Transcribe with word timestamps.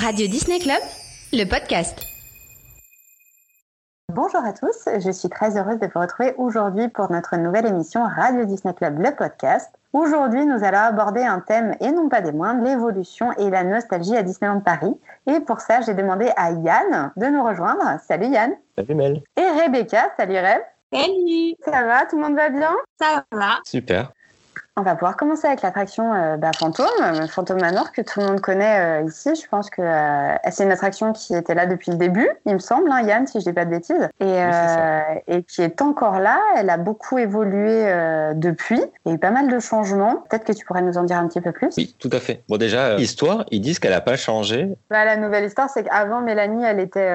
Radio 0.00 0.26
Disney 0.28 0.58
Club, 0.60 0.80
le 1.30 1.44
podcast. 1.44 1.98
Bonjour 4.10 4.42
à 4.42 4.54
tous, 4.54 4.88
je 4.98 5.10
suis 5.10 5.28
très 5.28 5.58
heureuse 5.58 5.78
de 5.78 5.90
vous 5.94 6.00
retrouver 6.00 6.32
aujourd'hui 6.38 6.88
pour 6.88 7.12
notre 7.12 7.36
nouvelle 7.36 7.66
émission 7.66 8.04
Radio 8.04 8.46
Disney 8.46 8.72
Club, 8.72 8.98
le 8.98 9.14
podcast. 9.14 9.70
Aujourd'hui, 9.92 10.46
nous 10.46 10.64
allons 10.64 10.78
aborder 10.78 11.20
un 11.20 11.40
thème, 11.40 11.76
et 11.80 11.92
non 11.92 12.08
pas 12.08 12.22
des 12.22 12.32
moindres, 12.32 12.64
l'évolution 12.64 13.32
et 13.32 13.50
la 13.50 13.62
nostalgie 13.62 14.16
à 14.16 14.22
Disneyland 14.22 14.60
Paris. 14.60 14.94
Et 15.26 15.38
pour 15.40 15.60
ça, 15.60 15.82
j'ai 15.82 15.92
demandé 15.92 16.30
à 16.34 16.52
Yann 16.52 17.12
de 17.18 17.26
nous 17.26 17.44
rejoindre. 17.44 18.00
Salut 18.08 18.28
Yann. 18.28 18.54
Salut 18.78 18.94
Mel. 18.94 19.22
Et 19.36 19.62
Rebecca. 19.62 20.14
Salut 20.16 20.38
Reb. 20.38 20.62
Salut. 20.90 21.54
Ça 21.62 21.84
va 21.84 22.06
Tout 22.06 22.16
le 22.16 22.22
monde 22.22 22.36
va 22.36 22.48
bien? 22.48 22.74
Ça 22.98 23.22
va. 23.32 23.58
Super. 23.66 24.12
On 24.76 24.82
va 24.82 24.94
pouvoir 24.94 25.16
commencer 25.16 25.48
avec 25.48 25.62
l'attraction 25.62 26.14
euh, 26.14 26.36
bah, 26.36 26.52
Fantôme, 26.56 26.86
euh, 27.02 27.26
Fantôme 27.26 27.60
Manor, 27.60 27.90
que 27.90 28.02
tout 28.02 28.20
le 28.20 28.26
monde 28.26 28.40
connaît 28.40 29.02
euh, 29.02 29.06
ici. 29.06 29.34
Je 29.34 29.48
pense 29.48 29.68
que 29.68 29.82
euh, 29.82 30.36
c'est 30.48 30.62
une 30.62 30.70
attraction 30.70 31.12
qui 31.12 31.34
était 31.34 31.54
là 31.54 31.66
depuis 31.66 31.90
le 31.90 31.96
début, 31.96 32.30
il 32.46 32.54
me 32.54 32.60
semble, 32.60 32.90
hein, 32.92 33.02
Yann, 33.02 33.26
si 33.26 33.40
je 33.40 33.46
dis 33.46 33.52
pas 33.52 33.64
de 33.64 33.70
bêtises, 33.70 34.08
et, 34.20 34.38
et 35.26 35.42
qui 35.42 35.62
est 35.62 35.82
encore 35.82 36.20
là. 36.20 36.38
Elle 36.56 36.70
a 36.70 36.76
beaucoup 36.76 37.18
évolué 37.18 37.84
depuis. 38.34 38.80
Il 39.04 39.08
y 39.08 39.12
a 39.12 39.14
eu 39.16 39.18
pas 39.18 39.30
mal 39.30 39.48
de 39.48 39.58
changements. 39.58 40.24
Peut-être 40.30 40.44
que 40.44 40.52
tu 40.52 40.64
pourrais 40.64 40.82
nous 40.82 40.98
en 40.98 41.02
dire 41.02 41.18
un 41.18 41.26
petit 41.26 41.40
peu 41.40 41.52
plus. 41.52 41.70
Oui, 41.76 41.96
tout 41.98 42.10
à 42.12 42.20
fait. 42.20 42.42
Bon, 42.48 42.56
déjà, 42.56 42.96
l'histoire, 42.96 43.44
ils 43.50 43.60
disent 43.60 43.80
qu'elle 43.80 43.90
n'a 43.90 44.00
pas 44.00 44.16
changé. 44.16 44.68
Bah, 44.88 45.04
la 45.04 45.16
nouvelle 45.16 45.44
histoire, 45.44 45.68
c'est 45.68 45.84
qu'avant 45.84 46.20
Mélanie, 46.20 46.64
elle 46.64 46.80
était, 46.80 47.10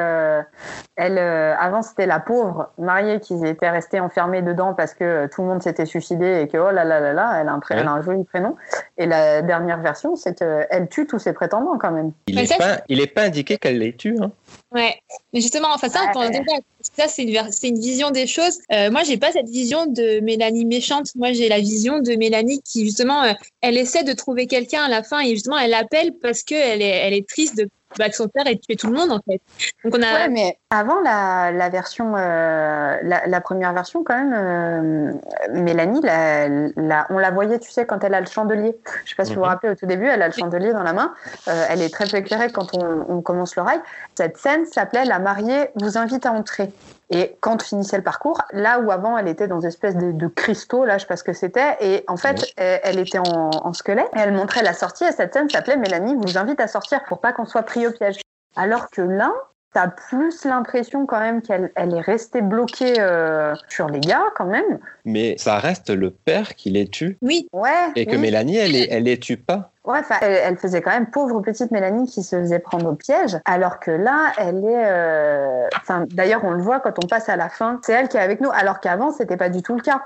elle, 0.98 1.18
avant 1.18 1.82
c'était 1.82 2.06
la 2.06 2.20
pauvre 2.20 2.70
mariée 2.78 3.22
qui 3.22 3.46
était 3.46 3.70
restée 3.70 4.00
enfermée 4.00 4.42
dedans 4.42 4.74
parce 4.74 4.94
que 4.94 5.28
tout 5.28 5.42
le 5.42 5.48
monde 5.48 5.64
s'était 5.64 5.86
suicidé 5.86 6.42
et 6.42 6.48
que 6.48 6.58
oh 6.58 6.72
là 6.72 6.84
là 6.84 7.00
là 7.00 7.14
là, 7.14 7.45
elle 7.46 7.50
a 7.50 7.54
un, 7.54 7.60
pré- 7.60 7.76
Ouais. 7.76 7.82
elle 7.82 7.88
a 7.88 7.92
un 7.94 8.02
joli 8.02 8.24
prénom. 8.24 8.56
Et 8.98 9.06
la 9.06 9.42
dernière 9.42 9.80
version, 9.80 10.16
c'est 10.16 10.38
qu'elle 10.38 10.88
tue 10.90 11.06
tous 11.08 11.20
ses 11.20 11.34
prétendants 11.34 11.78
quand 11.80 11.92
même. 11.92 12.12
Il 12.28 12.36
n'est 12.36 12.48
pas, 12.48 12.82
il 12.90 13.00
est 13.00 13.08
pas 13.08 13.24
indiqué 13.24 13.58
qu'elle 13.58 13.78
les 13.80 13.94
tue. 13.96 14.18
Hein. 14.22 14.32
Ouais. 14.72 14.96
Mais 15.34 15.42
justement, 15.42 15.70
enfin 15.74 15.90
ça, 15.90 16.00
Ouais. 16.16 16.30
débattre. 16.30 16.66
ça 16.82 17.08
c'est 17.08 17.24
une, 17.24 17.32
ver- 17.32 17.48
c'est 17.52 17.70
une 17.70 17.80
vision 17.80 18.12
des 18.12 18.28
choses. 18.28 18.60
Euh, 18.74 18.92
moi, 18.92 19.04
j'ai 19.04 19.18
pas 19.18 19.32
cette 19.32 19.50
vision 19.50 19.86
de 19.86 20.20
Mélanie 20.22 20.66
méchante. 20.66 21.08
Moi, 21.16 21.32
j'ai 21.34 21.48
la 21.50 21.60
vision 21.60 22.00
de 22.00 22.16
Mélanie 22.16 22.62
qui 22.64 22.84
justement, 22.86 23.24
euh, 23.24 23.32
elle 23.62 23.78
essaie 23.78 24.04
de 24.04 24.14
trouver 24.14 24.48
quelqu'un 24.48 24.84
à 24.84 24.90
la 24.90 25.04
fin 25.04 25.20
et 25.22 25.30
justement, 25.30 25.58
elle 25.58 25.74
appelle 25.74 26.12
parce 26.22 26.44
que 26.44 26.56
elle 26.56 26.82
est, 26.82 26.90
elle 26.90 27.14
est 27.14 27.28
triste 27.28 27.58
de 27.58 27.70
bah, 27.98 28.10
que 28.10 28.16
son 28.16 28.28
père 28.28 28.46
ait 28.48 28.58
tué 28.58 28.76
tout 28.76 28.88
le 28.88 28.94
monde 28.94 29.12
en 29.12 29.20
fait. 29.22 29.40
Donc 29.84 29.96
on 29.98 30.02
a. 30.02 30.14
Ouais, 30.14 30.30
mais 30.30 30.58
avant 30.70 31.00
la, 31.02 31.52
la 31.52 31.70
version, 31.70 32.14
euh, 32.18 32.98
la, 33.02 33.26
la 33.28 33.42
première 33.42 33.74
version 33.74 34.04
quand 34.04 34.16
même, 34.16 34.34
euh, 34.36 35.12
Mélanie, 35.54 36.02
la, 36.02 36.48
la- 36.50 37.08
on 37.10 37.18
la 37.18 37.32
voyait, 37.32 37.60
tu 37.60 37.72
sais, 37.72 37.86
quand 37.86 38.04
elle 38.04 38.14
a 38.14 38.20
le 38.20 38.26
chandelier. 38.28 38.76
Je 39.06 39.10
sais 39.12 39.16
pas 39.16 39.24
si 39.26 39.34
vous 39.34 39.40
vous 39.40 39.46
Mhm. 39.46 39.52
rappelez 39.52 39.72
au 39.72 39.76
tout 39.76 39.86
début, 39.86 40.08
elle 40.08 40.22
a 40.22 40.28
le 40.28 40.34
chandelier 40.34 40.74
dans 40.74 40.84
la 40.84 40.94
main. 40.94 41.14
Euh, 41.48 41.66
elle 41.70 41.82
est 41.82 41.94
très 41.94 42.06
peu 42.08 42.18
éclairée 42.18 42.52
quand 42.52 42.74
on, 42.74 43.06
on 43.08 43.22
commence 43.22 43.56
le 43.56 43.62
rail. 43.62 43.80
Cette 44.18 44.38
scène 44.38 44.66
s'appelait 44.66 45.06
La 45.06 45.20
mariée 45.20 45.70
vous 45.76 45.98
invite 45.98 46.26
à 46.26 46.32
entrer. 46.34 46.72
Et 47.12 47.38
quand 47.40 47.62
finissait 47.62 47.98
le 47.98 48.04
parcours, 48.04 48.42
là 48.52 48.80
où 48.80 48.92
avant 48.92 49.18
elle 49.18 49.28
était 49.28 49.48
dans 49.48 49.60
une 49.60 49.68
espèce 49.68 49.96
de, 49.96 50.12
de 50.12 50.28
cristaux, 50.28 50.86
là 50.86 50.98
je 50.98 51.02
sais 51.04 51.08
pas 51.08 51.18
ce 51.18 51.24
que 51.24 51.34
c'était, 51.34 51.78
et 51.80 52.04
en 52.08 52.18
fait 52.18 52.42
Oui. 52.42 52.54
elle, 52.58 52.80
elle 52.84 53.00
était 53.00 53.20
en, 53.20 53.24
en 53.52 53.74
squelette 53.74 54.10
et 54.16 54.20
elle 54.20 54.34
montrait 54.34 54.64
la 54.64 54.74
sortie. 54.74 55.04
Et 55.04 55.12
cette 55.12 55.34
scène 55.34 55.50
s'appelait 55.50 55.78
Mélanie 55.78 56.16
vous 56.16 56.38
invite 56.38 56.60
à 56.60 56.68
sortir 56.68 57.04
pour 57.08 57.20
pas 57.22 57.32
qu'on 57.34 57.46
soit 57.46 57.64
pris 57.64 57.86
au 57.86 57.92
piège. 57.92 58.20
Alors 58.56 58.90
que 58.90 59.02
là, 59.02 59.32
t'as 59.74 59.88
plus 59.90 60.46
l'impression 60.46 61.06
quand 61.06 61.20
même 61.20 61.42
qu'elle 61.42 61.72
elle 61.76 61.94
est 61.94 62.00
restée 62.02 62.42
bloquée 62.42 62.96
euh, 63.00 63.54
sur 63.68 63.88
les 63.90 64.00
gars 64.00 64.24
quand 64.36 64.46
même. 64.46 64.80
Mais 65.04 65.36
ça 65.38 65.60
reste 65.60 65.90
le 65.90 66.10
père 66.12 66.56
qui 66.56 66.70
les 66.72 66.88
tue. 66.88 67.18
Oui. 67.22 67.48
Ouais. 67.54 67.70
Et 67.96 68.06
que 68.06 68.12
oui. 68.14 68.18
Mélanie, 68.18 68.58
elle, 68.58 68.72
les- 68.72 68.88
elle 68.90 69.04
les 69.04 69.20
tue 69.20 69.38
pas. 69.38 69.72
Ouais, 69.86 70.02
elle, 70.22 70.32
elle 70.32 70.58
faisait 70.58 70.82
quand 70.82 70.92
même 70.92 71.08
pauvre 71.10 71.42
petite 71.42 71.72
Mélanie 71.72 72.08
qui 72.08 72.24
se 72.24 72.36
faisait 72.36 72.60
prendre 72.60 72.90
au 72.90 72.96
piège, 72.96 73.38
alors 73.46 73.80
que 73.80 73.92
là, 73.92 74.32
elle 74.38 74.58
est. 74.66 74.84
euh, 74.86 75.68
Enfin, 75.78 76.06
d'ailleurs, 76.10 76.44
on 76.44 76.52
le 76.52 76.62
voit 76.62 76.80
quand 76.80 77.04
on 77.04 77.08
passe 77.08 77.30
à 77.30 77.36
la 77.36 77.50
fin. 77.50 77.80
C'est 77.84 77.94
elle 77.94 78.08
qui 78.08 78.18
est 78.18 78.22
avec 78.22 78.42
nous, 78.42 78.50
alors 78.52 78.80
qu'avant, 78.80 79.12
c'était 79.12 79.38
pas 79.38 79.50
du 79.50 79.62
tout 79.62 79.76
le 79.76 79.82
cas. 79.82 80.02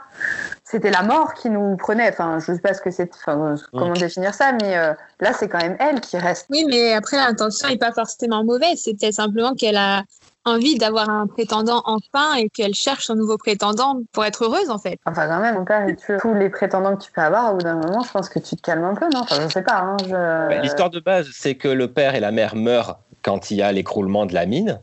C'était 0.64 0.92
la 0.92 1.02
mort 1.04 1.34
qui 1.34 1.50
nous 1.50 1.78
prenait. 1.78 2.10
Enfin, 2.10 2.40
je 2.40 2.54
sais 2.54 2.60
pas 2.60 2.74
ce 2.74 2.82
que 2.82 2.92
c'est. 2.92 3.10
Enfin, 3.16 3.56
comment 3.72 3.94
définir 3.94 4.34
ça, 4.34 4.52
mais 4.62 4.78
euh, 4.78 4.94
là, 5.20 5.32
c'est 5.34 5.48
quand 5.48 5.60
même 5.62 5.78
elle 5.80 6.02
qui 6.02 6.18
reste. 6.18 6.48
Oui, 6.50 6.66
mais 6.70 6.94
après 6.94 7.18
l'intention 7.18 7.70
est 7.70 7.78
pas 7.78 7.92
forcément 7.94 8.44
mauvaise. 8.44 8.82
C'est 8.84 8.94
peut-être 9.00 9.14
simplement 9.14 9.54
qu'elle 9.54 9.78
a 9.78 10.04
envie 10.46 10.78
d'avoir 10.78 11.10
un 11.10 11.28
prétendant 11.28 11.82
enfin 11.86 12.36
et 12.36 12.50
qu'elle 12.50 12.74
cherche 12.74 13.06
son 13.06 13.16
nouveau 13.16 13.38
prétendant 13.38 14.00
pour 14.12 14.26
être 14.26 14.46
heureuse 14.46 14.70
en 14.70 14.78
fait. 14.78 14.98
Enfin, 15.06 15.28
quand 15.28 15.40
même, 15.40 15.56
mon 15.56 15.66
père, 15.66 15.88
il 15.88 15.96
tue 15.96 16.18
tous 16.20 16.34
les 16.34 16.50
prétendants 16.50 16.96
que 16.96 17.04
tu 17.04 17.12
peux 17.12 17.22
avoir. 17.22 17.52
Au 17.52 17.58
bout 17.58 17.64
d'un 17.64 17.76
moment, 17.76 18.02
je 18.04 18.12
pense 18.12 18.30
que 18.30 18.40
tu 18.40 18.56
te 18.56 18.62
calmes 18.62 18.86
un 18.86 18.96
peu, 18.96 19.08
non? 19.14 19.22
Enfin, 19.22 19.36
je 19.42 19.48
sais 19.54 19.62
pas. 19.62 19.78
Hein, 19.80 19.98
je... 20.06 20.12
Bah, 20.12 20.62
L'histoire 20.62 20.90
de 20.90 21.00
base, 21.00 21.28
c'est 21.34 21.56
que 21.56 21.68
le 21.68 21.92
père 21.92 22.16
et 22.16 22.20
la 22.20 22.32
mère 22.32 22.56
meurent 22.56 23.00
quand 23.22 23.52
il 23.52 23.58
y 23.58 23.62
a 23.62 23.72
l'écroulement 23.72 24.26
de 24.26 24.34
la 24.34 24.46
mine, 24.46 24.80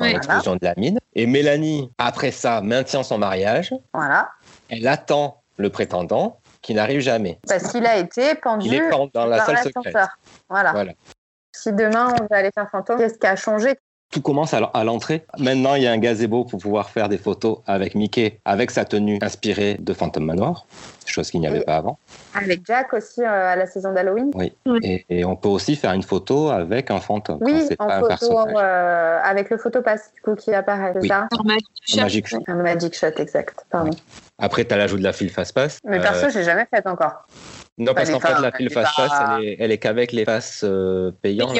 Ouais. 0.00 0.12
l'explosion 0.14 0.54
de 0.54 0.64
la 0.64 0.74
mine. 0.76 0.98
Et 1.14 1.26
Mélanie, 1.26 1.92
après 1.98 2.30
ça, 2.32 2.60
maintient 2.60 3.02
son 3.02 3.18
mariage. 3.18 3.72
Voilà. 3.94 4.30
Elle 4.68 4.88
attend 4.88 5.42
le 5.56 5.70
prétendant 5.70 6.38
qui 6.60 6.74
n'arrive 6.74 7.00
jamais. 7.00 7.38
Parce 7.46 7.70
qu'il 7.70 7.86
a 7.86 7.98
été 7.98 8.34
pendu. 8.36 8.66
Il 8.68 8.74
est 8.74 8.90
dans 8.90 9.26
la 9.26 9.38
dans 9.38 9.44
salle 9.46 9.58
secrète. 9.58 9.74
l'ascenseur. 9.84 10.08
Voilà. 10.48 10.72
Voilà. 10.72 10.92
Si 11.52 11.72
demain 11.72 12.08
on 12.18 12.22
veut 12.22 12.36
aller 12.36 12.50
faire 12.54 12.68
fantôme, 12.70 12.98
qu'est-ce 12.98 13.18
qui 13.18 13.26
a 13.26 13.36
changé? 13.36 13.76
Tout 14.12 14.20
commence 14.20 14.52
à 14.52 14.84
l'entrée. 14.84 15.24
Maintenant, 15.38 15.74
il 15.74 15.84
y 15.84 15.86
a 15.86 15.90
un 15.92 15.96
gazebo 15.96 16.44
pour 16.44 16.60
pouvoir 16.60 16.90
faire 16.90 17.08
des 17.08 17.16
photos 17.16 17.60
avec 17.66 17.94
Mickey, 17.94 18.38
avec 18.44 18.70
sa 18.70 18.84
tenue 18.84 19.18
inspirée 19.22 19.78
de 19.80 19.94
Phantom 19.94 20.22
Manoir, 20.22 20.66
chose 21.06 21.30
qu'il 21.30 21.40
n'y 21.40 21.46
avait 21.46 21.60
Oui. 21.60 21.64
pas 21.64 21.76
avant. 21.76 21.98
Avec 22.34 22.60
Jack 22.66 22.92
aussi 22.92 23.22
euh, 23.22 23.26
à 23.52 23.56
la 23.56 23.64
saison 23.66 23.90
d'Halloween 23.94 24.30
Et, 24.82 25.06
et 25.08 25.24
on 25.24 25.34
peut 25.34 25.48
aussi 25.48 25.76
faire 25.76 25.92
une 25.94 26.02
photo 26.02 26.50
avec 26.50 26.90
un 26.90 27.00
fantôme. 27.00 27.38
Oui, 27.40 27.64
c'est 27.66 27.80
en 27.80 27.86
pas 27.86 27.94
un 27.96 28.00
photo, 28.00 28.08
personnage. 28.08 28.54
euh, 28.58 29.18
avec 29.24 29.48
le 29.48 29.56
photopass 29.56 30.12
du 30.14 30.20
coup 30.20 30.34
qui 30.34 30.52
apparaît, 30.52 30.92
c'est 30.94 31.00
Oui. 31.00 31.08
ça. 31.08 31.28
Un 31.32 32.02
magic 32.02 32.26
shot. 32.28 32.38
Un 32.46 32.54
magic 32.56 32.94
shot, 32.94 33.06
exact. 33.16 33.64
Pardon. 33.70 33.96
Après, 34.38 34.66
tu 34.66 34.74
as 34.74 34.76
l'ajout 34.76 34.98
de 34.98 35.04
la 35.04 35.14
file 35.14 35.30
face-passe. 35.30 35.78
Mais 35.84 35.98
Euh, 35.98 36.02
perso, 36.02 36.28
j'ai 36.28 36.44
jamais 36.44 36.66
fait 36.70 36.86
encore. 36.86 37.26
non, 37.78 37.94
parce 37.94 38.10
qu'en 38.10 38.20
fait, 38.20 38.38
la 38.42 38.52
file 38.52 38.68
face-passe, 38.70 39.12
elle 39.58 39.72
est, 39.72 39.78
qu'avec 39.78 40.12
les 40.12 40.26
passes 40.26 40.64
euh, 40.64 41.12
payantes. 41.22 41.56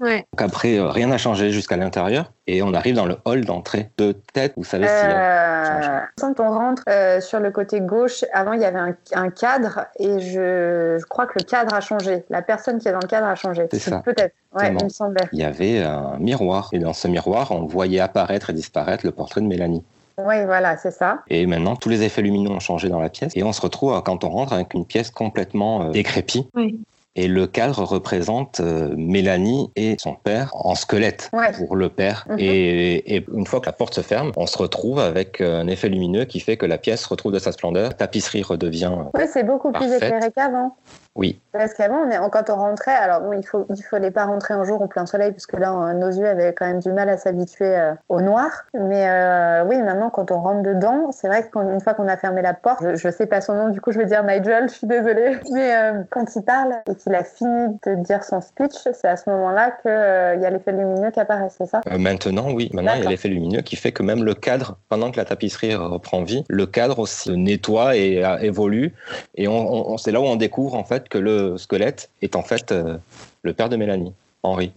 Ouais. 0.00 0.24
Donc 0.32 0.40
après, 0.40 0.78
euh, 0.78 0.88
rien 0.88 1.08
n'a 1.08 1.18
changé 1.18 1.50
jusqu'à 1.50 1.76
l'intérieur. 1.76 2.32
Et 2.46 2.62
on 2.62 2.72
arrive 2.72 2.94
dans 2.94 3.06
le 3.06 3.18
hall 3.26 3.44
d'entrée. 3.44 3.90
De 3.98 4.12
tête, 4.32 4.54
vous 4.56 4.64
savez 4.64 4.86
s'il 4.86 4.96
y 4.96 5.12
a... 5.12 5.98
Euh, 5.98 6.00
quand 6.18 6.40
on 6.40 6.50
rentre 6.50 6.82
euh, 6.88 7.20
sur 7.20 7.38
le 7.38 7.50
côté 7.50 7.80
gauche, 7.80 8.24
avant 8.32 8.54
il 8.54 8.62
y 8.62 8.64
avait 8.64 8.78
un, 8.78 8.96
un 9.12 9.28
cadre 9.28 9.86
et 9.98 10.20
je, 10.20 10.96
je 10.98 11.04
crois 11.04 11.26
que 11.26 11.38
le 11.38 11.44
cadre 11.44 11.74
a 11.74 11.80
changé. 11.80 12.24
La 12.30 12.42
personne 12.42 12.78
qui 12.78 12.88
est 12.88 12.92
dans 12.92 13.00
le 13.00 13.08
cadre 13.08 13.26
a 13.26 13.34
changé. 13.34 13.68
C'est 13.70 13.78
ça. 13.78 14.00
Peut-être. 14.04 14.34
Ouais, 14.54 14.74
il 14.76 14.84
me 14.84 14.88
semblait. 14.88 15.28
il 15.32 15.38
y 15.38 15.44
avait 15.44 15.82
un 15.82 16.16
miroir. 16.18 16.70
Et 16.72 16.78
dans 16.78 16.94
ce 16.94 17.06
miroir, 17.06 17.52
on 17.52 17.66
voyait 17.66 18.00
apparaître 18.00 18.50
et 18.50 18.52
disparaître 18.52 19.06
le 19.06 19.12
portrait 19.12 19.42
de 19.42 19.46
Mélanie. 19.46 19.84
Oui, 20.18 20.44
voilà, 20.44 20.76
c'est 20.76 20.90
ça. 20.90 21.20
Et 21.28 21.46
maintenant, 21.46 21.76
tous 21.76 21.88
les 21.88 22.02
effets 22.02 22.22
lumineux 22.22 22.50
ont 22.50 22.60
changé 22.60 22.88
dans 22.88 23.00
la 23.00 23.08
pièce. 23.08 23.32
Et 23.36 23.42
on 23.42 23.52
se 23.52 23.60
retrouve, 23.60 24.02
quand 24.02 24.24
on 24.24 24.30
rentre, 24.30 24.52
avec 24.52 24.74
une 24.74 24.84
pièce 24.84 25.10
complètement 25.10 25.84
euh, 25.84 25.90
décrépie. 25.90 26.48
Oui. 26.54 26.80
Et 27.16 27.26
le 27.26 27.48
cadre 27.48 27.82
représente 27.82 28.60
euh, 28.60 28.94
Mélanie 28.96 29.70
et 29.74 29.96
son 29.98 30.14
père 30.14 30.50
en 30.54 30.76
squelette 30.76 31.28
Ouais. 31.32 31.50
pour 31.52 31.74
le 31.74 31.88
père. 31.88 32.24
Mhm. 32.30 32.36
et, 32.38 33.16
et 33.16 33.26
une 33.34 33.46
fois 33.46 33.60
que 33.60 33.66
la 33.66 33.72
porte 33.72 33.94
se 33.94 34.00
ferme, 34.00 34.30
on 34.36 34.46
se 34.46 34.56
retrouve 34.56 35.00
avec 35.00 35.40
euh, 35.40 35.60
un 35.60 35.66
effet 35.66 35.88
lumineux 35.88 36.24
qui 36.24 36.38
fait 36.38 36.56
que 36.56 36.66
la 36.66 36.78
pièce 36.78 37.04
retrouve 37.06 37.32
de 37.32 37.40
sa 37.40 37.50
splendeur. 37.52 37.88
La 37.88 37.94
tapisserie 37.94 38.42
redevient... 38.42 38.92
euh, 38.96 39.04
Oui, 39.14 39.24
c'est 39.32 39.42
beaucoup 39.44 39.72
plus 39.72 39.92
éclairé 39.92 40.30
qu'avant. 40.34 40.76
Oui, 41.16 41.40
Parce 41.52 41.74
qu'avant, 41.74 42.04
quand 42.30 42.50
on 42.50 42.54
rentrait, 42.54 42.92
alors 42.94 43.20
bon, 43.20 43.32
il 43.32 43.44
faut, 43.44 43.66
il 43.68 43.82
fallait 43.82 44.12
pas 44.12 44.24
rentrer 44.26 44.54
un 44.54 44.62
jour 44.64 44.80
au 44.80 44.86
plein 44.86 45.06
soleil, 45.06 45.32
parce 45.32 45.46
que 45.46 45.56
là, 45.56 45.74
on- 45.74 45.92
nos 45.94 46.08
yeux 46.08 46.26
avaient 46.28 46.54
quand 46.54 46.66
même 46.66 46.78
du 46.78 46.92
mal 46.92 47.08
à 47.08 47.16
s'habituer 47.16 47.66
euh, 47.76 47.92
au 48.08 48.20
noir. 48.20 48.48
Mais 48.74 49.08
euh, 49.10 49.64
oui, 49.64 49.76
maintenant, 49.82 50.10
quand 50.10 50.30
on 50.30 50.40
rentre 50.40 50.62
dedans, 50.62 51.10
c'est 51.10 51.26
vrai 51.26 51.48
qu'une 51.50 51.80
fois 51.80 51.94
qu'on 51.94 52.06
a 52.06 52.16
fermé 52.16 52.42
la 52.42 52.54
porte, 52.54 52.82
je, 52.82 52.94
je 52.94 53.10
sais 53.10 53.26
pas 53.26 53.40
son 53.40 53.54
nom, 53.54 53.68
du 53.70 53.80
coup, 53.80 53.90
je 53.90 53.98
vais 53.98 54.06
dire 54.06 54.22
Nigel, 54.22 54.68
je 54.68 54.74
suis 54.74 54.86
désolée. 54.86 55.36
Mais 55.52 55.74
euh, 55.76 56.02
quand 56.10 56.24
il 56.36 56.42
parle 56.42 56.74
et 56.88 56.94
qu'il 56.94 57.14
a 57.14 57.24
fini 57.24 57.76
de 57.84 57.96
dire 57.96 58.22
son 58.22 58.40
speech, 58.40 58.72
c'est 58.92 59.08
à 59.08 59.16
ce 59.16 59.28
moment-là 59.30 59.72
qu'il 59.82 60.42
y 60.42 60.46
a 60.46 60.50
l'effet 60.50 60.70
lumineux 60.72 61.10
qui 61.10 61.18
apparaît, 61.18 61.48
c'est 61.50 61.66
ça? 61.66 61.80
Maintenant, 61.98 62.52
oui. 62.52 62.70
Maintenant, 62.72 62.92
il 62.96 63.02
y 63.02 63.06
a 63.06 63.10
l'effet 63.10 63.28
lumineux 63.28 63.62
qui 63.62 63.74
fait 63.74 63.90
que 63.92 64.04
même 64.04 64.22
le 64.22 64.34
cadre, 64.34 64.78
pendant 64.88 65.10
que 65.10 65.16
la 65.16 65.24
tapisserie 65.24 65.74
reprend 65.74 66.22
vie, 66.22 66.44
le 66.48 66.66
cadre 66.66 67.00
aussi 67.00 67.24
se 67.24 67.32
nettoie 67.32 67.96
et 67.96 68.22
évolue. 68.40 68.94
Et 69.34 69.48
on, 69.48 69.90
on- 69.92 69.96
c'est 69.98 70.12
là 70.12 70.20
où 70.20 70.24
on 70.24 70.36
découvre 70.36 70.76
en 70.76 70.84
fait 70.84 70.99
que 71.08 71.18
le 71.18 71.56
squelette 71.58 72.10
est 72.22 72.36
en 72.36 72.42
fait 72.42 72.72
euh, 72.72 72.96
le 73.42 73.52
père 73.52 73.68
de 73.68 73.76
Mélanie, 73.76 74.14
Henri. 74.42 74.72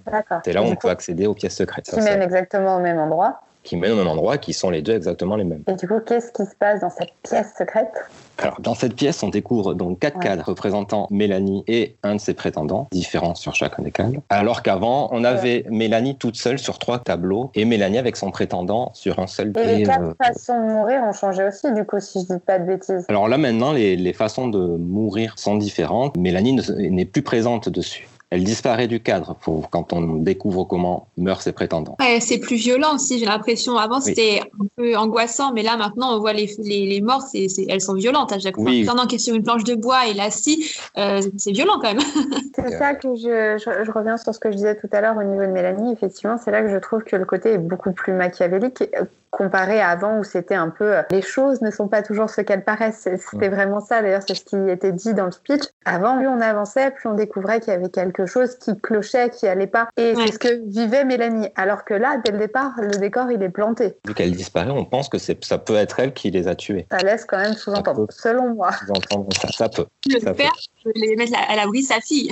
C'est 0.45 0.53
là 0.53 0.61
où 0.61 0.65
on 0.65 0.75
peut 0.75 0.89
accéder 0.89 1.27
aux 1.27 1.33
pièces 1.33 1.55
secrètes. 1.55 1.85
Qui 1.85 1.91
c'est- 1.91 2.01
mène 2.01 2.21
exactement 2.21 2.77
au 2.77 2.79
même 2.79 2.97
endroit. 2.99 3.41
Qui 3.63 3.77
mènent 3.77 3.94
au 3.94 3.95
même 3.95 4.07
endroit, 4.07 4.38
qui 4.38 4.54
sont 4.54 4.69
les 4.69 4.81
deux 4.81 4.94
exactement 4.95 5.36
les 5.36 5.44
mêmes. 5.44 5.63
Et 5.68 5.75
du 5.75 5.88
coup, 5.88 6.00
qu'est-ce 6.06 6.31
qui 6.31 6.44
se 6.45 6.56
passe 6.57 6.81
dans 6.81 6.89
cette 6.89 7.13
pièce 7.24 7.54
secrète? 7.57 7.92
Alors, 8.39 8.60
dans 8.62 8.75
cette 8.75 8.95
pièce, 8.95 9.21
on 9.24 9.30
découvre 9.30 9.74
donc 9.74 10.00
quatre 10.00 10.18
Ouais. 10.18 10.24
cadres 10.24 10.44
représentant 10.45 11.07
Mélanie 11.12 11.63
et 11.68 11.95
un 12.04 12.15
de 12.15 12.19
ses 12.19 12.33
prétendants, 12.33 12.88
différents 12.92 13.36
sur 13.36 13.56
chacun 13.56 13.83
des 13.83 13.92
cadres. 13.92 14.21
Alors 14.30 14.63
qu'avant, 14.63 15.10
on 15.12 15.24
avait 15.24 15.65
Mélanie 15.69 16.18
toute 16.18 16.36
seule 16.36 16.60
sur 16.60 16.80
trois 16.80 17.00
tableaux 17.00 17.51
et 17.56 17.65
Mélanie 17.65 17.98
avec 17.98 18.15
son 18.18 18.31
prétendant 18.31 18.92
sur 18.94 19.19
un 19.19 19.27
seul. 19.27 19.54
Et 19.57 19.66
les 19.66 19.80
Et, 19.81 19.83
quatre 19.83 20.01
euh, 20.01 20.13
façons 20.21 20.59
de 20.59 20.71
mourir 20.74 21.01
ont 21.04 21.13
changé 21.13 21.44
aussi, 21.48 21.71
du 21.74 21.86
coup, 21.86 22.00
si 22.00 22.21
je 22.27 22.33
dis 22.33 22.39
pas 22.39 22.59
de 22.59 22.66
bêtises. 22.66 23.06
Alors 23.07 23.27
là, 23.27 23.38
maintenant, 23.38 23.71
les, 23.71 23.95
les 23.95 24.13
façons 24.13 24.48
de 24.48 24.59
mourir 24.59 25.33
sont 25.38 25.56
différentes. 25.56 26.18
Mélanie 26.18 26.54
ne- 26.54 26.89
n'est 26.89 27.06
plus 27.06 27.21
présente 27.21 27.69
dessus. 27.69 28.07
Elle 28.33 28.44
disparaît 28.44 28.88
du 28.88 29.00
cadre 29.00 29.35
pour, 29.35 29.69
quand 29.69 29.94
on 29.94 30.15
découvre 30.15 30.63
comment 30.63 31.06
meurent 31.18 31.44
ses 31.44 31.51
prétendants. 31.51 31.95
Ouais, 32.00 32.19
c'est 32.19 32.39
plus 32.39 32.56
violent 32.56 32.95
aussi, 32.95 33.19
j'ai 33.19 33.27
l'impression. 33.27 33.77
Avant, 33.77 34.01
c'était 34.01 34.41
un 34.59 34.65
peu 34.75 34.97
angoissant, 34.97 35.53
mais 35.53 35.62
là, 35.62 35.77
maintenant, 35.77 36.15
on 36.15 36.19
voit 36.19 36.33
les, 36.33 36.50
les, 36.57 36.88
les 36.88 37.00
morts, 37.00 37.21
c'est, 37.21 37.45
elles 37.69 37.80
sont 37.80 37.94
violentes 37.94 38.31
à 38.31 38.39
chaque 38.39 38.56
fois. 38.56 38.65
Oui. 38.65 38.85
Pendant 38.85 39.06
qui 39.06 39.15
est 39.15 39.19
sur 39.19 39.35
une 39.35 39.44
planche 39.44 39.63
de 39.65 39.75
bois 39.75 40.07
et 40.07 40.15
la 40.15 40.31
scie, 40.31 40.65
euh, 40.97 41.21
c'est 41.38 41.51
violent 41.51 41.77
quand 41.80 41.94
même. 41.94 42.00
C'est 42.56 42.77
ça 42.77 42.95
que 42.95 43.13
je, 43.15 43.57
je, 43.57 43.83
je 43.83 43.91
reviens 43.91 44.18
sur 44.18 44.33
ce 44.33 44.39
que 44.39 44.51
je 44.51 44.56
disais 44.56 44.75
tout 44.75 44.89
à 44.91 45.01
l'heure 45.01 45.18
au 45.18 45.24
niveau 45.24 45.41
de 45.41 45.51
Mélanie. 45.51 45.91
Effectivement, 45.91 46.38
c'est 46.38 46.51
là 46.51 46.62
que 46.62 46.69
je 46.69 46.77
trouve 46.77 47.03
que 47.03 47.15
le 47.15 47.25
côté 47.25 47.53
est 47.53 47.57
beaucoup 47.57 47.91
plus 47.91 48.13
machiavélique 48.13 48.83
euh, 48.95 49.06
comparé 49.33 49.81
à 49.81 49.89
avant 49.89 50.19
où 50.19 50.24
c'était 50.24 50.56
un 50.56 50.69
peu 50.69 50.97
euh, 50.97 51.01
les 51.09 51.21
choses 51.21 51.62
ne 51.62 51.71
sont 51.71 51.88
pas 51.88 52.03
toujours 52.03 52.30
ce 52.30 52.41
qu'elles 52.41 52.63
paraissent. 52.63 53.07
C'était 53.31 53.50
vraiment 53.50 53.80
ça. 53.80 54.01
D'ailleurs, 54.01 54.21
c'est 54.25 54.35
ce 54.35 54.44
qui 54.44 54.56
était 54.69 54.91
dit 54.91 55.13
dans 55.13 55.25
le 55.25 55.31
speech. 55.31 55.63
Avant, 55.85 56.18
plus 56.18 56.27
on 56.27 56.39
avançait, 56.39 56.91
plus 56.91 57.09
on 57.09 57.15
découvrait 57.15 57.59
qu'il 57.59 57.74
y 57.74 57.75
avait 57.75 57.89
quelque 58.23 58.31
chose 58.31 58.57
qui 58.57 58.71
clochait, 58.81 59.29
qui 59.29 59.47
allait 59.47 59.67
pas. 59.67 59.89
Et 59.97 60.13
Ouais. 60.15 60.27
c'est 60.27 60.33
ce 60.33 60.39
que 60.39 60.61
vivait 60.69 61.05
Mélanie. 61.05 61.47
Alors 61.55 61.85
que 61.85 61.93
là, 61.93 62.17
dès 62.23 62.31
le 62.31 62.37
départ, 62.37 62.71
le 62.77 62.97
décor 62.97 63.31
il 63.31 63.41
est 63.43 63.49
planté. 63.49 63.93
Vu 64.07 64.13
qu'elle 64.13 64.31
disparaît, 64.35 64.71
on 64.71 64.85
pense 64.85 65.09
que 65.09 65.17
c'est, 65.17 65.43
ça 65.43 65.57
peut 65.57 65.75
être 65.75 65.99
elle 65.99 66.13
qui 66.13 66.31
les 66.31 66.47
a 66.47 66.55
tués. 66.55 66.85
Ça 66.91 66.99
laisse 66.99 67.25
quand 67.25 67.37
même 67.37 67.53
sous-entendre, 67.53 68.07
selon 68.09 68.53
moi. 68.53 68.71
Vous 68.87 68.93
entendez 68.95 69.35
ça, 69.37 69.47
ça 69.51 69.69
peut. 69.69 69.85
Le 70.09 70.19
Ça 70.19 70.33
père 70.33 70.51
veut 70.85 70.91
les 70.95 71.15
mettre 71.15 71.33
à 71.49 71.55
l'abri 71.55 71.83
sa 71.83 71.99
fille. 72.01 72.29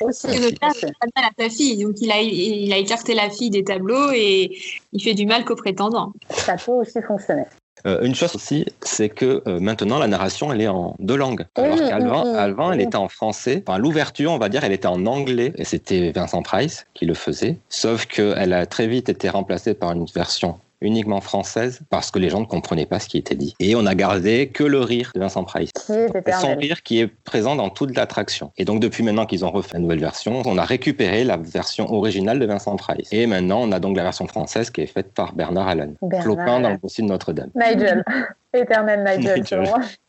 Aussi. 0.00 0.26
Le 0.26 0.58
père 0.58 0.74
fait 0.74 0.86
mal 1.16 1.24
à 1.24 1.42
sa 1.42 1.48
fille. 1.50 1.82
Donc, 1.84 1.94
il 2.00 2.10
a, 2.10 2.20
il 2.20 2.72
a 2.72 2.76
écarté 2.78 3.14
la 3.14 3.30
fille 3.30 3.50
des 3.50 3.64
tableaux 3.64 4.10
et 4.14 4.56
il 4.92 5.02
fait 5.02 5.14
du 5.14 5.26
mal 5.26 5.44
qu'aux 5.44 5.56
prétendants. 5.56 6.12
Ça 6.30 6.56
peut 6.56 6.72
aussi 6.72 7.00
fonctionner. 7.02 7.44
Euh, 7.86 8.02
une 8.02 8.14
chose 8.14 8.34
aussi, 8.34 8.66
c'est 8.82 9.08
que 9.08 9.42
euh, 9.46 9.60
maintenant 9.60 9.98
la 9.98 10.06
narration 10.08 10.52
elle 10.52 10.60
est 10.60 10.68
en 10.68 10.94
deux 10.98 11.16
langues. 11.16 11.46
Alors 11.56 11.74
Oui, 11.78 11.88
qu'avant, 11.88 12.24
oui. 12.24 12.36
avant, 12.36 12.72
elle 12.72 12.80
était 12.80 12.96
en 12.96 13.08
français. 13.08 13.62
Enfin, 13.66 13.78
l'ouverture, 13.78 14.32
on 14.32 14.38
va 14.38 14.48
dire, 14.48 14.64
elle 14.64 14.72
était 14.72 14.86
en 14.88 15.06
anglais 15.06 15.52
et 15.56 15.64
c'était 15.64 16.12
Vincent 16.12 16.42
Price 16.42 16.86
qui 16.94 17.06
le 17.06 17.14
faisait. 17.14 17.58
Sauf 17.68 18.06
qu'elle 18.06 18.52
a 18.52 18.66
très 18.66 18.86
vite 18.86 19.08
été 19.08 19.28
remplacée 19.28 19.74
par 19.74 19.92
une 19.92 20.06
version 20.06 20.58
uniquement 20.80 21.20
française 21.20 21.80
parce 21.90 22.10
que 22.10 22.18
les 22.18 22.30
gens 22.30 22.40
ne 22.40 22.46
comprenaient 22.46 22.86
pas 22.86 23.00
ce 23.00 23.08
qui 23.08 23.18
était 23.18 23.34
dit. 23.34 23.54
Et 23.60 23.74
on 23.74 23.86
a 23.86 23.94
gardé 23.94 24.48
que 24.48 24.64
le 24.64 24.80
rire 24.80 25.10
de 25.14 25.20
Vincent 25.20 25.44
Price. 25.44 25.70
Son 25.76 26.56
rire 26.56 26.82
qui 26.82 27.00
est 27.00 27.06
présent 27.06 27.56
dans 27.56 27.70
toute 27.70 27.96
l'attraction. 27.96 28.52
Et 28.56 28.64
donc 28.64 28.80
depuis 28.80 29.02
maintenant 29.02 29.26
qu'ils 29.26 29.44
ont 29.44 29.50
refait 29.50 29.74
la 29.74 29.80
nouvelle 29.80 30.00
version, 30.00 30.42
on 30.44 30.58
a 30.58 30.64
récupéré 30.64 31.24
la 31.24 31.36
version 31.36 31.92
originale 31.92 32.38
de 32.38 32.46
Vincent 32.46 32.76
Price. 32.76 33.08
Et 33.12 33.26
maintenant 33.26 33.60
on 33.62 33.72
a 33.72 33.80
donc 33.80 33.96
la 33.96 34.04
version 34.04 34.26
française 34.26 34.70
qui 34.70 34.82
est 34.82 34.86
faite 34.86 35.12
par 35.14 35.34
Bernard 35.34 35.68
Allen. 35.68 35.94
Bernard 36.02 36.24
Clopin 36.24 36.60
dans 36.60 36.70
le 36.70 36.76
bossu 36.76 37.02
de 37.02 37.08
Notre-Dame. 37.08 37.50
Nigel. 37.54 38.04
Éternel 38.54 39.04
Nigel, 39.04 39.40
Nigel. 39.40 39.64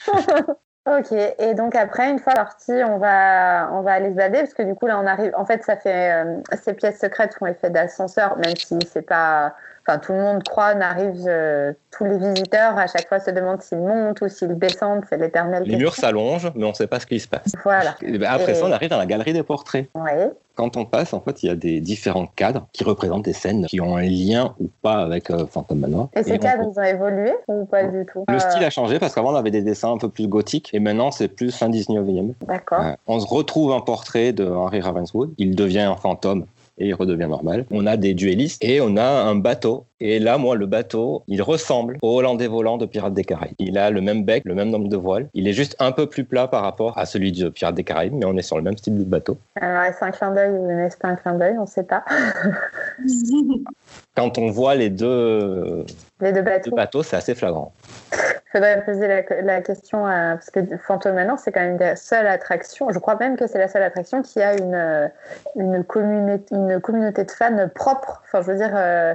ok, 0.88 1.12
et 1.39 1.54
donc 1.54 1.75
après, 1.75 2.10
une 2.10 2.19
fois 2.19 2.36
sorti, 2.36 2.71
on 2.71 2.98
va, 2.98 3.69
on 3.74 3.81
va 3.81 3.94
aller 3.94 4.12
se 4.12 4.16
balader, 4.16 4.39
parce 4.39 4.54
que 4.54 4.63
du 4.63 4.75
coup, 4.75 4.88
là, 4.88 5.00
on 5.00 5.06
arrive. 5.06 5.33
En 5.38 5.45
fait, 5.45 5.63
ça 5.63 5.75
fait. 5.75 6.12
euh, 6.12 6.38
ces 6.62 6.74
pièces 6.74 7.00
secrètes 7.00 7.36
font 7.36 7.45
effet 7.45 7.69
d'ascenseur, 7.69 8.38
même 8.38 8.56
si 8.56 8.77
c'est 8.88 9.01
pas. 9.01 9.56
Enfin, 9.87 9.97
tout 9.99 10.13
le 10.13 10.19
monde 10.19 10.43
croit, 10.43 10.73
on 10.75 10.81
arrive. 10.81 11.23
euh, 11.27 11.73
tous 11.91 12.05
les 12.05 12.17
visiteurs, 12.17 12.77
à 12.77 12.85
chaque 12.87 13.07
fois, 13.07 13.19
se 13.19 13.31
demandent 13.31 13.61
s'ils 13.61 13.79
montent 13.79 14.21
ou 14.21 14.29
s'ils 14.29 14.57
descendent. 14.57 15.03
C'est 15.09 15.17
l'éternel. 15.17 15.63
Les 15.65 15.75
murs 15.75 15.95
s'allongent, 15.95 16.51
mais 16.55 16.63
on 16.63 16.69
ne 16.69 16.73
sait 16.73 16.85
pas 16.87 16.99
ce 16.99 17.05
qui 17.07 17.19
se 17.19 17.27
passe. 17.27 17.51
Voilà. 17.63 17.95
Et 18.01 18.17
ben, 18.17 18.29
après 18.29 18.51
Et- 18.51 18.55
ça, 18.55 18.65
on 18.65 18.71
arrive 18.71 18.89
dans 18.89 18.97
la 18.99 19.05
galerie 19.07 19.33
des 19.33 19.41
portraits. 19.43 19.87
Ouais. 19.95 20.29
Quand 20.55 20.77
on 20.77 20.85
passe, 20.85 21.13
en 21.13 21.21
fait, 21.21 21.41
il 21.41 21.47
y 21.47 21.49
a 21.49 21.55
des 21.55 21.79
différents 21.79 22.27
cadres 22.27 22.67
qui 22.73 22.83
représentent 22.83 23.23
des 23.25 23.33
scènes 23.33 23.65
qui 23.65 23.81
ont 23.81 23.95
un 23.97 24.03
lien 24.03 24.53
ou 24.59 24.69
pas 24.81 24.97
avec 25.01 25.31
euh, 25.31 25.45
Phantom 25.47 25.79
Manoir. 25.79 26.09
Et 26.15 26.21
ces 26.23 26.33
on- 26.33 26.37
cadres, 26.37 26.69
ils 26.75 26.79
ont 26.79 26.83
évolué 26.83 27.33
ou 27.47 27.65
pas 27.65 27.83
du 27.85 28.05
tout? 28.05 28.25
Le 28.27 28.35
Euh, 28.35 28.39
style 28.39 28.63
a 28.63 28.69
changé 28.69 28.99
parce 28.99 29.15
qu'avant 29.15 29.31
on 29.33 29.35
avait 29.35 29.51
des 29.51 29.61
dessins 29.61 29.91
un 29.93 29.97
peu 29.97 30.09
plus 30.09 30.27
gothiques 30.27 30.69
et 30.73 30.79
maintenant 30.79 31.11
c'est 31.11 31.29
plus 31.29 31.51
fin 31.55 31.69
19e. 31.69 32.33
D'accord. 32.47 32.81
Euh, 32.81 32.91
on 33.07 33.19
se 33.19 33.27
retrouve 33.27 33.71
un 33.71 33.79
portrait 33.81 34.31
de 34.33 34.45
Henry 34.45 34.81
Ravenswood. 34.81 35.33
Il 35.37 35.55
devient 35.55 35.79
un 35.81 35.95
fantôme 35.95 36.45
et 36.79 36.87
il 36.87 36.93
redevient 36.93 37.27
normal. 37.27 37.65
On 37.71 37.85
a 37.85 37.97
des 37.97 38.13
duellistes 38.13 38.63
et 38.63 38.81
on 38.81 38.97
a 38.97 39.03
un 39.03 39.35
bateau. 39.35 39.85
Et 40.01 40.19
là, 40.19 40.37
moi, 40.37 40.55
le 40.55 40.65
bateau, 40.65 41.23
il 41.27 41.41
ressemble 41.41 41.97
au 42.01 42.17
Hollandais 42.17 42.47
volant 42.47 42.77
de 42.77 42.85
Pirates 42.85 43.13
des 43.13 43.25
Caraïbes. 43.25 43.55
Il 43.59 43.77
a 43.77 43.89
le 43.89 43.99
même 43.99 44.23
bec, 44.23 44.43
le 44.45 44.55
même 44.55 44.69
nombre 44.69 44.87
de 44.87 44.95
voiles. 44.95 45.27
Il 45.33 45.47
est 45.47 45.53
juste 45.53 45.75
un 45.79 45.91
peu 45.91 46.07
plus 46.07 46.23
plat 46.23 46.47
par 46.47 46.63
rapport 46.63 46.97
à 46.97 47.05
celui 47.05 47.33
de 47.33 47.49
Pirates 47.49 47.75
des 47.75 47.83
Caraïbes, 47.83 48.13
mais 48.13 48.25
on 48.25 48.37
est 48.37 48.41
sur 48.41 48.55
le 48.55 48.63
même 48.63 48.77
style 48.77 48.97
de 48.97 49.03
bateau. 49.03 49.37
Alors, 49.59 49.83
est-ce 49.83 50.03
un 50.03 50.11
clin 50.11 50.33
d'œil 50.33 50.51
ou 50.51 50.67
n'est-ce 50.67 50.97
pas 50.97 51.09
un 51.09 51.15
clin 51.15 51.33
d'œil? 51.33 51.57
On 51.57 51.63
ne 51.63 51.67
sait 51.67 51.83
pas. 51.83 52.05
Quand 54.15 54.38
on 54.38 54.50
voit 54.51 54.75
les 54.75 54.89
deux, 54.89 55.86
Les 56.19 56.31
deux 56.31 56.39
deux 56.39 56.41
bateaux. 56.41 56.75
bateaux, 56.75 57.03
c'est 57.03 57.15
assez 57.15 57.36
flagrant. 57.36 57.71
Il 58.12 58.18
faudrait 58.53 58.83
poser 58.83 59.07
la, 59.07 59.41
la 59.44 59.62
question 59.62 60.06
à, 60.07 60.33
parce 60.33 60.50
que 60.50 60.59
Phantom 60.86 61.13
Manor, 61.13 61.38
c'est 61.38 61.51
quand 61.51 61.59
même 61.62 61.77
la 61.77 61.95
seule 61.95 62.25
attraction, 62.27 62.89
je 62.89 62.97
crois 63.00 63.15
même 63.15 63.38
que 63.38 63.45
c'est 63.47 63.59
la 63.59 63.68
seule 63.68 63.83
attraction 63.83 64.21
qui 64.24 64.41
a 64.41 64.57
une, 64.57 64.74
euh, 64.74 65.07
une, 65.56 65.83
communauté, 65.83 66.56
une 66.56 66.81
communauté 66.81 67.24
de 67.24 67.31
fans 67.31 67.69
propre. 67.74 68.21
Enfin, 68.25 68.41
je 68.41 68.51
veux 68.51 68.57
dire, 68.57 68.74
euh, 68.75 69.13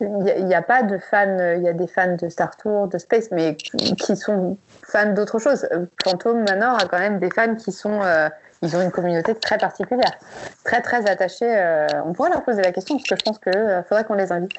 il 0.00 0.44
n'y 0.44 0.54
a, 0.54 0.62
pas 0.62 0.82
de 0.82 0.98
fans, 0.98 1.38
euh, 1.38 1.54
il 1.54 1.62
y 1.62 1.68
a 1.68 1.72
des 1.72 1.86
fans 1.86 2.16
de 2.20 2.28
Star 2.28 2.56
Tour, 2.56 2.88
de 2.88 2.98
Space, 2.98 3.28
mais 3.30 3.54
qui 3.54 4.16
sont 4.16 4.58
fans 4.82 5.12
d'autre 5.12 5.38
chose. 5.38 5.66
Phantom 6.04 6.42
Manor 6.42 6.78
a 6.82 6.86
quand 6.86 6.98
même 6.98 7.20
des 7.20 7.30
fans 7.30 7.54
qui 7.54 7.70
sont. 7.72 8.02
euh, 8.02 8.28
ils 8.62 8.76
ont 8.76 8.80
une 8.82 8.90
communauté 8.90 9.34
très 9.34 9.58
particulière, 9.58 10.12
très 10.64 10.80
très 10.80 11.08
attachée. 11.08 11.44
euh, 11.44 11.86
on 12.06 12.12
pourrait 12.12 12.30
leur 12.30 12.44
poser 12.44 12.62
la 12.62 12.72
question 12.72 12.96
parce 12.96 13.08
que 13.08 13.16
je 13.16 13.22
pense 13.22 13.38
qu'il 13.38 13.84
faudrait 13.88 14.04
qu'on 14.04 14.14
les 14.14 14.32
invite. 14.32 14.52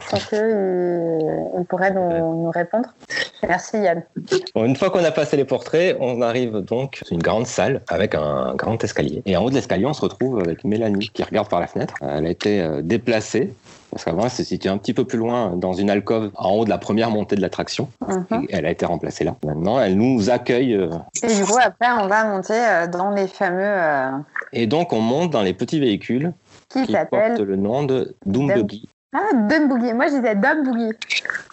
Je 0.00 0.08
pense 0.10 0.24
qu'ils 0.26 1.58
ils 1.58 1.64
pourraient 1.66 1.92
nous, 1.92 2.42
nous 2.44 2.50
répondre. 2.50 2.88
Merci 3.46 3.78
Yann. 3.78 4.02
Bon, 4.54 4.64
une 4.64 4.76
fois 4.76 4.90
qu'on 4.90 5.04
a 5.04 5.10
passé 5.10 5.36
les 5.36 5.44
portraits, 5.44 5.96
on 6.00 6.22
arrive 6.22 6.58
donc 6.58 7.00
dans 7.04 7.14
une 7.16 7.22
grande 7.22 7.46
salle 7.46 7.80
avec 7.88 8.14
un 8.14 8.54
grand 8.54 8.82
escalier. 8.82 9.22
Et 9.26 9.36
en 9.36 9.44
haut 9.44 9.50
de 9.50 9.54
l'escalier, 9.54 9.86
on 9.86 9.94
se 9.94 10.02
retrouve 10.02 10.40
avec 10.40 10.64
Mélanie 10.64 11.10
qui 11.10 11.22
regarde 11.22 11.48
par 11.48 11.60
la 11.60 11.66
fenêtre. 11.66 11.94
Elle 12.02 12.26
a 12.26 12.30
été 12.30 12.60
euh, 12.60 12.82
déplacée 12.82 13.54
parce 13.90 14.04
qu'avant, 14.04 14.24
elle 14.24 14.30
se 14.30 14.44
situait 14.44 14.70
un 14.70 14.78
petit 14.78 14.94
peu 14.94 15.04
plus 15.04 15.18
loin 15.18 15.56
dans 15.56 15.72
une 15.72 15.90
alcôve 15.90 16.30
en 16.36 16.50
haut 16.52 16.64
de 16.64 16.70
la 16.70 16.78
première 16.78 17.10
montée 17.10 17.36
de 17.36 17.40
l'attraction. 17.40 17.88
Mhm. 18.06 18.46
Elle 18.50 18.66
a 18.66 18.70
été 18.70 18.84
remplacée 18.86 19.24
là. 19.24 19.34
Maintenant, 19.44 19.80
elle 19.80 19.96
nous 19.96 20.30
accueille. 20.30 20.74
euh, 20.74 20.90
Et 21.22 21.34
du 21.34 21.44
coup, 21.44 21.56
après, 21.62 21.88
on 21.98 22.06
va 22.06 22.24
monter 22.24 22.52
euh, 22.54 22.86
dans 22.86 23.10
les 23.10 23.26
fameux 23.26 23.60
euh, 23.62 24.10
et 24.52 24.66
donc, 24.66 24.92
on 24.92 25.00
monte 25.00 25.30
dans 25.30 25.42
les 25.42 25.54
petits 25.54 25.80
véhicules 25.80 26.32
qui 26.70 26.86
qui 26.86 26.92
portent 27.10 27.40
le 27.40 27.56
nom 27.56 27.82
de 27.84 28.14
Doom 28.26 28.48
Dumb- 28.48 28.56
Buggy. 28.62 28.88
Ah, 29.14 29.30
Dumb 29.32 29.68
Boogie. 29.68 29.94
Moi, 29.94 30.08
je 30.08 30.16
disais 30.16 30.34
Dumb 30.34 30.64
Boogie. 30.64 30.92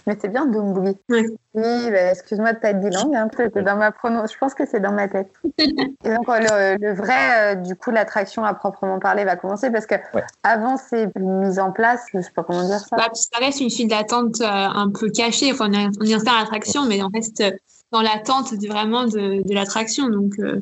Mais 0.06 0.18
c'est 0.20 0.28
bien 0.28 0.46
Dumb 0.46 0.74
Boogie. 0.74 0.98
Ouais. 1.10 1.26
Oui, 1.54 1.90
bah, 1.90 2.12
excuse-moi 2.12 2.52
de 2.52 2.60
être 2.62 2.80
bilingue. 2.82 3.16
Hein, 3.16 3.30
c'était 3.36 3.62
dans 3.62 3.78
ma 3.78 3.92
prono... 3.92 4.22
Je 4.30 4.38
pense 4.38 4.54
que 4.54 4.66
c'est 4.66 4.82
dans 4.82 4.92
ma 4.92 5.08
tête. 5.08 5.32
Et 5.58 5.68
donc, 6.14 6.28
euh, 6.28 6.76
le, 6.78 6.86
le 6.86 6.94
vrai, 6.94 7.54
euh, 7.54 7.56
du 7.56 7.76
coup, 7.78 7.92
l'attraction 7.92 8.44
à 8.44 8.54
proprement 8.54 9.00
parler 9.00 9.24
va 9.24 9.38
commencer 9.38 9.72
parce 9.72 9.86
que 9.86 9.96
Ouais. 10.14 10.24
avant 10.44 10.76
c'est 10.78 11.08
mise 11.18 11.58
en 11.60 11.72
place, 11.72 12.02
je 12.14 12.20
sais 12.20 12.32
pas 12.32 12.44
comment 12.44 12.66
dire 12.66 12.80
ça. 12.80 12.98
Bah, 12.98 13.08
ça 13.14 13.40
reste 13.40 13.62
une 13.62 13.70
file 13.72 13.88
d'attente 13.88 14.42
euh, 14.42 14.46
un 14.46 14.90
peu 14.92 15.10
cachée. 15.10 15.52
Enfin, 15.54 15.70
on 15.70 15.74
est, 15.74 15.88
on 16.02 16.06
est 16.06 16.14
installé 16.14 16.38
à 16.38 16.40
l'attraction, 16.42 16.86
mais 16.86 17.02
on 17.04 17.10
reste 17.14 17.42
dans 17.92 18.02
l'attente 18.02 18.54
de- 18.54 18.68
vraiment 18.68 19.06
de, 19.06 19.48
de 19.48 19.54
l'attraction. 19.54 20.10
Donc, 20.10 20.34
euh, 20.40 20.62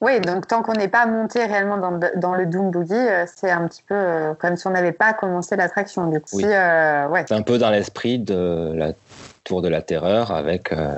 Oui, 0.00 0.20
donc 0.20 0.46
tant 0.46 0.62
qu'on 0.62 0.72
n'est 0.72 0.88
pas 0.88 1.06
monté 1.06 1.44
réellement 1.44 1.76
dans, 1.78 1.90
le- 1.90 2.12
dans 2.16 2.34
le 2.34 2.46
Doom 2.46 2.70
Boogie, 2.70 2.92
euh, 2.94 3.24
c'est 3.26 3.50
un 3.50 3.66
petit 3.68 3.82
peu 3.82 3.94
euh, 3.94 4.34
comme 4.34 4.56
si 4.56 4.66
on 4.66 4.70
n'avait 4.70 4.92
pas 4.92 5.12
commencé 5.12 5.56
l'attraction. 5.56 6.06
Du 6.08 6.20
coup, 6.20 6.28
Oui. 6.34 6.42
si, 6.44 6.48
euh, 6.50 7.08
ouais. 7.08 7.24
C'est 7.28 7.34
un 7.34 7.42
peu 7.42 7.58
dans 7.58 7.70
l'esprit 7.70 8.18
de 8.18 8.72
la 8.74 8.92
Tour 9.44 9.62
de 9.62 9.68
la 9.68 9.82
Terreur 9.82 10.30
avec 10.30 10.72
euh, 10.72 10.94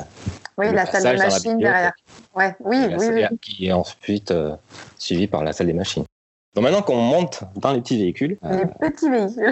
oui, 0.59 0.67
le 0.69 0.73
la 0.75 0.87
salle 0.87 1.02
passage 1.02 1.12
de 1.12 1.19
dans 1.19 1.25
la 1.25 1.31
machine 1.31 1.50
bibliothèque. 1.52 1.73
derrière. 1.73 1.93
Ouais, 2.35 2.57
oui, 2.61 2.76
oui, 2.99 3.07
oui. 3.14 3.21
salle 3.23 3.38
qui 3.40 3.67
est 3.67 3.73
ensuite 3.73 4.31
euh, 4.31 4.55
suivie 4.99 5.26
par 5.26 5.43
la 5.45 5.52
salle 5.52 5.67
des 5.69 5.73
machines. 5.73 6.05
Donc 6.55 6.64
maintenant 6.64 6.83
qu'on 6.83 6.97
monte 6.97 7.43
dans 7.57 7.73
les 7.73 7.81
petits 7.81 7.97
véhicules, 7.99 8.37
euh, 8.45 8.57
Les 8.57 8.67
petits 8.90 9.09
véhicules. 9.09 9.50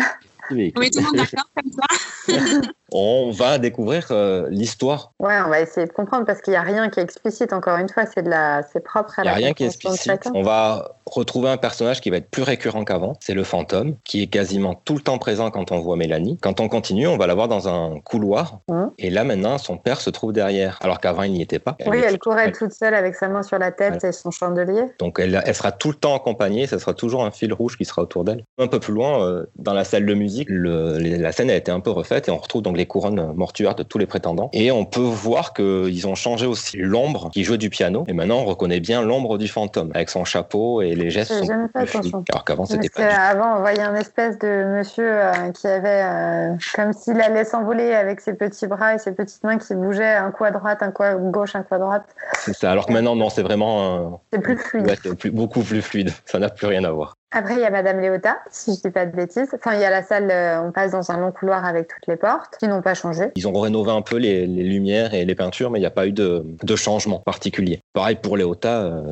petits 0.48 0.54
véhicules, 0.54 0.72
on 0.76 0.80
met 0.80 0.90
tout 0.90 0.98
le 0.98 1.04
monde 1.04 1.16
d'accord 1.16 1.44
comme 1.56 1.72
ça. 1.72 2.62
on 2.92 3.30
va 3.30 3.58
découvrir 3.58 4.06
euh, 4.10 4.46
l'histoire. 4.50 5.12
Ouais, 5.18 5.36
on 5.44 5.48
va 5.48 5.60
essayer 5.60 5.86
de 5.86 5.92
comprendre 5.92 6.24
parce 6.24 6.40
qu'il 6.40 6.52
n'y 6.52 6.56
a 6.56 6.62
rien 6.62 6.88
qui 6.88 7.00
est 7.00 7.02
explicite. 7.02 7.52
Encore 7.52 7.76
une 7.78 7.88
fois, 7.88 8.04
c'est 8.06 8.22
de 8.22 8.30
la, 8.30 8.62
c'est 8.72 8.80
propre 8.82 9.18
à 9.18 9.22
Il 9.22 9.24
n'y 9.24 9.28
a 9.28 9.32
la 9.32 9.36
rien 9.36 9.52
qui 9.52 9.64
est 9.64 9.66
explicite. 9.66 10.28
On 10.34 10.42
va 10.42 10.92
retrouver 11.06 11.48
un 11.48 11.56
personnage 11.56 12.00
qui 12.00 12.10
va 12.10 12.18
être 12.18 12.30
plus 12.30 12.42
récurrent 12.42 12.84
qu'avant. 12.84 13.14
C'est 13.20 13.34
le 13.34 13.44
fantôme, 13.44 13.96
qui 14.04 14.22
est 14.22 14.26
quasiment 14.26 14.74
tout 14.74 14.94
le 14.94 15.00
temps 15.00 15.18
présent 15.18 15.50
quand 15.50 15.72
on 15.72 15.80
voit 15.80 15.96
Mélanie. 15.96 16.38
Quand 16.42 16.60
on 16.60 16.68
continue, 16.68 17.06
on 17.08 17.16
va 17.16 17.26
la 17.26 17.34
voir 17.34 17.48
dans 17.48 17.68
un 17.68 17.98
couloir. 18.00 18.60
Mhm. 18.68 18.90
Et 18.98 19.10
là, 19.10 19.24
maintenant, 19.24 19.58
son 19.58 19.76
père 19.76 20.00
se 20.00 20.10
trouve 20.10 20.32
derrière. 20.32 20.78
Alors 20.82 21.00
qu'avant, 21.00 21.22
il 21.22 21.32
n'y 21.32 21.42
était 21.42 21.58
pas. 21.58 21.76
Oui, 21.86 21.98
elle 22.06 22.18
courait 22.18 22.46
elle- 22.46 22.52
toute 22.52 22.72
seule 22.72 22.94
avec 22.94 23.14
sa 23.14 23.28
main 23.28 23.42
sur 23.42 23.58
la 23.58 23.70
tête 23.72 24.04
et 24.04 24.12
son 24.12 24.30
chandelier. 24.30 24.84
Donc 24.98 25.18
elle, 25.18 25.40
elle 25.44 25.54
sera 25.54 25.72
tout 25.72 25.88
le 25.88 25.94
temps 25.94 26.14
accompagnée, 26.16 26.66
ça 26.66 26.78
sera 26.78 26.94
toujours 26.94 27.24
un 27.24 27.30
fil 27.30 27.52
rouge 27.52 27.76
qui 27.76 27.84
sera 27.84 28.02
autour 28.02 28.24
d'elle. 28.24 28.44
Un 28.58 28.66
peu 28.66 28.80
plus 28.80 28.92
loin, 28.94 29.22
euh, 29.22 29.46
dans 29.56 29.72
la 29.74 29.84
salle 29.84 30.06
de 30.06 30.14
musique, 30.14 30.48
le- 30.50 30.98
la 30.98 31.32
scène 31.32 31.50
a 31.50 31.54
été 31.54 31.70
un 31.70 31.80
peu 31.80 31.90
refaite 31.90 32.28
et 32.28 32.30
on 32.30 32.38
retrouve 32.38 32.62
donc 32.62 32.76
les 32.78 32.86
couronnes 32.86 33.32
mortuaires 33.34 33.74
de 33.74 33.82
tous 33.82 33.98
les 33.98 34.06
prétendants. 34.06 34.48
Et 34.54 34.70
on 34.72 34.84
peut 34.86 35.00
voir 35.00 35.52
qu'ils 35.52 36.06
ont 36.06 36.14
changé 36.14 36.46
aussi 36.46 36.78
l'ombre 36.78 37.28
qui 37.32 37.44
jouait 37.44 37.58
du 37.58 37.68
piano. 37.68 38.04
Et 38.08 38.12
maintenant, 38.14 38.38
on 38.38 38.44
reconnaît 38.44 38.80
bien 38.80 39.02
l'ombre 39.02 39.36
du 39.36 39.48
fantôme 39.48 39.90
avec 39.94 40.08
son 40.08 40.24
chapeau 40.24 40.80
et 40.80 40.94
les 40.94 41.10
gestes. 41.10 41.32
J'ai 41.32 41.40
sont 41.40 41.44
jamais 41.46 41.66
fait 41.66 41.78
plus 41.80 41.86
fluides. 41.88 42.06
attention. 42.06 42.24
Alors 42.30 42.44
qu'avant, 42.44 42.64
c'était 42.64 42.88
pas. 42.88 43.02
du 43.02 43.08
qu'avant, 43.08 43.56
on 43.56 43.60
voyait 43.60 43.82
un 43.82 43.94
espèce 43.96 44.38
de 44.38 44.64
monsieur 44.78 45.10
euh, 45.10 45.32
qui 45.52 45.66
avait 45.66 46.02
euh, 46.02 46.54
comme 46.74 46.92
s'il 46.92 47.20
allait 47.20 47.44
s'envoler 47.44 47.92
avec 47.94 48.20
ses 48.20 48.32
petits 48.34 48.66
bras 48.66 48.94
et 48.94 48.98
ses 48.98 49.12
petites 49.12 49.42
mains 49.44 49.58
qui 49.58 49.74
bougeaient 49.74 50.14
un 50.14 50.30
coup 50.30 50.44
à 50.44 50.50
droite, 50.50 50.78
un 50.82 50.90
coup 50.90 51.02
à 51.02 51.14
gauche, 51.14 51.54
un 51.56 51.62
coup 51.62 51.74
à 51.74 51.78
droite. 51.78 52.04
C'est 52.38 52.54
ça. 52.54 52.70
Alors 52.70 52.86
que 52.86 52.92
maintenant, 52.92 53.16
non, 53.16 53.28
c'est 53.28 53.42
vraiment 53.42 54.20
C'est 54.32 54.40
plus 54.40 54.56
fluide. 54.56 54.86
ouais, 54.86 54.96
c'est 55.02 55.14
plus- 55.18 55.30
beaucoup 55.30 55.62
plus 55.62 55.82
fluide. 55.82 56.10
Ça 56.24 56.38
n'a 56.38 56.48
plus 56.48 56.66
rien 56.68 56.84
à 56.84 56.90
voir. 56.90 57.16
Après, 57.30 57.54
il 57.54 57.60
y 57.60 57.64
a 57.64 57.70
Madame 57.70 58.00
Léota, 58.00 58.38
si 58.50 58.74
je 58.74 58.80
dis 58.80 58.90
pas 58.90 59.04
de 59.04 59.14
bêtises. 59.14 59.50
Enfin, 59.54 59.74
il 59.74 59.80
y 59.80 59.84
a 59.84 59.90
la 59.90 60.02
salle, 60.02 60.30
euh, 60.30 60.62
on 60.62 60.72
passe 60.72 60.92
dans 60.92 61.10
un 61.10 61.18
long 61.18 61.30
couloir 61.30 61.66
avec 61.66 61.88
toutes 61.88 62.06
les 62.06 62.16
portes 62.16 62.56
qui 62.58 62.66
n'ont 62.68 62.80
pas 62.80 62.94
changé. 62.94 63.24
Ils 63.36 63.46
ont 63.46 63.52
rénové 63.60 63.90
un 63.90 64.00
peu 64.00 64.16
les, 64.16 64.46
les 64.46 64.62
lumières 64.62 65.12
et 65.12 65.26
les 65.26 65.34
peintures, 65.34 65.70
mais 65.70 65.78
il 65.78 65.82
n'y 65.82 65.86
a 65.86 65.90
pas 65.90 66.06
eu 66.06 66.12
de, 66.12 66.44
de 66.62 66.76
changement 66.76 67.18
particulier. 67.18 67.80
Pareil 67.92 68.16
pour 68.16 68.38
Léota, 68.38 68.80
euh, 68.80 69.02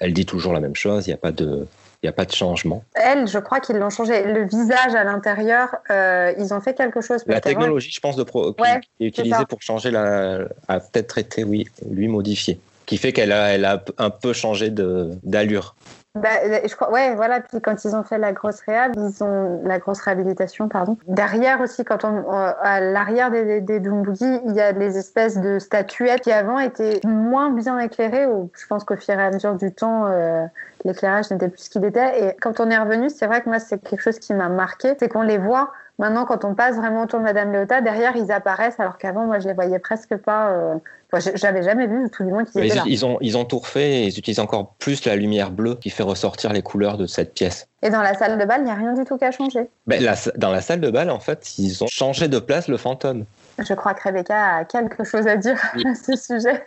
elle 0.00 0.12
dit 0.12 0.26
toujours 0.26 0.52
la 0.52 0.58
même 0.60 0.74
chose. 0.74 1.06
Il 1.06 1.10
n'y 1.10 1.14
a 1.14 1.18
pas 1.18 1.32
de. 1.32 1.66
Il 2.02 2.06
n'y 2.06 2.08
a 2.08 2.14
pas 2.14 2.24
de 2.24 2.32
changement. 2.32 2.82
Elle, 2.94 3.28
je 3.28 3.38
crois 3.38 3.60
qu'ils 3.60 3.76
l'ont 3.76 3.90
changé. 3.90 4.24
Le 4.24 4.46
visage 4.46 4.94
à 4.94 5.04
l'intérieur, 5.04 5.68
euh, 5.90 6.32
ils 6.38 6.54
ont 6.54 6.60
fait 6.62 6.72
quelque 6.72 7.02
chose. 7.02 7.22
La 7.26 7.42
technologie, 7.42 7.90
je 7.90 8.00
pense, 8.00 8.16
de 8.16 8.22
pro, 8.22 8.54
qui, 8.54 8.62
Ouais, 8.62 8.80
qui 8.96 9.04
est 9.04 9.08
utilisée 9.08 9.44
pour 9.46 9.60
changer 9.60 9.90
la. 9.90 10.38
a 10.66 10.80
peut-être 10.80 11.18
été, 11.18 11.44
oui, 11.44 11.68
lui 11.90 12.08
modifié. 12.08 12.58
Qui 12.86 12.96
fait 12.96 13.12
qu'elle 13.12 13.32
a, 13.32 13.48
elle 13.50 13.66
a 13.66 13.84
un 13.98 14.08
peu 14.08 14.32
changé 14.32 14.70
d'allure. 14.70 15.74
Bah, 16.16 16.28
je 16.66 16.74
crois, 16.74 16.90
ouais, 16.90 17.14
voilà. 17.14 17.40
Puis 17.40 17.60
quand 17.60 17.84
ils 17.84 17.94
ont 17.94 18.02
fait 18.02 18.18
la 18.18 18.32
grosse 18.32 18.60
réhab, 18.62 18.96
ils 18.96 19.22
ont 19.22 19.62
la 19.64 19.78
grosse 19.78 20.00
réhabilitation, 20.00 20.68
pardon. 20.68 20.96
Derrière 21.06 21.60
aussi, 21.60 21.84
quand 21.84 22.04
on 22.04 22.16
euh, 22.16 22.52
à 22.60 22.80
l'arrière 22.80 23.30
des, 23.30 23.60
des, 23.60 23.78
des 23.78 23.88
il 23.88 24.52
y 24.52 24.60
a 24.60 24.72
les 24.72 24.98
espèces 24.98 25.38
de 25.38 25.60
statuettes 25.60 26.22
qui 26.22 26.32
avant 26.32 26.58
étaient 26.58 27.00
moins 27.04 27.50
bien 27.50 27.78
éclairées. 27.78 28.26
Ou 28.26 28.50
je 28.58 28.66
pense 28.66 28.82
qu'au 28.82 28.96
fur 28.96 29.14
et 29.14 29.22
à 29.22 29.30
mesure 29.30 29.54
du 29.54 29.72
temps, 29.72 30.06
euh, 30.06 30.44
l'éclairage 30.84 31.30
n'était 31.30 31.48
plus 31.48 31.62
ce 31.62 31.70
qu'il 31.70 31.84
était. 31.84 32.28
Et 32.30 32.36
quand 32.40 32.58
on 32.58 32.68
est 32.70 32.78
revenu, 32.78 33.08
c'est 33.08 33.26
vrai 33.28 33.40
que 33.40 33.48
moi 33.48 33.60
c'est 33.60 33.78
quelque 33.78 34.02
chose 34.02 34.18
qui 34.18 34.34
m'a 34.34 34.48
marqué, 34.48 34.96
c'est 34.98 35.08
qu'on 35.08 35.22
les 35.22 35.38
voit. 35.38 35.70
Maintenant, 36.00 36.24
quand 36.24 36.44
on 36.44 36.54
passe 36.54 36.76
vraiment 36.76 37.02
autour 37.02 37.18
de 37.20 37.24
Madame 37.24 37.52
Léota, 37.52 37.80
derrière, 37.82 38.16
ils 38.16 38.32
apparaissent, 38.32 38.80
alors 38.80 38.96
qu'avant, 38.96 39.26
moi, 39.26 39.38
je 39.38 39.46
les 39.48 39.54
voyais 39.54 39.78
presque 39.78 40.16
pas. 40.16 40.48
Euh... 40.50 40.74
Enfin, 41.12 41.32
J'avais 41.34 41.62
jamais 41.62 41.86
vu, 41.86 42.08
tout 42.10 42.24
du 42.24 42.30
moins, 42.30 42.44
qu'ils 42.44 42.64
étaient 42.64 42.74
là. 42.74 42.84
Ils, 42.86 43.04
ont, 43.04 43.18
ils 43.20 43.36
ont 43.36 43.44
tout 43.44 43.58
refait 43.58 43.90
et 43.90 44.04
ils 44.06 44.18
utilisent 44.18 44.40
encore 44.40 44.74
plus 44.78 45.04
la 45.04 45.14
lumière 45.14 45.50
bleue 45.50 45.74
qui 45.74 45.90
fait 45.90 46.02
ressortir 46.02 46.52
les 46.54 46.62
couleurs 46.62 46.96
de 46.96 47.06
cette 47.06 47.34
pièce. 47.34 47.66
Et 47.82 47.90
dans 47.90 48.00
la 48.00 48.14
salle 48.14 48.38
de 48.38 48.44
bal, 48.46 48.62
il 48.62 48.64
n'y 48.64 48.70
a 48.70 48.74
rien 48.74 48.94
du 48.94 49.04
tout 49.04 49.18
qui 49.18 49.24
a 49.24 49.30
changé. 49.30 49.68
Ben, 49.86 50.02
la- 50.02 50.14
dans 50.36 50.50
la 50.50 50.60
salle 50.62 50.80
de 50.80 50.88
bal, 50.90 51.10
en 51.10 51.20
fait, 51.20 51.58
ils 51.58 51.84
ont 51.84 51.88
changé 51.88 52.28
de 52.28 52.38
place 52.38 52.66
le 52.68 52.76
fantôme. 52.78 53.24
Je 53.58 53.74
crois 53.74 53.92
que 53.92 54.02
Rebecca 54.04 54.56
a 54.56 54.64
quelque 54.64 55.04
chose 55.04 55.26
à 55.26 55.36
dire 55.36 55.58
Oui. 55.76 55.84
à 55.86 55.94
ce 55.94 56.16
sujet. 56.16 56.64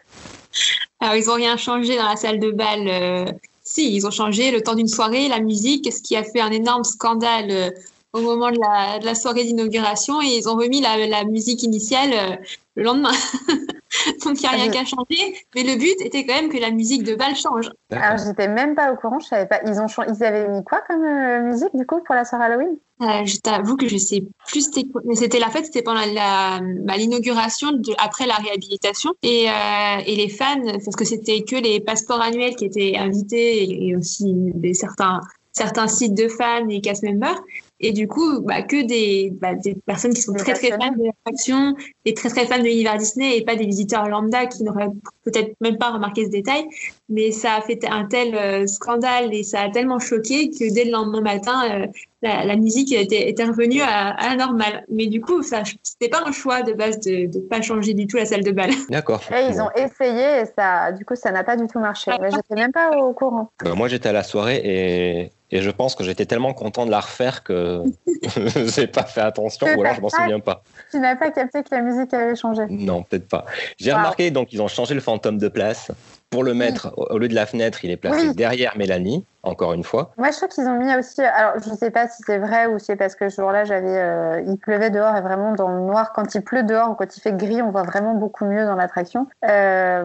Alors, 1.00 1.16
ils 1.16 1.30
ont 1.30 1.36
rien 1.36 1.58
changé 1.58 1.98
dans 1.98 2.08
la 2.08 2.16
salle 2.18 2.40
de 2.40 2.52
bal. 2.52 2.80
euh, 2.88 3.26
Si, 3.64 3.96
ils 3.96 4.06
ont 4.06 4.12
changé 4.12 4.52
le 4.52 4.62
temps 4.62 4.76
d'une 4.76 4.88
soirée, 4.88 5.28
la 5.30 5.40
musique, 5.40 5.92
ce 5.92 6.02
qui 6.04 6.16
a 6.16 6.24
fait 6.24 6.42
un 6.42 6.52
énorme 6.52 6.84
scandale 6.84 7.48
euh, 7.50 7.70
au 8.14 8.22
moment 8.22 8.52
de 8.52 8.58
la, 8.60 9.00
de 9.00 9.06
la 9.06 9.16
soirée 9.16 9.44
d'inauguration. 9.44 10.22
Et 10.22 10.38
ils 10.38 10.48
ont 10.48 10.56
remis 10.56 10.82
la, 10.82 11.06
la 11.08 11.24
musique 11.26 11.64
initiale 11.64 12.12
euh, 12.14 12.36
le 12.76 12.84
lendemain. 12.84 13.12
Donc, 14.26 14.42
il 14.42 14.42
n'y 14.42 14.46
a 14.48 14.50
rien 14.52 14.66
Ah, 14.66 14.68
je- 14.68 14.72
qu'à 14.72 14.86
changer. 14.86 15.36
Mais 15.56 15.64
le 15.64 15.76
but 15.78 15.96
était 16.02 16.26
quand 16.26 16.34
même 16.34 16.50
que 16.50 16.58
la 16.58 16.72
musique 16.72 17.04
de 17.04 17.14
bal 17.16 17.36
change. 17.36 17.70
Alors, 17.92 18.18
j'étais 18.26 18.48
même 18.48 18.74
pas 18.76 18.92
au 18.92 18.96
courant, 18.96 19.20
je 19.20 19.28
savais 19.28 19.46
pas. 19.46 19.60
Ils, 19.68 19.80
ont 19.80 19.88
chan- 19.88 20.04
ils 20.08 20.24
avaient 20.24 20.48
mis 20.50 20.64
quoi 20.64 20.82
comme 20.88 21.04
euh, 21.04 21.42
musique, 21.44 21.76
du 21.76 21.86
coup, 21.86 22.00
pour 22.04 22.16
la 22.16 22.26
soirée 22.26 22.46
Halloween? 22.46 22.78
Euh, 23.02 23.26
je 23.26 23.38
t'avoue 23.38 23.76
que 23.76 23.88
je 23.88 23.98
sais 23.98 24.24
plus 24.48 24.62
c'était. 24.62 24.86
Mais 25.06 25.16
c'était 25.16 25.38
la 25.40 25.50
fête, 25.50 25.66
c'était 25.66 25.84
pendant 25.84 26.02
la, 26.14 26.60
bah, 26.80 26.98
l'inauguration 26.98 27.70
après 28.00 28.26
la 28.26 28.36
réhabilitation. 28.36 29.12
Et, 29.22 29.48
euh, 29.50 30.02
et 30.06 30.16
les 30.16 30.30
fans, 30.30 30.62
parce 30.84 30.96
que 30.96 31.06
c'était 31.06 31.44
que 31.44 31.56
les 31.56 31.80
passeports 31.80 32.22
annuels 32.22 32.56
qui 32.56 32.66
étaient 32.66 32.96
invités 32.98 33.64
et, 33.64 33.90
et 33.90 33.96
aussi 33.96 34.34
des, 34.56 34.74
certains, 34.74 35.22
certains 35.52 35.88
sites 35.88 36.16
de 36.16 36.28
fans 36.28 36.68
et 36.70 36.82
cast 36.82 37.04
members. 37.04 37.40
Et 37.84 37.92
du 37.92 38.08
coup, 38.08 38.40
bah, 38.42 38.62
que 38.62 38.82
des, 38.82 39.34
bah, 39.42 39.56
des 39.56 39.76
personnes 39.76 40.14
qui 40.14 40.22
sont 40.22 40.32
Des 40.32 40.40
très 40.40 40.54
très 40.54 40.70
fans 40.70 40.92
de 40.92 41.04
l'attraction 41.04 41.76
et 42.06 42.14
très 42.14 42.30
très 42.30 42.48
fans 42.48 42.58
de 42.58 42.64
l'univers 42.64 42.98
Disney 42.98 43.38
et 43.38 43.44
pas 43.44 43.58
des 43.58 43.66
visiteurs 43.66 44.08
lambda 44.08 44.46
qui 44.46 44.64
n'auraient 44.64 44.88
peut-être 45.24 45.54
même 45.62 45.78
pas 45.78 45.92
remarqué 45.92 46.26
ce 46.26 46.30
détail. 46.30 46.66
Mais 47.10 47.32
ça 47.32 47.56
a 47.56 47.62
fait 47.62 47.80
un 47.90 48.06
tel 48.06 48.36
euh, 48.36 48.66
scandale 48.68 49.34
et 49.34 49.44
ça 49.44 49.62
a 49.62 49.70
tellement 49.70 50.00
choqué 50.00 50.50
que 50.50 50.74
dès 50.74 50.86
le 50.86 50.92
lendemain 50.92 51.22
matin, 51.22 51.62
euh, 51.70 51.88
la, 52.22 52.46
la 52.46 52.56
musique 52.56 52.92
était, 52.94 53.30
était 53.30 53.44
revenue 53.44 53.82
à, 53.82 54.10
à 54.10 54.30
la 54.30 54.36
normale. 54.36 54.86
Mais 54.90 55.08
du 55.08 55.20
coup, 55.22 55.44
ça, 55.44 55.64
c'était 55.84 56.10
pas 56.10 56.24
un 56.26 56.32
choix 56.32 56.62
de 56.62 56.74
base 56.74 57.00
de 57.02 57.28
ne 57.28 57.48
pas 57.48 57.62
changer 57.62 57.94
du 57.94 58.08
tout 58.08 58.18
la 58.18 58.26
salle 58.26 58.44
de 58.44 58.52
bal. 58.52 58.70
D'accord. 58.90 59.22
Et 59.32 59.46
ils 59.50 59.62
ont 59.62 59.70
essayé 59.76 60.42
et 60.42 60.46
ça, 60.58 60.92
du 60.92 61.06
coup, 61.06 61.16
ça 61.16 61.32
n'a 61.32 61.44
pas 61.44 61.58
du 61.58 61.68
tout 61.68 61.80
marché. 61.80 62.12
Mais 62.22 62.32
j'étais 62.32 62.56
même 62.56 62.72
pas 62.72 62.92
au 62.98 63.14
courant. 63.14 63.50
Ben, 63.64 63.76
moi, 63.76 63.88
j'étais 63.88 64.10
à 64.10 64.14
la 64.14 64.24
soirée 64.24 64.62
et, 64.64 65.32
et 65.52 65.62
je 65.62 65.70
pense 65.70 65.96
que 65.96 66.04
j'étais 66.04 66.26
tellement 66.26 66.54
content 66.54 66.86
de 66.86 66.92
la 66.92 67.02
refaire 67.02 67.44
que 67.44 67.82
j'ai 68.76 68.88
pas 68.88 69.04
fait 69.04 69.22
attention 69.22 69.68
ou 69.76 69.82
alors 69.82 69.96
je 69.96 70.02
m'en 70.02 70.10
souviens 70.10 70.40
pas. 70.40 70.64
Tu 70.92 71.00
n'as 71.00 71.16
pas 71.16 71.30
capté 71.32 71.62
que 71.64 71.70
la 71.76 71.82
musique 71.82 72.14
avait 72.14 72.36
changé. 72.36 72.64
Non, 72.70 73.04
peut-être 73.04 73.28
pas. 73.28 73.46
J'ai 73.78 73.92
Wow. 73.92 73.98
remarqué 73.98 74.32
donc 74.32 74.52
ils 74.54 74.62
ont 74.62 74.68
changé 74.68 74.94
le 74.96 75.02
fantôme 75.14 75.38
de 75.38 75.48
place. 75.48 75.92
Pour 76.32 76.44
le 76.44 76.56
mettre 76.56 76.92
au 76.98 77.04
au 77.14 77.18
lieu 77.20 77.28
de 77.28 77.36
la 77.36 77.46
fenêtre, 77.46 77.86
il 77.86 77.92
est 77.92 77.98
placé 77.98 78.30
Oui. 78.30 78.36
derrière 78.36 78.76
Mélanie, 78.76 79.24
encore 79.44 79.74
une 79.74 79.84
fois. 79.84 80.12
Moi, 80.18 80.32
je 80.32 80.38
trouve 80.38 80.50
qu'ils 80.50 80.66
ont 80.68 80.80
mis 80.80 80.96
aussi. 80.96 81.22
Alors, 81.22 81.54
je 81.64 81.70
sais 81.76 81.92
pas 81.92 82.08
si 82.08 82.24
c'est 82.26 82.40
vrai 82.40 82.66
ou 82.66 82.80
si 82.80 82.86
c'est 82.88 82.96
parce 82.96 83.14
que 83.14 83.30
ce 83.30 83.40
jour-là, 83.40 83.66
j'avais, 83.66 83.98
euh, 84.00 84.42
il 84.48 84.58
pleuvait 84.58 84.90
dehors 84.90 85.16
et 85.16 85.22
vraiment 85.22 85.54
dans 85.54 85.68
le 85.68 85.82
noir. 85.82 86.12
Quand 86.14 86.34
il 86.34 86.42
pleut 86.42 86.64
dehors 86.64 86.90
ou 86.90 86.96
quand 86.96 87.16
il 87.16 87.22
fait 87.22 87.34
gris, 87.34 87.62
on 87.62 87.70
voit 87.70 87.84
vraiment 87.84 88.16
beaucoup 88.16 88.46
mieux 88.46 88.66
dans 88.66 88.76
l'attraction. 88.76 89.28
Euh, 89.48 90.04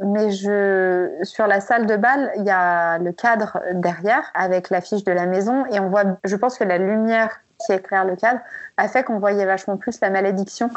mais 0.00 0.30
je, 0.30 1.10
sur 1.22 1.48
la 1.48 1.60
salle 1.60 1.86
de 1.86 1.96
bal, 1.96 2.30
il 2.36 2.44
y 2.44 2.50
a 2.50 2.98
le 2.98 3.10
cadre 3.10 3.58
derrière 3.72 4.30
avec 4.34 4.70
l'affiche 4.70 5.02
de 5.02 5.12
la 5.12 5.26
maison 5.26 5.64
et 5.72 5.80
on 5.80 5.88
voit. 5.88 6.04
Je 6.22 6.36
pense 6.36 6.56
que 6.56 6.64
la 6.64 6.78
lumière 6.78 7.40
qui 7.66 7.72
éclaire 7.72 8.04
le 8.04 8.16
cadre 8.16 8.40
a 8.76 8.88
fait 8.88 9.04
qu'on 9.04 9.18
voyait 9.20 9.44
vachement 9.46 9.76
plus 9.76 10.00
la 10.00 10.10
malédiction, 10.10 10.68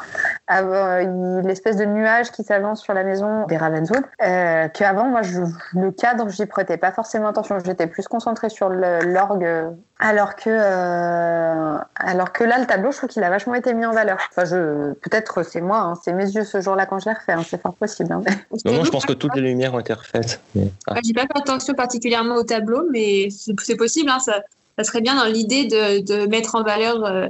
il- 0.50 1.42
l'espèce 1.46 1.78
de 1.78 1.86
nuage 1.86 2.32
qui 2.32 2.44
s'avance 2.44 2.82
sur 2.82 2.94
la 2.94 3.04
maison 3.04 3.46
des 3.48 3.58
Ravenswood, 3.58 4.04
euh, 4.24 4.68
qu'avant, 4.70 5.06
moi, 5.06 5.22
je, 5.24 5.42
le 5.74 5.92
cadre, 5.92 6.30
j'y 6.30 6.46
prêtais 6.46 6.78
pas 6.78 6.92
forcément 6.92 7.28
attention. 7.30 7.58
J'étais 7.66 7.88
plus 7.88 8.08
concentrée 8.08 8.50
sur 8.50 8.70
l'orgue, 8.70 9.44
euh, 9.46 9.70
alors 10.00 10.36
que, 10.36 10.50
euh, 10.50 11.78
alors 11.96 12.32
que 12.32 12.44
là, 12.44 12.60
le 12.60 12.66
tableau, 12.66 12.92
je 12.92 12.98
trouve 12.98 13.10
qu'il 13.10 13.24
a 13.24 13.30
vachement 13.30 13.56
été 13.56 13.74
mis 13.74 13.86
en 13.86 13.92
valeur. 13.94 14.18
Enfin, 14.30 14.46
je, 14.46 14.94
peut-être 14.94 15.42
c'est 15.44 15.62
moi, 15.62 15.80
hein, 15.80 15.94
c'est 16.04 16.14
mes 16.14 16.30
yeux 16.30 16.44
ce 16.44 16.62
jour-là 16.62 16.86
quand 16.86 17.00
je 17.00 17.06
l'ai 17.10 17.16
refait, 17.16 17.34
hein, 17.34 17.42
c'est 17.48 17.60
fort 17.62 17.74
possible. 17.74 18.12
hein. 18.14 18.22
Non, 18.66 18.74
non, 18.74 18.84
je 18.84 18.92
pense 18.92 19.06
que 19.06 19.14
toutes 19.14 19.36
les 19.36 19.42
lumières 19.42 19.74
ont 19.74 19.80
été 19.80 19.94
refaites. 19.94 20.40
Mais- 20.56 20.72
ah. 20.88 20.96
J'ai 21.04 21.14
pas 21.14 21.22
fait 21.22 21.38
attention 21.38 21.74
particulièrement 21.74 22.36
au 22.36 22.44
tableau, 22.44 22.86
mais 22.92 23.30
c'est 23.32 23.54
c'est 23.62 23.76
possible. 23.76 24.10
Hein, 24.12 24.20
ça, 24.20 24.42
ça 24.78 24.84
serait 24.84 25.02
bien 25.02 25.16
dans 25.16 25.26
l'idée 25.32 25.66
de, 25.66 26.00
de 26.06 26.28
mettre 26.28 26.56
en 26.56 26.64
valeur 26.64 27.04
euh, 27.04 27.28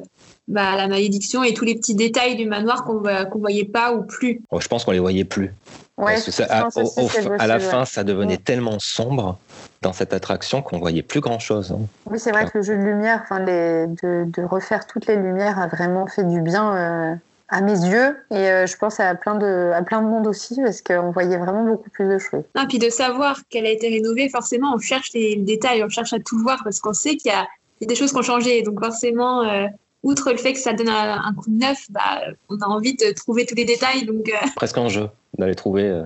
bah, 0.47 0.75
la 0.75 0.87
malédiction 0.87 1.43
et 1.43 1.53
tous 1.53 1.65
les 1.65 1.75
petits 1.75 1.95
détails 1.95 2.35
du 2.35 2.45
manoir 2.45 2.83
qu'on 2.83 3.01
qu'on 3.31 3.39
voyait 3.39 3.65
pas 3.65 3.93
ou 3.93 4.03
plus. 4.03 4.41
Oh, 4.51 4.59
je 4.59 4.67
pense 4.67 4.83
qu'on 4.83 4.91
les 4.91 4.99
voyait 4.99 5.23
plus. 5.25 5.53
Ouais, 5.97 6.13
Parce 6.13 6.25
que 6.25 6.31
ça- 6.31 6.45
je 6.45 6.51
à, 6.51 6.67
au- 6.75 7.01
au- 7.01 7.47
la 7.47 7.59
fin, 7.59 7.85
ça 7.85 8.03
devenait 8.03 8.33
Ouais. 8.33 8.37
tellement 8.37 8.77
sombre 8.79 9.39
dans 9.81 9.93
cette 9.93 10.13
attraction 10.13 10.61
qu'on 10.61 10.77
voyait 10.79 11.01
plus 11.01 11.21
grand 11.21 11.39
chose. 11.39 11.75
Oui, 12.09 12.19
c'est 12.19 12.31
vrai 12.31 12.45
que 12.45 12.57
le 12.59 12.63
jeu 12.63 12.77
de 12.77 12.83
lumière, 12.83 13.21
enfin, 13.23 13.39
les, 13.39 13.87
de, 14.03 14.25
de 14.29 14.43
refaire 14.43 14.85
toutes 14.85 15.07
les 15.07 15.15
lumières 15.15 15.57
a 15.59 15.67
vraiment 15.67 16.05
fait 16.05 16.23
du 16.23 16.41
bien 16.41 16.75
euh, 16.75 17.15
à 17.49 17.61
mes 17.61 17.73
yeux 17.73 18.17
et 18.31 18.49
euh, 18.49 18.67
je 18.67 18.75
pense 18.77 18.99
à 18.99 19.15
plein 19.15 19.35
de, 19.35 19.71
à 19.73 19.81
plein 19.81 20.01
de 20.01 20.07
monde 20.07 20.27
aussi 20.27 20.55
parce 20.61 20.81
qu'on 20.81 21.11
voyait 21.11 21.37
vraiment 21.37 21.63
beaucoup 21.63 21.89
plus 21.89 22.07
de 22.07 22.17
choses. 22.17 22.43
Non, 22.55 22.65
puis 22.67 22.79
de 22.79 22.89
savoir 22.89 23.39
qu'elle 23.49 23.65
a 23.65 23.71
été 23.71 23.87
rénovée, 23.87 24.29
forcément, 24.29 24.73
on 24.75 24.79
cherche 24.79 25.11
les, 25.13 25.35
les 25.35 25.41
détails, 25.41 25.83
on 25.83 25.89
cherche 25.89 26.13
à 26.13 26.19
tout 26.19 26.37
voir 26.39 26.61
parce 26.63 26.79
qu'on 26.79 26.93
sait 26.93 27.15
qu'il 27.15 27.31
y, 27.31 27.35
a 27.35 27.47
il 27.79 27.83
y 27.83 27.87
a 27.87 27.89
des 27.89 27.95
choses 27.95 28.11
qui 28.11 28.17
ont 28.17 28.23
changé. 28.23 28.61
Donc 28.63 28.79
forcément, 28.83 29.43
euh, 29.43 29.67
outre 30.03 30.31
le 30.31 30.37
fait 30.37 30.53
que 30.53 30.59
ça 30.59 30.73
donne 30.73 30.89
un, 30.89 31.21
un 31.23 31.33
coup 31.33 31.49
de 31.49 31.59
neuf, 31.59 31.85
bah, 31.89 32.21
on 32.49 32.59
a 32.59 32.65
envie 32.65 32.95
de 32.95 33.13
trouver 33.13 33.45
tous 33.45 33.55
les 33.55 33.65
détails. 33.65 34.05
Donc 34.05 34.29
euh, 34.29 34.47
Presque 34.55 34.77
un 34.77 34.89
jeu 34.89 35.09
d'aller 35.37 35.55
trouver 35.55 35.89
euh, 35.89 36.03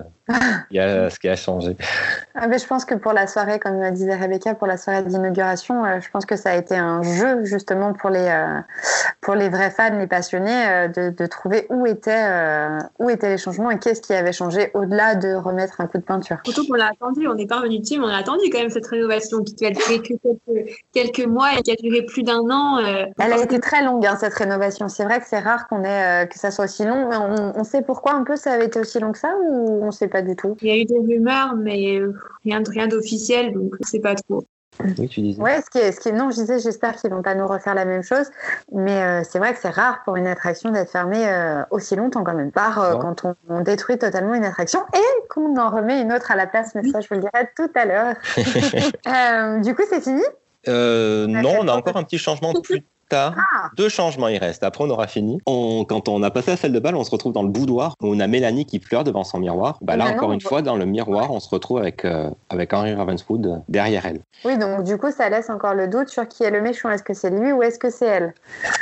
il 0.70 0.76
y 0.76 0.80
a, 0.80 1.10
ce 1.10 1.18
qui 1.18 1.28
a 1.28 1.36
changé. 1.36 1.76
Ah, 2.34 2.46
mais 2.46 2.58
je 2.58 2.66
pense 2.66 2.84
que 2.84 2.94
pour 2.94 3.12
la 3.12 3.26
soirée, 3.26 3.58
comme 3.58 3.90
disait 3.90 4.14
Rebecca, 4.14 4.54
pour 4.54 4.66
la 4.68 4.76
soirée 4.76 5.02
d'inauguration, 5.02 5.84
euh, 5.84 6.00
je 6.00 6.08
pense 6.10 6.24
que 6.26 6.36
ça 6.36 6.50
a 6.50 6.54
été 6.54 6.76
un 6.76 7.02
jeu 7.02 7.44
justement 7.44 7.92
pour 7.92 8.08
les, 8.08 8.28
euh, 8.28 8.60
pour 9.20 9.34
les 9.34 9.48
vrais 9.48 9.70
fans, 9.70 9.98
les 9.98 10.06
passionnés, 10.06 10.66
euh, 10.68 10.88
de, 10.88 11.10
de 11.10 11.26
trouver 11.26 11.66
où 11.70 11.86
étaient, 11.86 12.24
euh, 12.24 12.78
où 13.00 13.10
étaient 13.10 13.30
les 13.30 13.38
changements 13.38 13.70
et 13.70 13.78
qu'est-ce 13.78 14.00
qui 14.00 14.14
avait 14.14 14.32
changé 14.32 14.70
au-delà 14.74 15.16
de 15.16 15.34
remettre 15.34 15.80
un 15.80 15.86
coup 15.86 15.98
de 15.98 16.04
peinture. 16.04 16.38
surtout 16.44 16.66
qu'on 16.68 16.74
l'a 16.74 16.90
attendu, 16.92 17.26
on 17.26 17.34
n'est 17.34 17.46
pas 17.46 17.58
revenu 17.58 17.80
dessus, 17.80 17.98
mais 17.98 18.06
on 18.06 18.08
a 18.08 18.18
attendu 18.18 18.44
quand 18.50 18.60
même 18.60 18.70
cette 18.70 18.86
rénovation 18.86 19.42
qui 19.42 19.66
a 19.66 19.70
duré 19.70 19.98
que 20.00 20.14
quelques, 20.14 20.70
quelques 20.94 21.26
mois 21.26 21.52
et 21.58 21.62
qui 21.62 21.72
a 21.72 21.76
duré 21.76 22.02
plus 22.06 22.22
d'un 22.22 22.48
an. 22.48 22.78
euh, 22.78 23.04
Elle 23.18 23.32
a 23.32 23.42
été 23.42 23.58
très 23.58 23.84
longue, 23.84 24.06
hein, 24.06 24.16
cette 24.18 24.34
rénovation. 24.34 24.88
C'est 24.88 25.04
vrai 25.04 25.18
que 25.18 25.26
c'est 25.26 25.40
rare 25.40 25.66
qu'on 25.68 25.82
ait, 25.82 26.24
euh, 26.24 26.26
que 26.26 26.38
ça 26.38 26.50
soit 26.52 26.64
aussi 26.66 26.84
long. 26.84 27.08
Mais 27.08 27.16
on, 27.16 27.58
on 27.58 27.64
sait 27.64 27.82
pourquoi 27.82 28.14
un 28.14 28.22
peu 28.22 28.36
ça 28.36 28.52
avait 28.52 28.66
été 28.66 28.78
aussi 28.78 29.00
long 29.00 29.10
que 29.12 29.18
ça 29.22 29.34
ou 29.42 29.82
on 29.84 29.90
sait 29.90 30.08
pas 30.08 30.20
du 30.22 30.36
tout? 30.36 30.56
Il 30.60 30.68
y 30.68 30.70
a 30.70 30.76
eu 30.76 30.84
des 30.84 30.98
rumeurs, 30.98 31.54
mais 31.56 31.98
rien, 32.44 32.60
de- 32.60 32.68
rien 32.70 32.86
d'officiel, 32.88 33.52
donc 33.54 33.74
c'est 33.82 34.00
pas 34.00 34.14
trop. 34.14 34.44
Oui, 34.98 35.06
tu 35.06 35.20
disais. 35.20 35.40
Ouais, 35.40 35.60
ce 35.60 35.68
qui 35.70 35.78
est, 35.78 35.92
ce 35.92 36.00
qui 36.00 36.08
est, 36.08 36.12
non, 36.12 36.30
je 36.30 36.36
disais, 36.36 36.58
j'espère 36.58 36.96
qu'ils 36.96 37.10
vont 37.10 37.20
pas 37.22 37.34
nous 37.34 37.46
refaire 37.46 37.74
la 37.74 37.84
même 37.84 38.02
chose, 38.02 38.30
mais 38.72 39.02
euh, 39.02 39.22
c'est 39.22 39.38
vrai 39.38 39.52
que 39.52 39.58
c'est 39.60 39.68
rare 39.68 40.00
pour 40.04 40.16
une 40.16 40.26
attraction 40.26 40.70
d'être 40.70 40.90
fermée 40.90 41.28
euh, 41.28 41.62
aussi 41.70 41.94
longtemps 41.94 42.24
quand 42.24 42.34
même. 42.34 42.50
Par 42.50 42.78
euh, 42.82 42.94
Ouais. 42.94 42.98
quand 43.00 43.24
on, 43.26 43.34
on 43.50 43.60
détruit 43.60 43.98
totalement 43.98 44.32
une 44.34 44.44
attraction 44.44 44.80
et 44.94 45.28
qu'on 45.28 45.56
en 45.58 45.68
remet 45.70 46.00
une 46.00 46.10
autre 46.12 46.30
à 46.30 46.36
la 46.36 46.46
place, 46.46 46.74
mais 46.74 46.82
ça, 46.90 47.00
je 47.00 47.08
vous 47.08 47.16
le 47.16 47.20
dirai 47.20 47.48
tout 47.56 47.70
à 47.74 47.84
l'heure. 47.84 48.14
Euh, 49.06 49.60
du 49.60 49.74
coup, 49.74 49.82
c'est 49.88 50.00
fini? 50.00 50.22
Euh, 50.68 51.26
On 51.28 51.42
non, 51.42 51.52
on 51.60 51.68
a 51.68 51.72
encore 51.74 51.96
un 51.96 52.04
petit 52.04 52.18
changement 52.18 52.52
plus 52.62 52.82
tard. 53.12 53.34
Ah, 53.36 53.68
Deux 53.76 53.88
changements 53.88 54.28
il 54.28 54.38
reste. 54.38 54.62
Après, 54.62 54.82
on 54.84 54.90
aura 54.90 55.06
fini. 55.06 55.38
On- 55.46 55.84
quand 55.84 56.08
on 56.08 56.22
a 56.22 56.30
passé 56.30 56.50
la 56.52 56.56
salle 56.56 56.72
de 56.72 56.78
bal, 56.80 56.94
on 56.96 57.04
se 57.04 57.10
retrouve 57.10 57.32
dans 57.32 57.42
le 57.42 57.48
boudoir 57.48 57.94
où 58.02 58.08
on 58.14 58.20
a 58.20 58.26
Mélanie 58.26 58.66
qui 58.66 58.78
pleure 58.78 59.04
devant 59.04 59.24
son 59.24 59.38
miroir. 59.38 59.78
Bah, 59.82 59.96
là, 59.96 60.04
Maintenant, 60.04 60.18
encore 60.18 60.32
une 60.32 60.40
voit- 60.40 60.48
fois, 60.48 60.62
dans 60.62 60.76
le 60.76 60.84
miroir, 60.86 61.30
on 61.30 61.40
se 61.40 61.48
retrouve 61.48 61.78
avec, 61.78 62.04
euh, 62.04 62.30
avec 62.50 62.72
Henry 62.72 62.94
Ravenswood 62.94 63.62
derrière 63.68 64.06
elle. 64.06 64.20
oui, 64.44 64.56
donc 64.58 64.82
du 64.84 64.96
coup, 64.98 65.10
ça 65.10 65.28
laisse 65.28 65.50
encore 65.50 65.74
le 65.74 65.88
doute 65.88 66.08
sur 66.08 66.26
qui 66.26 66.42
est 66.44 66.50
le 66.50 66.60
méchant. 66.62 66.90
Est-ce 66.90 67.02
que 67.02 67.14
c'est 67.14 67.30
lui 67.30 67.52
ou 67.52 67.62
est-ce 67.62 67.78
que 67.78 67.90
c'est 67.90 68.06
elle? 68.06 68.34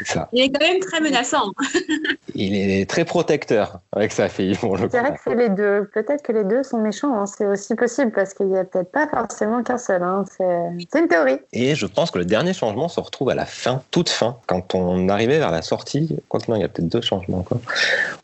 Ça. 0.04 0.28
Il 0.32 0.42
est 0.44 0.50
quand 0.50 0.66
même 0.66 0.78
très 0.80 1.00
menaçant. 1.00 1.50
Il 2.34 2.54
est 2.54 2.88
très 2.88 3.04
protecteur 3.04 3.80
avec 3.92 4.12
sa 4.12 4.28
fille, 4.28 4.50
le 4.62 4.76
Je 4.76 4.86
dirais 4.86 5.12
que 5.12 5.20
c'est 5.24 5.34
les 5.34 5.48
deux. 5.48 5.90
Peut-être 5.92 6.22
que 6.22 6.32
les 6.32 6.44
deux 6.44 6.62
sont 6.62 6.78
méchants. 6.80 7.14
hein. 7.20 7.26
C'est 7.26 7.46
aussi 7.46 7.74
possible 7.74 8.12
parce 8.12 8.34
qu'il 8.34 8.46
n'y 8.46 8.56
a 8.58 8.64
peut-être 8.64 8.90
pas 8.92 9.08
forcément 9.08 9.62
qu'un 9.62 9.78
seul. 9.78 10.02
hein. 10.02 10.24
C'est 10.36 10.86
c'est 10.92 11.00
une 11.00 11.08
théorie. 11.08 11.38
Et 11.52 11.74
je 11.74 11.86
pense 11.86 12.10
que 12.10 12.18
le 12.18 12.24
dernier 12.24 12.52
changement 12.52 12.88
se 12.88 13.00
retrouve 13.00 13.30
à 13.30 13.34
la 13.34 13.46
fin, 13.46 13.82
toute 13.90 14.08
quand 14.46 14.74
on 14.74 15.08
arrivait 15.08 15.38
vers 15.38 15.50
la 15.50 15.62
sortie. 15.62 16.16
Quoique 16.28 16.50
non, 16.50 16.56
il 16.56 16.62
y 16.62 16.64
a 16.64 16.68
peut-être 16.68 16.88
deux 16.88 17.00
changements. 17.00 17.44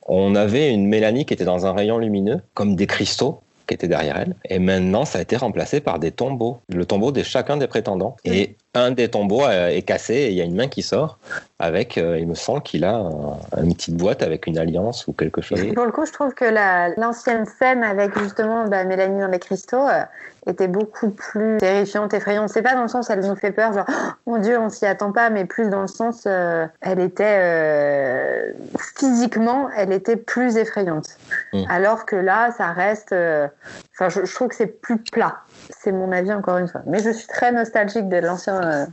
On 0.07 0.35
avait 0.35 0.73
une 0.73 0.87
Mélanie 0.87 1.27
qui 1.27 1.35
était 1.35 1.45
dans 1.45 1.67
un 1.67 1.73
rayon 1.73 1.99
lumineux, 1.99 2.41
comme 2.55 2.77
des 2.77 2.87
cristaux 2.87 3.41
qui 3.67 3.75
étaient 3.75 3.89
derrière 3.89 4.17
elle. 4.17 4.37
Et 4.49 4.59
maintenant, 4.59 5.05
ça 5.05 5.19
a 5.19 5.23
été 5.23 5.37
remplacé 5.37 5.81
par 5.81 5.99
des 5.99 6.13
tombeaux. 6.13 6.59
Le 6.69 6.85
tombeau 6.87 7.13
de 7.13 7.23
chacun 7.23 7.57
des 7.57 7.67
prétendants. 7.67 8.17
Et 8.25 8.57
un 8.77 8.91
des 8.91 9.09
tombeaux 9.09 9.49
est 9.49 9.83
cassé 9.83 10.15
et 10.15 10.29
il 10.29 10.35
y 10.35 10.41
a 10.41 10.45
une 10.45 10.55
main 10.55 10.69
qui 10.69 10.83
sort 10.83 11.19
avec, 11.59 11.97
euh, 11.97 12.19
il 12.19 12.27
me 12.29 12.35
semble 12.35 12.63
qu'il 12.63 12.85
a 12.85 12.95
un- 12.95 13.39
une 13.63 13.75
petite 13.75 13.97
boîte 13.97 14.23
avec 14.23 14.47
une 14.47 14.59
alliance 14.59 15.07
ou 15.09 15.13
quelque 15.13 15.41
chose. 15.41 15.61
Pour 15.75 15.87
le 15.87 15.93
coup, 15.93 16.05
je 16.07 16.13
trouve 16.13 16.35
que 16.35 16.45
la- 16.45 16.91
l'ancienne 16.97 17.47
scène 17.47 17.83
avec 17.83 18.17
justement 18.19 18.67
bah, 18.67 18.85
Mélanie 18.85 19.21
dans 19.21 19.29
les 19.29 19.39
cristaux 19.39 19.89
euh, 19.89 20.03
était 20.47 20.69
beaucoup 20.69 21.11
plus 21.11 21.57
terrifiante, 21.57 22.13
effrayante. 22.15 22.51
C'est 22.51 22.63
pas 22.63 22.75
dans 22.75 22.83
le 22.83 22.89
sens 22.89 23.09
elle 23.11 23.21
nous 23.21 23.35
fait 23.37 23.53
peur, 23.53 23.73
genre 23.73 23.87
Oh, 23.89 24.31
mon 24.33 24.39
Dieu, 24.39 24.59
on 24.59 24.69
s'y 24.69 24.85
attend 24.87 25.11
pas, 25.13 25.31
mais 25.31 25.45
plus 25.47 25.69
dans 25.71 25.81
le 25.81 25.87
sens 25.89 26.25
euh, 26.27 26.67
elle 26.83 27.01
était 27.01 28.55
physiquement, 28.99 29.69
elle 29.77 29.93
était 29.93 30.17
plus 30.17 30.57
effrayante. 30.57 31.09
Mm. 31.53 31.65
Alors 31.71 32.07
que 32.07 32.17
là, 32.17 32.51
ça 32.57 32.69
reste. 32.73 33.13
Enfin, 33.13 34.09
je, 34.09 34.25
je 34.25 34.35
trouve 34.35 34.49
que 34.49 34.55
c'est 34.57 34.81
plus 34.81 34.99
plat. 34.99 35.37
C'est 35.71 35.93
mon 35.93 36.13
avis 36.13 36.33
encore 36.33 36.59
une 36.59 36.69
fois. 36.69 36.83
Mais 36.87 37.01
je 37.03 37.11
suis 37.11 37.27
très 37.27 37.53
nostalgique 37.53 38.09
de 38.09 38.17
l'ancien, 38.19 38.61
euh, 38.63 38.87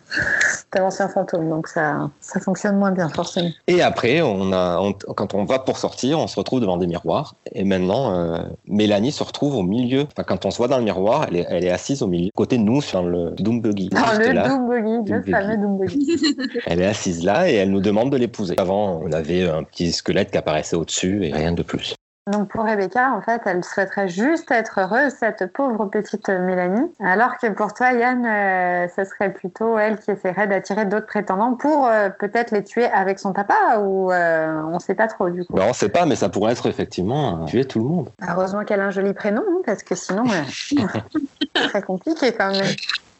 de 0.75 0.79
l'ancien 0.79 1.07
fantôme, 1.07 1.49
donc 1.49 1.67
ça, 1.67 2.09
ça 2.19 2.39
fonctionne 2.39 2.77
moins 2.77 2.91
bien 2.91 3.09
forcément. 3.09 3.49
Et 3.67 3.81
après, 3.81 4.21
on 4.21 4.51
a, 4.53 4.79
on- 4.79 4.93
quand 4.93 5.33
on 5.33 5.45
va 5.45 5.59
pour 5.59 5.77
sortir, 5.77 6.19
on 6.19 6.27
se 6.27 6.35
retrouve 6.37 6.61
devant 6.61 6.77
des 6.77 6.87
miroirs. 6.87 7.35
Et 7.53 7.63
maintenant, 7.63 8.13
euh, 8.13 8.43
Mélanie 8.67 9.11
se 9.11 9.23
retrouve 9.23 9.55
au 9.55 9.63
milieu. 9.63 10.01
Enfin, 10.11 10.23
quand 10.27 10.45
on 10.45 10.51
se 10.51 10.57
voit 10.57 10.67
dans 10.67 10.77
le 10.77 10.83
miroir, 10.83 11.25
elle 11.29 11.37
est, 11.37 11.45
elle 11.49 11.63
est 11.65 11.69
assise 11.71 12.01
au 12.01 12.07
milieu, 12.07 12.29
côté 12.35 12.57
de 12.57 12.63
nous, 12.63 12.81
sur 12.81 13.03
le 13.03 13.31
Doom 13.31 13.61
Buggy. 13.61 13.89
Dans 13.89 14.17
le 14.19 14.31
là. 14.31 14.47
Doom 14.49 14.67
Buggy, 14.69 15.11
le 15.11 15.21
fameux 15.23 15.57
Doom 15.57 15.77
Buggy. 15.77 16.35
Elle 16.65 16.81
est 16.81 16.85
assise 16.85 17.23
là 17.23 17.49
et 17.49 17.55
elle 17.55 17.69
nous 17.71 17.81
demande 17.81 18.11
de 18.11 18.17
l'épouser. 18.17 18.55
Avant, 18.57 18.99
on 19.03 19.11
avait 19.11 19.49
un 19.49 19.63
petit 19.63 19.91
squelette 19.91 20.31
qui 20.31 20.37
apparaissait 20.37 20.75
au-dessus 20.75 21.25
et 21.25 21.31
rien 21.33 21.51
de 21.51 21.61
plus. 21.63 21.95
Donc 22.31 22.47
pour 22.47 22.63
Rebecca, 22.63 23.11
en 23.11 23.21
fait, 23.21 23.41
elle 23.45 23.65
souhaiterait 23.65 24.07
juste 24.07 24.49
être 24.49 24.79
heureuse, 24.79 25.11
cette 25.19 25.51
pauvre 25.51 25.87
petite 25.87 26.29
Mélanie. 26.29 26.89
Alors 27.01 27.37
que 27.37 27.47
pour 27.49 27.73
toi, 27.73 27.91
Yann, 27.91 28.25
euh, 28.25 28.87
ce 28.95 29.03
serait 29.03 29.33
plutôt 29.33 29.77
elle 29.77 29.99
qui 29.99 30.11
essaierait 30.11 30.47
d'attirer 30.47 30.85
d'autres 30.85 31.05
prétendants 31.05 31.55
pour 31.55 31.85
euh, 31.85 32.09
peut-être 32.09 32.51
les 32.51 32.63
tuer 32.63 32.85
avec 32.85 33.19
son 33.19 33.33
papa 33.33 33.79
ou 33.79 34.09
euh, 34.13 34.61
on 34.71 34.79
sait 34.79 34.95
pas 34.95 35.07
trop 35.07 35.29
du 35.29 35.43
coup. 35.43 35.51
Ben, 35.51 35.65
on 35.67 35.73
sait 35.73 35.89
pas, 35.89 36.05
mais 36.05 36.15
ça 36.15 36.29
pourrait 36.29 36.53
être 36.53 36.65
effectivement 36.65 37.43
tuer 37.43 37.65
tout 37.65 37.79
le 37.79 37.85
monde. 37.85 38.09
Heureusement 38.25 38.63
qu'elle 38.63 38.79
a 38.79 38.85
un 38.85 38.91
joli 38.91 39.13
prénom 39.13 39.43
hein, 39.45 39.61
parce 39.65 39.83
que 39.83 39.95
sinon, 39.95 40.23
c'est 40.49 41.67
très 41.67 41.81
compliqué 41.81 42.31
quand 42.31 42.51
même. 42.51 42.73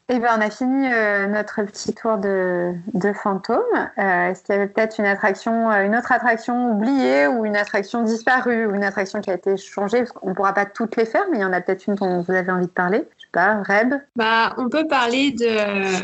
Eh 0.10 0.20
ben, 0.20 0.30
on 0.38 0.42
a 0.42 0.50
fini 0.50 0.92
euh, 0.92 1.28
notre 1.28 1.64
petit 1.64 1.94
tour 1.94 2.18
de, 2.18 2.74
de 2.94 3.14
fantômes. 3.14 3.62
Euh, 3.98 4.30
Est-ce 4.30 4.44
qu'il 4.44 4.54
y 4.54 4.58
avait 4.58 4.68
peut-être 4.68 5.00
une 5.00 5.06
attraction, 5.06 5.72
euh, 5.72 5.86
une 5.86 5.96
autre 5.96 6.12
attraction 6.12 6.72
oubliée 6.72 7.28
ou 7.28 7.46
une 7.46 7.56
attraction 7.56 8.04
disparue 8.04 8.66
ou 8.66 8.76
une 8.76 8.84
attraction 8.84 9.22
qui 9.22 9.30
a 9.32 9.36
été 9.36 9.56
changée? 9.56 10.00
Parce 10.00 10.12
qu'on 10.12 10.30
ne 10.30 10.34
pourra 10.36 10.54
pas 10.54 10.66
toutes 10.66 10.98
les 10.98 11.06
faire, 11.06 11.24
mais 11.32 11.38
il 11.38 11.42
y 11.42 11.46
en 11.46 11.54
a 11.54 11.62
peut-être 11.62 11.88
une 11.88 11.96
dont 11.96 12.22
vous 12.22 12.34
avez 12.34 12.52
envie 12.52 12.66
de 12.66 12.72
parler. 12.72 13.06
Je 13.18 13.24
sais 13.24 13.30
pas, 13.32 13.64
Reb? 13.64 13.94
Bah, 14.18 14.54
on 14.58 14.68
peut 14.68 14.86
parler 14.88 15.32
de, 15.32 16.04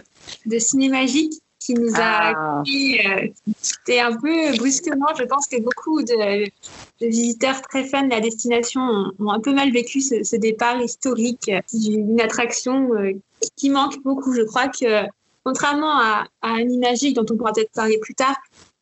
de 0.50 0.60
Cinémagique 0.60 1.34
qui 1.60 1.74
nous 1.74 1.94
a 1.96 2.00
Ah. 2.02 2.60
accueillis, 2.62 3.00
euh, 3.06 3.28
C'était 3.62 4.00
un 4.00 4.16
peu 4.16 4.56
brusquement. 4.58 5.08
Je 5.20 5.26
pense 5.26 5.46
que 5.48 5.62
beaucoup 5.62 6.02
de, 6.04 6.46
de 6.46 7.06
visiteurs 7.06 7.62
très 7.64 7.84
fans 7.84 8.04
de 8.06 8.12
la 8.12 8.22
destination 8.22 8.80
ont, 8.80 9.12
ont 9.20 9.30
un 9.32 9.42
peu 9.42 9.54
mal 9.54 9.70
vécu 9.74 10.00
ce, 10.00 10.24
ce 10.24 10.38
départ 10.38 10.80
historique 10.80 11.52
d'une 11.74 12.22
attraction 12.22 12.90
euh, 12.94 13.12
qui- 13.56 13.70
manque 13.70 14.02
beaucoup. 14.04 14.34
Je 14.34 14.42
crois 14.42 14.68
que, 14.68 15.06
contrairement 15.44 15.98
à, 15.98 16.26
à 16.42 16.54
Animagique, 16.56 17.16
dont 17.16 17.26
on 17.32 17.38
pourra 17.38 17.54
peut-être 17.54 17.72
parler 17.72 17.98
plus 18.00 18.16
tard, 18.16 18.36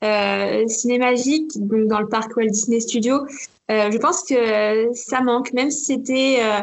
euh, 0.04 0.68
Cinémagique, 0.68 1.52
donc 1.56 1.88
dans 1.88 2.00
le 2.00 2.08
parc 2.08 2.36
Walt 2.38 2.48
Disney 2.48 2.80
Studio, 2.80 3.26
euh, 3.72 3.92
je 3.92 3.98
pense 3.98 4.24
que 4.24 4.94
ça 4.94 5.22
manque, 5.22 5.52
même 5.54 5.72
si 5.72 5.86
c'était 5.86 6.40
euh, 6.42 6.62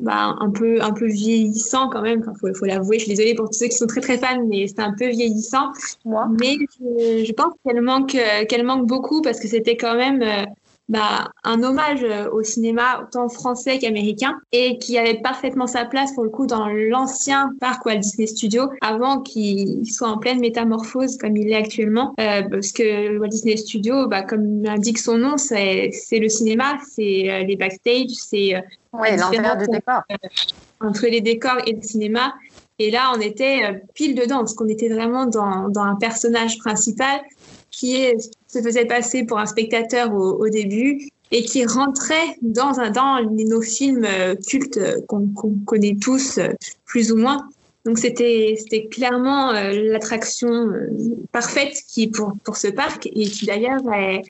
bah, 0.00 0.36
un 0.38 0.50
peu 0.50 0.80
un 0.80 0.92
peu 0.92 1.06
vieillissant 1.06 1.88
quand 1.88 2.02
même. 2.02 2.22
Il 2.26 2.38
faut, 2.38 2.54
faut 2.54 2.66
l'avouer. 2.66 2.98
Je 2.98 3.04
suis 3.04 3.14
désolée 3.14 3.34
pour 3.34 3.48
tous 3.48 3.58
ceux 3.58 3.66
qui 3.66 3.76
sont 3.76 3.86
très 3.86 4.00
très 4.00 4.18
fans, 4.18 4.44
mais 4.46 4.66
c'est 4.68 4.80
un 4.80 4.92
peu 4.92 5.08
vieillissant. 5.08 5.72
Moi 6.04 6.28
Mais 6.40 6.56
je, 6.80 7.24
je 7.24 7.32
pense 7.32 7.52
qu'elle 7.64 7.80
manque 7.80 8.14
euh, 8.14 8.44
qu'elle 8.46 8.64
manque 8.64 8.86
beaucoup 8.86 9.22
parce 9.22 9.40
que 9.40 9.48
c'était 9.48 9.76
quand 9.76 9.96
même 9.96 10.22
bah, 10.88 11.30
un 11.42 11.62
hommage 11.64 12.04
euh, 12.04 12.30
au 12.30 12.42
cinéma 12.44 13.02
autant 13.02 13.28
français 13.28 13.78
qu'américain 13.78 14.38
et 14.52 14.78
qui 14.78 14.96
avait 14.98 15.20
parfaitement 15.20 15.66
sa 15.66 15.84
place 15.84 16.12
pour 16.14 16.22
le 16.22 16.30
coup 16.30 16.46
dans 16.46 16.68
l'ancien 16.68 17.50
parc 17.60 17.84
Walt 17.86 17.96
Disney 17.98 18.26
Studio 18.28 18.70
avant 18.80 19.20
qu'il 19.20 19.84
soit 19.90 20.08
en 20.08 20.18
pleine 20.18 20.38
métamorphose 20.38 21.16
comme 21.18 21.36
il 21.36 21.50
est 21.50 21.56
actuellement 21.56 22.14
Euh, 22.20 22.42
parce 22.48 22.70
que 22.70 23.18
Walt 23.18 23.28
Disney 23.28 23.56
Studio 23.56 24.06
bah, 24.06 24.22
comme 24.22 24.62
l'indique 24.62 24.98
son 24.98 25.18
nom 25.18 25.36
c'est 25.38 25.90
le 26.12 26.28
cinéma 26.28 26.78
c'est 26.88 27.30
euh, 27.30 27.42
les 27.42 27.56
backstage 27.56 28.10
c'est 28.10 28.54
Oui, 28.92 29.08
l'intérieur 29.16 29.56
du 29.56 29.66
décor. 29.66 30.02
entre 30.80 31.06
les 31.06 31.20
décors 31.20 31.58
et 31.66 31.72
le 31.72 31.82
cinéma. 31.82 32.34
Et 32.78 32.90
là, 32.90 33.10
on 33.16 33.20
était 33.20 33.82
pile 33.94 34.14
dedans, 34.14 34.40
parce 34.40 34.52
qu'on 34.52 34.68
était 34.68 34.90
vraiment 34.90 35.24
dans, 35.24 35.70
dans 35.70 35.80
un 35.80 35.96
personnage 35.96 36.58
principal 36.58 37.22
qui 37.70 37.96
est, 37.96 38.30
se 38.48 38.60
faisait 38.60 38.86
passer 38.86 39.24
pour 39.24 39.38
un 39.38 39.46
spectateur 39.46 40.14
au, 40.14 40.48
début 40.48 41.08
et 41.32 41.42
qui 41.42 41.64
rentrait 41.66 42.36
dans, 42.42 42.72
dans 42.92 43.20
nos 43.30 43.60
films 43.60 44.04
euh, 44.04 44.34
cultes 44.48 44.76
euh, 44.76 45.00
qu'on 45.08 45.28
connaît 45.64 45.96
tous, 46.00 46.38
euh, 46.38 46.48
plus 46.84 47.10
ou 47.10 47.16
moins. 47.16 47.48
Donc 47.84 47.98
c'était 47.98 48.56
clairement 48.90 49.52
l'attraction 49.52 50.72
parfaite 51.30 51.80
qui 51.86 52.08
pour 52.08 52.32
pour 52.42 52.56
ce 52.56 52.66
parc 52.66 53.06
et 53.06 53.26
qui 53.26 53.46
d'ailleurs 53.46 53.80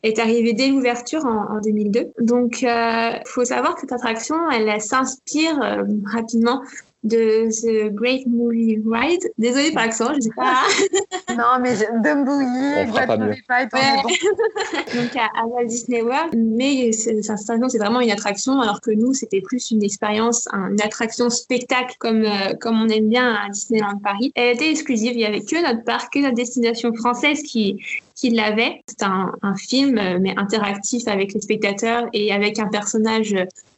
est, 0.03 0.19
arrivée 0.19 0.53
dès 0.53 0.69
l'ouverture 0.69 1.25
en, 1.25 1.57
en 1.57 1.61
2002. 1.63 2.13
Donc 2.21 2.63
euh, 2.63 3.13
faut 3.25 3.47
savoir 3.47 3.75
que 3.75 3.81
cette 3.81 3.93
attraction 3.93 4.37
elle, 4.51 4.79
s'inspire 4.83 5.59
rapidement 6.05 6.61
de 7.07 7.49
The 7.51 7.93
Great 7.95 8.27
Movie 8.27 8.79
Ride. 8.85 9.23
Désolée 9.39 9.73
par 9.73 9.85
l'accent, 9.87 10.13
je 10.15 10.21
sais 10.21 10.31
pas. 10.37 10.63
Non, 11.37 11.61
mais 11.61 11.75
Dumbuy, 12.03 12.87
fera 12.87 13.07
pas. 13.07 13.19
Python, 13.19 13.79
Ouais. 13.79 14.03
bon. 14.03 14.09
donc 15.03 15.17
à, 15.17 15.29
à 15.39 15.45
Walt 15.47 15.67
Disney 15.67 16.01
World, 16.01 16.33
mais 16.35 16.93
c'est 16.93 17.79
vraiment 17.79 18.01
une 18.01 18.11
attraction, 18.11 18.61
alors 18.61 18.81
que 18.81 18.91
nous 18.91 19.13
c'était 19.13 19.43
plus 19.43 19.71
une 19.71 19.83
expérience, 19.83 20.49
un- 20.53 20.71
une 20.71 20.81
attraction 20.81 21.29
spectacle 21.29 21.97
comme 21.99 22.23
euh, 22.25 22.55
comme 22.61 22.81
on 22.81 22.89
aime 22.89 23.09
bien 23.09 23.35
à 23.35 23.51
Disneyland 23.51 23.99
Paris. 24.03 24.33
Elle 24.35 24.55
était 24.55 24.71
exclusive, 24.71 25.13
il 25.15 25.21
y 25.21 25.27
avait 25.27 25.43
que 25.43 25.61
notre 25.63 25.85
parc, 25.85 26.15
que 26.15 26.21
notre 26.21 26.35
destination 26.35 26.95
française 26.95 27.43
qui 27.43 27.83
qui 28.15 28.31
l'avait. 28.31 28.81
C'est 28.87 29.03
un, 29.03 29.31
un 29.43 29.55
film 29.57 29.99
euh, 29.99 30.19
mais 30.21 30.33
interactif 30.39 31.07
avec 31.07 31.35
les 31.35 31.41
spectateurs 31.43 32.07
et 32.15 32.33
avec 32.33 32.59
un 32.59 32.69
personnage 32.69 33.35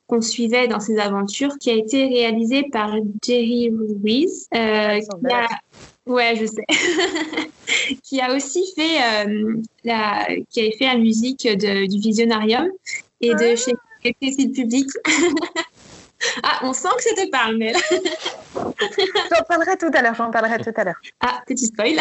qu'on 0.08 0.22
suivait 0.22 0.66
dans 0.66 0.80
ses 0.80 0.98
aventures, 0.98 1.56
qui 1.58 1.70
a 1.70 1.74
été 1.74 2.06
réalisé 2.06 2.64
par 2.72 2.96
Jerry 3.22 3.70
Ruiz, 4.02 4.48
euh, 4.54 4.98
qui 4.98 5.32
a, 5.32 5.46
ouais, 6.06 6.34
je 6.34 6.46
sais, 6.46 6.64
qui 8.02 8.20
a 8.20 8.34
aussi 8.34 8.64
fait 8.74 9.26
euh, 9.26 9.54
la, 9.84 10.26
qui 10.50 10.60
avait 10.60 10.72
fait 10.72 10.86
la 10.86 10.96
musique 10.96 11.46
de, 11.46 11.86
du 11.86 12.00
Visionarium 12.00 12.68
et 13.20 13.34
de 13.34 13.54
chez 13.54 13.74
Cécile 14.22 14.52
Public. 14.52 14.88
ah, 16.42 16.60
on 16.62 16.72
sent 16.72 16.88
que 16.96 17.02
ça 17.02 17.14
te 17.14 17.30
parle, 17.30 17.58
mais 17.58 17.74
J'en 18.54 19.44
parlerai 19.46 19.76
tout 19.76 19.90
à 19.92 20.02
l'heure, 20.02 20.14
j'en 20.14 20.30
parlerai 20.30 20.58
tout 20.58 20.72
à 20.74 20.84
l'heure. 20.84 21.00
Ah, 21.20 21.42
petit 21.46 21.66
spoil. 21.66 21.96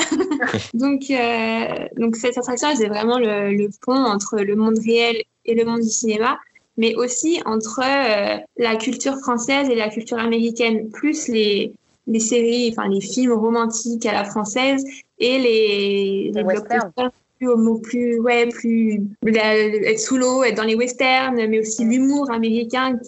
donc, 0.74 1.04
euh, 1.10 1.88
donc, 1.98 2.16
cette 2.16 2.38
attraction, 2.38 2.70
c'est 2.76 2.88
vraiment 2.88 3.20
le, 3.20 3.52
le 3.52 3.70
pont 3.82 4.06
entre 4.06 4.40
le 4.40 4.56
monde 4.56 4.80
réel 4.80 5.24
et 5.46 5.56
le 5.56 5.66
monde 5.66 5.82
du 5.82 5.90
cinéma, 5.90 6.40
mais 6.78 6.96
aussi 6.96 7.42
entre 7.46 7.82
euh, 7.84 8.38
la 8.58 8.76
culture 8.76 9.18
française 9.20 9.70
et 9.70 9.76
la 9.76 9.90
culture 9.90 10.20
américaine, 10.20 10.90
plus 10.92 11.28
les, 11.28 11.74
les 12.08 12.20
séries, 12.20 12.70
enfin 12.72 12.88
les 12.88 13.02
films 13.02 13.34
romantiques 13.34 14.06
à 14.06 14.14
la 14.14 14.24
française 14.24 14.84
et 15.20 15.38
les, 15.40 16.32
Les 16.34 16.44
westerns. 16.44 16.92
blockbusters 16.96 17.12
plus 17.38 17.50
homo, 17.50 17.80
plus 17.80 18.20
ouais, 18.20 18.48
plus 18.48 19.02
être 19.26 20.00
sous 20.00 20.18
l'eau, 20.18 20.44
être 20.44 20.58
dans 20.58 20.64
les 20.64 20.76
westerns, 20.76 21.36
mais 21.36 21.60
aussi 21.60 21.84
l'humour 21.84 22.32
américain 22.32 23.00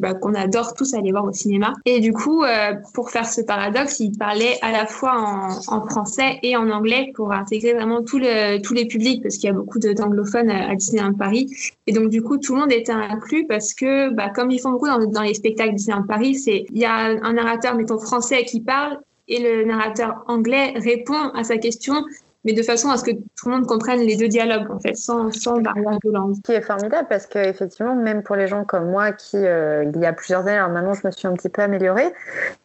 bah, 0.00 0.14
qu'on 0.14 0.34
adore 0.34 0.74
tous 0.74 0.94
aller 0.94 1.10
voir 1.10 1.24
au 1.24 1.32
cinéma. 1.32 1.72
Et 1.86 2.00
du 2.00 2.12
coup, 2.12 2.42
euh, 2.42 2.72
pour 2.94 3.10
faire 3.10 3.26
ce 3.26 3.40
paradoxe, 3.40 4.00
il 4.00 4.16
parlait 4.16 4.56
à 4.62 4.72
la 4.72 4.86
fois 4.86 5.12
en, 5.68 5.86
français 5.86 6.38
et 6.42 6.56
en 6.56 6.70
anglais 6.70 7.12
pour 7.14 7.32
intégrer 7.32 7.74
vraiment 7.74 8.02
tous 8.02 8.18
les 8.18 8.86
publics 8.88 9.22
parce 9.22 9.36
qu'il 9.36 9.48
y 9.48 9.50
a 9.50 9.54
beaucoup 9.54 9.78
d'anglophones 9.78 10.50
à, 10.50 10.70
à 10.70 10.74
Disneyland 10.74 11.14
Paris. 11.14 11.50
Et 11.86 11.92
donc 11.92 12.10
du 12.10 12.22
coup, 12.22 12.38
tout 12.38 12.54
le 12.54 12.60
monde 12.60 12.72
était 12.72 12.92
inclus 12.92 13.46
parce 13.46 13.74
que, 13.74 14.10
bah, 14.10 14.30
comme 14.30 14.50
ils 14.50 14.60
font 14.60 14.70
beaucoup 14.70 14.86
dans, 14.86 15.04
dans 15.06 15.22
les 15.22 15.34
spectacles 15.34 15.74
Disneyland 15.74 16.04
Paris, 16.06 16.36
c'est 16.36 16.66
il 16.70 16.78
y 16.78 16.84
a 16.84 16.94
un 16.94 17.32
narrateur, 17.32 17.74
mettons 17.74 17.98
français, 17.98 18.44
qui 18.44 18.60
parle 18.60 18.98
et 19.30 19.38
le 19.38 19.64
narrateur 19.64 20.24
anglais 20.26 20.74
répond 20.76 21.30
à 21.34 21.44
sa 21.44 21.56
question, 21.56 22.04
mais 22.44 22.52
de 22.52 22.62
façon 22.62 22.88
à 22.90 22.96
ce 22.96 23.04
que 23.04 23.10
tout 23.10 23.48
le 23.48 23.56
monde 23.56 23.66
comprenne 23.66 24.00
les 24.00 24.16
deux 24.16 24.28
dialogues 24.28 24.70
en 24.70 24.78
fait, 24.78 24.96
sans, 24.96 25.30
sans 25.30 25.60
barrière 25.60 25.98
de 26.04 26.10
langue. 26.10 26.34
Ce 26.36 26.40
qui 26.40 26.52
est 26.52 26.62
formidable 26.62 27.06
parce 27.08 27.26
que 27.26 27.38
effectivement, 27.38 27.94
même 27.94 28.22
pour 28.22 28.36
les 28.36 28.46
gens 28.46 28.64
comme 28.64 28.90
moi 28.90 29.12
qui, 29.12 29.36
euh, 29.36 29.84
il 29.94 30.00
y 30.00 30.06
a 30.06 30.12
plusieurs 30.12 30.42
années, 30.42 30.58
alors 30.58 30.70
maintenant 30.70 30.94
je 30.94 31.06
me 31.06 31.12
suis 31.12 31.28
un 31.28 31.34
petit 31.34 31.48
peu 31.48 31.62
améliorée, 31.62 32.12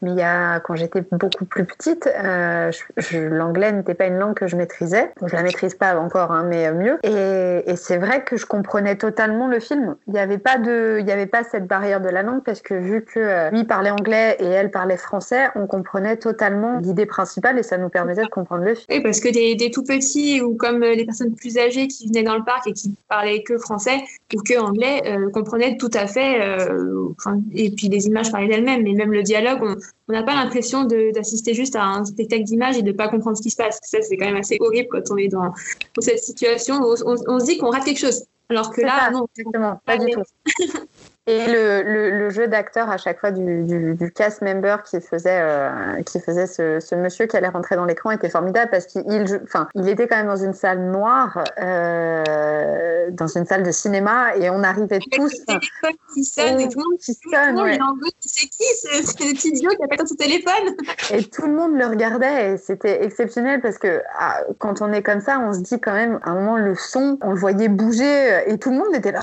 mais 0.01 0.11
il 0.11 0.17
y 0.17 0.23
a, 0.23 0.59
quand 0.59 0.75
j'étais 0.75 1.03
beaucoup 1.11 1.45
plus 1.45 1.65
petite, 1.65 2.07
euh, 2.07 2.71
l'anglais 3.13 3.71
n'était 3.71 3.93
pas 3.93 4.05
une 4.05 4.17
langue 4.17 4.35
que 4.35 4.47
je 4.47 4.55
maîtrisais. 4.55 5.11
Bon, 5.19 5.27
je 5.27 5.35
la 5.35 5.43
maîtrise 5.43 5.75
pas 5.75 5.97
encore, 5.97 6.31
hein, 6.31 6.45
mais 6.47 6.67
euh, 6.67 6.73
mieux. 6.73 6.99
Et, 7.03 7.69
et 7.69 7.75
c'est 7.75 7.97
vrai 7.97 8.23
que 8.23 8.37
je 8.37 8.45
comprenais 8.45 8.95
totalement 8.95 9.47
le 9.47 9.59
film. 9.59 9.95
Il 10.07 10.13
n'y 10.13 10.19
avait 10.19 10.37
pas 10.37 10.57
de, 10.57 10.97
il 10.99 11.07
y 11.07 11.11
avait 11.11 11.25
pas 11.25 11.43
cette 11.43 11.67
barrière 11.67 12.01
de 12.01 12.09
la 12.09 12.23
langue 12.23 12.43
parce 12.43 12.61
que 12.61 12.73
vu 12.73 13.03
que 13.03 13.19
euh, 13.19 13.49
lui 13.49 13.63
parlait 13.63 13.91
anglais 13.91 14.37
et 14.39 14.47
elle 14.47 14.71
parlait 14.71 14.97
français, 14.97 15.49
on 15.55 15.67
comprenait 15.67 16.17
totalement 16.17 16.79
l'idée 16.79 17.05
principale 17.05 17.59
et 17.59 17.63
ça 17.63 17.77
nous 17.77 17.89
permettait 17.89 18.23
de 18.23 18.29
comprendre 18.29 18.63
le 18.63 18.75
film. 18.75 18.85
Oui, 18.89 19.01
parce 19.01 19.19
que 19.19 19.29
des, 19.31 19.55
des 19.55 19.64
tout 19.71 19.83
petits 19.83 20.41
ou 20.41 20.55
comme 20.55 20.83
euh, 20.83 20.95
les 20.95 21.05
personnes 21.05 21.33
plus 21.35 21.57
âgées 21.57 21.87
qui 21.87 22.07
venaient 22.07 22.23
dans 22.23 22.37
le 22.37 22.43
parc 22.43 22.67
et 22.67 22.73
qui 22.73 22.93
parlaient 23.07 23.43
que 23.43 23.57
français 23.57 24.03
ou 24.33 24.41
que 24.41 24.57
anglais 24.59 25.01
euh, 25.05 25.29
comprenaient 25.29 25.77
tout 25.77 25.89
à 25.93 26.07
fait. 26.07 26.41
euh, 26.41 27.09
enfin, 27.17 27.41
et 27.53 27.69
puis 27.71 27.87
les 27.89 28.07
images 28.07 28.31
parlaient 28.31 28.47
d'elles-mêmes, 28.47 28.83
mais 28.83 28.93
même 28.93 29.11
le 29.11 29.23
dialogue, 29.23 29.59
on 30.07 30.13
n'a 30.13 30.23
pas 30.23 30.33
l'impression 30.33 30.83
d'assister 30.85 31.53
juste 31.53 31.75
à 31.75 31.83
un 31.83 32.05
spectacle 32.05 32.43
d'images 32.43 32.77
et 32.77 32.83
de 32.83 32.91
pas 32.91 33.07
comprendre 33.07 33.37
ce 33.37 33.41
qui 33.41 33.51
se 33.51 33.57
passe. 33.57 33.79
Ça, 33.83 34.01
c'est 34.01 34.17
quand 34.17 34.25
même 34.25 34.35
assez 34.35 34.57
horrible 34.59 34.87
quand 34.91 35.11
on 35.11 35.17
est 35.17 35.27
dans, 35.27 35.45
dans 35.45 36.01
cette 36.01 36.19
situation. 36.19 36.75
où 36.75 36.95
On, 37.05 37.15
on 37.27 37.39
se 37.39 37.45
dit 37.45 37.57
qu'on 37.57 37.69
rate 37.69 37.85
quelque 37.85 37.99
chose, 37.99 38.23
alors 38.49 38.71
que 38.71 38.81
là, 38.81 39.05
ça, 39.05 39.11
non. 39.11 39.27
Exactement, 39.37 39.81
pas 39.85 39.97
du 39.97 40.11
tout. 40.11 40.21
Et 41.27 41.47
le, 41.47 41.81
le, 41.81 42.11
le 42.11 42.29
jeu 42.29 42.47
d'acteur 42.47 42.87
à 42.91 42.97
chaque 42.97 43.19
fois 43.19 43.31
du, 43.31 43.63
du, 43.63 43.95
du 43.95 44.11
cast 44.11 44.43
member 44.43 44.83
qui 44.83 45.01
faisait, 45.01 45.39
euh, 45.41 46.03
qui 46.03 46.19
faisait 46.19 46.45
ce, 46.45 46.79
ce 46.79 46.93
monsieur 46.93 47.25
qui 47.25 47.35
allait 47.35 47.47
rentrer 47.47 47.75
dans 47.75 47.85
l'écran 47.85 48.11
était 48.11 48.29
formidable 48.29 48.69
parce 48.69 48.85
qu'il 48.85 49.03
il, 49.09 49.41
enfin, 49.43 49.67
il 49.73 49.89
était 49.89 50.07
quand 50.07 50.17
même 50.17 50.27
dans 50.27 50.35
une 50.35 50.53
salle 50.53 50.79
noire, 50.81 51.43
euh, 51.59 53.09
dans 53.09 53.25
une 53.25 53.45
salle 53.45 53.63
de 53.63 53.71
cinéma 53.71 54.35
et 54.35 54.51
on 54.51 54.61
arrivait 54.61 54.97
Avec 54.97 55.09
tous. 55.15 55.31
le 55.33 55.45
téléphone 55.45 55.97
qui 56.13 56.23
sonne 56.25 56.59
et 56.59 56.69
tout 56.69 56.77
le 56.77 56.83
monde, 56.91 56.99
qui 56.99 57.17
le 57.25 57.31
sonne, 57.31 57.59
ouais. 57.59 57.79
C'est 58.19 58.47
qui 58.47 58.63
ce, 58.83 59.07
ce 59.07 59.13
petit 59.15 59.47
idiot 59.49 59.71
qui 59.71 59.83
appelle 59.83 59.97
dans 59.97 60.05
son 60.05 60.15
téléphone? 60.15 60.75
Et 61.11 61.23
tout 61.23 61.47
le 61.47 61.53
monde 61.53 61.75
le 61.75 61.85
regardait 61.87 62.53
et 62.53 62.57
c'était 62.57 63.03
exceptionnel 63.03 63.61
parce 63.61 63.77
que 63.77 64.01
ah, 64.19 64.41
quand 64.59 64.81
on 64.81 64.91
est 64.91 65.01
comme 65.03 65.21
ça, 65.21 65.39
on 65.39 65.53
se 65.53 65.59
dit 65.59 65.79
quand 65.79 65.93
même, 65.93 66.19
à 66.23 66.31
un 66.31 66.35
moment, 66.35 66.57
le 66.57 66.75
son, 66.75 67.17
on 67.21 67.31
le 67.31 67.39
voyait 67.39 67.67
bouger 67.67 68.43
et 68.47 68.57
tout 68.57 68.71
le 68.71 68.77
monde 68.77 68.93
était 68.93 69.11
là. 69.11 69.21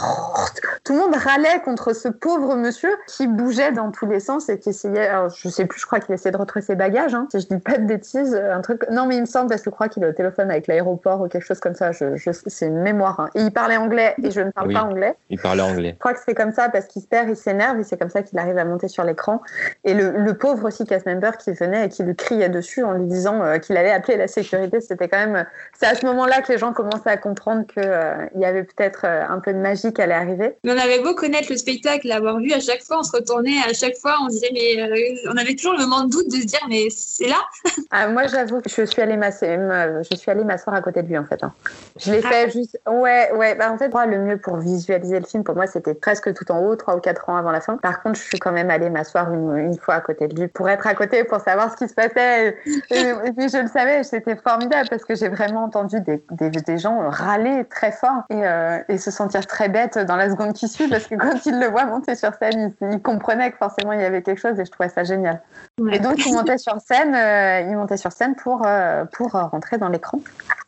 Tout 0.84 0.92
le 0.94 0.98
monde 1.00 1.14
râlait 1.14 1.60
contre 1.64 1.91
ce 1.92 2.08
pauvre 2.08 2.54
monsieur 2.56 2.90
qui 3.06 3.26
bougeait 3.26 3.72
dans 3.72 3.90
tous 3.90 4.06
les 4.06 4.20
sens 4.20 4.48
et 4.48 4.58
qui 4.58 4.70
essayait, 4.70 5.06
alors 5.08 5.28
je 5.30 5.48
sais 5.48 5.64
plus, 5.66 5.80
je 5.80 5.86
crois 5.86 6.00
qu'il 6.00 6.14
essayait 6.14 6.30
de 6.32 6.36
retrouver 6.36 6.64
ses 6.64 6.74
bagages, 6.74 7.14
hein, 7.14 7.26
si 7.30 7.40
je 7.40 7.46
dis 7.46 7.58
pas 7.58 7.78
de 7.78 7.84
bêtises, 7.86 8.34
un 8.34 8.60
truc. 8.60 8.82
Non, 8.90 9.06
mais 9.06 9.16
il 9.16 9.20
me 9.22 9.26
semble 9.26 9.48
parce 9.48 9.60
que 9.62 9.70
je 9.70 9.74
crois 9.74 9.88
qu'il 9.88 10.02
est 10.04 10.08
au 10.08 10.12
téléphone 10.12 10.50
avec 10.50 10.66
l'aéroport 10.66 11.20
ou 11.20 11.28
quelque 11.28 11.44
chose 11.44 11.60
comme 11.60 11.74
ça. 11.74 11.92
Je, 11.92 12.16
je, 12.16 12.30
c'est 12.46 12.66
une 12.66 12.80
mémoire. 12.80 13.20
hein. 13.20 13.28
Et 13.34 13.42
il 13.42 13.52
parlait 13.52 13.76
anglais 13.76 14.14
et 14.22 14.30
je 14.30 14.40
ne 14.40 14.50
parle 14.50 14.68
Oui. 14.68 14.74
pas 14.74 14.82
anglais. 14.82 15.14
Il 15.30 15.38
parlait 15.40 15.62
anglais. 15.62 15.90
Je 15.94 15.98
crois 15.98 16.14
que 16.14 16.20
c'est 16.24 16.34
comme 16.34 16.52
ça 16.52 16.68
parce 16.68 16.86
qu'il 16.86 17.02
se 17.02 17.06
perd, 17.06 17.28
il 17.28 17.36
s'énerve 17.36 17.78
et 17.80 17.84
c'est 17.84 17.96
comme 17.98 18.10
ça 18.10 18.22
qu'il 18.22 18.38
arrive 18.38 18.58
à 18.58 18.64
monter 18.64 18.88
sur 18.88 19.04
l'écran. 19.04 19.42
Et 19.84 19.94
le, 19.94 20.10
le 20.10 20.34
pauvre 20.34 20.66
aussi 20.68 20.84
cast 20.84 21.06
member 21.06 21.36
qui 21.38 21.52
venait 21.52 21.86
et 21.86 21.88
qui 21.88 22.02
lui 22.02 22.16
criait 22.16 22.48
dessus 22.48 22.82
en 22.82 22.92
lui 22.92 23.06
disant 23.06 23.42
euh, 23.42 23.58
qu'il 23.58 23.76
allait 23.76 23.92
appeler 23.92 24.16
la 24.16 24.28
sécurité, 24.28 24.80
c'était 24.80 25.08
quand 25.08 25.18
même. 25.26 25.46
C'est 25.78 25.86
à 25.86 25.94
ce 25.94 26.04
moment-là 26.06 26.42
que 26.42 26.52
les 26.52 26.58
gens 26.58 26.72
commençaient 26.72 27.10
à 27.10 27.16
comprendre 27.16 27.66
qu'il 27.66 28.40
y 28.40 28.44
avait 28.44 28.62
peut-être 28.64 29.02
euh, 29.04 29.22
un 29.28 29.38
peu 29.40 29.52
de 29.52 29.58
magie 29.58 29.92
qui 29.92 30.00
allait 30.02 30.14
arriver. 30.14 30.56
Mais 30.64 30.72
on 30.72 30.78
avait 30.78 31.02
beau 31.02 31.14
connaître 31.14 31.48
le 31.50 31.56
spectacle, 31.56 31.81
l'avoir 32.04 32.38
vu, 32.38 32.52
à 32.52 32.60
chaque 32.60 32.82
fois 32.82 32.98
on 33.00 33.02
se 33.02 33.12
retournait, 33.12 33.58
à 33.68 33.72
chaque 33.72 33.96
fois 33.96 34.16
on 34.22 34.26
disait, 34.28 34.50
mais 34.52 34.80
euh, 34.82 35.30
on 35.32 35.36
avait 35.36 35.54
toujours 35.54 35.72
le 35.74 35.80
moment 35.80 36.04
de 36.04 36.10
doute 36.10 36.26
de 36.28 36.36
se 36.36 36.46
dire, 36.46 36.60
mais 36.68 36.88
c'est 36.90 37.28
là 37.28 37.40
Ah, 37.90 38.08
moi, 38.08 38.26
j'avoue 38.26 38.60
que 38.60 38.70
je 38.70 38.84
suis 38.86 39.02
allée 39.02 39.16
m'asseoir, 39.16 39.50
euh, 39.52 40.02
je 40.10 40.16
suis 40.16 40.30
allée 40.30 40.44
m'asseoir 40.44 40.74
à 40.74 40.80
côté 40.80 41.02
de 41.02 41.08
lui 41.08 41.18
en 41.18 41.24
fait. 41.24 41.42
hein. 41.42 41.52
Je 41.98 42.12
l'ai 42.12 42.20
Ah 42.24 42.28
fait 42.28 42.50
juste. 42.50 42.78
Ouais, 42.88 43.30
ouais. 43.34 43.54
Bah, 43.54 43.70
en 43.70 43.76
fait, 43.76 43.88
moi, 43.90 44.06
le 44.06 44.18
mieux 44.18 44.38
pour 44.38 44.56
visualiser 44.56 45.20
le 45.20 45.26
film, 45.26 45.44
pour 45.44 45.54
moi, 45.54 45.66
c'était 45.66 45.92
presque 45.94 46.32
tout 46.32 46.50
en 46.50 46.58
haut, 46.60 46.74
trois 46.76 46.96
ou 46.96 47.00
quatre 47.00 47.28
ans 47.28 47.36
avant 47.36 47.50
la 47.50 47.60
fin. 47.60 47.76
Par 47.76 48.02
contre, 48.02 48.18
je 48.18 48.24
suis 48.24 48.38
quand 48.38 48.52
même 48.52 48.70
allée 48.70 48.88
m'asseoir 48.88 49.32
une, 49.32 49.58
une 49.58 49.78
fois 49.78 49.94
à 49.96 50.00
côté 50.00 50.26
de 50.28 50.40
lui 50.40 50.48
pour 50.48 50.68
être 50.70 50.86
à 50.86 50.94
côté, 50.94 51.24
pour 51.24 51.40
savoir 51.40 51.70
ce 51.70 51.76
qui 51.76 51.88
se 51.88 51.94
passait. 51.94 52.56
Et, 52.66 53.32
puis, 53.36 53.48
je 53.50 53.58
le 53.62 53.68
savais, 53.68 54.02
c'était 54.04 54.36
formidable 54.36 54.88
parce 54.88 55.04
que 55.04 55.14
j'ai 55.14 55.28
vraiment 55.28 55.64
entendu 55.64 56.00
des, 56.00 56.22
des, 56.30 56.48
des 56.50 56.78
gens 56.78 57.10
râler 57.10 57.64
très 57.70 57.92
fort 57.92 58.22
et, 58.30 58.40
euh, 58.46 58.78
et 58.88 58.96
se 58.96 59.10
sentir 59.10 59.46
très 59.46 59.68
bête 59.68 59.98
dans 59.98 60.16
la 60.16 60.30
seconde 60.30 60.54
qui 60.54 60.66
suit 60.68 60.88
parce 60.88 61.06
que 61.06 61.14
quand 61.16 61.44
ils 61.44 61.58
le 61.60 61.66
monter 61.72 62.14
sur 62.14 62.32
scène, 62.34 62.74
ils, 62.80 62.94
ils 62.94 63.02
comprenaient 63.02 63.50
que 63.50 63.56
forcément 63.56 63.92
il 63.92 64.00
y 64.00 64.04
avait 64.04 64.22
quelque 64.22 64.40
chose 64.40 64.58
et 64.58 64.64
je 64.64 64.70
trouvais 64.70 64.88
ça 64.88 65.04
génial. 65.04 65.42
Ouais. 65.80 65.96
Et 65.96 65.98
donc, 65.98 66.24
il 66.24 66.32
montait 66.34 66.58
sur 66.58 66.80
scène, 66.80 67.14
euh, 67.14 67.70
il 67.70 67.76
montait 67.76 67.96
sur 67.96 68.12
scène 68.12 68.34
pour, 68.36 68.62
euh, 68.66 69.04
pour 69.12 69.34
euh, 69.34 69.44
rentrer 69.44 69.78
dans 69.78 69.88
l'écran. 69.88 70.20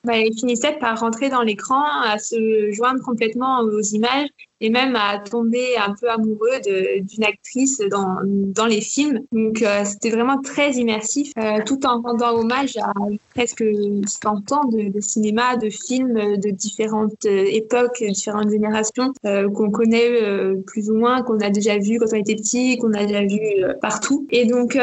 Bah, 0.05 0.17
il 0.17 0.35
finissait 0.39 0.73
par 0.73 0.99
rentrer 1.01 1.29
dans 1.29 1.43
l'écran, 1.43 1.83
à 2.05 2.19
se 2.19 2.71
joindre 2.73 3.03
complètement 3.03 3.61
aux 3.61 3.81
images 3.81 4.29
et 4.65 4.71
même 4.71 4.97
à 4.97 5.19
tomber 5.19 5.77
un 5.77 5.93
peu 5.93 6.09
amoureux 6.09 6.59
d'une 6.65 7.25
actrice 7.25 7.83
dans, 7.91 8.17
dans 8.25 8.65
les 8.65 8.81
films. 8.81 9.21
Donc 9.31 9.61
euh, 9.61 9.85
c'était 9.85 10.09
vraiment 10.09 10.41
très 10.41 10.71
immersif, 10.73 11.33
euh, 11.39 11.59
tout 11.67 11.85
en 11.85 12.01
rendant 12.01 12.39
hommage 12.39 12.79
à 12.79 12.95
presque 13.35 13.63
100 14.07 14.53
ans 14.53 14.65
de, 14.73 15.01
cinéma, 15.01 15.57
de 15.57 15.69
films 15.69 16.39
de 16.39 16.51
différentes 16.51 17.27
euh, 17.27 17.45
époques, 17.47 18.03
différentes 18.03 18.49
générations 18.51 19.13
qu'on 19.23 19.71
connaît 19.71 20.55
plus 20.67 20.89
ou 20.89 20.95
moins, 20.95 21.23
qu'on 21.23 21.39
a 21.41 21.51
déjà 21.51 21.77
vu 21.77 21.99
quand 21.99 22.07
on 22.13 22.17
était 22.17 22.37
petit, 22.37 22.79
qu'on 22.79 22.95
a 22.95 23.05
déjà 23.05 23.23
vu 23.23 23.41
partout. 23.83 24.27
Et 24.31 24.47
donc 24.47 24.79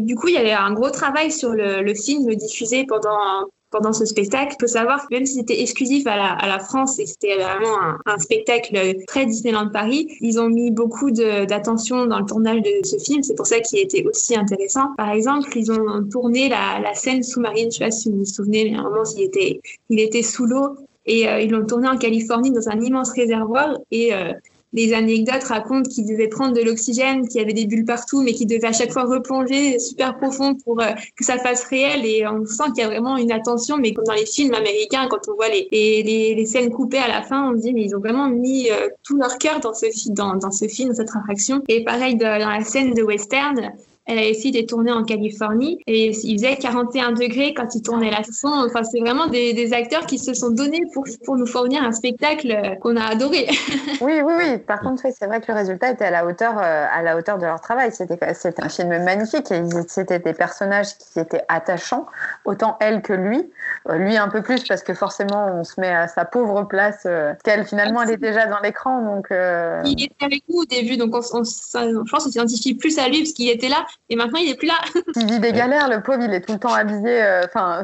du 0.00 0.16
coup 0.16 0.28
il 0.28 0.34
y 0.34 0.38
avait 0.38 0.52
un 0.52 0.72
gros 0.72 0.90
travail 0.90 1.30
sur 1.30 1.52
le 1.52 1.94
film 1.94 2.34
diffusé 2.34 2.86
pendant 2.86 3.46
pendant 3.72 3.92
ce 3.92 4.04
spectacle. 4.04 4.54
Il 4.58 4.62
faut 4.62 4.72
savoir 4.72 5.02
que 5.02 5.14
même 5.14 5.26
si 5.26 5.34
c'était 5.34 5.60
exclusif 5.60 6.06
à 6.06 6.16
la, 6.16 6.32
à 6.32 6.46
la 6.46 6.58
France 6.58 6.98
et 6.98 7.06
c'était 7.06 7.34
vraiment 7.36 7.76
un, 8.06 8.18
spectacle 8.18 8.78
très 9.08 9.26
Disneyland 9.26 9.70
Paris, 9.70 10.06
ils 10.20 10.38
ont 10.38 10.48
mis 10.48 10.70
beaucoup 10.70 11.10
d'attention 11.10 12.06
dans 12.06 12.20
le 12.20 12.26
tournage 12.26 12.62
de 12.62 12.70
ce 12.84 12.98
film. 12.98 13.22
C'est 13.22 13.34
pour 13.34 13.46
ça 13.46 13.60
qu'il 13.60 13.78
était 13.80 14.04
aussi 14.04 14.36
intéressant. 14.36 14.94
Par 14.96 15.10
exemple, 15.10 15.50
ils 15.56 15.72
ont 15.72 16.04
tourné 16.08 16.48
la, 16.48 16.78
la 16.80 16.94
scène 16.94 17.22
sous-marine. 17.22 17.70
Je 17.72 17.78
sais 17.78 17.84
pas 17.84 17.90
si 17.90 18.10
vous 18.10 18.18
vous 18.18 18.24
souvenez, 18.24 18.70
mais 18.70 18.76
à 18.76 18.80
un 18.80 18.84
moment, 18.84 19.02
il 19.16 19.22
était, 19.22 19.60
il 19.88 19.98
était 19.98 20.22
sous 20.22 20.46
l'eau. 20.46 20.76
Et 21.04 21.28
euh, 21.28 21.40
ils 21.40 21.50
l'ont 21.50 21.66
tourné 21.66 21.88
en 21.88 21.96
Californie 21.96 22.52
dans 22.52 22.68
un 22.68 22.80
immense 22.80 23.10
réservoir. 23.12 23.76
Et 23.90 24.14
euh, 24.14 24.32
les 24.72 24.92
anecdotes 24.94 25.44
racontent 25.44 25.88
qu'il 25.88 26.06
devait 26.06 26.28
prendre 26.28 26.54
de 26.54 26.62
l'oxygène, 26.62 27.28
qu'il 27.28 27.40
y 27.40 27.44
avait 27.44 27.52
des 27.52 27.66
bulles 27.66 27.84
partout, 27.84 28.22
mais 28.22 28.32
qu'il 28.32 28.46
devait 28.46 28.68
à 28.68 28.72
chaque 28.72 28.92
fois 28.92 29.04
replonger 29.04 29.78
super 29.78 30.16
profond 30.16 30.54
pour 30.54 30.80
euh, 30.80 30.90
que 31.16 31.24
ça 31.24 31.38
fasse 31.38 31.64
réel. 31.64 32.06
Et 32.06 32.26
on 32.26 32.46
sent 32.46 32.64
qu'il 32.74 32.82
y 32.82 32.86
a 32.86 32.88
vraiment 32.88 33.16
une 33.16 33.32
attention, 33.32 33.76
mais 33.76 33.92
comme 33.92 34.04
dans 34.04 34.14
les 34.14 34.26
films 34.26 34.54
américains, 34.54 35.08
quand 35.08 35.28
on 35.28 35.34
voit 35.34 35.48
les, 35.48 35.68
les, 35.70 36.46
scènes 36.46 36.70
coupées 36.70 36.98
à 36.98 37.08
la 37.08 37.22
fin, 37.22 37.50
on 37.50 37.52
dit, 37.52 37.72
mais 37.72 37.82
ils 37.84 37.94
ont 37.94 38.00
vraiment 38.00 38.28
mis 38.28 38.70
euh, 38.70 38.88
tout 39.02 39.16
leur 39.16 39.38
cœur 39.38 39.60
dans 39.60 39.74
ce, 39.74 39.86
dans, 40.10 40.50
ce 40.50 40.66
film, 40.66 40.88
dans 40.88 40.94
cette 40.94 41.10
attraction. 41.14 41.62
Et 41.68 41.84
pareil, 41.84 42.16
dans 42.16 42.38
la 42.38 42.64
scène 42.64 42.94
de 42.94 43.02
western, 43.02 43.72
elle 44.06 44.18
a 44.18 44.24
essayé 44.24 44.62
de 44.62 44.66
tourner 44.66 44.90
en 44.90 45.04
Californie 45.04 45.78
et 45.86 46.10
il 46.10 46.38
faisait 46.38 46.56
41 46.56 47.12
degrés 47.12 47.54
quand 47.54 47.74
il 47.74 47.82
tournait 47.82 48.10
la 48.10 48.22
son. 48.24 48.48
Enfin, 48.48 48.82
c'est 48.82 49.00
vraiment 49.00 49.28
des, 49.28 49.52
des 49.52 49.72
acteurs 49.72 50.06
qui 50.06 50.18
se 50.18 50.34
sont 50.34 50.50
donnés 50.50 50.82
pour, 50.92 51.04
pour 51.24 51.36
nous 51.36 51.46
fournir 51.46 51.84
un 51.84 51.92
spectacle 51.92 52.50
euh, 52.50 52.74
qu'on 52.76 52.96
a 52.96 53.04
adoré. 53.04 53.48
Oui, 54.00 54.20
oui, 54.24 54.32
oui. 54.36 54.58
Par 54.58 54.80
contre, 54.80 55.02
oui, 55.04 55.12
c'est 55.16 55.26
vrai 55.26 55.40
que 55.40 55.50
le 55.52 55.56
résultat 55.56 55.90
était 55.90 56.06
à 56.06 56.10
la 56.10 56.26
hauteur, 56.26 56.58
euh, 56.58 56.86
à 56.90 57.02
la 57.02 57.16
hauteur 57.16 57.38
de 57.38 57.46
leur 57.46 57.60
travail. 57.60 57.92
C'était, 57.92 58.18
un 58.58 58.68
film 58.68 58.88
magnifique 59.04 59.50
et 59.52 59.62
c'était 59.86 60.18
des 60.18 60.32
personnages 60.32 60.96
qui 60.98 61.20
étaient 61.20 61.42
attachants, 61.48 62.06
autant 62.44 62.76
elle 62.80 63.02
que 63.02 63.12
lui. 63.12 63.48
Euh, 63.88 63.96
lui 63.96 64.16
un 64.16 64.28
peu 64.28 64.42
plus 64.42 64.64
parce 64.64 64.82
que 64.82 64.94
forcément, 64.94 65.46
on 65.54 65.62
se 65.62 65.80
met 65.80 65.88
à 65.88 66.08
sa 66.08 66.24
pauvre 66.24 66.64
place, 66.64 67.02
euh, 67.06 67.32
qu'elle 67.44 67.64
finalement, 67.64 68.02
elle 68.02 68.10
est 68.10 68.16
déjà 68.16 68.46
dans 68.46 68.58
l'écran, 68.60 69.02
donc. 69.02 69.28
Il 69.30 70.02
était 70.02 70.24
avec 70.24 70.42
nous 70.48 70.62
au 70.62 70.64
début, 70.64 70.96
donc 70.96 71.14
on, 71.14 71.20
on, 71.38 71.44
je 71.44 72.10
pense 72.10 72.24
qu'on 72.24 72.30
s'identifie 72.30 72.74
plus 72.74 72.98
à 72.98 73.08
lui 73.08 73.20
parce 73.20 73.32
qu'il 73.32 73.48
était 73.48 73.68
là 73.68 73.86
et 74.08 74.16
maintenant 74.16 74.38
il 74.40 74.50
est 74.50 74.56
plus 74.56 74.66
là. 74.68 74.74
Il 75.16 75.26
vit 75.26 75.40
des 75.40 75.52
galères, 75.52 75.88
le 75.88 76.02
pauvre, 76.02 76.22
il 76.22 76.32
est 76.34 76.40
tout 76.40 76.52
le 76.52 76.58
temps 76.58 76.72
habillé. 76.74 77.22
euh, 77.22 77.42
Enfin, 77.44 77.82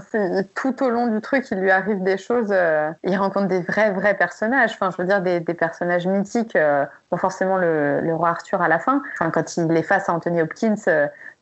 tout 0.55 0.83
au 0.83 0.91
long 0.91 1.07
du 1.09 1.21
truc, 1.21 1.47
il 1.51 1.59
lui 1.59 1.71
arrive 1.71 2.03
des 2.03 2.19
choses. 2.19 2.49
euh, 2.51 2.91
il 3.05 3.17
rencontre 3.17 3.47
des 3.49 3.61
vrais, 3.63 3.91
vrais 3.93 4.15
personnages. 4.17 4.73
Enfin, 4.75 4.91
je 4.91 5.01
veux 5.03 5.09
dire, 5.09 5.23
des, 5.23 5.41
des 5.41 5.55
personnages 5.55 6.07
mythiques. 6.07 6.57
euh, 6.57 6.85
Bon, 7.11 7.17
forcément 7.17 7.57
le, 7.57 8.01
le, 8.01 8.15
roi 8.15 8.29
Arthur 8.31 8.61
à 8.61 8.69
la 8.69 8.79
fin, 8.79 9.03
enfin, 9.15 9.31
quand 9.31 9.57
il 9.57 9.75
est 9.77 9.83
face 9.83 10.09
à 10.11 10.13
Anthony 10.13 10.43
Hopkins 10.43 10.75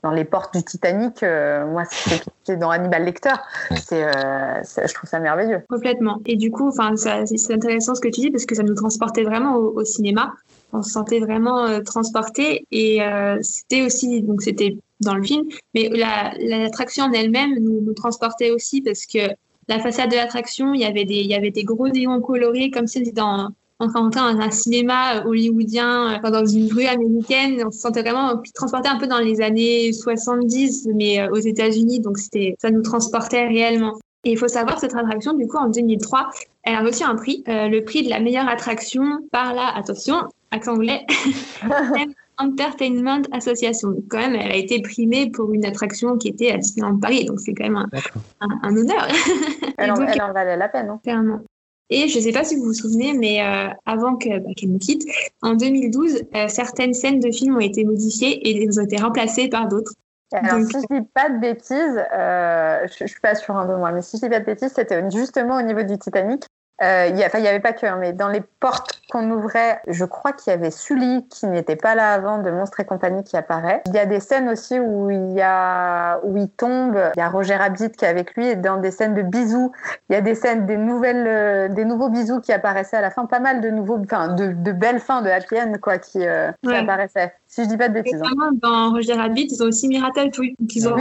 dans 0.05 0.13
les 0.13 0.25
portes 0.25 0.55
du 0.55 0.63
Titanic, 0.63 1.25
moi 1.25 1.83
c'est 1.91 2.57
dans 2.57 2.71
Hannibal 2.71 3.03
Lecter, 3.05 3.33
c'est, 3.75 4.05
je 4.05 4.95
trouve 4.95 5.11
ça 5.11 5.19
merveilleux. 5.19 5.63
Complètement. 5.69 6.21
Et 6.27 6.37
du 6.37 6.53
coup, 6.53 6.69
enfin, 6.69 6.95
c'est 6.97 7.53
intéressant 7.53 7.97
ce 7.97 8.01
que 8.01 8.07
tu 8.09 8.21
dis 8.21 8.31
parce 8.31 8.47
que 8.47 8.55
ça 8.55 8.63
nous 8.63 8.75
transportait 8.75 9.25
vraiment 9.25 9.57
au, 9.57 9.81
au 9.81 9.85
cinéma 9.85 10.33
on 10.77 10.83
se 10.83 10.91
sentait 10.91 11.21
vraiment 11.21 11.65
euh, 11.65 11.81
transporté 11.81 12.67
et 12.71 13.03
euh, 13.03 13.39
c'était 13.43 13.83
aussi 13.83 14.23
donc 14.23 14.43
c'était 14.43 14.77
dans 15.01 15.15
le 15.15 15.23
film 15.23 15.45
mais 15.75 15.89
l'attraction 15.89 17.05
en 17.05 17.13
elle-même 17.13 17.59
nous, 17.61 17.93
transportait 17.95 18.51
aussi 18.51 18.83
parce 18.83 19.07
que 19.07 19.31
la 19.69 19.81
façade 19.81 20.11
de 20.11 20.17
l'attraction 20.17 20.75
il 20.75 20.81
y 20.81 20.85
avait 20.85 21.05
des 21.05 21.17
il 21.17 21.27
y 21.27 21.35
avait 21.35 21.51
des 21.51 21.65
gros 21.65 21.89
néons 21.89 22.21
colorés 22.21 22.71
comme 22.71 22.87
si 22.87 22.99
on 22.99 23.03
était 23.03 23.13
dans 23.13 23.51
on 23.79 23.89
rentrait 23.89 24.33
dans 24.33 24.41
un 24.41 24.51
cinéma 24.51 25.23
hollywoodien, 25.27 26.17
enfin 26.17 26.31
dans 26.31 26.47
une 26.47 26.73
rue 26.73 26.87
américaine. 26.87 27.63
On 27.67 27.71
se 27.71 27.81
sentait 27.81 28.01
vraiment 28.01 28.41
transporté 28.55 28.89
un 28.89 28.97
peu 28.97 29.07
dans 29.07 29.19
les 29.19 29.43
années 29.43 29.93
70, 29.93 30.89
mais 30.95 31.21
euh, 31.21 31.29
aux 31.31 31.37
États-Unis. 31.37 32.01
Donc 32.01 32.17
c'était, 32.17 32.57
ça 32.59 32.71
nous 32.71 32.81
transportait 32.81 33.47
réellement. 33.47 33.93
Et 34.25 34.33
il 34.33 34.39
faut 34.39 34.49
savoir, 34.49 34.81
cette 34.81 34.95
attraction, 34.95 35.35
du 35.35 35.47
coup, 35.47 35.59
en 35.59 35.69
2003, 35.69 36.31
elle 36.63 36.75
a 36.75 36.81
reçu 36.81 37.05
un 37.05 37.15
prix, 37.15 37.45
le 37.47 37.81
prix 37.81 38.03
de 38.03 38.09
la 38.09 38.19
meilleure 38.19 38.49
attraction 38.49 39.19
par 39.31 39.55
la, 39.55 39.69
attention, 39.77 40.17
accent 40.57 40.73
anglais, 40.73 41.07
Entertainment 42.39 43.23
Association. 43.33 43.91
Donc, 43.91 44.05
quand 44.11 44.19
même, 44.19 44.35
elle 44.35 44.53
a 44.53 44.57
été 44.57 44.83
primée 44.83 45.31
pour 45.31 45.53
une 45.53 45.65
attraction 45.65 46.19
qui 46.19 46.29
était 46.29 46.51
à 46.51 46.59
Disneyland 46.59 46.99
Paris, 46.99 47.25
donc 47.25 47.41
c'est 47.41 47.55
quand 47.55 47.65
même 47.65 47.87
un, 48.41 48.77
honneur. 48.77 49.09
elle, 49.79 49.93
en, 49.93 50.01
elle 50.03 50.23
en 50.23 50.33
valait 50.33 50.57
la 50.57 50.69
peine. 50.69 50.91
Hein. 50.91 51.01
Clairement. 51.03 51.41
Et 51.89 52.09
je 52.09 52.19
ne 52.19 52.23
sais 52.23 52.33
pas 52.33 52.43
si 52.43 52.57
vous 52.57 52.65
vous 52.65 52.75
souvenez, 52.75 53.13
mais 53.13 53.41
euh, 53.41 53.69
avant 53.87 54.13
bah, 54.13 54.19
qu'elle 54.19 54.71
nous 54.71 54.79
quitte, 54.79 55.05
en 55.43 55.55
2012, 55.55 56.25
euh, 56.35 56.49
certaines 56.49 56.95
scènes 56.95 57.21
de 57.21 57.31
films 57.31 57.57
ont 57.57 57.61
été 57.61 57.85
modifiées 57.85 58.49
et 58.49 58.65
elles 58.65 58.81
ont 58.81 58.85
été 58.85 58.97
remplacées 58.97 59.49
par 59.49 59.69
d'autres. 59.69 59.93
Alors, 60.33 60.67
si 60.67 60.73
je 60.73 61.01
dis 61.01 61.07
pas 61.15 61.31
de 61.31 61.39
bêtises, 61.39 62.05
euh, 62.13 62.87
je, 62.99 63.05
ne 63.05 63.09
suis 63.09 63.21
pas 63.21 63.37
sûre 63.37 63.57
un 63.57 63.67
peu 63.67 63.77
moi, 63.77 63.93
mais 63.93 64.03
si 64.03 64.17
je 64.17 64.23
dis 64.23 64.29
pas 64.29 64.41
de 64.41 64.45
bêtises, 64.45 64.73
c'était 64.75 65.09
justement 65.11 65.59
au 65.59 65.63
niveau 65.63 65.83
du 65.85 65.97
Titanic. 65.99 66.45
Euh, 66.83 67.07
il 67.09 67.15
y 67.15 67.41
n'y 67.41 67.49
avait 67.49 67.61
pas 67.61 67.73
que, 67.73 67.87
hein, 67.87 67.97
mais 67.99 68.13
dans 68.13 68.29
les 68.29 68.43
portes 68.61 69.01
qu'on 69.11 69.31
ouvrait, 69.31 69.81
je 69.87 70.05
crois 70.05 70.33
qu'il 70.33 70.51
y 70.51 70.55
avait 70.55 70.71
Sully 70.71 71.27
qui 71.29 71.47
n'était 71.47 71.77
pas 71.77 71.95
là 71.95 72.13
avant 72.13 72.39
de 72.39 72.51
Monstres 72.51 72.81
et 72.81 72.85
compagnie 72.85 73.25
qui 73.25 73.37
apparaît. 73.37 73.83
Il 73.87 73.95
y 73.95 73.99
a 73.99 74.05
des 74.05 74.21
scènes 74.21 74.49
aussi 74.49 74.79
où 74.79 75.11
il 75.11 75.33
y 75.33 75.41
a 75.41 76.21
où 76.23 76.37
il 76.37 76.51
tombe. 76.51 76.99
Il 77.17 77.19
y 77.19 77.23
a 77.23 77.29
Roger 77.29 77.57
Rabbit 77.57 77.91
qui 77.93 78.05
est 78.05 78.09
avec 78.09 78.35
lui 78.35 78.49
et 78.49 78.57
dans 78.57 78.77
des 78.77 78.91
scènes 78.91 79.15
de 79.15 79.23
bisous, 79.23 79.73
il 80.11 80.13
y 80.13 80.17
a 80.17 80.21
des 80.21 80.35
scènes 80.35 80.67
des 80.67 80.77
nouvelles, 80.77 81.27
euh, 81.27 81.69
des 81.69 81.85
nouveaux 81.85 82.11
bisous 82.11 82.41
qui 82.41 82.53
apparaissaient 82.53 82.99
à 82.99 83.03
la 83.03 83.11
fin. 83.11 83.25
Pas 83.25 83.41
mal 83.41 83.61
de 83.63 83.71
nouveaux, 83.71 83.99
enfin 83.99 84.29
de, 84.35 84.49
de 84.53 84.73
belles 84.73 85.01
fins 85.01 85.23
de 85.23 85.31
happy 85.31 85.59
end 85.59 85.73
quoi 85.81 85.99
qui, 85.99 86.27
euh, 86.27 86.51
qui 86.63 86.75
apparaissaient. 86.75 87.33
Si 87.49 87.65
je 87.65 87.69
dis 87.69 87.77
pas 87.79 87.89
de 87.89 87.95
bêtises. 87.95 88.21
Hein. 88.23 88.51
Dans 88.61 88.91
Roger 88.91 89.15
Rabbit, 89.15 89.49
ils 89.51 89.63
ont 89.63 89.67
aussi 89.67 89.89
mis 89.89 89.99
Ratatouille. 89.99 90.55
Ils 90.59 90.89
ont, 90.89 90.95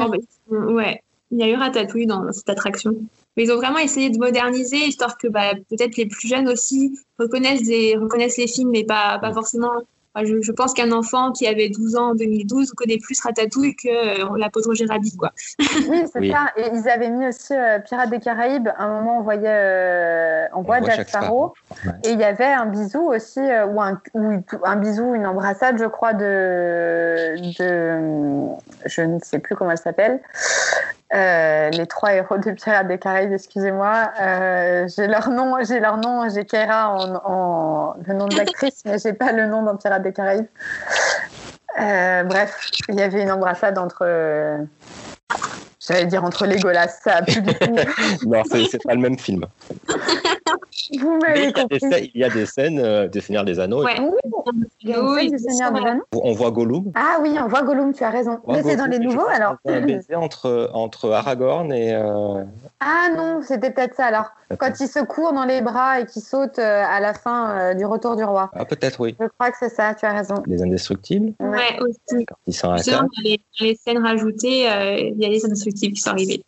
ouais, 0.50 1.02
il 1.32 1.40
y 1.40 1.44
a 1.44 1.50
eu 1.50 1.56
Ratatouille 1.56 2.06
dans 2.06 2.32
cette 2.32 2.50
attraction. 2.50 2.96
Mais 3.38 3.44
ils 3.44 3.52
ont 3.52 3.58
vraiment 3.58 3.80
essayé 3.80 4.10
de 4.10 4.18
moderniser, 4.18 4.78
histoire 4.78 5.18
que 5.18 5.28
bah, 5.28 5.52
peut-être 5.70 5.98
les 5.98 6.06
plus 6.06 6.28
jeunes 6.28 6.48
aussi 6.48 6.98
reconnaissent, 7.20 7.64
des, 7.64 7.98
reconnaissent 7.98 8.38
les 8.38 8.48
films, 8.48 8.70
mais 8.72 8.86
pas, 8.86 9.20
pas 9.20 9.34
forcément. 9.34 9.72
je, 10.16 10.42
je, 10.42 10.52
pense 10.54 10.74
qu'un 10.74 10.94
enfant 10.94 11.34
qui 11.34 11.46
avait 11.46 11.68
12 11.68 11.98
ans 11.98 12.12
en 12.12 12.16
2012 12.16 12.72
connaît 12.72 12.98
plus 12.98 13.20
Ratatouille 13.20 13.76
que 13.76 13.90
euh, 14.24 14.38
la. 14.38 14.50
Quoi. 14.50 15.32
Oui, 15.90 16.06
c'est 16.14 16.32
ça. 16.32 16.46
Et 16.56 16.70
ils 16.74 16.88
avaient 16.88 17.10
mis 17.10 17.28
aussi 17.28 17.54
euh, 17.54 17.80
Pirates 17.80 18.10
des 18.10 18.20
Caraïbes. 18.20 18.70
À 18.78 18.86
un 18.86 19.02
moment, 19.02 19.18
on 19.20 19.24
voyait, 19.24 19.44
euh, 19.46 20.46
on 20.54 20.62
voit 20.62 20.82
Jack 20.82 21.10
Sparrow. 21.10 21.54
Et 22.06 22.12
il 22.12 22.20
y 22.20 22.24
avait 22.24 22.46
un 22.46 22.68
bisou 22.68 23.12
aussi, 23.12 23.42
ou, 23.42 23.82
un, 23.82 24.00
ou 24.14 24.42
un 24.64 24.76
bisou, 24.78 25.14
une 25.14 25.28
embrassade, 25.28 25.78
je 25.78 25.86
crois, 25.86 26.14
de, 26.14 27.36
de 27.60 28.56
je 28.86 29.02
ne 29.02 29.20
sais 29.20 29.40
plus 29.40 29.58
comment 29.58 29.72
elle 29.72 29.78
s'appelle. 29.78 30.22
Euh, 31.16 31.70
les 31.70 31.88
trois 31.88 32.14
héros 32.14 32.38
de 32.38 32.52
Pirates 32.52 32.88
des 32.88 32.98
Caraïbes, 32.98 33.32
excusez-moi. 33.32 34.12
Euh, 34.20 34.88
j'ai 34.94 35.08
leur 35.08 35.30
nom, 35.30 35.56
j'ai 35.64 35.80
leur 35.80 35.98
nom, 35.98 36.28
j'ai 36.30 36.44
Keira 36.46 36.90
en, 36.90 37.16
en, 37.24 37.96
le 38.06 38.14
nom 38.14 38.28
de 38.28 38.36
l'actrice, 38.36 38.82
mais 38.86 38.98
j'ai 38.98 39.14
pas 39.14 39.32
le 39.32 39.48
nom 39.48 39.64
dans 39.64 39.78
Pirates 39.78 40.04
des 40.04 40.12
Caraïbes. 40.12 40.48
Euh, 41.80 42.24
bref, 42.24 42.70
il 42.90 42.96
y 42.96 43.02
avait 43.02 43.22
une 43.22 43.32
embrassade 43.32 43.78
entre, 43.78 44.06
j'allais 45.80 46.06
dire 46.06 46.24
entre 46.24 46.46
Legolas, 46.48 46.88
ça 46.88 47.18
a 47.18 47.22
plus 47.22 47.42
du 47.42 47.54
tout. 47.60 47.76
non, 48.28 48.44
c'est 48.52 48.84
pas 48.84 48.94
le 48.94 49.02
même 49.02 49.18
film. 49.18 49.46
Vous 51.00 51.20
m'avez 51.20 51.52
compris. 51.54 52.12
Il 52.14 52.22
y 52.22 52.24
a 52.24 52.30
des 52.30 52.46
scènes 52.46 52.80
euh, 52.80 53.08
des 53.08 53.22
Seigneurs 53.22 53.46
des 53.46 53.60
Anneaux. 53.60 53.84
Ouais. 53.84 53.96
Il 54.82 54.90
y 54.90 54.94
a 54.94 55.02
des 55.02 55.30
des 55.30 55.38
Seigneurs 55.38 55.72
des 55.72 55.82
Anneaux. 55.82 56.04
On 56.12 56.34
voit 56.34 56.52
Gollum. 56.52 56.92
Ah 56.96 57.18
oui, 57.22 57.36
on 57.42 57.48
voit 57.48 57.64
Gollum, 57.64 57.94
tu 57.94 58.04
as 58.04 58.10
raison. 58.10 58.40
Mais 58.48 58.64
c'est 58.64 58.76
dans 58.76 58.86
les 58.86 59.00
nouveaux 59.00 59.28
alors. 59.28 59.56
Un 59.66 59.82
baiser 59.82 60.16
entre, 60.16 60.70
entre 60.74 61.12
Aragorn 61.12 61.72
et. 61.72 61.94
Euh... 61.94 62.44
Ah 62.80 63.08
non, 63.16 63.42
c'était 63.42 63.72
peut-être 63.72 63.96
ça 63.96 64.06
alors. 64.06 64.32
Quand 64.60 64.80
il 64.80 64.88
se 64.88 65.04
court 65.04 65.34
dans 65.34 65.46
les 65.46 65.62
bras 65.62 66.02
et 66.02 66.06
qu'il 66.06 66.22
saute 66.22 66.60
euh, 66.60 66.84
à 66.86 67.00
la 67.00 67.14
fin 67.14 67.50
euh, 67.50 67.74
du 67.74 67.86
retour 67.86 68.16
du 68.16 68.24
roi. 68.24 68.52
Ah 68.54 68.66
peut-être 68.66 69.00
oui. 69.00 69.16
Je 69.20 69.28
crois 69.28 69.50
que 69.50 69.58
c'est 69.60 69.70
ça, 69.70 69.96
tu 69.96 70.06
as 70.06 70.14
raison. 70.14 70.36
Les 70.46 70.62
indestructibles. 70.62 71.34
Ouais, 71.40 71.80
aussi. 71.82 72.26
Quand 72.26 72.38
ils 72.46 72.54
sont 72.54 72.70
à 72.70 72.78
dans 72.78 73.08
les, 73.24 73.42
les, 73.60 73.76
scènes 73.76 73.98
rajoutées, 73.98 74.62
il 74.62 75.18
y 75.18 75.26
a 75.26 75.30
les 75.30 75.44
indestructibles 75.46 75.96
qui 75.96 76.02
sont 76.02 76.12
arrivés. 76.12 76.44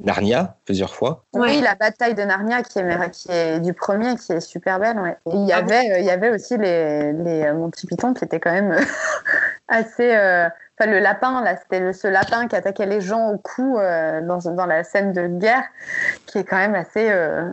Narnia, 0.00 0.56
plusieurs 0.64 0.94
fois. 0.94 1.24
Oui, 1.32 1.60
la 1.60 1.74
bataille 1.74 2.14
de 2.14 2.22
Narnia 2.22 2.62
qui 2.62 2.78
est, 2.78 3.10
qui 3.10 3.30
est 3.30 3.60
du 3.60 3.74
premier, 3.74 4.16
qui 4.16 4.32
est 4.32 4.40
super 4.40 4.78
belle. 4.78 4.98
Ouais. 5.00 5.16
il, 5.32 5.46
y 5.46 5.52
avait, 5.52 5.92
euh, 5.92 5.98
il 5.98 6.04
y 6.04 6.10
avait 6.10 6.30
aussi 6.30 6.56
les, 6.56 7.12
les 7.12 7.44
euh, 7.44 7.54
Monty 7.54 7.86
Python 7.86 8.14
qui 8.14 8.24
étaient 8.24 8.38
quand 8.38 8.52
même 8.52 8.72
euh, 8.72 8.80
assez. 9.68 10.10
Enfin, 10.80 10.90
le 10.90 11.00
lapin, 11.00 11.42
là, 11.42 11.56
c'était 11.56 11.92
ce 11.92 12.06
lapin 12.06 12.46
qui 12.46 12.54
attaquait 12.54 12.86
les 12.86 13.00
gens 13.00 13.32
au 13.32 13.38
cou 13.38 13.78
dans, 13.78 14.38
dans, 14.38 14.66
la 14.66 14.84
scène 14.84 15.12
de 15.12 15.26
guerre, 15.26 15.64
qui 16.26 16.38
est 16.38 16.44
quand 16.44 16.56
même 16.56 16.76
assez. 16.76 17.12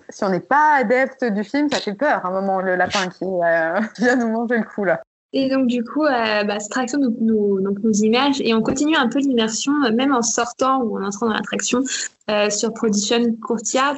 si 0.09 0.23
on 0.23 0.29
n'est 0.29 0.39
pas 0.39 0.75
adepte 0.75 1.25
du 1.25 1.43
film, 1.43 1.67
ça 1.71 1.79
fait 1.79 1.95
peur 1.95 2.23
à 2.23 2.27
un 2.27 2.31
moment, 2.31 2.61
le 2.61 2.75
lapin 2.75 3.09
qui 3.09 3.25
vient 3.97 4.15
nous 4.15 4.29
manger 4.29 4.57
le 4.57 4.63
cou, 4.63 4.83
là. 4.83 5.01
Et 5.37 5.49
donc, 5.49 5.67
du 5.67 5.83
coup, 5.83 6.05
euh, 6.05 6.43
bah, 6.45 6.61
cette 6.61 6.71
attraction 6.71 6.97
nous, 6.97 7.13
nous, 7.19 7.59
donc, 7.59 7.79
nous 7.83 8.03
immerge 8.03 8.39
et 8.39 8.53
on 8.53 8.61
continue 8.61 8.95
un 8.95 9.09
peu 9.09 9.19
l'immersion, 9.19 9.73
même 9.93 10.13
en 10.13 10.21
sortant 10.21 10.81
ou 10.81 10.97
en 10.97 11.05
entrant 11.05 11.27
dans 11.27 11.33
l'attraction 11.33 11.83
euh, 12.31 12.49
sur 12.49 12.73
Production 12.73 13.35
Courtyard. 13.45 13.97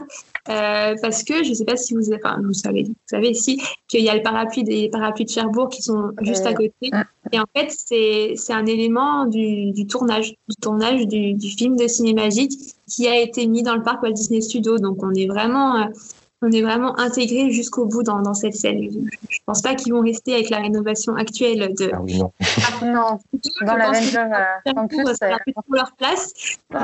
Euh, 0.49 0.95
parce 1.01 1.23
que 1.23 1.43
je 1.43 1.49
ne 1.49 1.53
sais 1.53 1.65
pas 1.65 1.75
si 1.75 1.93
vous, 1.93 2.11
enfin, 2.13 2.39
vous 2.41 2.53
savez, 2.53 2.83
vous 2.83 2.95
savez 3.05 3.29
ici 3.29 3.61
qu'il 3.87 4.01
y 4.01 4.09
a 4.09 4.15
le 4.15 4.23
parapluie 4.23 4.63
des 4.63 4.89
parapluies 4.89 5.25
de 5.25 5.29
Cherbourg 5.29 5.69
qui 5.69 5.83
sont 5.83 6.11
juste 6.21 6.45
à 6.47 6.53
côté. 6.53 6.89
Et 7.31 7.39
en 7.39 7.45
fait, 7.55 7.69
c'est, 7.69 8.53
un 8.53 8.65
élément 8.65 9.25
du, 9.25 9.71
du, 9.73 9.85
tournage, 9.85 10.33
du 10.47 10.55
tournage 10.59 11.05
du, 11.05 11.33
du 11.35 11.49
film 11.49 11.75
de 11.75 11.87
Cinémagique 11.87 12.53
qui 12.87 13.07
a 13.07 13.19
été 13.19 13.45
mis 13.45 13.61
dans 13.61 13.75
le 13.75 13.83
parc 13.83 14.01
Walt 14.01 14.13
Disney 14.13 14.41
Studios. 14.41 14.77
Donc, 14.77 15.03
on 15.03 15.13
est 15.13 15.27
vraiment 15.27 15.75
euh, 15.75 15.85
on 16.41 16.51
est 16.51 16.61
vraiment 16.61 16.97
intégré 16.99 17.49
jusqu'au 17.51 17.85
bout 17.85 18.03
dans, 18.03 18.21
dans, 18.21 18.33
cette 18.33 18.55
scène. 18.55 18.89
Je 19.29 19.39
pense 19.45 19.61
pas 19.61 19.73
qu'ils 19.75 19.93
vont 19.93 20.01
rester 20.01 20.35
avec 20.35 20.49
la 20.49 20.59
rénovation 20.59 21.15
actuelle 21.15 21.73
de. 21.73 21.89
Ah 21.93 22.01
oui, 22.01 22.19
non. 22.19 22.31
non. 22.83 23.19
Dans 23.65 23.75
la 23.75 23.89
en 24.75 24.87
plus, 24.87 25.03
ça 25.15 25.33
a 25.33 25.39
plus 25.39 25.53
trop 25.53 25.73
leur 25.73 25.91
place. 25.97 26.33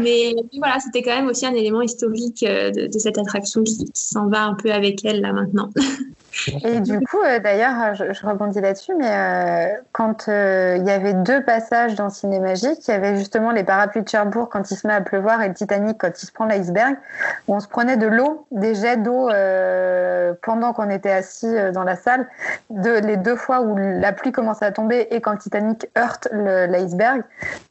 Mais 0.01 0.33
voilà, 0.57 0.79
c'était 0.79 1.03
quand 1.03 1.15
même 1.15 1.27
aussi 1.27 1.45
un 1.45 1.53
élément 1.53 1.81
historique 1.81 2.43
euh, 2.43 2.71
de, 2.71 2.87
de 2.87 2.99
cette 2.99 3.17
attraction 3.17 3.63
qui, 3.63 3.85
qui 3.85 4.03
s'en 4.03 4.27
va 4.27 4.43
un 4.43 4.55
peu 4.55 4.71
avec 4.71 5.05
elle 5.05 5.21
là 5.21 5.33
maintenant. 5.33 5.69
Et 6.63 6.79
du 6.79 6.99
coup, 7.05 7.19
euh, 7.21 7.39
d'ailleurs, 7.39 7.95
je, 7.95 8.13
je, 8.13 8.25
rebondis 8.25 8.61
là-dessus, 8.61 8.93
mais 8.97 9.09
euh, 9.09 9.81
quand 9.91 10.27
euh, 10.27 10.77
il 10.79 10.85
y 10.85 10.91
avait 10.91 11.13
deux 11.13 11.43
passages 11.43 11.95
dans 11.95 12.09
Cinémagique, 12.09 12.87
il 12.87 12.91
y 12.91 12.93
avait 12.93 13.15
justement 13.17 13.51
les 13.51 13.63
parapluies 13.63 14.01
de 14.01 14.09
Cherbourg 14.09 14.49
quand 14.49 14.71
il 14.71 14.77
se 14.77 14.87
met 14.87 14.93
à 14.93 15.01
pleuvoir 15.01 15.41
et 15.41 15.47
le 15.47 15.53
Titanic 15.53 15.97
quand 15.99 16.21
il 16.21 16.25
se 16.25 16.31
prend 16.31 16.45
l'iceberg, 16.45 16.95
où 17.47 17.55
on 17.55 17.59
se 17.59 17.67
prenait 17.67 17.97
de 17.97 18.07
l'eau, 18.07 18.45
des 18.51 18.75
jets 18.75 18.97
d'eau 18.97 19.29
euh, 19.29 20.33
pendant 20.41 20.73
qu'on 20.73 20.89
était 20.89 21.11
assis 21.11 21.47
euh, 21.47 21.71
dans 21.71 21.83
la 21.83 21.95
salle. 21.95 22.27
De, 22.69 22.91
les 22.91 23.17
deux 23.17 23.35
fois 23.35 23.61
où 23.61 23.75
la 23.77 24.11
pluie 24.11 24.31
commence 24.31 24.61
à 24.63 24.71
tomber 24.71 25.07
et 25.11 25.21
quand 25.21 25.31
le 25.31 25.37
Titanic 25.37 25.87
heurte 25.97 26.27
l'iceberg, 26.31 27.23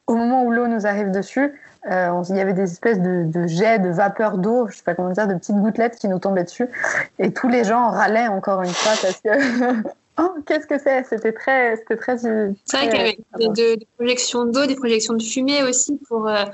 au 0.07 0.14
moment 0.14 0.44
où 0.44 0.51
l'eau 0.51 0.68
nous 0.68 0.87
arrive 0.87 1.11
dessus, 1.11 1.53
euh, 1.90 2.23
il 2.29 2.37
y 2.37 2.40
avait 2.40 2.53
des 2.53 2.62
espèces 2.62 3.01
de, 3.01 3.25
de 3.25 3.47
jets, 3.47 3.81
de 3.81 3.88
vapeur 3.88 4.38
d'eau, 4.38 4.68
je 4.68 4.77
sais 4.77 4.85
pas 4.85 4.95
comment 4.95 5.11
dire, 5.11 5.27
de 5.27 5.35
petites 5.35 5.57
gouttelettes 5.57 5.97
qui 5.97 6.09
nous 6.09 6.18
tombaient 6.18 6.45
dessus. 6.45 6.68
Et 7.18 7.33
tous 7.33 7.49
les 7.49 7.64
gens 7.64 7.90
râlaient 7.90 8.29
encore 8.29 8.62
une 8.62 8.71
fois 8.71 8.92
parce 9.03 9.21
que. 9.21 9.88
oh, 10.18 10.35
qu'est-ce 10.47 10.66
que 10.66 10.79
c'est? 10.79 11.05
C'était 11.05 11.33
très. 11.33 11.77
C'était 11.77 11.97
très. 11.97 12.18
C'est 12.18 12.55
vrai 12.73 12.88
qu'il 12.88 12.99
y 12.99 13.01
avait 13.01 13.18
des, 13.38 13.49
de, 13.49 13.75
des 13.81 13.88
projections 13.97 14.45
d'eau, 14.45 14.66
des 14.66 14.77
projections 14.77 15.14
de 15.14 15.23
fumée 15.23 15.62
aussi 15.62 15.99
pour. 16.09 16.29
Euh, 16.29 16.45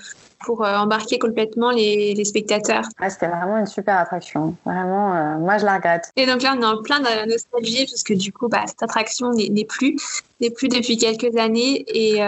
pour 0.46 0.60
embarquer 0.64 1.18
complètement 1.18 1.72
les, 1.72 2.14
les 2.14 2.24
spectateurs. 2.24 2.84
Ah, 3.00 3.10
c'était 3.10 3.26
vraiment 3.26 3.58
une 3.58 3.66
super 3.66 3.98
attraction. 3.98 4.54
Vraiment, 4.64 5.36
moi 5.40 5.58
je 5.58 5.64
la 5.64 5.74
regrette. 5.74 6.12
Et 6.14 6.26
donc 6.26 6.42
là, 6.42 6.54
on 6.56 6.62
est 6.62 6.64
en 6.64 6.80
plein 6.80 7.00
la 7.00 7.26
nostalgie 7.26 7.86
parce 7.86 8.04
que 8.04 8.14
du 8.14 8.32
coup, 8.32 8.46
bah, 8.46 8.62
cette 8.68 8.84
attraction 8.84 9.32
n'est 9.32 9.64
plus, 9.64 9.96
n'est 10.40 10.50
plus 10.50 10.68
depuis 10.68 10.96
quelques 10.96 11.36
années 11.36 11.84
et 11.88 12.20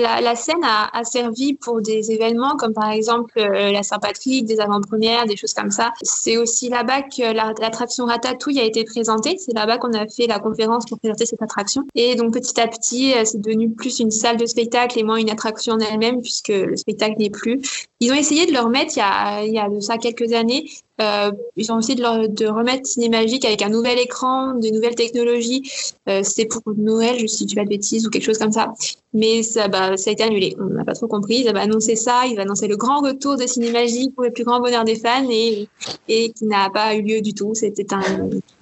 la, 0.00 0.36
scène 0.36 0.62
a, 0.64 1.04
servi 1.04 1.54
pour 1.54 1.80
des 1.80 2.12
événements 2.12 2.56
comme 2.56 2.72
par 2.72 2.90
exemple 2.90 3.38
euh, 3.38 3.72
la 3.72 3.82
Saint-Patrick, 3.82 4.44
des 4.44 4.60
avant-premières, 4.60 5.26
des 5.26 5.36
choses 5.36 5.54
comme 5.54 5.70
ça. 5.70 5.92
C'est 6.02 6.36
aussi 6.36 6.68
là-bas 6.68 7.02
que 7.02 7.32
l'attraction 7.32 8.06
Ratatouille 8.06 8.60
a 8.60 8.64
été 8.64 8.84
présentée. 8.84 9.36
C'est 9.38 9.54
là-bas 9.54 9.78
qu'on 9.78 9.92
a 9.92 10.06
fait 10.06 10.26
la 10.26 10.38
conférence 10.38 10.86
pour 10.86 10.98
présenter 10.98 11.26
cette 11.26 11.42
attraction. 11.42 11.82
Et 11.94 12.14
donc 12.14 12.32
petit 12.32 12.60
à 12.60 12.68
petit, 12.68 13.14
euh, 13.14 13.24
c'est 13.24 13.40
devenu 13.40 13.70
plus 13.70 13.98
une 14.00 14.10
salle 14.10 14.36
de 14.36 14.46
spectacle 14.46 14.98
et 14.98 15.02
moins 15.02 15.16
une 15.16 15.30
attraction 15.30 15.74
en 15.74 15.78
elle-même 15.78 16.20
puisque 16.20 16.48
le 16.48 16.76
spectacle 16.76 17.16
n'est 17.18 17.30
plus. 17.30 17.60
Ils 18.00 18.12
ont 18.12 18.16
essayé 18.16 18.46
de 18.46 18.52
le 18.52 18.60
remettre 18.60 18.92
il 18.96 19.52
y 19.52 19.58
a 19.58 19.68
de 19.68 19.80
ça 19.80 19.96
quelques 19.98 20.32
années 20.32 20.66
euh, 21.00 21.30
ils 21.56 21.70
ont 21.72 21.78
essayé 21.78 21.94
de, 21.94 22.26
de 22.26 22.46
remettre 22.46 22.86
Cinémagique 22.86 23.44
avec 23.44 23.62
un 23.62 23.68
nouvel 23.68 23.98
écran, 23.98 24.54
de 24.54 24.68
nouvelles 24.68 24.94
technologies. 24.94 25.70
Euh, 26.08 26.22
C'était 26.22 26.46
pour 26.46 26.62
Noël, 26.76 27.18
je 27.18 27.24
ne 27.24 27.46
dis 27.46 27.54
pas 27.54 27.64
de 27.64 27.68
bêtises 27.68 28.06
ou 28.06 28.10
quelque 28.10 28.24
chose 28.24 28.38
comme 28.38 28.52
ça. 28.52 28.72
Mais 29.16 29.42
ça, 29.42 29.66
bah, 29.68 29.96
ça 29.96 30.10
a 30.10 30.12
été 30.12 30.22
annulé. 30.24 30.54
On 30.60 30.66
n'a 30.66 30.84
pas 30.84 30.92
trop 30.92 31.06
compris. 31.06 31.38
Ils 31.38 31.48
avaient 31.48 31.60
annoncé 31.60 31.96
ça. 31.96 32.26
Ils 32.26 32.32
avaient 32.32 32.42
annoncé 32.42 32.68
le 32.68 32.76
grand 32.76 33.00
retour 33.00 33.38
de 33.38 33.46
Cinémagique 33.46 34.14
pour 34.14 34.24
le 34.24 34.30
plus 34.30 34.44
grand 34.44 34.60
bonheur 34.60 34.84
des 34.84 34.96
fans 34.96 35.26
et, 35.30 35.68
et 36.06 36.32
qui 36.32 36.44
n'a 36.44 36.68
pas 36.68 36.94
eu 36.94 37.00
lieu 37.00 37.22
du 37.22 37.32
tout. 37.32 37.54
C'était 37.54 37.86
un 37.94 38.02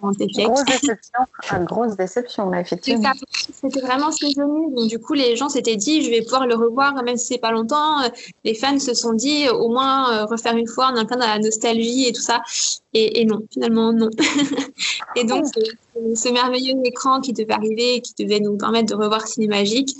grand 0.01 0.21
échec. 0.21 0.47
Grosse 0.47 0.65
déception. 0.65 1.21
Une 1.51 1.65
grosse 1.65 1.97
déception, 1.97 2.55
effectivement. 2.55 3.11
C'était 3.53 3.81
vraiment 3.81 4.13
saisonnier. 4.13 4.67
Donc, 4.77 4.89
du 4.89 5.01
coup, 5.01 5.15
les 5.15 5.35
gens 5.35 5.49
s'étaient 5.49 5.75
dit, 5.75 6.03
je 6.03 6.11
vais 6.11 6.23
pouvoir 6.23 6.47
le 6.47 6.55
revoir, 6.55 6.95
même 7.03 7.17
si 7.17 7.27
c'est 7.27 7.39
pas 7.39 7.51
longtemps. 7.51 8.03
Les 8.45 8.55
fans 8.55 8.79
se 8.79 8.95
sont 8.95 9.13
dit, 9.13 9.49
au 9.49 9.71
moins, 9.71 10.13
euh, 10.13 10.25
refaire 10.27 10.57
une 10.57 10.69
fois. 10.69 10.93
On 10.95 11.01
est 11.01 11.05
plein 11.05 11.17
dans 11.17 11.27
la 11.27 11.41
nostalgie 11.41 12.07
et 12.07 12.13
tout 12.13 12.23
ça. 12.23 12.43
Et, 12.97 13.25
non, 13.25 13.41
finalement, 13.53 13.93
non. 13.93 14.09
et 15.17 15.25
donc, 15.25 15.47
ce, 16.15 16.33
merveilleux 16.33 16.77
écran 16.85 17.21
qui 17.21 17.33
devait 17.33 17.53
arriver, 17.53 18.01
qui 18.01 18.15
devait 18.25 18.39
nous 18.39 18.57
permettre 18.57 18.97
de 18.97 19.03
revoir 19.03 19.27
Cinémagique, 19.27 19.91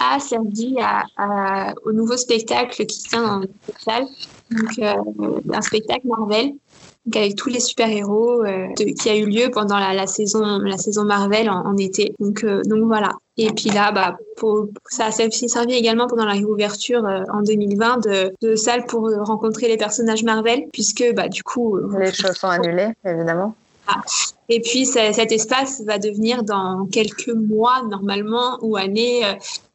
a 0.00 0.18
servi 0.18 0.74
à, 0.80 1.74
au 1.84 1.92
nouveau 1.92 2.16
spectacle 2.16 2.86
qui 2.86 2.98
tient 2.98 3.22
dans 3.22 3.38
notre 3.40 3.80
salle. 3.80 4.06
Donc, 4.50 4.78
euh, 4.80 5.40
un 5.52 5.62
spectacle 5.62 6.08
Marvel 6.08 6.52
avec 7.14 7.36
tous 7.36 7.48
les 7.48 7.60
super-héros 7.60 8.44
euh, 8.44 8.68
qui 8.74 9.08
a 9.08 9.16
eu 9.16 9.26
lieu 9.26 9.50
pendant 9.50 9.78
la, 9.78 10.06
saison, 10.06 10.58
la 10.58 10.76
saison 10.76 11.04
Marvel 11.04 11.48
en, 11.48 11.76
été. 11.76 12.14
Donc, 12.18 12.44
euh, 12.44 12.62
donc 12.64 12.84
voilà. 12.84 13.12
Et 13.42 13.50
puis 13.52 13.70
là, 13.70 13.92
bah, 13.92 14.16
pour, 14.36 14.68
ça 14.88 15.06
a 15.06 15.10
servi 15.10 15.72
également 15.74 16.06
pendant 16.06 16.24
la 16.24 16.32
réouverture 16.32 17.04
euh, 17.06 17.22
en 17.32 17.42
2020 17.42 18.04
de, 18.06 18.34
de 18.40 18.54
salles 18.54 18.84
pour 18.86 19.10
rencontrer 19.22 19.68
les 19.68 19.76
personnages 19.76 20.24
Marvel, 20.24 20.64
puisque 20.72 21.04
bah, 21.14 21.28
du 21.28 21.42
coup... 21.42 21.78
Les 21.98 22.12
choses 22.12 22.36
sont 22.36 22.48
annulées, 22.48 22.92
évidemment. 23.04 23.54
Ah. 23.86 24.02
Et 24.48 24.60
puis 24.60 24.84
cet 24.84 25.32
espace 25.32 25.82
va 25.82 25.98
devenir 25.98 26.42
dans 26.42 26.86
quelques 26.92 27.28
mois 27.34 27.82
normalement 27.88 28.58
ou 28.62 28.76
années 28.76 29.24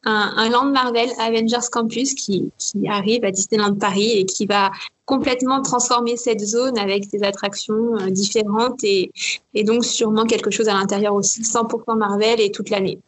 un, 0.06 0.34
un, 0.38 0.50
land 0.50 0.66
Marvel 0.66 1.10
Avengers 1.20 1.68
Campus 1.72 2.14
qui, 2.14 2.52
qui 2.58 2.88
arrive 2.88 3.26
à 3.26 3.32
Disneyland 3.32 3.76
Paris 3.76 4.12
et 4.12 4.26
qui 4.26 4.46
va 4.46 4.72
complètement 5.06 5.62
transformer 5.62 6.18
cette 6.18 6.42
zone 6.42 6.78
avec 6.78 7.10
des 7.10 7.24
attractions 7.24 7.96
euh, 8.00 8.10
différentes 8.10 8.84
et, 8.84 9.12
et 9.54 9.64
donc 9.64 9.86
sûrement 9.86 10.26
quelque 10.26 10.52
chose 10.52 10.68
à 10.68 10.74
l'intérieur 10.74 11.16
aussi 11.16 11.42
100% 11.42 11.98
Marvel 11.98 12.40
et 12.40 12.52
toute 12.52 12.70
l'année. 12.70 13.00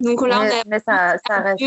Donc 0.00 0.26
là, 0.26 0.40
on, 0.40 0.72
a, 0.72 0.78
ça, 0.78 1.16
ça 1.26 1.40
reste... 1.40 1.64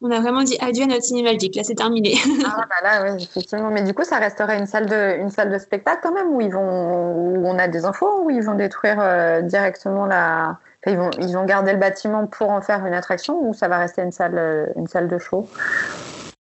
on 0.00 0.10
a 0.10 0.20
vraiment 0.20 0.42
dit 0.42 0.56
adieu 0.60 0.84
à 0.84 0.86
notre 0.86 1.02
cinématique. 1.02 1.56
Là, 1.56 1.64
c'est 1.64 1.74
terminé. 1.74 2.14
ah 2.46 2.64
bah 2.68 2.76
là, 2.82 3.12
oui, 3.12 3.24
effectivement. 3.24 3.70
Mais 3.70 3.82
du 3.82 3.92
coup, 3.92 4.04
ça 4.04 4.18
resterait 4.18 4.58
une 4.58 4.66
salle 4.66 4.86
de, 4.86 5.18
une 5.20 5.30
salle 5.30 5.50
de 5.50 5.58
spectacle 5.58 6.00
quand 6.02 6.12
même 6.12 6.28
où 6.28 6.40
ils 6.40 6.52
vont, 6.52 7.12
où 7.12 7.46
on 7.46 7.58
a 7.58 7.66
des 7.66 7.84
infos, 7.84 8.22
où 8.22 8.30
ils 8.30 8.42
vont 8.42 8.54
détruire 8.54 8.98
euh, 9.00 9.42
directement 9.42 10.06
la, 10.06 10.58
ils 10.86 10.96
vont, 10.96 11.10
ils 11.18 11.32
vont 11.32 11.44
garder 11.44 11.72
le 11.72 11.78
bâtiment 11.78 12.26
pour 12.26 12.50
en 12.50 12.60
faire 12.60 12.86
une 12.86 12.94
attraction 12.94 13.40
ou 13.42 13.52
ça 13.52 13.68
va 13.68 13.78
rester 13.78 14.02
une 14.02 14.12
salle, 14.12 14.38
euh, 14.38 14.66
une 14.76 14.86
salle 14.86 15.08
de 15.08 15.18
show? 15.18 15.48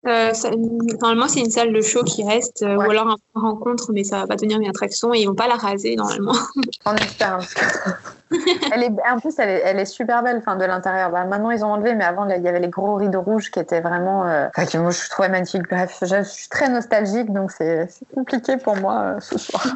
Euh, 0.07 0.33
normalement, 1.03 1.29
c'est 1.29 1.41
une 1.41 1.51
salle 1.51 1.73
de 1.73 1.81
show 1.83 2.03
qui 2.05 2.25
reste, 2.25 2.63
euh, 2.63 2.77
ou 2.77 2.81
alors 2.81 3.09
un 3.09 3.41
rencontre, 3.41 3.93
mais 3.93 4.05
ça 4.05 4.21
va 4.21 4.27
pas 4.27 4.37
devenir 4.37 4.59
une 4.59 4.69
attraction 4.69 5.13
et 5.13 5.21
ils 5.21 5.27
vont 5.27 5.35
pas 5.35 5.49
la 5.49 5.57
raser 5.57 5.97
normalement. 5.97 6.37
En 6.85 6.95
espère. 6.97 7.41
elle 8.73 8.85
est, 8.85 8.93
en 9.11 9.19
plus, 9.19 9.35
elle 9.39 9.49
est, 9.49 9.63
elle 9.65 9.79
est 9.81 9.85
super 9.87 10.23
belle, 10.23 10.39
enfin, 10.39 10.57
de 10.57 10.65
l'intérieur. 10.65 11.11
Bah, 11.11 11.25
maintenant, 11.25 11.51
ils 11.51 11.65
ont 11.65 11.73
enlevé, 11.73 11.95
mais 11.95 12.05
avant, 12.05 12.29
il 12.29 12.43
y 12.43 12.49
avait 12.49 12.61
les 12.61 12.69
gros 12.69 12.95
rideaux 12.95 13.23
rouges 13.23 13.51
qui 13.51 13.59
étaient 13.59 13.81
vraiment, 13.81 14.25
euh, 14.25 14.49
enfin, 14.57 14.79
moi, 14.79 14.93
je 14.93 15.09
trouvais 15.11 15.29
magnifique. 15.29 15.63
Bref, 15.69 15.99
je, 16.03 16.23
suis 16.23 16.49
très 16.49 16.69
nostalgique, 16.69 17.33
donc 17.33 17.51
c'est 17.51 17.89
compliqué 18.15 18.57
pour 18.57 18.77
moi 18.77 19.17
euh, 19.17 19.21
ce 19.21 19.37
soir. 19.37 19.67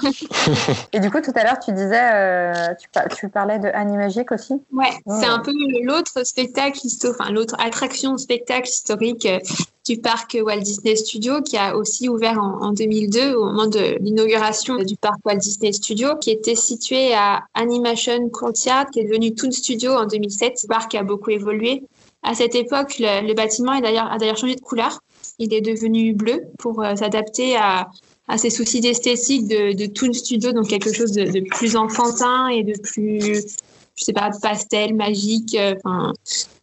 et 0.92 1.00
du 1.00 1.10
coup, 1.10 1.20
tout 1.20 1.32
à 1.34 1.42
l'heure, 1.42 1.58
tu 1.58 1.72
disais, 1.72 2.14
euh, 2.14 2.74
tu, 2.78 2.88
tu, 3.16 3.28
parlais 3.28 3.58
de 3.58 3.68
Animagique 3.68 4.30
aussi? 4.30 4.54
Ouais, 4.72 4.92
c'est 5.06 5.26
un 5.26 5.40
peu 5.40 5.52
l'autre 5.82 6.24
spectacle, 6.24 6.78
enfin, 7.08 7.32
l'autre 7.32 7.56
attraction 7.58 8.16
spectacle 8.18 8.68
historique 8.68 9.28
du 9.86 9.98
parc 9.98 10.36
Walt 10.40 10.60
Disney 10.60 10.96
Studio 10.96 11.42
qui 11.42 11.58
a 11.58 11.76
aussi 11.76 12.08
ouvert 12.08 12.38
en, 12.38 12.68
en 12.68 12.72
2002 12.72 13.34
au 13.34 13.44
moment 13.44 13.66
de 13.66 13.98
l'inauguration 14.00 14.76
du 14.76 14.96
parc 14.96 15.18
Walt 15.26 15.36
Disney 15.36 15.72
Studio 15.72 16.16
qui 16.16 16.30
était 16.30 16.54
situé 16.54 17.14
à 17.14 17.42
Animation 17.54 18.30
Qui 18.52 19.00
est 19.00 19.04
devenu 19.04 19.34
Toon 19.34 19.50
Studio 19.50 19.92
en 19.92 20.06
2007. 20.06 20.58
Ce 20.58 20.66
parc 20.66 20.94
a 20.94 21.02
beaucoup 21.02 21.30
évolué. 21.30 21.82
À 22.22 22.34
cette 22.34 22.54
époque, 22.54 22.96
le, 22.98 23.34
bâtiment 23.34 23.72
a 23.72 23.80
d'ailleurs 23.80 24.36
changé 24.36 24.54
de 24.54 24.60
couleur. 24.60 25.00
Il 25.38 25.52
est 25.52 25.60
devenu 25.60 26.14
bleu 26.14 26.42
pour 26.58 26.82
euh, 26.82 26.94
s'adapter 26.96 27.56
à, 27.56 27.88
à 28.28 28.38
ces 28.38 28.50
soucis 28.50 28.80
d'esthétique 28.80 29.46
de, 29.48 29.86
Toon 29.86 30.12
Studio, 30.12 30.52
donc 30.52 30.68
quelque 30.68 30.92
chose 30.92 31.12
de, 31.12 31.40
plus 31.50 31.76
enfantin 31.76 32.48
et 32.48 32.62
de 32.62 32.78
plus, 32.80 33.20
je 33.96 34.04
sais 34.04 34.12
pas, 34.12 34.30
pastel, 34.40 34.94
magique, 34.94 35.56
euh, 35.56 35.74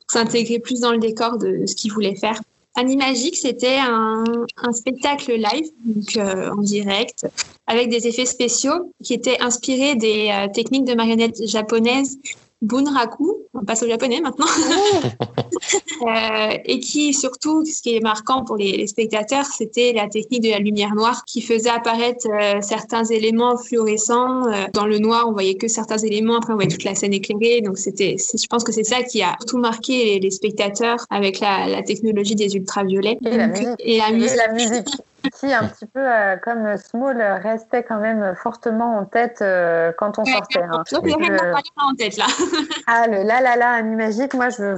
s'intégrer 0.08 0.60
plus 0.60 0.80
dans 0.80 0.92
le 0.92 0.98
décor 0.98 1.38
de 1.38 1.66
ce 1.66 1.76
qu'il 1.76 1.92
voulait 1.92 2.16
faire. 2.16 2.40
Animagique, 2.76 3.36
c'était 3.36 3.80
un, 3.80 4.24
spectacle 4.72 5.34
live, 5.34 5.68
donc 5.86 6.16
euh, 6.16 6.52
en 6.52 6.62
direct, 6.62 7.28
avec 7.68 7.90
des 7.90 8.08
effets 8.08 8.26
spéciaux 8.26 8.94
qui 9.04 9.14
étaient 9.14 9.42
inspirés 9.42 9.96
des 9.96 10.30
euh, 10.32 10.48
techniques 10.48 10.86
de 10.86 10.94
marionnettes 10.94 11.46
japonaises 11.48 12.18
Bunraku, 12.62 13.48
on 13.56 13.66
passe 13.66 13.82
au 13.82 13.88
japonais 13.88 14.22
maintenant, 14.22 14.46
euh, 16.08 16.58
et 16.64 16.80
qui 16.80 17.12
surtout, 17.14 17.66
ce 17.66 17.82
qui 17.82 17.96
est 17.96 18.00
marquant 18.00 18.44
pour 18.44 18.56
les, 18.56 18.86
spectateurs, 18.86 19.46
c'était 19.46 19.94
la 19.94 20.08
technique 20.08 20.44
de 20.44 20.50
la 20.50 20.60
lumière 20.60 20.94
noire 20.94 21.24
qui 21.26 21.42
faisait 21.42 21.72
apparaître 21.72 22.28
euh, 22.30 22.62
certains 22.62 23.04
éléments 23.04 23.58
fluorescents. 23.58 24.46
Euh, 24.46 24.66
dans 24.74 24.86
le 24.86 25.00
noir, 25.00 25.28
on 25.28 25.32
voyait 25.32 25.56
que 25.56 25.68
certains 25.68 25.98
éléments, 25.98 26.38
après 26.38 26.54
on 26.54 26.56
voyait 26.56 26.70
toute 26.70 26.84
la 26.84 26.94
scène 26.94 27.14
éclairée. 27.14 27.62
Donc 27.62 27.80
c'était, 27.80 28.18
je 28.18 28.48
pense 28.48 28.64
que 28.64 28.72
c'est 28.72 28.84
ça 28.84 29.02
qui 29.02 29.24
a 29.24 29.36
tout 29.48 29.58
marqué 29.58 30.20
les, 30.20 30.32
spectateurs 30.32 31.06
avec 31.10 31.40
la, 31.40 31.68
la, 31.68 31.82
technologie 31.82 32.36
des 32.36 32.56
ultraviolets. 32.56 33.18
Et, 33.26 33.38
la 33.38 33.48
musique. 33.48 33.68
Et 33.80 33.98
la 33.98 34.54
musique 34.54 34.90
qui, 35.30 35.54
un 35.54 35.68
petit 35.68 35.86
peu 35.86 36.00
euh, 36.00 36.38
comme 36.38 36.78
Small, 36.78 37.22
restait 37.22 37.84
quand 37.84 38.00
même 38.00 38.36
fortement 38.36 38.98
en 38.98 39.06
tête 39.06 39.40
euh, 39.42 39.92
quand 39.98 40.20
on 40.20 40.26
sortait. 40.26 40.64
Hein. 40.64 40.84
Donc, 40.92 41.04
il 41.06 41.14
en 41.14 41.96
tête 41.96 42.18
là. 42.18 42.26
ah, 42.88 43.08
le 43.08 43.24
la 43.24 43.42
la 43.42 43.56
la 43.56 43.72
animagique, 43.72 44.34
moi 44.34 44.50
je. 44.50 44.78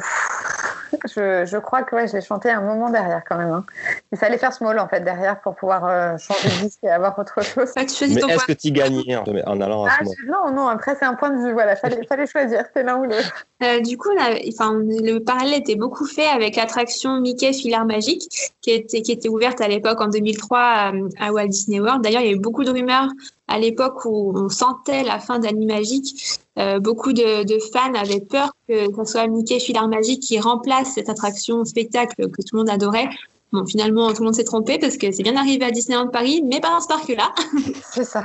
Je, 1.16 1.46
je, 1.46 1.58
crois 1.58 1.84
que 1.84 1.96
ouais, 1.96 2.08
je 2.08 2.14
l'ai 2.14 2.22
chanté 2.22 2.50
un 2.50 2.62
moment 2.62 2.90
derrière 2.90 3.24
quand 3.28 3.38
même. 3.38 3.52
Hein. 3.52 3.66
Il 4.12 4.18
fallait 4.18 4.38
faire 4.38 4.54
small 4.54 4.80
en 4.80 4.88
fait 4.88 5.02
derrière 5.02 5.42
pour 5.42 5.56
pouvoir 5.56 5.86
euh, 5.86 6.18
changer 6.18 6.50
de 6.50 6.64
disque 6.64 6.80
et 6.84 6.90
avoir 6.90 7.18
autre 7.18 7.44
chose. 7.44 7.72
Mais 7.76 7.84
est-ce 7.84 8.46
que 8.46 8.54
tu 8.54 8.72
gagnais 8.72 9.16
en, 9.16 9.62
allant 9.62 9.86
à 9.86 9.90
ah, 9.92 10.06
small 10.06 10.16
Non, 10.28 10.52
non, 10.54 10.68
après 10.68 10.96
c'est 10.98 11.06
un 11.06 11.16
point 11.16 11.32
de 11.32 11.44
vue. 11.44 11.54
Voilà, 11.54 11.76
fallait, 11.76 12.06
fallait 12.06 12.28
choisir, 12.28 12.64
c'est 12.74 12.84
l'un 12.84 12.98
ou 12.98 13.06
l'autre. 13.06 13.46
Euh, 13.64 13.80
du 13.82 13.98
coup, 13.98 14.10
enfin, 14.50 14.74
le 14.80 15.20
parallèle 15.20 15.60
était 15.60 15.76
beaucoup 15.76 16.06
fait 16.06 16.28
avec 16.28 16.56
l'attraction 16.56 17.20
Mickey 17.20 17.54
Filard 17.54 17.86
Magique 17.86 18.54
qui 18.62 18.72
était, 18.72 19.02
qui 19.02 19.12
était 19.12 19.30
ouverte 19.30 19.62
à 19.62 19.68
l'époque 19.68 20.00
en 20.02 20.10
2003 20.34 20.94
à, 21.20 21.32
Walt 21.32 21.48
Disney 21.48 21.80
World. 21.80 22.02
D'ailleurs, 22.02 22.22
il 22.22 22.28
y 22.28 22.30
a 22.30 22.34
eu 22.34 22.40
beaucoup 22.40 22.64
de 22.64 22.72
rumeurs 22.72 23.08
à 23.48 23.60
l'époque 23.60 24.06
où 24.06 24.34
on 24.36 24.50
sentait 24.50 25.04
la 25.04 25.20
fin 25.20 25.40
d'Animagique. 25.40 26.40
Euh, 26.60 26.80
beaucoup 26.80 27.14
de, 27.14 27.44
de, 27.44 27.60
fans 27.72 27.94
avaient 27.96 28.22
peur 28.22 28.52
que 28.68 28.86
ce 28.96 29.12
soit 29.12 29.28
Mickey 29.28 29.60
Filard 29.60 29.88
Magique 29.88 30.22
qui 30.22 30.40
remplace 30.40 30.94
cette 30.94 31.10
attraction 31.10 31.66
spectacle 31.66 32.30
que 32.30 32.42
tout 32.42 32.54
le 32.54 32.60
monde 32.60 32.70
adorait. 32.70 33.10
Bon, 33.54 33.66
finalement, 33.68 34.12
tout 34.14 34.22
le 34.22 34.26
monde 34.26 34.36
s'est 34.36 34.44
trompé 34.44 34.80
parce 34.80 34.98
que 34.98 35.12
c'est 35.12 35.22
bien 35.22 35.36
arrivé 35.36 35.64
à 35.64 35.70
Disneyland 35.70 36.08
Paris, 36.08 36.44
mais 36.44 36.60
pas 36.60 36.72
dans 36.72 36.82
ce 36.82 36.88
parc-là. 36.88 37.34
C'est 37.92 38.04
ça. 38.04 38.24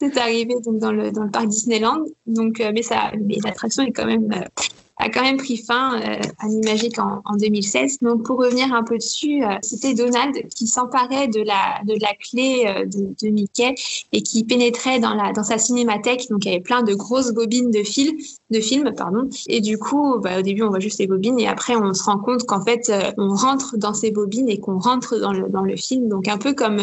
c'est 0.00 0.16
arrivé 0.18 0.52
donc 0.64 0.78
dans 0.78 0.90
le, 0.90 1.12
dans 1.12 1.22
le 1.22 1.30
parc 1.30 1.46
Disneyland. 1.46 2.04
Donc, 2.26 2.60
euh, 2.60 2.72
mais 2.74 2.82
ça, 2.82 3.12
mais 3.20 3.36
l'attraction 3.44 3.84
est 3.84 3.92
quand 3.92 4.06
même 4.06 4.28
euh, 4.32 4.62
a 4.98 5.08
quand 5.08 5.22
même 5.22 5.36
pris 5.36 5.56
fin 5.56 6.00
euh, 6.00 6.20
Animagique 6.40 6.98
en, 6.98 7.22
en 7.24 7.36
2016. 7.36 7.98
Donc 8.02 8.24
pour 8.24 8.38
revenir 8.38 8.72
un 8.72 8.82
peu 8.82 8.96
dessus, 8.98 9.44
euh, 9.44 9.56
c'était 9.62 9.94
Donald 9.94 10.36
qui 10.54 10.66
s'emparait 10.66 11.28
de 11.28 11.40
la 11.40 11.80
de 11.84 11.94
la 12.00 12.14
clé 12.14 12.64
euh, 12.66 12.84
de, 12.86 13.28
Mickey 13.28 13.74
et 14.12 14.22
qui 14.22 14.44
pénétrait 14.44 14.98
dans 14.98 15.14
la 15.14 15.32
dans 15.32 15.44
sa 15.44 15.58
cinémathèque. 15.58 16.28
Donc 16.30 16.44
il 16.44 16.48
y 16.48 16.54
avait 16.54 16.62
plein 16.62 16.82
de 16.82 16.94
grosses 16.94 17.32
bobines 17.32 17.70
de 17.70 17.82
films 17.82 18.16
de 18.50 18.60
films 18.60 18.92
pardon. 18.96 19.28
Et 19.46 19.60
du 19.60 19.78
coup, 19.78 20.18
bah, 20.18 20.40
au 20.40 20.42
début 20.42 20.62
on 20.62 20.68
voit 20.68 20.80
juste 20.80 20.98
les 20.98 21.06
bobines 21.06 21.38
et 21.38 21.46
après 21.46 21.76
on 21.76 21.94
se 21.94 22.02
rend 22.02 22.18
compte 22.18 22.44
qu'en 22.44 22.64
fait 22.64 22.92
on 23.16 23.34
rentre 23.34 23.76
dans 23.76 23.94
ces 23.94 24.10
bobines 24.10 24.48
et 24.48 24.58
qu'on 24.58 24.78
rentre 24.78 25.18
dans 25.18 25.32
le 25.32 25.48
dans 25.48 25.62
le 25.62 25.76
film. 25.76 26.08
Donc 26.08 26.28
un 26.28 26.38
peu 26.38 26.54
comme 26.54 26.80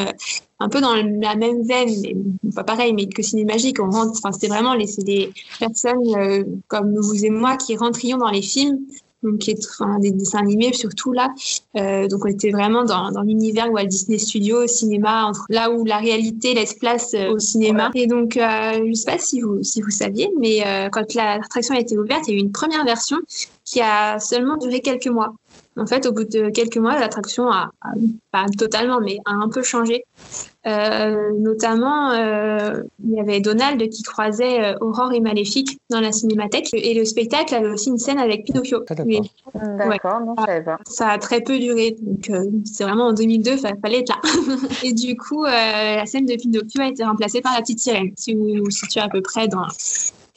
un 0.60 0.70
peu 0.70 0.80
dans 0.80 0.96
la 0.96 1.36
même 1.36 1.64
veine, 1.64 1.90
mais 2.02 2.16
pas 2.54 2.64
pareil, 2.64 2.94
mais 2.94 3.08
que 3.08 3.22
Cinémagique, 3.22 3.80
on 3.82 3.90
rentre, 3.90 4.14
enfin, 4.18 4.32
c'était 4.32 4.48
vraiment 4.48 4.74
les, 4.74 4.88
des 5.00 5.32
personnes 5.60 6.16
euh, 6.16 6.44
comme 6.68 6.96
vous 6.96 7.26
et 7.26 7.30
moi 7.30 7.58
qui 7.58 7.76
rentrions 7.76 8.18
dans 8.18 8.30
les 8.30 8.42
films, 8.42 8.80
donc 9.22 9.40
qui 9.40 9.52
est, 9.52 9.68
enfin, 9.72 10.00
des 10.00 10.12
dessins 10.12 10.40
animés 10.40 10.72
surtout 10.72 11.12
là. 11.12 11.34
Euh, 11.76 12.08
donc 12.08 12.24
on 12.24 12.30
était 12.30 12.52
vraiment 12.52 12.86
dans, 12.86 13.12
dans 13.12 13.24
l'univers 13.24 13.70
Walt 13.70 13.88
Disney 13.88 14.18
Studios, 14.18 14.68
cinéma, 14.68 15.26
entre, 15.26 15.46
là 15.50 15.72
où 15.72 15.84
la 15.84 15.98
réalité 15.98 16.54
laisse 16.54 16.76
place 16.76 17.14
euh, 17.16 17.34
au 17.34 17.40
cinéma. 17.40 17.92
Et 17.96 18.08
donc 18.08 18.36
je 18.36 18.94
sais 18.94 19.12
pas 19.12 19.18
si 19.18 19.42
vous 19.42 19.62
si 19.62 19.82
vous 19.82 19.90
saviez, 19.90 20.30
mais 20.40 20.64
quand 20.92 21.14
l'attraction 21.16 21.76
a 21.76 21.80
été 21.80 21.98
ouverte, 21.98 22.28
il 22.28 22.34
y 22.34 22.38
a 22.38 22.40
eu 22.40 22.44
une 22.44 22.52
première 22.52 22.86
version 22.86 23.18
qui 23.66 23.82
a 23.82 24.20
seulement 24.20 24.58
duré 24.58 24.80
quelques 24.80 25.08
mois. 25.08 25.34
En 25.78 25.86
fait, 25.86 26.06
au 26.06 26.14
bout 26.14 26.24
de 26.24 26.50
quelques 26.50 26.78
mois, 26.78 26.98
l'attraction 26.98 27.50
a, 27.52 27.72
a, 27.82 27.90
pas 28.32 28.46
totalement, 28.58 29.02
mais 29.02 29.18
a 29.26 29.32
un 29.32 29.50
peu 29.50 29.62
changé. 29.62 30.06
Euh, 30.66 31.32
notamment, 31.38 32.12
euh, 32.12 32.82
il 33.04 33.14
y 33.14 33.20
avait 33.20 33.42
Donald 33.42 33.90
qui 33.90 34.02
croisait 34.04 34.64
euh, 34.64 34.78
Aurore 34.80 35.12
et 35.14 35.20
Maléfique 35.20 35.78
dans 35.90 36.00
la 36.00 36.14
cinémathèque. 36.14 36.70
Et 36.74 36.94
le 36.94 37.04
spectacle 37.04 37.54
avait 37.54 37.68
aussi 37.68 37.90
une 37.90 37.98
scène 37.98 38.20
avec 38.20 38.46
Pinocchio. 38.46 38.84
Ah, 38.90 38.96
d'accord, 38.96 40.20
ouais. 40.20 40.26
non, 40.26 40.36
je 40.40 40.46
savais 40.46 40.64
pas. 40.64 40.80
Ça 40.88 41.10
a 41.10 41.18
très 41.18 41.42
peu 41.42 41.60
duré. 41.60 41.98
Donc, 42.00 42.30
euh, 42.30 42.50
c'est 42.64 42.86
vraiment 42.86 43.08
en 43.08 43.14
2002, 43.14 43.52
il 43.52 43.60
fallait 43.82 44.00
être 44.00 44.10
là. 44.10 44.22
et 44.84 44.94
du 44.94 45.18
coup, 45.18 45.44
euh, 45.44 45.50
la 45.50 46.06
scène 46.06 46.26
de 46.26 46.36
Pinocchio 46.36 46.82
a 46.82 46.88
été 46.88 47.04
remplacée 47.04 47.42
par 47.42 47.54
la 47.54 47.60
petite 47.60 47.80
sirène, 47.80 48.12
si 48.16 48.34
vous 48.34 48.64
vous 48.64 48.72
situez 48.72 49.02
à 49.02 49.10
peu 49.10 49.22
près 49.22 49.50
dans, 49.50 49.68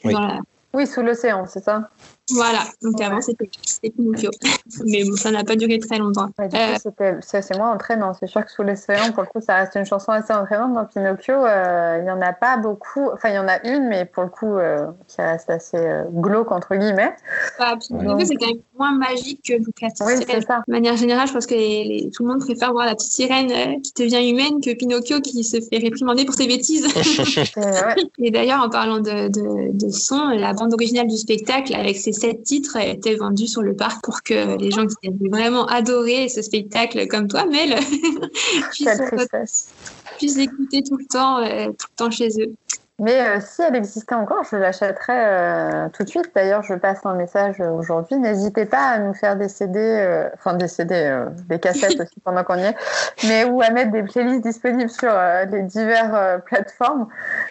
oui. 0.05 0.13
dans 0.13 0.21
la... 0.21 0.41
Oui, 0.75 0.87
sous 0.87 1.01
l'océan, 1.01 1.47
c'est 1.47 1.65
ça? 1.65 1.89
Voilà, 2.31 2.65
donc 2.83 3.01
avant 3.01 3.21
c'était 3.21 3.91
Pinocchio. 3.91 4.31
Mais 4.87 5.05
bon, 5.05 5.17
ça 5.17 5.31
n'a 5.31 5.45
pas 5.45 5.57
duré 5.57 5.79
très 5.79 5.99
longtemps. 5.99 6.29
Ouais, 6.39 6.49
du 6.49 6.57
coup, 6.57 6.93
euh... 7.01 7.15
c'est 7.23 7.57
moins 7.57 7.73
entraînant. 7.73 8.13
C'est 8.19 8.27
sûr 8.27 8.45
que 8.45 8.51
sous 8.51 8.63
l'océan, 8.63 9.13
pour 9.13 9.23
le 9.23 9.29
coup, 9.29 9.41
ça 9.41 9.57
reste 9.57 9.75
une 9.77 9.87
chanson 9.87 10.13
assez 10.13 10.33
entraînante. 10.33 10.75
Dans 10.75 10.85
Pinocchio, 10.85 11.35
euh, 11.35 11.97
il 11.99 12.05
n'y 12.05 12.11
en 12.11 12.21
a 12.21 12.33
pas 12.33 12.59
beaucoup. 12.59 13.09
Enfin, 13.13 13.31
il 13.31 13.37
y 13.37 13.39
en 13.39 13.49
a 13.49 13.67
une, 13.67 13.89
mais 13.89 14.05
pour 14.05 14.25
le 14.25 14.29
coup, 14.29 14.57
euh, 14.57 14.87
qui 15.07 15.23
reste 15.23 15.49
assez 15.49 15.79
euh, 15.79 16.05
glauque, 16.13 16.53
entre 16.53 16.75
guillemets. 16.77 17.15
Bah, 17.59 17.77
Pinocchio, 17.81 18.09
donc... 18.11 18.27
c'est 18.27 18.37
quand 18.37 18.49
même 18.49 18.63
moins 18.79 18.93
magique 18.93 19.43
que 19.47 19.55
la 19.55 19.59
petite 19.89 20.07
oui, 20.07 20.17
sirène. 20.19 20.43
Ça. 20.43 20.63
De 20.67 20.73
manière 20.73 20.97
générale, 20.97 21.29
je 21.29 21.33
pense 21.33 21.47
que 21.47 21.55
les, 21.55 21.85
les, 21.85 22.11
tout 22.11 22.25
le 22.25 22.31
monde 22.31 22.41
préfère 22.41 22.73
voir 22.73 22.87
la 22.87 22.95
petite 22.95 23.13
sirène 23.13 23.51
euh, 23.51 23.81
qui 23.83 23.93
devient 24.03 24.29
humaine 24.29 24.61
que 24.63 24.75
Pinocchio 24.75 25.21
qui 25.21 25.45
se 25.45 25.61
fait 25.61 25.79
réprimander 25.79 26.25
pour 26.25 26.35
ses 26.35 26.47
bêtises. 26.47 26.87
ouais. 27.57 27.95
Et 28.19 28.31
d'ailleurs, 28.31 28.63
en 28.63 28.69
parlant 28.69 28.99
de, 28.99 29.29
de, 29.29 29.73
de, 29.73 29.89
son, 29.91 30.29
la 30.29 30.53
bande 30.53 30.73
originale 30.75 31.07
du 31.07 31.17
spectacle, 31.17 31.75
avec 31.75 31.97
ses 31.97 32.13
sept 32.19 32.43
titres, 32.43 32.77
était 32.77 33.15
vendue 33.17 33.47
sur 33.47 33.63
le 33.63 33.75
parc 33.75 34.05
pour 34.05 34.23
que 34.23 34.59
les 34.59 34.71
gens 34.71 34.87
qui 34.87 35.09
avaient 35.09 35.31
vraiment 35.31 35.67
adoré 35.67 36.29
ce 36.29 36.43
spectacle, 36.43 37.07
comme 37.09 37.29
toi, 37.29 37.47
Mel, 37.47 37.75
puissent, 38.73 39.73
puissent 40.19 40.39
écouter 40.39 40.83
tout 40.83 40.97
le 40.97 41.07
temps, 41.07 41.39
euh, 41.39 41.67
tout 41.67 41.87
le 41.91 41.97
temps 41.97 42.11
chez 42.11 42.29
eux. 42.41 42.53
Mais 43.01 43.21
euh, 43.21 43.41
si 43.41 43.63
elle 43.63 43.77
existait 43.77 44.17
encore, 44.17 44.43
je 44.51 44.57
l'achèterais 44.57 45.25
euh, 45.27 45.89
tout 45.91 46.03
de 46.03 46.09
suite. 46.09 46.33
D'ailleurs, 46.35 46.65
je 46.65 46.75
passe 46.75 47.07
un 47.07 47.15
message 47.15 47.61
aujourd'hui. 47.61 48.17
N'hésitez 48.17 48.65
pas 48.65 48.89
à 48.89 48.99
nous 48.99 49.15
faire 49.15 49.37
des 49.37 49.49
CD, 49.49 49.79
euh, 49.79 50.29
enfin 50.35 50.55
des 50.55 50.67
CD, 50.67 51.25
des 51.49 51.61
cassettes 51.61 52.01
aussi 52.01 52.19
pendant 52.25 52.43
qu'on 52.43 52.57
y 52.57 52.65
est, 52.65 52.77
mais 53.25 53.45
ou 53.45 53.63
à 53.63 53.71
mettre 53.71 53.93
des 53.93 54.03
playlists 54.03 54.43
disponibles 54.43 54.91
sur 54.91 55.13
les 55.49 55.63
diverses 55.63 56.43
plateformes, 56.45 57.07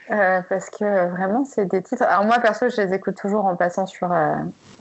parce 0.10 0.70
que 0.70 1.08
vraiment, 1.12 1.46
c'est 1.46 1.66
des 1.66 1.82
titres. 1.82 2.04
Alors 2.04 2.26
moi, 2.26 2.40
perso, 2.40 2.68
je 2.68 2.82
les 2.82 2.94
écoute 2.94 3.16
toujours 3.16 3.46
en 3.46 3.56
passant 3.56 3.86
sur 3.86 4.10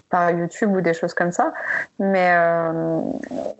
par 0.09 0.31
YouTube 0.31 0.75
ou 0.75 0.81
des 0.81 0.95
choses 0.95 1.15
comme 1.15 1.33
ça. 1.33 1.53
Mais 1.99 2.31
euh, 2.31 3.01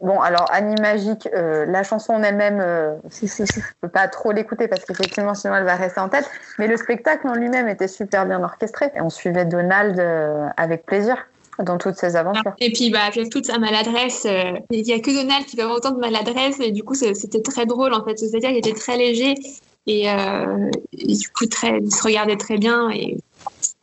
bon, 0.03 0.21
alors 0.21 0.47
Animagique, 0.53 1.29
euh, 1.35 1.67
la 1.67 1.83
chanson 1.83 2.15
en 2.15 2.23
elle-même, 2.23 2.61
euh, 2.61 2.95
je, 3.11 3.27
je, 3.27 3.45
je, 3.45 3.61
peux 3.81 3.89
pas 3.89 4.09
trop 4.09 4.33
l'écouter 4.33 4.69
parce 4.69 4.85
qu'effectivement, 4.85 5.35
sinon 5.35 5.57
elle 5.57 5.65
va 5.65 5.75
rester 5.75 6.01
en 6.01 6.09
tête. 6.09 6.29
Mais 6.59 6.69
le 6.69 6.77
spectacle 6.77 7.27
en 7.29 7.35
lui-même 7.35 7.69
était 7.69 7.89
super 7.89 8.27
bien 8.27 8.43
orchestré 8.43 8.93
et 8.95 9.01
on 9.01 9.11
suivait 9.11 9.45
Donald 9.45 10.01
avec 10.57 10.87
plaisir 10.87 11.17
dans 11.59 11.79
toutes 11.79 11.97
ses 11.97 12.17
aventures. 12.17 12.53
Et 12.61 12.71
puis, 12.71 12.91
bah, 12.91 13.05
avec 13.07 13.31
toute 13.31 13.47
sa 13.47 13.59
maladresse, 13.59 14.27
il 14.71 14.83
n'y 14.83 14.93
a 14.93 15.01
que 15.01 15.11
Donald 15.11 15.47
qui 15.47 15.57
peut 15.57 15.63
avoir 15.63 15.79
autant 15.79 15.93
de 15.93 15.99
maladresse 15.99 16.61
et 16.61 16.71
du 16.71 16.83
coup, 16.83 16.95
c'était 16.95 17.43
très 17.43 17.67
drôle 17.67 17.95
en 17.95 18.05
fait. 18.05 18.19
C'est-à-dire 18.19 18.51
qu'il 18.51 18.59
était 18.59 18.75
très 18.75 18.97
léger 18.97 19.35
et, 19.87 20.07
et, 20.07 21.15
du 21.15 21.29
coup, 21.31 21.47
très, 21.47 21.79
il 21.79 21.93
se 21.93 22.03
regardait 22.03 22.37
très 22.37 22.59
bien 22.59 22.91
et 22.91 23.19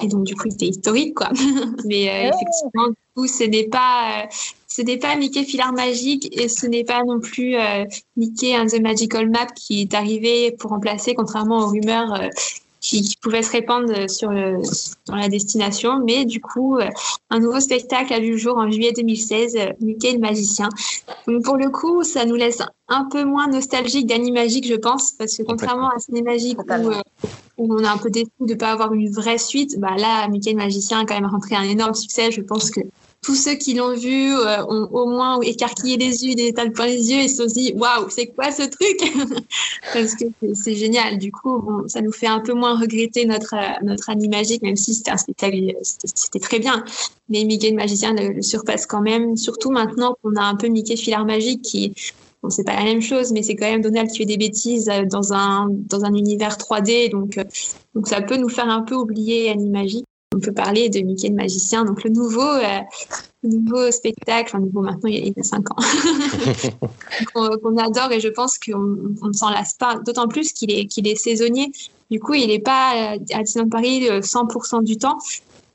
et 0.01 0.07
donc, 0.07 0.24
du 0.26 0.36
coup, 0.36 0.49
c'était 0.49 0.68
historique, 0.68 1.16
quoi. 1.16 1.30
Mais 1.86 2.09
euh, 2.09 2.30
effectivement, 2.30 2.88
du 2.89 2.95
coup, 3.16 3.28
ce 3.28 3.43
n'est 3.43 3.68
pas, 3.68 4.24
euh, 4.24 4.28
ce 4.68 4.82
n'est 4.82 4.97
pas 4.97 5.16
Mickey 5.16 5.43
Filar 5.43 5.72
Magique 5.72 6.30
et 6.38 6.49
ce 6.49 6.66
n'est 6.68 6.84
pas 6.84 7.03
non 7.03 7.20
plus 7.20 7.55
euh, 7.55 7.86
Mickey 8.18 8.57
and 8.57 8.68
the 8.68 8.82
Magical 8.82 9.30
Map 9.30 9.47
qui 9.55 9.82
est 9.82 9.93
arrivé 9.93 10.51
pour 10.51 10.72
remplacer, 10.72 11.14
contrairement 11.14 11.59
aux 11.59 11.68
rumeurs 11.68 12.20
qui, 12.84 13.01
qui, 13.01 13.15
pouvaient 13.17 13.41
se 13.41 13.51
répandre 13.51 14.09
sur 14.09 14.29
le, 14.29 14.61
dans 15.07 15.15
la 15.15 15.29
destination. 15.29 16.03
Mais 16.05 16.25
du 16.25 16.41
coup, 16.41 16.77
euh, 16.77 16.88
un 17.29 17.39
nouveau 17.39 17.59
spectacle 17.59 18.13
a 18.13 18.19
vu 18.19 18.31
le 18.31 18.38
jour 18.38 18.57
en 18.57 18.69
juillet 18.69 18.91
2016, 18.91 19.57
Mickey 19.79 20.11
le 20.11 20.19
magicien. 20.19 20.69
Donc, 21.27 21.43
pour 21.43 21.55
le 21.55 21.69
coup, 21.69 22.03
ça 22.03 22.25
nous 22.25 22.36
laisse 22.36 22.61
un 22.89 23.05
peu 23.05 23.23
moins 23.23 23.47
nostalgique 23.47 24.05
d'Animagique, 24.05 24.67
je 24.67 24.75
pense, 24.75 25.13
parce 25.13 25.38
que 25.38 25.43
contrairement 25.43 25.89
à 25.89 25.99
Cinémagique 25.99 26.59
où, 26.59 26.71
euh, 26.71 27.01
où, 27.57 27.73
on 27.73 27.84
a 27.84 27.91
un 27.91 27.97
peu 27.97 28.09
déçu 28.09 28.29
de 28.41 28.53
ne 28.53 28.57
pas 28.57 28.71
avoir 28.71 28.93
une 28.93 29.09
vraie 29.09 29.38
suite, 29.38 29.79
bah 29.79 29.95
là, 29.97 30.27
Mickey 30.27 30.51
le 30.51 30.57
magicien 30.57 30.99
a 30.99 31.05
quand 31.05 31.15
même 31.15 31.29
rentré 31.29 31.55
un 31.55 31.63
énorme 31.63 31.93
succès. 31.93 32.31
Je 32.31 32.41
pense 32.41 32.69
que 32.69 32.81
tous 33.24 33.36
ceux 33.36 33.55
qui 33.55 33.74
l'ont 33.74 33.95
vu 33.95 34.36
euh, 34.36 34.63
ont 34.65 34.89
au 34.91 35.07
moins 35.07 35.39
écarquillé 35.41 35.97
les 35.97 36.26
yeux, 36.26 36.36
des 36.36 36.47
étals 36.47 36.71
plein 36.71 36.88
les 36.88 37.11
yeux 37.11 37.21
et 37.21 37.28
se 37.28 37.38
sont 37.38 37.53
dit 37.53 37.74
waouh, 37.76 38.09
c'est 38.09 38.28
quoi 38.28 38.51
ce 38.51 38.63
truc? 38.63 38.99
Parce 39.93 40.15
que 40.15 40.26
c'est 40.53 40.76
génial. 40.76 41.17
Du 41.17 41.32
coup, 41.32 41.59
bon, 41.59 41.88
ça 41.88 42.01
nous 42.01 42.11
fait 42.11 42.28
un 42.28 42.39
peu 42.39 42.53
moins 42.53 42.78
regretter 42.78 43.26
notre 43.26 43.55
notre 43.84 44.09
animagique, 44.09 44.61
même 44.61 44.76
si 44.76 44.93
c'était 44.93 45.11
un 45.11 45.17
spectacle, 45.17 45.57
c'était 45.82 46.39
très 46.39 46.59
bien. 46.59 46.84
Mais 47.30 47.45
Mickey 47.45 47.71
le 47.71 47.78
magicien 47.78 48.13
le, 48.13 48.41
surpasse 48.41 48.86
quand 48.86 49.01
même, 49.01 49.38
surtout 49.38 49.71
maintenant 49.71 50.15
qu'on 50.21 50.36
a 50.36 50.43
un 50.43 50.55
peu 50.55 50.67
Mickey 50.67 50.97
filar 50.97 51.26
magique 51.26 51.61
qui 51.61 51.93
Bon, 52.43 52.49
c'est 52.49 52.65
pas 52.65 52.76
la 52.76 52.84
même 52.84 53.01
chose, 53.01 53.32
mais 53.32 53.41
c'est 53.41 53.55
quand 53.55 53.71
même 53.71 53.82
Donald 53.82 54.11
qui 54.11 54.17
fait 54.17 54.26
des 54.26 54.36
bêtises 54.36 54.91
dans 55.09 55.32
un, 55.32 55.69
dans 55.71 56.03
un 56.03 56.13
univers 56.13 56.57
3D. 56.57 57.09
Donc, 57.09 57.39
donc 57.95 58.05
ça 58.09 58.21
peut 58.21 58.36
nous 58.36 58.49
faire 58.49 58.67
un 58.67 58.82
peu 58.82 58.95
oublier 58.95 59.49
Animagique. 59.49 60.05
On 60.34 60.39
peut 60.39 60.51
parler 60.51 60.89
de 60.89 60.99
Mickey 60.99 61.29
le 61.29 61.36
magicien, 61.36 61.86
donc 61.86 62.03
le 62.03 62.09
nouveau, 62.09 62.41
euh, 62.41 62.79
le 63.43 63.49
nouveau 63.49 63.91
spectacle, 63.91 64.49
enfin 64.49 64.59
nouveau 64.59 64.81
maintenant, 64.81 65.09
il 65.09 65.27
y 65.27 65.34
a 65.39 65.43
5 65.43 65.71
ans, 65.71 65.75
qu'on 67.34 67.57
qu 67.57 67.79
adore 67.79 68.11
et 68.11 68.19
je 68.19 68.29
pense 68.29 68.57
qu'on 68.57 69.27
ne 69.27 69.34
s'en 69.34 69.49
lasse 69.49 69.75
pas, 69.75 69.95
d'autant 70.05 70.27
plus 70.27 70.51
qu'il 70.53 70.71
est, 70.71 70.86
qu'il 70.86 71.07
est 71.07 71.15
saisonnier. 71.15 71.71
Du 72.09 72.19
coup, 72.19 72.34
il 72.34 72.47
n'est 72.47 72.59
pas 72.59 73.15
à 73.34 73.43
Disneyland 73.43 73.69
Paris 73.69 74.07
100% 74.07 74.84
du 74.84 74.97
temps 74.97 75.17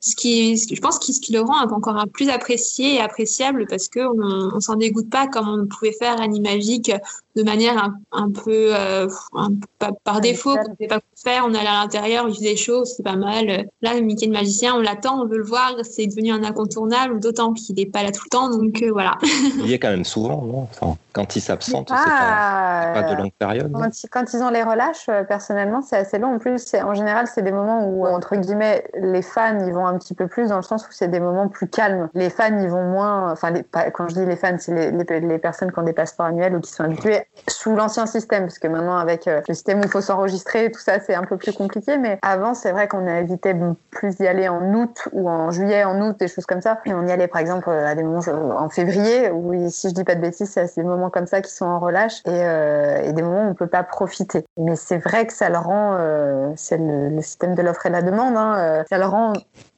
ce 0.01 0.14
qui, 0.14 0.57
je 0.57 0.80
pense, 0.80 0.99
qui, 0.99 1.12
ce 1.12 1.20
qui 1.20 1.32
le 1.32 1.40
rend 1.40 1.61
encore 1.61 2.05
plus 2.12 2.28
apprécié 2.28 2.94
et 2.94 3.01
appréciable 3.01 3.66
parce 3.68 3.88
qu'on 3.88 4.14
ne 4.55 4.61
s'en 4.61 4.76
dégoûte 4.76 5.11
pas 5.11 5.26
comme 5.26 5.49
on 5.49 5.66
pouvait 5.66 5.92
faire 5.92 6.20
Animagique 6.20 6.92
de 7.36 7.42
manière 7.42 7.78
un, 7.78 7.94
un 8.12 8.30
peu 8.30 8.74
euh, 8.74 9.09
un, 9.34 9.51
par, 9.78 9.92
par 10.03 10.20
défaut, 10.20 10.51
on 10.51 10.59
ne 10.59 10.64
savait 10.64 10.88
pas 10.88 11.01
quoi 11.01 11.09
faire, 11.16 11.44
on 11.46 11.55
allait 11.55 11.68
à 11.68 11.82
l'intérieur, 11.82 12.28
il 12.28 12.34
faisait 12.34 12.57
chaud, 12.57 12.84
c'est 12.84 13.03
pas 13.03 13.16
mal. 13.16 13.68
Là, 13.80 14.01
Mickey 14.01 14.26
le 14.26 14.32
magicien, 14.32 14.74
on 14.74 14.80
l'attend, 14.80 15.22
on 15.22 15.26
veut 15.26 15.38
le 15.38 15.44
voir, 15.44 15.74
c'est 15.84 16.07
devenu 16.07 16.32
un 16.32 16.42
incontournable, 16.42 17.20
d'autant 17.20 17.53
qu'il 17.53 17.76
n'est 17.76 17.86
pas 17.86 18.03
là 18.03 18.11
tout 18.11 18.22
le 18.24 18.30
temps, 18.30 18.51
donc 18.51 18.82
euh, 18.82 18.90
voilà. 18.90 19.18
il 19.22 19.66
y 19.66 19.72
est 19.72 19.78
quand 19.78 19.90
même 19.90 20.05
souvent, 20.05 20.44
non? 20.44 20.62
Enfin, 20.62 20.96
Quand 21.18 21.34
il 21.34 21.40
s'absente, 21.40 21.90
ah, 21.90 21.96
c'est 22.04 22.92
pas, 22.94 23.02
pas, 23.02 23.12
de 23.12 23.20
longue 23.20 23.32
période. 23.36 23.72
Quand, 23.72 23.90
quand, 24.12 24.32
ils 24.32 24.40
ont 24.40 24.50
les 24.50 24.62
relâches, 24.62 25.10
personnellement, 25.26 25.82
c'est 25.82 25.96
assez 25.96 26.16
long. 26.16 26.36
En 26.36 26.38
plus, 26.38 26.72
en 26.74 26.94
général, 26.94 27.26
c'est 27.26 27.42
des 27.42 27.50
moments 27.50 27.88
où, 27.88 28.06
entre 28.06 28.36
guillemets, 28.36 28.84
les 28.94 29.22
fans, 29.22 29.58
ils 29.66 29.72
vont 29.72 29.84
un 29.84 29.98
petit 29.98 30.14
peu 30.14 30.28
plus 30.28 30.50
dans 30.50 30.58
le 30.58 30.62
sens 30.62 30.86
où 30.86 30.92
c'est 30.92 31.08
des 31.08 31.18
moments 31.18 31.48
plus 31.48 31.66
calmes. 31.66 32.08
Les 32.14 32.30
fans, 32.30 32.56
ils 32.56 32.68
vont 32.68 32.84
moins. 32.84 33.32
Enfin, 33.32 33.50
les, 33.50 33.64
quand 33.92 34.08
je 34.08 34.14
dis 34.14 34.24
les 34.24 34.36
fans, 34.36 34.54
c'est 34.58 34.72
les, 34.72 34.92
les, 34.92 35.20
les, 35.20 35.38
personnes 35.38 35.72
qui 35.72 35.78
ont 35.80 35.82
des 35.82 35.92
passeports 35.92 36.26
annuels 36.26 36.54
ou 36.54 36.60
qui 36.60 36.70
sont 36.70 36.84
habitués 36.84 37.26
sous 37.48 37.74
l'ancien 37.74 38.06
système, 38.06 38.44
parce 38.44 38.60
que 38.60 38.68
maintenant, 38.68 38.98
avec 38.98 39.26
euh, 39.26 39.40
le 39.48 39.54
système 39.54 39.80
où 39.80 39.82
il 39.82 39.90
faut 39.90 40.00
s'enregistrer, 40.00 40.70
tout 40.70 40.80
ça, 40.80 41.00
c'est 41.00 41.16
un 41.16 41.24
peu 41.24 41.36
plus 41.36 41.52
compliqué. 41.52 41.98
Mais 41.98 42.20
avant, 42.22 42.54
c'est 42.54 42.70
vrai 42.70 42.86
qu'on 42.86 43.08
évitait 43.08 43.56
plus 43.90 44.14
d'y 44.18 44.28
aller 44.28 44.48
en 44.48 44.72
août 44.72 45.08
ou 45.10 45.28
en 45.28 45.50
juillet, 45.50 45.82
en 45.82 46.00
août, 46.00 46.16
des 46.20 46.28
choses 46.28 46.46
comme 46.46 46.60
ça. 46.60 46.78
Et 46.86 46.94
on 46.94 47.04
y 47.08 47.10
allait, 47.10 47.26
par 47.26 47.40
exemple, 47.40 47.70
à 47.70 47.96
des 47.96 48.04
moments 48.04 48.22
en 48.56 48.68
février, 48.68 49.32
où, 49.32 49.68
si 49.68 49.88
je 49.88 49.94
dis 49.94 50.04
pas 50.04 50.14
de 50.14 50.20
bêtises, 50.20 50.50
c'est 50.50 50.76
des 50.76 50.84
comme 51.11 51.26
ça 51.26 51.40
qui 51.40 51.52
sont 51.52 51.66
en 51.66 51.78
relâche 51.78 52.20
et, 52.26 52.30
euh, 52.30 53.12
des 53.12 53.22
moments 53.22 53.46
où 53.46 53.50
on 53.50 53.54
peut 53.54 53.66
pas 53.66 53.82
profiter. 53.82 54.44
Mais 54.56 54.76
c'est 54.76 54.98
vrai 54.98 55.26
que 55.26 55.32
ça 55.32 55.48
le 55.48 55.59
rend, 55.59 55.96
euh, 55.98 56.50
c'est 56.56 56.78
le, 56.78 57.20
système 57.20 57.54
de 57.54 57.62
l'offre 57.62 57.86
et 57.86 57.90
la 57.90 58.02
demande, 58.02 58.36
hein, 58.36 58.84
ça 58.88 58.98
le 58.98 59.06
rend 59.06 59.32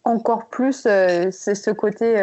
encore 0.05 0.47
plus 0.47 0.83
c'est 0.83 1.31
ce 1.31 1.71
côté 1.71 2.17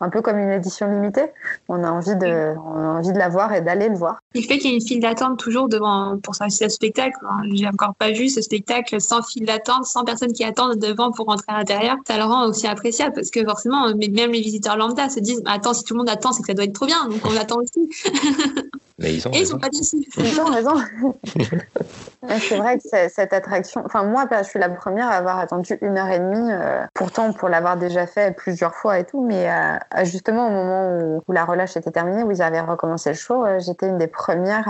un 0.00 0.10
peu 0.10 0.20
comme 0.22 0.38
une 0.38 0.50
édition 0.50 0.90
limitée. 0.90 1.26
On 1.68 1.82
a 1.82 1.90
envie 1.90 2.16
de, 2.16 2.54
on 2.58 2.76
a 2.76 2.98
envie 2.98 3.12
de 3.12 3.18
la 3.18 3.28
voir 3.28 3.52
et 3.54 3.60
d'aller 3.60 3.88
le 3.88 3.96
voir. 3.96 4.18
Il 4.34 4.44
fait 4.44 4.58
qu'il 4.58 4.70
y 4.70 4.74
ait 4.74 4.76
une 4.76 4.86
file 4.86 5.00
d'attente 5.00 5.38
toujours 5.38 5.68
devant 5.68 6.18
pour 6.22 6.34
assister 6.40 6.68
ce 6.68 6.76
spectacle. 6.76 7.16
J'ai 7.52 7.66
encore 7.68 7.94
pas 7.94 8.10
vu 8.10 8.28
ce 8.28 8.42
spectacle 8.42 9.00
sans 9.00 9.22
file 9.22 9.46
d'attente, 9.46 9.84
sans 9.86 10.04
personnes 10.04 10.32
qui 10.32 10.44
attendent 10.44 10.78
devant 10.78 11.12
pour 11.12 11.26
rentrer 11.26 11.46
à 11.48 11.58
l'intérieur. 11.58 11.96
Ça 12.06 12.16
le 12.16 12.24
rend 12.24 12.46
aussi 12.48 12.66
appréciable 12.66 13.14
parce 13.14 13.30
que 13.30 13.44
forcément, 13.44 13.86
même 13.88 14.32
les 14.32 14.40
visiteurs 14.40 14.76
lambda 14.76 15.08
se 15.08 15.20
disent 15.20 15.42
attends, 15.46 15.74
si 15.74 15.84
tout 15.84 15.94
le 15.94 15.98
monde 15.98 16.10
attend, 16.10 16.32
c'est 16.32 16.42
que 16.42 16.48
ça 16.48 16.54
doit 16.54 16.64
être 16.64 16.74
trop 16.74 16.86
bien, 16.86 17.08
donc 17.08 17.20
on 17.24 17.36
attend 17.36 17.56
aussi. 17.58 17.90
Mais 18.98 19.14
ils 19.14 19.28
ont 19.28 19.32
Et 19.32 19.40
ils 19.40 19.46
sont 19.46 19.58
pas 19.58 19.68
déçus. 19.68 19.98
Ils 20.16 20.40
ont 20.40 20.46
raison. 20.46 20.74
c'est 22.40 22.56
vrai 22.56 22.78
que 22.78 23.08
cette 23.08 23.32
attraction, 23.32 23.82
enfin 23.84 24.04
moi, 24.04 24.26
je 24.30 24.42
suis 24.44 24.58
la 24.58 24.68
première 24.68 25.08
à 25.08 25.14
avoir 25.16 25.38
attendu 25.38 25.78
une 25.82 25.98
heure 25.98 26.08
et 26.08 26.18
demie, 26.18 26.50
euh, 26.50 26.84
pourtant 26.94 27.32
pour 27.32 27.48
l'avoir 27.48 27.76
déjà 27.76 28.06
fait 28.06 28.34
plusieurs 28.34 28.74
fois 28.74 28.98
et 28.98 29.04
tout, 29.04 29.24
mais 29.24 29.50
euh, 29.50 29.76
justement 30.04 30.48
au 30.48 30.50
moment 30.50 31.20
où, 31.26 31.32
la 31.32 31.44
relâche 31.44 31.76
était 31.76 31.90
terminée, 31.90 32.22
où 32.22 32.30
ils 32.30 32.40
avaient 32.40 32.60
recommencé 32.60 33.10
le 33.10 33.16
show, 33.16 33.44
euh, 33.44 33.60
j'étais 33.60 33.86
une 33.86 33.98
des 33.98 34.06
premières 34.06 34.66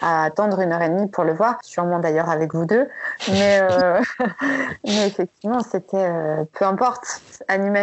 à, 0.00 0.24
attendre 0.24 0.60
une 0.60 0.72
heure 0.72 0.82
et 0.82 0.88
demie 0.88 1.08
pour 1.08 1.24
le 1.24 1.34
voir, 1.34 1.58
sûrement 1.62 1.98
d'ailleurs 1.98 2.30
avec 2.30 2.54
vous 2.54 2.64
deux, 2.64 2.88
mais, 3.30 3.60
mais 4.84 5.06
effectivement 5.06 5.60
c'était, 5.60 6.08
peu 6.52 6.64
importe, 6.64 7.20
Anima 7.48 7.80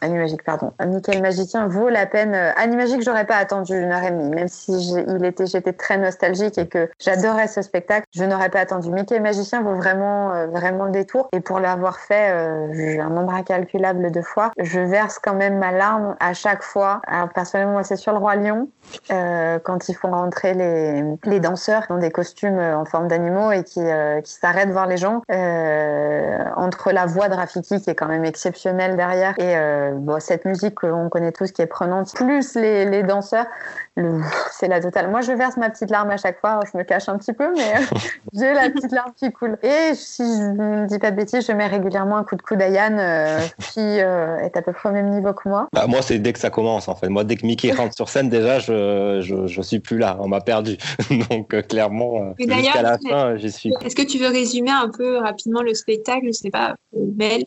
Animagique, 0.00 0.44
pardon, 0.44 0.72
Michael 0.78 1.20
Magicien 1.22 1.66
vaut 1.66 1.88
la 1.88 2.06
peine, 2.06 2.34
Animagique 2.56 3.02
j'aurais 3.02 3.26
pas 3.26 3.36
attendu 3.36 3.76
une 3.76 3.90
heure 3.90 4.04
et 4.04 4.12
demie, 4.12 4.30
même 4.30 4.48
si 4.48 4.94
il 5.18 5.24
était, 5.24 5.46
j'étais 5.46 5.72
très 5.72 5.98
nostalgique 5.98 6.58
et 6.58 6.68
que 6.68 6.90
j'adorais 6.98 7.48
ce 7.48 7.62
spectacle, 7.62 8.06
je 8.14 8.24
n'aurais 8.24 8.50
pas 8.50 8.60
attendu. 8.60 8.90
Mickey 8.90 9.20
Magicien 9.20 9.62
vaut 9.62 9.74
vraiment, 9.74 10.32
euh, 10.32 10.46
vraiment 10.46 10.84
le 10.84 10.92
détour. 10.92 11.28
Et 11.32 11.40
pour 11.40 11.60
l'avoir 11.60 11.98
fait, 11.98 12.30
euh, 12.30 13.00
un 13.00 13.10
nombre 13.10 13.34
incalculable 13.34 14.10
de 14.10 14.20
fois. 14.20 14.50
Je 14.58 14.80
verse 14.80 15.18
quand 15.18 15.34
même 15.34 15.58
ma 15.58 15.72
larme 15.72 16.16
à 16.20 16.32
chaque 16.34 16.62
fois. 16.62 17.00
Alors 17.06 17.28
personnellement, 17.30 17.72
moi, 17.72 17.82
c'est 17.82 17.96
sur 17.96 18.12
le 18.12 18.18
Roi 18.18 18.36
Lion, 18.36 18.68
euh, 19.10 19.58
quand 19.62 19.88
ils 19.88 19.94
font 19.94 20.10
rentrer 20.10 20.54
les, 20.54 21.02
les 21.24 21.40
danseurs 21.40 21.84
ont 21.90 21.98
des 21.98 22.10
costumes 22.10 22.58
en 22.58 22.84
forme 22.84 23.08
d'animaux 23.08 23.52
et 23.52 23.64
qui, 23.64 23.80
qui 24.24 24.32
s'arrêtent 24.32 24.70
voir 24.70 24.86
les 24.86 24.96
gens. 24.96 25.22
entre 26.56 26.92
la 26.92 27.06
voix 27.06 27.28
de 27.28 27.34
Rafiki 27.34 27.80
qui 27.80 27.90
est 27.90 27.94
quand 27.94 28.08
même 28.08 28.24
exceptionnelle 28.24 28.96
derrière 28.96 29.34
et 29.38 29.54
cette 30.20 30.44
musique 30.44 30.76
que 30.76 30.86
l'on 30.86 31.08
connaît 31.08 31.32
tous 31.32 31.52
qui 31.52 31.62
est 31.62 31.66
prenante, 31.66 32.14
plus 32.14 32.54
les, 32.54 32.84
les 32.84 33.02
danseurs, 33.02 33.46
c'est 34.52 34.68
la 34.68 34.80
totale. 34.80 35.10
Moi, 35.10 35.22
je 35.22 35.32
verse 35.32 35.56
ma 35.56 35.70
petite 35.70 35.90
larme 35.90 36.10
à 36.10 36.16
chaque 36.16 36.38
fois. 36.40 36.60
Je 36.70 36.76
me 36.76 36.84
cache 36.84 37.08
un 37.08 37.16
petit 37.16 37.32
peu, 37.32 37.52
mais 37.56 37.74
j'ai 38.34 38.52
la 38.52 38.68
petite 38.68 38.92
larme 38.92 39.12
qui 39.16 39.32
coule. 39.32 39.56
Et 39.62 39.94
si 39.94 40.22
je 40.22 40.52
ne 40.52 40.86
dis 40.86 40.98
pas 40.98 41.10
de 41.10 41.16
bêtises, 41.16 41.46
je 41.46 41.52
mets 41.52 41.66
régulièrement 41.66 42.18
un 42.18 42.24
coup 42.24 42.36
de 42.36 42.42
coude 42.42 42.60
à 42.60 42.68
Yann, 42.68 42.98
euh, 42.98 43.40
qui 43.72 43.80
euh, 43.80 44.38
est 44.38 44.56
à 44.56 44.62
peu 44.62 44.72
près 44.72 44.90
au 44.90 44.92
même 44.92 45.10
niveau 45.10 45.32
que 45.32 45.48
moi. 45.48 45.68
Bah, 45.72 45.86
moi, 45.86 46.02
c'est 46.02 46.18
dès 46.18 46.32
que 46.32 46.38
ça 46.38 46.50
commence, 46.50 46.88
en 46.88 46.94
fait. 46.94 47.08
Moi, 47.08 47.24
dès 47.24 47.36
que 47.36 47.46
Mickey 47.46 47.72
rentre 47.72 47.94
sur 47.94 48.08
scène, 48.08 48.28
déjà, 48.28 48.58
je, 48.58 49.20
je, 49.22 49.46
je 49.46 49.62
suis 49.62 49.80
plus 49.80 49.98
là. 49.98 50.18
On 50.20 50.28
m'a 50.28 50.40
perdu. 50.40 50.76
Donc, 51.30 51.54
euh, 51.54 51.62
clairement, 51.62 52.34
jusqu'à 52.38 52.82
la 52.82 52.98
fin, 52.98 53.36
j'y 53.36 53.50
suis. 53.50 53.72
Est-ce 53.82 53.96
que 53.96 54.06
tu 54.06 54.18
veux 54.18 54.28
résumer 54.28 54.70
un 54.70 54.90
peu 54.90 55.18
rapidement 55.18 55.62
le 55.62 55.74
spectacle? 55.74 56.26
Je 56.26 56.32
sais 56.32 56.50
pas, 56.50 56.74
Mel 57.16 57.44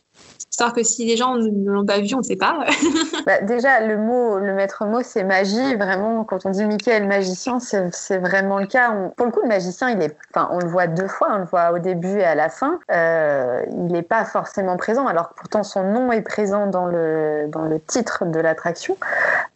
Histoire 0.59 0.73
que 0.73 0.83
si 0.83 1.05
les 1.05 1.15
gens 1.15 1.35
ne 1.35 1.71
l'ont 1.71 1.85
pas 1.85 1.99
vu, 1.99 2.13
on 2.15 2.17
ne 2.17 2.23
sait 2.23 2.35
pas. 2.35 2.65
bah, 3.25 3.39
déjà, 3.43 3.79
le 3.79 3.97
mot, 3.97 4.39
le 4.39 4.53
maître 4.53 4.83
mot, 4.85 4.99
c'est 5.01 5.23
magie. 5.23 5.75
Vraiment, 5.75 6.25
quand 6.25 6.45
on 6.45 6.49
dit 6.49 6.65
Mickey 6.65 6.99
le 6.99 7.07
magicien, 7.07 7.59
c'est 7.61 8.17
vraiment 8.17 8.59
le 8.59 8.65
cas. 8.65 8.93
pour 9.15 9.25
le 9.25 9.31
coup, 9.31 9.39
le 9.41 9.47
magicien, 9.47 9.89
il 9.89 10.01
est, 10.01 10.17
enfin, 10.35 10.49
on 10.51 10.59
le 10.59 10.67
voit 10.67 10.87
deux 10.87 11.07
fois. 11.07 11.29
On 11.31 11.37
le 11.37 11.45
voit 11.45 11.71
au 11.71 11.79
début 11.79 12.19
et 12.19 12.25
à 12.25 12.35
la 12.35 12.49
fin. 12.49 12.77
Euh, 12.91 13.63
il 13.69 13.85
n'est 13.85 14.01
pas 14.01 14.25
forcément 14.25 14.75
présent, 14.75 15.07
alors 15.07 15.29
que 15.29 15.35
pourtant 15.35 15.63
son 15.63 15.83
nom 15.83 16.11
est 16.11 16.23
présent 16.23 16.67
dans 16.67 16.87
le, 16.87 17.47
dans 17.47 17.63
le 17.63 17.79
titre 17.79 18.25
de 18.25 18.41
l'attraction. 18.41 18.97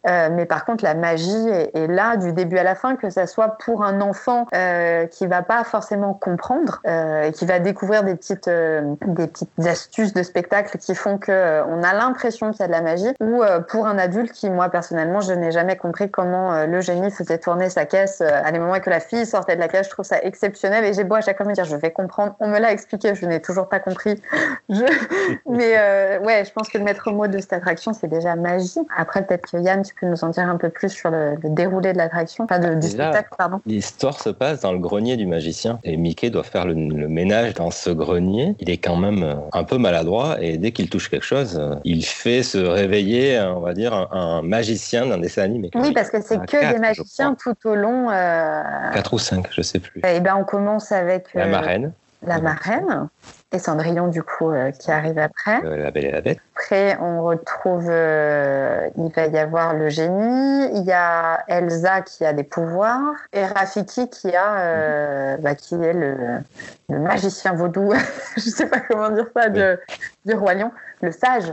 Euh, 0.06 0.30
mais 0.32 0.46
par 0.46 0.64
contre, 0.64 0.84
la 0.84 0.94
magie 0.94 1.48
est, 1.48 1.86
là 1.86 2.16
du 2.16 2.32
début 2.32 2.56
à 2.56 2.62
la 2.62 2.74
fin, 2.74 2.96
que 2.96 3.10
ça 3.10 3.26
soit 3.26 3.58
pour 3.64 3.84
un 3.84 4.00
enfant 4.00 4.46
euh, 4.54 5.06
qui 5.06 5.26
va 5.26 5.42
pas 5.42 5.64
forcément 5.64 6.14
comprendre 6.14 6.80
euh, 6.86 7.24
et 7.24 7.32
qui 7.32 7.44
va 7.44 7.58
découvrir 7.58 8.04
des 8.04 8.14
petites, 8.14 8.48
des 8.48 9.26
petites 9.26 9.66
astuces 9.66 10.14
de 10.14 10.22
spectacle 10.22 10.78
qui 10.78 10.93
font 10.94 11.18
que 11.18 11.32
euh, 11.32 11.64
on 11.66 11.82
a 11.82 11.92
l'impression 11.92 12.50
qu'il 12.50 12.60
y 12.60 12.62
a 12.64 12.66
de 12.66 12.72
la 12.72 12.82
magie, 12.82 13.12
ou 13.20 13.42
euh, 13.42 13.60
pour 13.60 13.86
un 13.86 13.98
adulte 13.98 14.32
qui, 14.32 14.50
moi 14.50 14.68
personnellement, 14.68 15.20
je 15.20 15.32
n'ai 15.32 15.52
jamais 15.52 15.76
compris 15.76 16.10
comment 16.10 16.52
euh, 16.52 16.66
le 16.66 16.80
génie 16.80 17.10
faisait 17.10 17.38
tourner 17.38 17.70
sa 17.70 17.86
caisse 17.86 18.20
à 18.20 18.50
des 18.52 18.58
moments 18.58 18.80
que 18.80 18.90
la 18.90 19.00
fille 19.00 19.26
sortait 19.26 19.54
de 19.54 19.60
la 19.60 19.68
caisse. 19.68 19.86
Je 19.86 19.90
trouve 19.90 20.04
ça 20.04 20.22
exceptionnel 20.22 20.84
et 20.84 20.92
j'ai 20.92 21.04
beau 21.04 21.14
à 21.14 21.20
chaque 21.20 21.36
fois 21.36 21.46
me 21.46 21.52
dire 21.52 21.64
je 21.64 21.76
vais 21.76 21.90
comprendre. 21.90 22.34
On 22.40 22.48
me 22.48 22.58
l'a 22.58 22.72
expliqué, 22.72 23.14
je 23.14 23.26
n'ai 23.26 23.40
toujours 23.40 23.68
pas 23.68 23.80
compris. 23.80 24.20
Je... 24.70 24.84
Mais 25.48 26.18
ouais, 26.18 26.44
je 26.44 26.52
pense 26.52 26.68
que 26.68 26.78
le 26.78 26.84
maître 26.84 27.10
mot 27.10 27.26
de 27.26 27.38
cette 27.38 27.52
attraction, 27.52 27.92
c'est 27.92 28.08
déjà 28.08 28.34
magie. 28.34 28.80
Après, 28.96 29.24
peut-être 29.24 29.50
que 29.50 29.58
Yann, 29.58 29.82
tu 29.82 29.94
peux 29.94 30.06
nous 30.06 30.24
en 30.24 30.30
dire 30.30 30.48
un 30.48 30.56
peu 30.56 30.70
plus 30.70 30.88
sur 30.88 31.10
le, 31.10 31.36
déroulé 31.44 31.92
de 31.92 31.98
l'attraction, 31.98 32.44
enfin 32.44 32.58
de, 32.58 32.74
du 32.74 32.88
spectacle, 32.88 33.28
pardon. 33.36 33.60
L'histoire 33.66 34.20
se 34.20 34.30
passe 34.30 34.60
dans 34.60 34.72
le 34.72 34.78
grenier 34.78 35.16
du 35.16 35.26
magicien 35.26 35.78
et 35.84 35.96
Mickey 35.96 36.30
doit 36.30 36.44
faire 36.44 36.66
le, 36.66 36.74
le 36.74 37.08
ménage 37.08 37.54
dans 37.54 37.70
ce 37.70 37.90
grenier. 37.90 38.56
Il 38.58 38.70
est 38.70 38.78
quand 38.78 38.96
même 38.96 39.36
un 39.52 39.64
peu 39.64 39.78
maladroit 39.78 40.36
et 40.40 40.56
dès 40.58 40.72
qu'il 40.72 40.83
touche 40.88 41.08
quelque 41.08 41.24
chose, 41.24 41.58
euh, 41.58 41.76
il 41.84 42.04
fait 42.04 42.42
se 42.42 42.58
réveiller, 42.58 43.40
on 43.40 43.60
va 43.60 43.74
dire, 43.74 43.92
un, 44.12 44.42
magicien 44.42 45.06
d'un 45.06 45.18
dessin 45.18 45.42
animé. 45.42 45.70
Oui, 45.74 45.92
parce 45.92 46.10
que 46.10 46.20
c'est 46.22 46.44
que 46.46 46.72
des 46.72 46.78
magiciens 46.78 47.34
tout 47.34 47.56
au 47.64 47.74
long. 47.74 48.10
Euh... 48.10 48.62
4 48.92 49.14
ou 49.14 49.18
5, 49.18 49.46
je 49.50 49.62
sais 49.62 49.78
plus. 49.78 50.00
Et 50.00 50.16
eh 50.16 50.20
ben, 50.20 50.36
on 50.36 50.44
commence 50.44 50.92
avec. 50.92 51.32
la 51.34 51.44
euh, 51.44 51.50
marraine. 51.50 51.92
La 52.26 52.40
marraine 52.40 53.08
et 53.52 53.58
Cendrillon 53.58 54.08
du 54.08 54.22
coup 54.22 54.50
euh, 54.50 54.70
qui 54.72 54.90
arrive 54.90 55.18
après. 55.18 55.60
la 55.62 55.90
Belle 55.90 56.06
et 56.06 56.10
la 56.10 56.20
Bête. 56.20 56.38
Après 56.56 56.98
on 57.00 57.22
retrouve, 57.22 57.84
il 57.84 59.12
va 59.14 59.26
y 59.26 59.38
avoir 59.38 59.74
le 59.74 59.88
génie, 59.88 60.68
il 60.74 60.84
y 60.84 60.92
a 60.92 61.44
Elsa 61.48 62.02
qui 62.02 62.24
a 62.24 62.32
des 62.32 62.44
pouvoirs 62.44 63.14
et 63.32 63.44
Rafiki 63.44 64.08
qui 64.08 64.34
a, 64.34 65.36
bah, 65.38 65.54
qui 65.54 65.74
est 65.74 65.92
le, 65.92 66.16
le 66.88 66.98
magicien 66.98 67.52
vaudou, 67.54 67.92
je 68.36 68.40
sais 68.40 68.66
pas 68.66 68.80
comment 68.80 69.10
dire 69.10 69.28
ça, 69.34 69.48
de, 69.48 69.78
du 70.24 70.34
roi 70.34 70.54
lion, 70.54 70.70
le 71.00 71.12
sage 71.12 71.50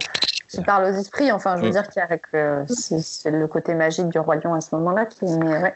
qui 0.51 0.61
parle 0.61 0.85
aux 0.85 0.97
esprits. 0.97 1.31
Enfin, 1.31 1.57
je 1.57 1.63
veux 1.63 1.71
dire 1.71 1.87
qu'il 1.87 2.01
y 2.01 2.37
a 2.37 2.65
c'est 2.67 3.31
le 3.31 3.47
côté 3.47 3.73
magique 3.73 4.09
du 4.09 4.19
roi 4.19 4.35
lion 4.35 4.53
à 4.53 4.61
ce 4.61 4.75
moment-là 4.75 5.05
qui 5.05 5.25
met 5.25 5.75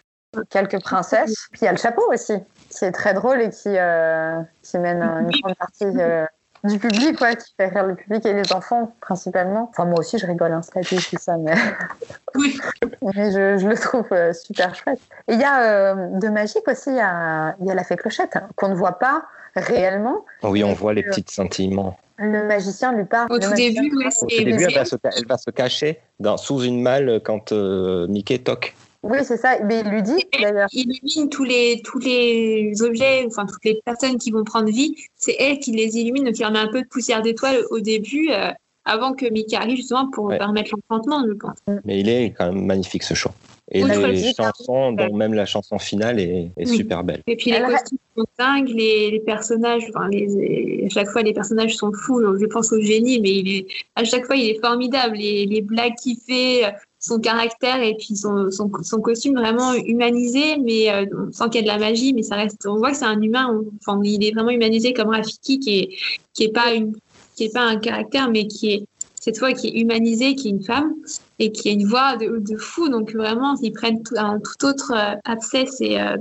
quelques 0.50 0.82
princesses. 0.82 1.48
Puis 1.52 1.62
il 1.62 1.66
y 1.66 1.68
a 1.68 1.72
le 1.72 1.78
chapeau 1.78 2.04
aussi, 2.12 2.34
qui 2.78 2.86
est 2.86 2.92
très 2.92 3.14
drôle 3.14 3.42
et 3.42 3.50
qui, 3.50 3.70
euh, 3.70 4.40
qui 4.62 4.78
mène 4.78 5.02
une 5.02 5.32
grande 5.42 5.56
partie 5.56 5.86
euh, 5.86 6.26
du 6.64 6.80
public, 6.80 7.18
quoi, 7.18 7.36
qui 7.36 7.54
fait 7.56 7.68
rire 7.68 7.86
le 7.86 7.96
public 7.96 8.26
et 8.26 8.34
les 8.34 8.52
enfants 8.54 8.96
principalement. 9.02 9.70
Enfin, 9.72 9.86
moi 9.86 10.00
aussi, 10.00 10.18
je 10.18 10.26
rigole, 10.26 10.52
hein, 10.52 10.62
c'est 10.62 10.82
tout 10.82 11.18
ça, 11.18 11.38
mais, 11.38 11.54
oui. 12.36 12.60
mais 13.02 13.32
je, 13.32 13.58
je, 13.58 13.68
le 13.68 13.78
trouve 13.78 14.08
euh, 14.12 14.34
super 14.34 14.76
chouette. 14.76 15.00
Et 15.28 15.34
il 15.34 15.40
y 15.40 15.44
a 15.44 15.96
de 15.96 16.28
magique 16.30 16.68
aussi, 16.68 16.90
il 16.90 16.98
y 16.98 17.02
a, 17.02 17.56
il 17.60 17.68
y 17.68 17.72
a 17.72 17.76
la 17.76 17.84
fée 17.84 17.96
clochette, 17.96 18.36
hein, 18.36 18.48
qu'on 18.56 18.70
ne 18.70 18.76
voit 18.76 19.00
pas 19.00 19.26
réellement. 19.56 20.26
Oui, 20.44 20.64
on 20.64 20.74
voit 20.74 20.94
les 20.94 21.04
petits 21.04 21.24
sentiments. 21.28 21.98
Le 22.18 22.46
magicien 22.46 22.94
lui 22.94 23.06
parle. 23.06 23.32
Au 23.32 23.40
tout 23.40 23.54
début, 23.54 23.94
ouais, 23.98 24.10
Au 24.22 24.26
début 24.28 24.64
elle, 24.64 24.74
va 24.74 24.86
se, 24.86 24.96
elle, 25.04 25.28
va 25.28 25.38
se, 25.38 25.52
cacher 25.52 26.00
dans, 26.20 26.38
sous 26.38 26.62
une 26.62 26.82
malle 26.82 27.20
quand 27.24 27.52
euh, 27.52 28.08
Mickey 28.08 28.40
toque. 28.40 28.74
Oui, 29.08 29.20
c'est 29.24 29.38
ça. 29.38 29.58
Mais 29.64 29.82
il 29.82 29.88
lui 29.90 30.02
dit 30.02 30.24
d'ailleurs. 30.42 30.68
Il 30.74 30.92
illumine 30.92 31.30
tous 31.30 31.44
les, 31.44 31.82
tous 31.84 32.00
les 32.00 32.74
objets, 32.82 33.24
enfin 33.28 33.46
toutes 33.46 33.64
les 33.64 33.80
personnes 33.86 34.18
qui 34.18 34.32
vont 34.32 34.44
prendre 34.44 34.70
vie. 34.70 34.96
C'est 35.16 35.36
elle 35.40 35.60
qui 35.60 35.72
les 35.72 35.98
illumine, 35.98 36.24
donc 36.26 36.40
il 36.40 36.46
en 36.46 36.52
met 36.52 36.60
un 36.60 36.68
peu 36.70 36.82
de 36.82 36.88
poussière 36.88 37.22
d'étoile 37.22 37.58
au 37.70 37.80
début, 37.80 38.30
euh, 38.32 38.50
avant 38.84 39.14
que 39.14 39.26
Mickey 39.32 39.56
arrive 39.56 39.78
justement 39.78 40.10
pour 40.12 40.26
Ouais. 40.26 40.38
permettre 40.40 40.72
l'enchantement, 40.90 41.24
je 41.28 41.34
pense. 41.34 41.58
Mais 41.86 42.00
il 42.00 42.10
est 42.10 42.34
quand 42.38 42.52
même 42.52 42.66
magnifique 42.66 43.04
ce 43.04 43.14
show. 43.14 43.30
Et 43.72 43.84
Oui, 43.84 43.90
les 43.90 44.30
le 44.30 44.34
chansons, 44.38 44.92
dont 44.92 45.16
même 45.16 45.34
la 45.34 45.46
chanson 45.48 45.80
finale 45.80 46.20
est, 46.20 46.52
est 46.58 46.70
Oui. 46.70 46.78
super 46.78 47.04
belle. 47.04 47.22
Et 47.26 47.36
puis 47.36 47.50
les 47.52 47.58
Elle- 47.58 47.66
costumes 47.66 47.98
sont 48.16 48.26
dingues, 48.38 48.70
les, 48.70 49.10
les 49.12 49.20
personnages, 49.20 49.84
enfin, 49.90 50.08
les, 50.10 50.84
à 50.86 50.90
chaque 50.90 51.08
fois 51.10 51.24
les 51.24 51.34
personnages 51.34 51.76
sont 51.76 51.92
fous. 51.94 52.22
Je 52.40 52.46
pense 52.46 52.72
au 52.72 52.80
génie, 52.82 53.20
mais 53.22 53.32
il 53.32 53.56
est, 53.56 53.66
à 53.96 54.04
chaque 54.04 54.26
fois 54.26 54.36
il 54.36 54.50
est 54.52 54.60
formidable. 54.60 55.18
Les, 55.18 55.46
les 55.48 55.62
blagues 55.62 55.96
qu'il 55.96 56.18
fait, 56.18 56.62
son 57.06 57.20
caractère 57.20 57.82
et 57.82 57.96
puis 57.96 58.16
son, 58.16 58.50
son, 58.50 58.72
son 58.82 59.00
costume 59.00 59.36
vraiment 59.36 59.74
humanisé, 59.74 60.58
mais 60.58 60.92
euh, 60.92 61.06
sent 61.32 61.46
qu'il 61.52 61.66
y 61.66 61.70
a 61.70 61.74
de 61.74 61.80
la 61.80 61.88
magie, 61.88 62.14
mais 62.14 62.24
ça 62.24 62.36
reste, 62.36 62.66
on 62.66 62.78
voit 62.78 62.92
que 62.92 62.98
c'est 62.98 63.06
un 63.06 63.22
humain. 63.22 63.62
enfin, 63.80 64.00
il 64.04 64.24
est 64.24 64.32
vraiment 64.32 64.50
humanisé 64.50 64.94
comme 64.94 65.10
Rafiki, 65.10 65.60
qui 65.60 65.80
est, 65.80 65.90
qui 66.34 66.44
est 66.46 66.54
pas 66.54 66.74
une, 66.74 66.94
qui 67.36 67.46
est 67.46 67.54
pas 67.54 67.64
un 67.64 67.78
caractère, 67.78 68.30
mais 68.30 68.48
qui 68.48 68.72
est 68.74 68.86
cette 69.20 69.40
fois 69.40 69.54
qui 69.54 69.68
est 69.70 69.80
humanisé, 69.82 70.36
qui 70.36 70.48
est 70.48 70.52
une 70.52 70.64
femme 70.64 70.94
et 71.40 71.52
qui 71.52 71.70
a 71.70 71.72
une 71.72 71.88
voix 71.88 72.16
de, 72.18 72.38
de 72.40 72.58
fou. 72.58 72.90
Donc 72.90 73.14
vraiment, 73.14 73.56
ils 73.62 73.72
prennent 73.72 74.04
tout- 74.04 74.16
un 74.18 74.40
tout 74.40 74.66
autre 74.66 74.94
euh, 74.96 75.16
accès 75.26 75.66
ces, 75.66 75.98
euh, 75.98 76.18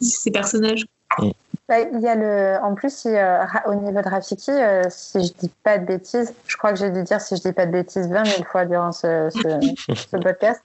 ces 0.00 0.30
personnages. 0.30 0.86
Bah, 1.68 1.78
il 1.78 2.00
y 2.00 2.08
a 2.08 2.14
le, 2.14 2.58
en 2.62 2.74
plus, 2.74 3.06
au 3.66 3.74
niveau 3.74 4.02
de 4.02 4.08
Rafiki, 4.08 4.50
si 4.88 5.24
je 5.24 5.32
dis 5.34 5.52
pas 5.62 5.78
de 5.78 5.84
bêtises, 5.84 6.34
je 6.46 6.56
crois 6.56 6.72
que 6.72 6.78
j'ai 6.78 6.90
dû 6.90 7.02
dire 7.02 7.20
si 7.20 7.36
je 7.36 7.42
dis 7.42 7.52
pas 7.52 7.66
de 7.66 7.70
bêtises 7.70 8.08
20 8.08 8.24
000 8.24 8.44
fois 8.44 8.64
durant 8.64 8.90
ce, 8.92 9.30
ce, 9.30 10.16
podcast, 10.22 10.60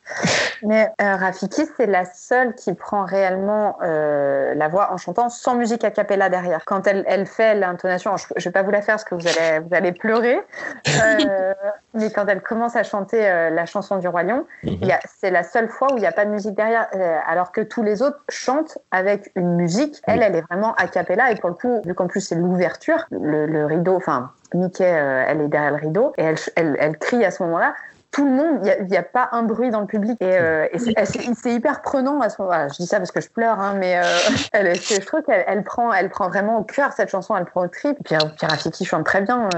mais 0.64 0.92
Rafiki, 1.00 1.62
c'est 1.78 1.86
la 1.86 2.04
seule 2.06 2.56
qui 2.56 2.74
prend 2.74 3.06
réellement 3.06 3.78
la 3.82 4.68
voix 4.68 4.92
en 4.92 4.98
chantant 4.98 5.30
sans 5.30 5.56
musique 5.56 5.84
a 5.84 5.92
cappella 5.92 6.30
derrière. 6.30 6.62
Quand 6.66 6.88
elle, 6.88 7.04
elle 7.08 7.28
fait 7.28 7.56
l'intonation, 7.56 8.18
je, 8.18 8.26
je 8.36 8.50
vais 8.50 8.54
pas 8.54 8.64
vous 8.64 8.72
la 8.72 8.82
faire 8.82 8.96
parce 8.96 9.04
que 9.04 9.16
vous 9.16 9.28
allez, 9.28 9.60
vous 9.60 9.76
allez 9.76 9.92
pleurer, 9.92 10.40
mais 11.94 12.12
quand 12.12 12.26
elle 12.28 12.42
commence 12.42 12.76
à 12.76 12.84
chanter 12.84 13.22
la 13.22 13.66
chanson 13.66 13.98
du 13.98 14.08
Roi 14.08 14.24
Lion, 14.24 14.46
mhm. 14.64 14.80
c'est 15.20 15.32
la 15.32 15.44
seule 15.44 15.70
fois 15.70 15.94
où 15.94 15.98
il 15.98 16.02
n'y 16.02 16.08
a 16.08 16.12
pas 16.12 16.26
de 16.26 16.32
musique 16.32 16.56
derrière, 16.56 16.88
alors 17.28 17.52
que 17.52 17.62
tous 17.62 17.84
les 17.84 18.02
autres 18.02 18.20
chantent 18.30 18.78
avec 18.92 19.32
une 19.36 19.56
musique. 19.56 20.02
Elle, 20.08 20.24
elle 20.24 20.36
est 20.36 20.42
vraiment 20.42 20.74
cappella 20.88 21.32
et 21.32 21.36
pour 21.36 21.50
le 21.50 21.56
coup, 21.56 21.82
vu 21.86 21.94
qu'en 21.94 22.08
plus 22.08 22.22
c'est 22.22 22.36
l'ouverture, 22.36 23.06
le, 23.12 23.66
rideau, 23.66 23.96
enfin 23.96 24.32
Mickey, 24.54 24.84
euh, 24.84 25.24
elle 25.28 25.42
est 25.42 25.48
derrière 25.48 25.72
le 25.72 25.78
rideau 25.78 26.14
et 26.18 26.24
elle, 26.24 26.38
elle, 26.56 26.78
elle 26.80 26.98
crie 26.98 27.24
à 27.26 27.32
ce 27.32 27.44
moment-là 27.44 27.74
tout 28.12 28.26
le 28.26 28.32
monde, 28.32 28.66
il 28.82 28.88
n'y 28.88 28.98
a, 28.98 29.04
pas 29.04 29.30
un 29.32 29.44
bruit 29.44 29.70
dans 29.70 29.82
le 29.82 29.86
public. 29.86 30.18
Et, 30.22 30.38
euh, 30.40 30.66
c'est 30.74 31.54
hyper 31.54 31.82
prenant 31.82 32.20
à 32.22 32.30
ce 32.30 32.42
moment-là. 32.42 32.68
Je 32.70 32.76
dis 32.78 32.88
ça 32.88 32.98
parce 32.98 33.12
que 33.12 33.22
je 33.22 33.30
pleure, 33.30 33.60
hein, 33.60 33.76
mais 33.78 33.98
euh, 33.98 34.02
je 34.54 35.06
trouve 35.06 35.22
qu'elle 35.22 35.44
elle 35.46 35.64
prend, 35.64 35.94
elle 35.94 36.10
prend 36.10 36.28
vraiment 36.28 36.58
au 36.58 36.64
cœur 36.64 36.94
cette 36.94 37.10
chanson, 37.10 37.36
elle 37.36 37.46
prend 37.46 37.62
au 37.62 37.68
trip. 37.68 37.98
Puis 38.04 38.16
Rafiki 38.42 38.86
chante 38.86 39.06
très 39.06 39.22
bien, 39.22 39.50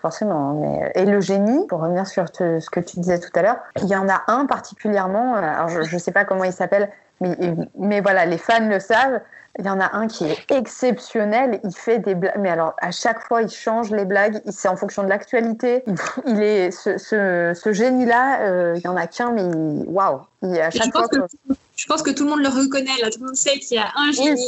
forcément. 0.00 0.54
Mais, 0.54 0.92
et 0.94 1.04
le 1.04 1.20
génie, 1.20 1.66
pour 1.68 1.80
revenir 1.80 2.06
sur 2.06 2.24
ce 2.32 2.68
que 2.70 2.80
tu 2.80 2.98
disais 2.98 3.20
tout 3.20 3.30
à 3.34 3.42
l'heure, 3.42 3.58
il 3.80 3.86
y 3.86 3.94
en 3.94 4.08
a 4.08 4.22
un 4.26 4.46
particulièrement, 4.46 5.36
alors 5.36 5.68
je 5.68 5.94
ne 5.94 6.00
sais 6.00 6.12
pas 6.12 6.24
comment 6.24 6.44
il 6.44 6.52
s'appelle, 6.52 6.90
mais, 7.20 7.36
mais 7.78 8.00
voilà, 8.00 8.24
les 8.26 8.38
fans 8.38 8.66
le 8.66 8.80
savent. 8.80 9.20
Il 9.58 9.66
y 9.66 9.68
en 9.68 9.80
a 9.80 9.96
un 9.96 10.06
qui 10.06 10.24
est 10.24 10.50
exceptionnel. 10.50 11.60
Il 11.64 11.74
fait 11.74 11.98
des 11.98 12.14
blagues, 12.14 12.38
mais 12.38 12.50
alors 12.50 12.74
à 12.80 12.92
chaque 12.92 13.20
fois, 13.26 13.42
il 13.42 13.50
change 13.50 13.90
les 13.90 14.04
blagues. 14.04 14.40
C'est 14.48 14.68
en 14.68 14.76
fonction 14.76 15.02
de 15.02 15.08
l'actualité. 15.08 15.82
Il, 16.26 16.40
est 16.42 16.70
ce, 16.70 16.96
ce, 16.98 17.72
génie-là. 17.72 18.42
Euh, 18.42 18.74
il 18.76 18.82
y 18.82 18.88
en 18.88 18.96
a 18.96 19.06
qu'un, 19.06 19.32
mais 19.32 19.42
waouh! 19.42 20.20
À 20.42 20.70
chaque 20.70 20.86
je, 20.86 20.90
fois 20.90 21.02
pense 21.02 21.08
que, 21.08 21.54
je 21.76 21.86
pense 21.86 22.02
que 22.02 22.10
tout 22.10 22.24
le 22.24 22.30
monde 22.30 22.42
le 22.42 22.48
reconnaît. 22.48 22.96
Là, 23.02 23.10
tout 23.10 23.18
le 23.20 23.26
monde 23.26 23.36
sait 23.36 23.58
qu'il 23.58 23.76
y 23.76 23.80
a 23.80 23.90
un 23.96 24.12
génie 24.12 24.46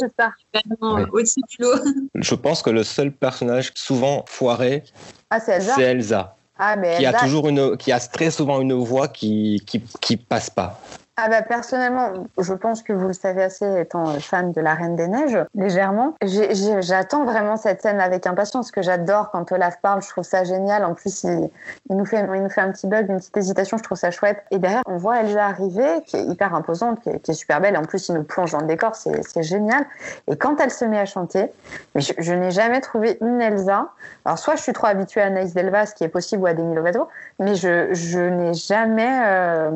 oui, 0.81 1.03
au-dessus 1.11 1.41
du 1.49 1.57
lot. 1.59 1.79
Je 2.15 2.35
pense 2.35 2.61
que 2.61 2.69
le 2.69 2.83
seul 2.83 3.11
personnage 3.11 3.71
souvent 3.75 4.23
foiré, 4.27 4.83
ah, 5.29 5.39
c'est 5.39 5.53
Elsa? 5.53 5.81
Elsa. 5.81 6.37
Ah, 6.57 6.75
mais 6.75 6.97
qui 6.97 7.05
a 7.05 7.13
toujours 7.13 7.49
une, 7.49 7.75
qui 7.77 7.91
a 7.91 7.99
très 7.99 8.31
souvent 8.31 8.61
une 8.61 8.73
voix 8.73 9.07
qui, 9.07 9.63
qui, 9.65 9.81
qui 9.99 10.17
passe 10.17 10.49
pas. 10.49 10.79
Ah 11.15 11.29
bah 11.29 11.43
personnellement, 11.43 12.27
je 12.39 12.55
pense 12.55 12.81
que 12.81 12.91
vous 12.91 13.05
le 13.05 13.13
savez 13.13 13.43
assez 13.43 13.81
étant 13.81 14.03
fan 14.19 14.51
de 14.51 14.59
La 14.59 14.73
Reine 14.73 14.95
des 14.95 15.07
Neiges, 15.07 15.37
légèrement. 15.53 16.15
J'attends 16.23 17.23
vraiment 17.23 17.55
cette 17.55 17.83
scène 17.83 17.99
avec 17.99 18.25
impatience, 18.25 18.71
que 18.71 18.81
j'adore 18.81 19.29
quand 19.29 19.51
Olaf 19.51 19.79
parle, 19.79 20.01
je 20.01 20.09
trouve 20.09 20.23
ça 20.23 20.43
génial. 20.43 20.83
En 20.83 20.95
plus, 20.95 21.23
il, 21.23 21.51
nous 21.91 22.05
fait, 22.05 22.25
il 22.33 22.41
nous 22.41 22.49
fait 22.49 22.61
un 22.61 22.71
petit 22.71 22.87
bug, 22.87 23.11
une 23.11 23.17
petite 23.17 23.37
hésitation, 23.37 23.77
je 23.77 23.83
trouve 23.83 23.97
ça 23.97 24.09
chouette. 24.09 24.43
Et 24.49 24.57
derrière, 24.57 24.81
on 24.87 24.97
voit 24.97 25.19
Elsa 25.19 25.45
arriver, 25.45 26.01
qui 26.07 26.17
est 26.17 26.23
hyper 26.23 26.55
imposante, 26.55 26.99
qui 27.01 27.09
est, 27.09 27.33
super 27.33 27.61
belle. 27.61 27.77
En 27.77 27.83
plus, 27.83 28.09
il 28.09 28.15
nous 28.15 28.23
plonge 28.23 28.51
dans 28.51 28.61
le 28.61 28.67
décor, 28.67 28.95
c'est 28.95 29.43
génial. 29.43 29.85
Et 30.27 30.35
quand 30.35 30.59
elle 30.59 30.71
se 30.71 30.83
met 30.83 30.97
à 30.97 31.05
chanter, 31.05 31.51
mais 31.93 32.01
je, 32.01 32.33
n'ai 32.33 32.49
jamais 32.49 32.81
trouvé 32.81 33.19
une 33.21 33.39
Elsa. 33.39 33.89
Alors 34.25 34.39
soit 34.39 34.55
je 34.55 34.63
suis 34.63 34.73
trop 34.73 34.87
habituée 34.87 35.21
à 35.21 35.25
Anaïs 35.27 35.53
Delva, 35.53 35.85
ce 35.85 35.93
qui 35.93 36.03
est 36.03 36.09
possible, 36.09 36.41
ou 36.41 36.47
à 36.47 36.55
Demi 36.55 36.73
Lovato, 36.73 37.07
mais 37.37 37.53
je, 37.53 37.93
je 37.93 38.19
n'ai 38.19 38.55
jamais 38.55 39.21
euh, 39.25 39.69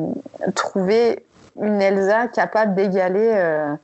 trouvé 0.56 1.24
une 1.60 1.80
Elsa 1.80 2.28
capable 2.28 2.74
d'égaler 2.74 3.32
euh, 3.34 3.74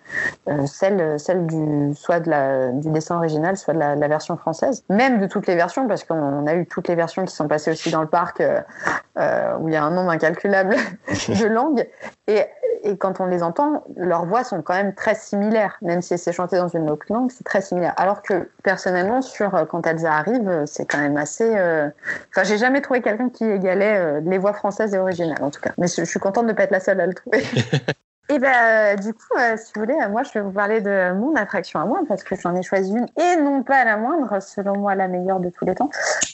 euh, 0.48 0.66
celle, 0.66 1.18
celle 1.18 1.46
du, 1.46 1.94
soit 1.94 2.20
de 2.20 2.30
la, 2.30 2.68
du 2.70 2.90
dessin 2.90 3.16
original, 3.16 3.56
soit 3.56 3.74
de 3.74 3.78
la, 3.78 4.08
version 4.08 4.36
française. 4.36 4.84
Même 4.88 5.20
de 5.20 5.26
toutes 5.26 5.46
les 5.46 5.56
versions, 5.56 5.88
parce 5.88 6.04
qu'on 6.04 6.46
a 6.46 6.54
eu 6.54 6.66
toutes 6.66 6.88
les 6.88 6.94
versions 6.94 7.24
qui 7.24 7.34
sont 7.34 7.48
passées 7.48 7.70
aussi 7.70 7.90
dans 7.90 8.02
le 8.02 8.08
parc, 8.08 8.40
euh, 8.40 9.56
où 9.60 9.68
il 9.68 9.74
y 9.74 9.76
a 9.76 9.84
un 9.84 9.90
nombre 9.90 10.10
incalculable 10.10 10.76
de 11.08 11.46
langues. 11.46 11.86
Et 12.26 12.44
et 12.86 12.98
quand 12.98 13.18
on 13.18 13.24
les 13.24 13.42
entend, 13.42 13.82
leurs 13.96 14.26
voix 14.26 14.44
sont 14.44 14.60
quand 14.60 14.74
même 14.74 14.94
très 14.94 15.14
similaires, 15.14 15.78
même 15.80 16.02
si 16.02 16.18
c'est 16.18 16.34
chanté 16.34 16.58
dans 16.58 16.68
une 16.68 16.90
autre 16.90 17.06
langue, 17.08 17.30
c'est 17.30 17.42
très 17.42 17.62
similaire. 17.62 17.94
Alors 17.96 18.20
que 18.20 18.50
personnellement, 18.62 19.22
sur 19.22 19.66
quand 19.70 19.86
Elsa 19.86 20.12
arrive, 20.12 20.64
c'est 20.66 20.84
quand 20.84 20.98
même 20.98 21.16
assez. 21.16 21.48
Enfin, 21.48 22.44
j'ai 22.44 22.58
jamais 22.58 22.82
trouvé 22.82 23.00
quelqu'un 23.00 23.30
qui 23.30 23.44
égalait 23.44 24.20
les 24.20 24.36
voix 24.36 24.52
françaises 24.52 24.94
et 24.94 24.98
originales, 24.98 25.42
en 25.42 25.48
tout 25.48 25.62
cas. 25.62 25.70
Mais 25.78 25.86
je 25.86 26.04
suis 26.04 26.20
contente 26.20 26.44
de 26.44 26.50
ne 26.50 26.56
pas 26.56 26.64
être 26.64 26.72
la 26.72 26.80
seule 26.80 27.00
à 27.00 27.06
le 27.06 27.14
trouver. 27.14 27.42
Et 28.30 28.38
ben, 28.38 28.52
euh, 28.54 28.96
du 28.96 29.12
coup, 29.12 29.38
euh, 29.38 29.54
si 29.58 29.70
vous 29.74 29.82
voulez, 29.82 29.94
moi, 30.08 30.22
je 30.22 30.32
vais 30.32 30.40
vous 30.40 30.50
parler 30.50 30.80
de 30.80 31.12
mon 31.12 31.36
attraction 31.36 31.78
à 31.78 31.84
moi 31.84 32.00
parce 32.08 32.24
que 32.24 32.34
j'en 32.36 32.56
ai 32.56 32.62
choisi 32.62 32.90
une 32.90 33.06
et 33.22 33.36
non 33.36 33.62
pas 33.62 33.84
la 33.84 33.98
moindre, 33.98 34.40
selon 34.40 34.78
moi 34.78 34.94
la 34.94 35.08
meilleure 35.08 35.40
de 35.40 35.50
tous 35.50 35.66
les 35.66 35.74
temps, 35.74 35.90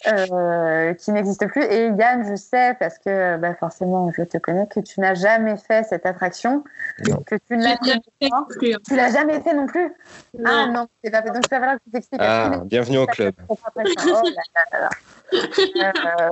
euh, 0.06 0.94
qui 0.94 1.10
n'existe 1.10 1.48
plus. 1.48 1.64
Et 1.64 1.88
Yann, 1.88 2.24
je 2.30 2.36
sais 2.36 2.76
parce 2.78 2.98
que 2.98 3.36
bah, 3.38 3.56
forcément, 3.56 4.08
je 4.16 4.22
te 4.22 4.38
connais, 4.38 4.68
que 4.68 4.78
tu 4.78 5.00
n'as 5.00 5.14
jamais 5.14 5.56
fait 5.56 5.82
cette 5.82 6.06
attraction, 6.06 6.62
que 7.26 7.34
tu 7.34 7.56
ne 7.56 7.64
l'as 7.64 7.76
jamais 7.82 8.78
Tu 8.86 8.94
l'as 8.94 9.10
jamais 9.10 9.40
fait 9.40 9.54
non 9.54 9.66
plus. 9.66 9.92
Ah 10.44 10.68
non, 10.68 10.86
c'est 11.02 11.10
pas 11.10 11.22
fait. 11.22 11.30
Donc 11.30 11.42
ça 11.50 11.58
va 11.58 11.74
que 11.74 11.80
tu 11.86 11.90
t'expliques. 11.90 12.20
Ah, 12.22 12.62
bienvenue 12.66 12.98
au 12.98 13.06
club. 13.06 13.34
Oh 13.48 13.56
euh, 15.32 16.30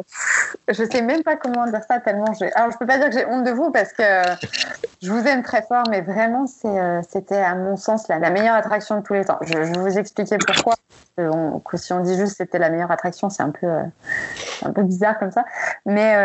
je 0.69 0.85
sais 0.85 1.03
même 1.03 1.23
pas 1.23 1.37
comment 1.37 1.67
dire 1.67 1.83
ça 1.89 2.01
tellement 2.01 2.33
j'ai. 2.39 2.53
Alors 2.55 2.71
je 2.71 2.79
peux 2.79 2.87
pas 2.87 2.99
dire 2.99 3.11
que 3.11 3.15
j'ai 3.15 3.27
honte 3.27 3.45
de 3.45 3.51
vous 3.51 3.71
parce 3.71 3.93
que 3.93 4.03
je 5.03 5.11
vous 5.11 5.27
aime 5.27 5.43
très 5.43 5.63
fort, 5.63 5.85
mais 5.91 6.01
vraiment 6.01 6.47
euh, 6.65 7.01
c'était 7.09 7.41
à 7.41 7.55
mon 7.55 7.77
sens 7.77 8.09
la, 8.09 8.19
meilleure 8.31 8.55
attraction 8.55 8.99
de 8.99 9.03
tous 9.03 9.15
les 9.15 9.25
temps. 9.25 9.39
Je, 9.43 9.53
je 9.53 9.73
vais 9.73 9.79
vous 9.79 9.99
expliquer 9.99 10.39
pourquoi. 10.39 10.75
On, 11.19 11.63
si 11.75 11.93
on 11.93 12.01
dit 12.01 12.17
juste 12.17 12.37
c'était 12.37 12.59
la 12.59 12.71
meilleure 12.71 12.91
attraction, 12.91 13.31
c'est 13.31 13.43
un 13.43 13.51
peu 13.51 13.67
euh, 13.67 14.83
bizarre 14.83 15.19
comme 15.19 15.31
ça. 15.31 15.45
Mais 15.87 16.17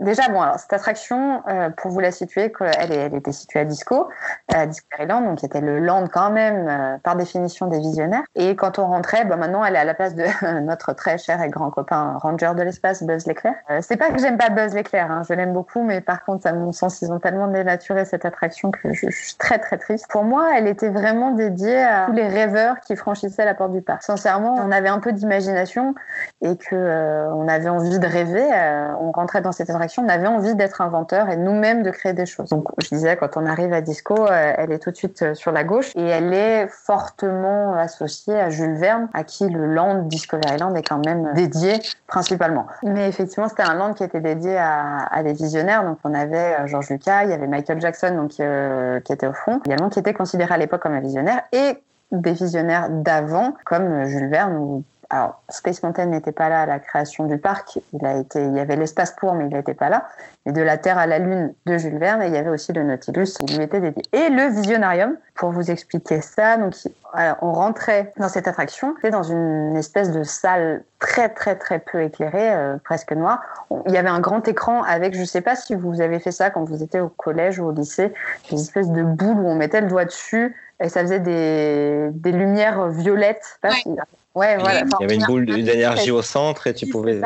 déjà 0.00 0.28
bon 0.28 0.40
alors 0.40 0.58
cette 0.58 0.72
attraction 0.72 1.42
pour 1.76 1.90
vous 1.90 2.00
la 2.00 2.10
situer, 2.10 2.52
elle, 2.78 3.14
était 3.14 3.32
située 3.32 3.60
à 3.60 3.64
Disco, 3.64 4.08
à 4.52 4.66
Discoveryland, 4.66 5.22
donc 5.22 5.38
qui 5.38 5.46
était 5.46 5.60
le 5.60 5.78
land 5.78 6.04
quand 6.12 6.30
même 6.30 6.98
par 7.02 7.16
définition 7.16 7.66
des 7.66 7.78
visionnaires. 7.78 8.22
Et 8.34 8.56
quand 8.56 8.78
on 8.78 8.86
rentrait, 8.86 9.24
bah, 9.24 9.36
maintenant 9.36 9.64
elle 9.64 9.76
est 9.76 9.80
à 9.80 9.84
la 9.84 9.94
place 9.94 10.14
de 10.14 10.24
notre 10.60 10.92
très 10.92 11.18
cher 11.18 11.42
et 11.42 11.48
grand 11.48 11.70
copain 11.70 12.16
ranger 12.18 12.52
de 12.56 12.62
l'espace, 12.62 13.02
Buzz 13.02 13.26
l'éclair. 13.26 13.54
Euh, 13.70 13.78
c'est 13.82 13.96
pas 13.96 14.10
que 14.10 14.18
j'aime 14.18 14.38
pas 14.38 14.50
Buzz 14.50 14.74
l'éclair, 14.74 15.10
hein, 15.10 15.22
je 15.28 15.34
l'aime 15.34 15.52
beaucoup, 15.52 15.82
mais 15.82 16.00
par 16.00 16.24
contre, 16.24 16.46
à 16.46 16.52
mon 16.52 16.72
sens, 16.72 17.02
ils 17.02 17.12
ont 17.12 17.18
tellement 17.18 17.48
dénaturé 17.48 18.04
cette 18.04 18.24
attraction 18.24 18.70
que 18.70 18.92
je, 18.92 19.10
suis 19.10 19.34
très 19.36 19.58
très 19.58 19.78
triste. 19.78 20.06
Pour 20.08 20.24
moi, 20.24 20.56
elle 20.56 20.66
était 20.66 20.88
vraiment 20.88 21.32
dédiée 21.32 21.82
à 21.82 22.06
tous 22.06 22.12
les 22.12 22.28
rêveurs 22.28 22.80
qui 22.80 22.96
franchissaient 22.96 23.44
la 23.44 23.54
porte 23.54 23.72
du 23.72 23.82
parc. 23.82 23.89
Sincèrement, 24.00 24.56
on 24.56 24.70
avait 24.70 24.88
un 24.88 24.98
peu 24.98 25.12
d'imagination 25.12 25.94
et 26.42 26.56
que 26.56 26.74
euh, 26.74 27.32
on 27.34 27.48
avait 27.48 27.68
envie 27.68 27.98
de 27.98 28.06
rêver. 28.06 28.48
Euh, 28.52 28.88
on 29.00 29.12
rentrait 29.12 29.40
dans 29.40 29.52
cette 29.52 29.70
attraction, 29.70 30.04
on 30.04 30.08
avait 30.08 30.26
envie 30.26 30.54
d'être 30.54 30.80
inventeur 30.80 31.28
et 31.28 31.36
nous-mêmes 31.36 31.82
de 31.82 31.90
créer 31.90 32.12
des 32.12 32.26
choses. 32.26 32.50
Donc, 32.50 32.64
je 32.82 32.88
disais, 32.88 33.16
quand 33.16 33.36
on 33.36 33.46
arrive 33.46 33.72
à 33.72 33.80
Disco, 33.80 34.26
elle 34.28 34.72
est 34.72 34.78
tout 34.78 34.90
de 34.90 34.96
suite 34.96 35.34
sur 35.34 35.52
la 35.52 35.64
gauche 35.64 35.94
et 35.96 36.06
elle 36.06 36.32
est 36.32 36.68
fortement 36.68 37.74
associée 37.74 38.38
à 38.38 38.50
Jules 38.50 38.76
Verne, 38.76 39.08
à 39.14 39.24
qui 39.24 39.48
le 39.48 39.66
land 39.66 40.02
Discoveryland 40.02 40.74
est 40.74 40.86
quand 40.86 41.04
même 41.04 41.32
dédié 41.34 41.80
principalement. 42.06 42.66
Mais 42.82 43.08
effectivement, 43.08 43.48
c'était 43.48 43.62
un 43.62 43.74
land 43.74 43.94
qui 43.94 44.04
était 44.04 44.20
dédié 44.20 44.56
à, 44.58 45.22
des 45.22 45.32
visionnaires. 45.32 45.84
Donc 45.84 45.98
on 46.04 46.14
avait 46.14 46.56
euh, 46.60 46.66
George 46.66 46.88
Lucas, 46.90 47.24
il 47.24 47.30
y 47.30 47.32
avait 47.32 47.46
Michael 47.46 47.80
Jackson 47.80 48.14
donc, 48.14 48.32
euh, 48.40 49.00
qui 49.00 49.12
était 49.12 49.26
au 49.26 49.32
fond, 49.32 49.60
également 49.64 49.88
qui 49.88 49.98
était 49.98 50.14
considéré 50.14 50.54
à 50.54 50.58
l'époque 50.58 50.82
comme 50.82 50.94
un 50.94 51.00
visionnaire, 51.00 51.42
et 51.52 51.82
des 52.12 52.32
visionnaires 52.32 52.88
d'avant, 52.90 53.54
comme 53.64 54.04
Jules 54.04 54.28
Verne 54.28 54.56
ou 54.56 54.84
alors, 55.12 55.42
Space 55.48 55.82
Mountain 55.82 56.06
n'était 56.06 56.30
pas 56.30 56.48
là 56.48 56.62
à 56.62 56.66
la 56.66 56.78
création 56.78 57.24
du 57.24 57.36
parc. 57.36 57.80
Il 57.92 58.06
a 58.06 58.16
été, 58.16 58.44
il 58.44 58.54
y 58.54 58.60
avait 58.60 58.76
l'espace 58.76 59.10
pour, 59.10 59.34
mais 59.34 59.46
il 59.46 59.52
n'était 59.52 59.74
pas 59.74 59.88
là. 59.88 60.06
Mais 60.46 60.52
de 60.52 60.62
la 60.62 60.78
Terre 60.78 60.98
à 60.98 61.08
la 61.08 61.18
Lune 61.18 61.52
de 61.66 61.78
Jules 61.78 61.98
Verne, 61.98 62.22
et 62.22 62.28
il 62.28 62.32
y 62.32 62.36
avait 62.36 62.48
aussi 62.48 62.72
le 62.72 62.84
Nautilus, 62.84 63.36
qui 63.40 63.56
lui 63.56 63.64
était 63.64 63.80
dédié. 63.80 64.04
Et 64.12 64.28
le 64.28 64.46
Visionarium, 64.46 65.16
pour 65.34 65.50
vous 65.50 65.68
expliquer 65.68 66.20
ça, 66.20 66.56
donc 66.56 66.74
on 67.42 67.52
rentrait 67.52 68.12
dans 68.18 68.28
cette 68.28 68.46
attraction, 68.46 68.94
c'était 68.96 69.10
dans 69.10 69.24
une 69.24 69.76
espèce 69.76 70.12
de 70.12 70.22
salle 70.22 70.84
très 71.00 71.28
très 71.28 71.56
très 71.56 71.80
peu 71.80 72.02
éclairée, 72.02 72.54
euh, 72.54 72.76
presque 72.84 73.12
noire. 73.12 73.40
Il 73.86 73.92
y 73.92 73.96
avait 73.96 74.08
un 74.08 74.20
grand 74.20 74.46
écran 74.46 74.84
avec, 74.84 75.16
je 75.16 75.24
sais 75.24 75.40
pas 75.40 75.56
si 75.56 75.74
vous 75.74 76.00
avez 76.00 76.20
fait 76.20 76.30
ça 76.30 76.50
quand 76.50 76.62
vous 76.62 76.84
étiez 76.84 77.00
au 77.00 77.08
collège 77.08 77.58
ou 77.58 77.64
au 77.64 77.72
lycée, 77.72 78.12
des 78.48 78.60
espèces 78.60 78.90
de 78.90 79.02
boules 79.02 79.40
où 79.40 79.48
on 79.48 79.56
mettait 79.56 79.80
le 79.80 79.88
doigt 79.88 80.04
dessus 80.04 80.54
et 80.80 80.88
ça 80.88 81.02
faisait 81.02 81.20
des, 81.20 82.08
des 82.12 82.32
lumières 82.32 82.88
violettes. 82.88 83.58
Ouais, 84.34 84.56
voilà. 84.58 84.82
il 84.82 85.02
y 85.02 85.04
avait 85.04 85.16
une 85.16 85.26
boule 85.26 85.46
d'énergie 85.46 86.10
au 86.10 86.22
centre 86.22 86.66
et 86.66 86.74
tu 86.74 86.86
pouvais. 86.86 87.20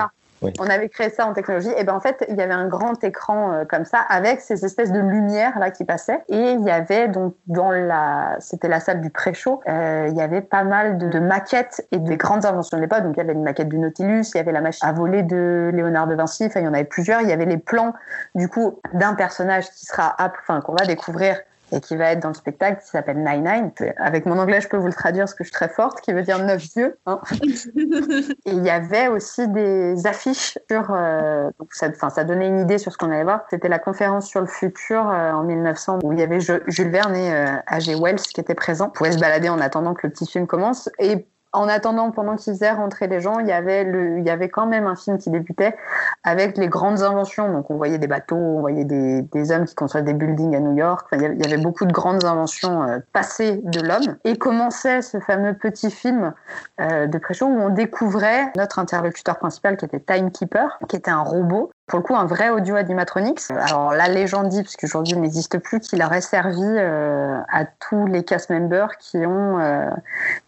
On 0.58 0.68
avait 0.68 0.88
créé 0.88 1.10
ça 1.10 1.26
en 1.26 1.32
technologie. 1.32 1.70
Et 1.76 1.84
ben 1.84 1.94
en 1.94 2.00
fait, 2.00 2.24
il 2.28 2.36
y 2.36 2.42
avait 2.42 2.54
un 2.54 2.68
grand 2.68 3.02
écran 3.02 3.52
euh, 3.52 3.64
comme 3.64 3.84
ça 3.84 3.98
avec 3.98 4.40
ces 4.40 4.64
espèces 4.64 4.92
de 4.92 4.98
lumières 4.98 5.58
là 5.58 5.70
qui 5.70 5.84
passaient. 5.84 6.20
Et 6.28 6.52
il 6.52 6.62
y 6.62 6.70
avait 6.70 7.08
donc 7.08 7.34
dans 7.46 7.70
la, 7.70 8.36
c'était 8.40 8.68
la 8.68 8.80
salle 8.80 9.00
du 9.00 9.10
pré-show, 9.10 9.62
euh, 9.68 10.08
il 10.10 10.16
y 10.16 10.20
avait 10.20 10.40
pas 10.40 10.64
mal 10.64 10.98
de, 10.98 11.18
maquettes 11.18 11.86
et 11.92 11.98
des 11.98 12.16
grandes 12.16 12.44
inventions 12.44 12.76
de 12.76 12.82
l'époque. 12.82 13.02
Donc 13.02 13.14
il 13.16 13.18
y 13.18 13.22
avait 13.22 13.32
une 13.32 13.42
maquette 13.42 13.68
du 13.68 13.78
Nautilus, 13.78 14.24
il 14.34 14.36
y 14.36 14.40
avait 14.40 14.52
la 14.52 14.60
machine 14.60 14.86
à 14.86 14.92
voler 14.92 15.22
de 15.22 15.70
Léonard 15.72 16.06
de 16.06 16.14
Vinci. 16.14 16.46
Enfin, 16.46 16.60
il 16.60 16.64
y 16.64 16.68
en 16.68 16.74
avait 16.74 16.84
plusieurs. 16.84 17.20
Il 17.22 17.28
y 17.28 17.32
avait 17.32 17.46
les 17.46 17.58
plans 17.58 17.94
du 18.34 18.48
coup 18.48 18.80
d'un 18.92 19.14
personnage 19.14 19.70
qui 19.70 19.86
sera, 19.86 20.14
enfin 20.18 20.60
qu'on 20.60 20.74
va 20.74 20.84
découvrir 20.84 21.38
et 21.74 21.80
qui 21.80 21.96
va 21.96 22.12
être 22.12 22.20
dans 22.20 22.28
le 22.28 22.34
spectacle 22.34 22.82
qui 22.82 22.88
s'appelle 22.88 23.18
Nine 23.18 23.44
Nine. 23.44 23.72
Avec 23.96 24.26
mon 24.26 24.38
anglais, 24.38 24.60
je 24.60 24.68
peux 24.68 24.76
vous 24.76 24.86
le 24.86 24.92
traduire 24.92 25.24
parce 25.24 25.34
que 25.34 25.44
je 25.44 25.48
suis 25.48 25.54
très 25.54 25.68
forte, 25.68 26.00
qui 26.00 26.12
veut 26.12 26.22
dire 26.22 26.38
neuf 26.38 26.64
yeux. 26.76 26.98
Hein. 27.06 27.20
et 27.42 28.50
il 28.50 28.64
y 28.64 28.70
avait 28.70 29.08
aussi 29.08 29.48
des 29.48 30.06
affiches 30.06 30.58
sur. 30.70 30.86
Euh, 30.90 31.50
donc 31.58 31.72
ça, 31.72 31.88
ça 32.10 32.24
donnait 32.24 32.48
une 32.48 32.60
idée 32.60 32.78
sur 32.78 32.92
ce 32.92 32.98
qu'on 32.98 33.10
allait 33.10 33.24
voir. 33.24 33.44
C'était 33.50 33.68
la 33.68 33.78
conférence 33.78 34.26
sur 34.26 34.40
le 34.40 34.46
futur 34.46 35.08
euh, 35.08 35.32
en 35.32 35.42
1900 35.42 35.98
où 36.04 36.12
il 36.12 36.20
y 36.20 36.22
avait 36.22 36.40
Jules 36.40 36.90
Verne 36.90 37.16
et 37.16 37.32
A.G. 37.66 37.94
Wells 37.96 38.20
qui 38.20 38.40
étaient 38.40 38.54
présents. 38.54 38.86
On 38.86 38.90
pouvait 38.90 39.12
se 39.12 39.18
balader 39.18 39.48
en 39.48 39.58
attendant 39.58 39.94
que 39.94 40.06
le 40.06 40.12
petit 40.12 40.26
film 40.26 40.46
commence. 40.46 40.88
Et 40.98 41.26
en 41.54 41.68
attendant, 41.68 42.10
pendant 42.10 42.36
qu'ils 42.36 42.52
faisaient 42.52 42.72
rentrer 42.72 43.06
les 43.06 43.20
gens, 43.20 43.38
il 43.38 43.46
y 43.46 43.52
avait 43.52 43.84
le, 43.84 44.18
il 44.18 44.26
y 44.26 44.30
avait 44.30 44.48
quand 44.48 44.66
même 44.66 44.86
un 44.86 44.96
film 44.96 45.18
qui 45.18 45.30
débutait 45.30 45.76
avec 46.24 46.56
les 46.58 46.68
grandes 46.68 47.02
inventions. 47.02 47.50
Donc, 47.52 47.70
on 47.70 47.76
voyait 47.76 47.98
des 47.98 48.06
bateaux, 48.06 48.36
on 48.36 48.60
voyait 48.60 48.84
des, 48.84 49.22
des 49.22 49.52
hommes 49.52 49.64
qui 49.64 49.74
construisaient 49.74 50.04
des 50.04 50.14
buildings 50.14 50.56
à 50.56 50.60
New 50.60 50.76
York. 50.76 51.06
il 51.12 51.20
y 51.20 51.46
avait 51.46 51.62
beaucoup 51.62 51.86
de 51.86 51.92
grandes 51.92 52.24
inventions 52.24 52.82
euh, 52.82 52.98
passées 53.12 53.60
de 53.64 53.80
l'homme. 53.80 54.16
Et 54.24 54.36
commençait 54.36 55.02
ce 55.02 55.20
fameux 55.20 55.54
petit 55.54 55.90
film 55.90 56.32
euh, 56.80 57.06
de 57.06 57.18
pré 57.18 57.34
où 57.42 57.46
on 57.46 57.68
découvrait 57.68 58.52
notre 58.56 58.78
interlocuteur 58.78 59.38
principal 59.38 59.76
qui 59.76 59.84
était 59.84 60.00
Timekeeper, 60.00 60.78
qui 60.88 60.96
était 60.96 61.10
un 61.10 61.22
robot 61.22 61.70
pour 61.86 61.98
le 61.98 62.02
coup 62.02 62.14
un 62.14 62.24
vrai 62.24 62.48
audio 62.48 62.76
animatronics. 62.76 63.50
Alors 63.50 63.92
la 63.92 64.08
légende 64.08 64.48
dit, 64.48 64.62
parce 64.62 64.76
qu'aujourd'hui 64.76 65.14
il 65.14 65.20
n'existe 65.20 65.58
plus, 65.58 65.80
qu'il 65.80 66.02
aurait 66.02 66.22
servi 66.22 66.62
euh, 66.62 67.38
à 67.52 67.64
tous 67.64 68.06
les 68.06 68.24
cast 68.24 68.50
members 68.50 68.96
qui 68.98 69.18
ont 69.18 69.58
euh, 69.58 69.90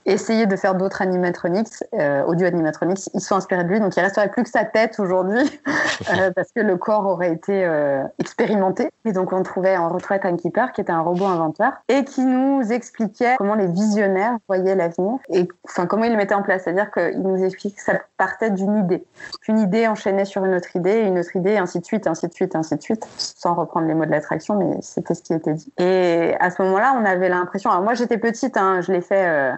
essayé 0.06 0.46
de 0.46 0.56
faire 0.56 0.74
d'autres 0.74 1.02
animatronics, 1.02 1.84
euh, 1.94 2.24
audio 2.24 2.46
animatronics, 2.46 3.10
ils 3.12 3.20
sont 3.20 3.36
inspirés 3.36 3.64
de 3.64 3.68
lui, 3.68 3.80
donc 3.80 3.94
il 3.96 4.00
resterait 4.00 4.30
plus 4.30 4.44
que 4.44 4.48
sa 4.48 4.64
tête 4.64 4.98
aujourd'hui, 4.98 5.60
parce 6.34 6.52
que 6.52 6.60
le 6.60 6.76
corps 6.76 7.06
aurait 7.06 7.32
été 7.32 7.68
expérimenté. 8.18 8.88
Et 9.04 9.12
donc 9.12 9.32
on 9.32 9.42
trouvait, 9.42 9.76
on 9.76 9.88
retrouvait 9.88 10.20
Timekeeper, 10.20 10.72
qui 10.72 10.80
était 10.80 10.92
un 10.92 11.00
robot 11.00 11.26
inventeur, 11.26 11.72
et 11.88 12.04
qui 12.04 12.24
nous 12.24 12.62
expliquait 12.72 13.34
comment 13.36 13.54
les 13.54 13.66
visionnaires 13.66 14.36
voyaient 14.48 14.74
l'avenir, 14.74 15.18
et 15.30 15.48
enfin 15.64 15.86
comment 15.86 16.04
ils 16.04 16.12
le 16.12 16.16
mettaient 16.16 16.34
en 16.34 16.42
place. 16.42 16.62
C'est-à-dire 16.64 16.90
qu'il 16.90 17.20
nous 17.20 17.44
explique 17.44 17.76
que 17.76 17.82
ça 17.82 18.00
partait 18.16 18.50
d'une 18.50 18.76
idée, 18.76 19.04
qu'une 19.42 19.58
idée 19.58 19.86
enchaînait 19.86 20.24
sur 20.24 20.44
une 20.44 20.54
autre 20.54 20.74
idée, 20.76 21.00
une 21.00 21.18
idée, 21.34 21.56
ainsi 21.56 21.80
de 21.80 21.84
suite, 21.84 22.06
ainsi 22.06 22.28
de 22.28 22.32
suite, 22.32 22.54
ainsi 22.54 22.76
de 22.76 22.82
suite, 22.82 23.06
sans 23.16 23.54
reprendre 23.54 23.86
les 23.86 23.94
mots 23.94 24.06
de 24.06 24.10
l'attraction, 24.10 24.56
mais 24.56 24.76
c'était 24.80 25.14
ce 25.14 25.22
qui 25.22 25.32
était 25.32 25.54
dit. 25.54 25.72
Et 25.78 26.34
à 26.40 26.50
ce 26.50 26.62
moment-là, 26.62 26.96
on 27.00 27.04
avait 27.04 27.28
l'impression. 27.28 27.70
Alors 27.70 27.82
moi, 27.82 27.94
j'étais 27.94 28.18
petite, 28.18 28.56
hein, 28.56 28.80
je 28.80 28.92
l'ai 28.92 29.00
fait. 29.00 29.26
Euh, 29.26 29.52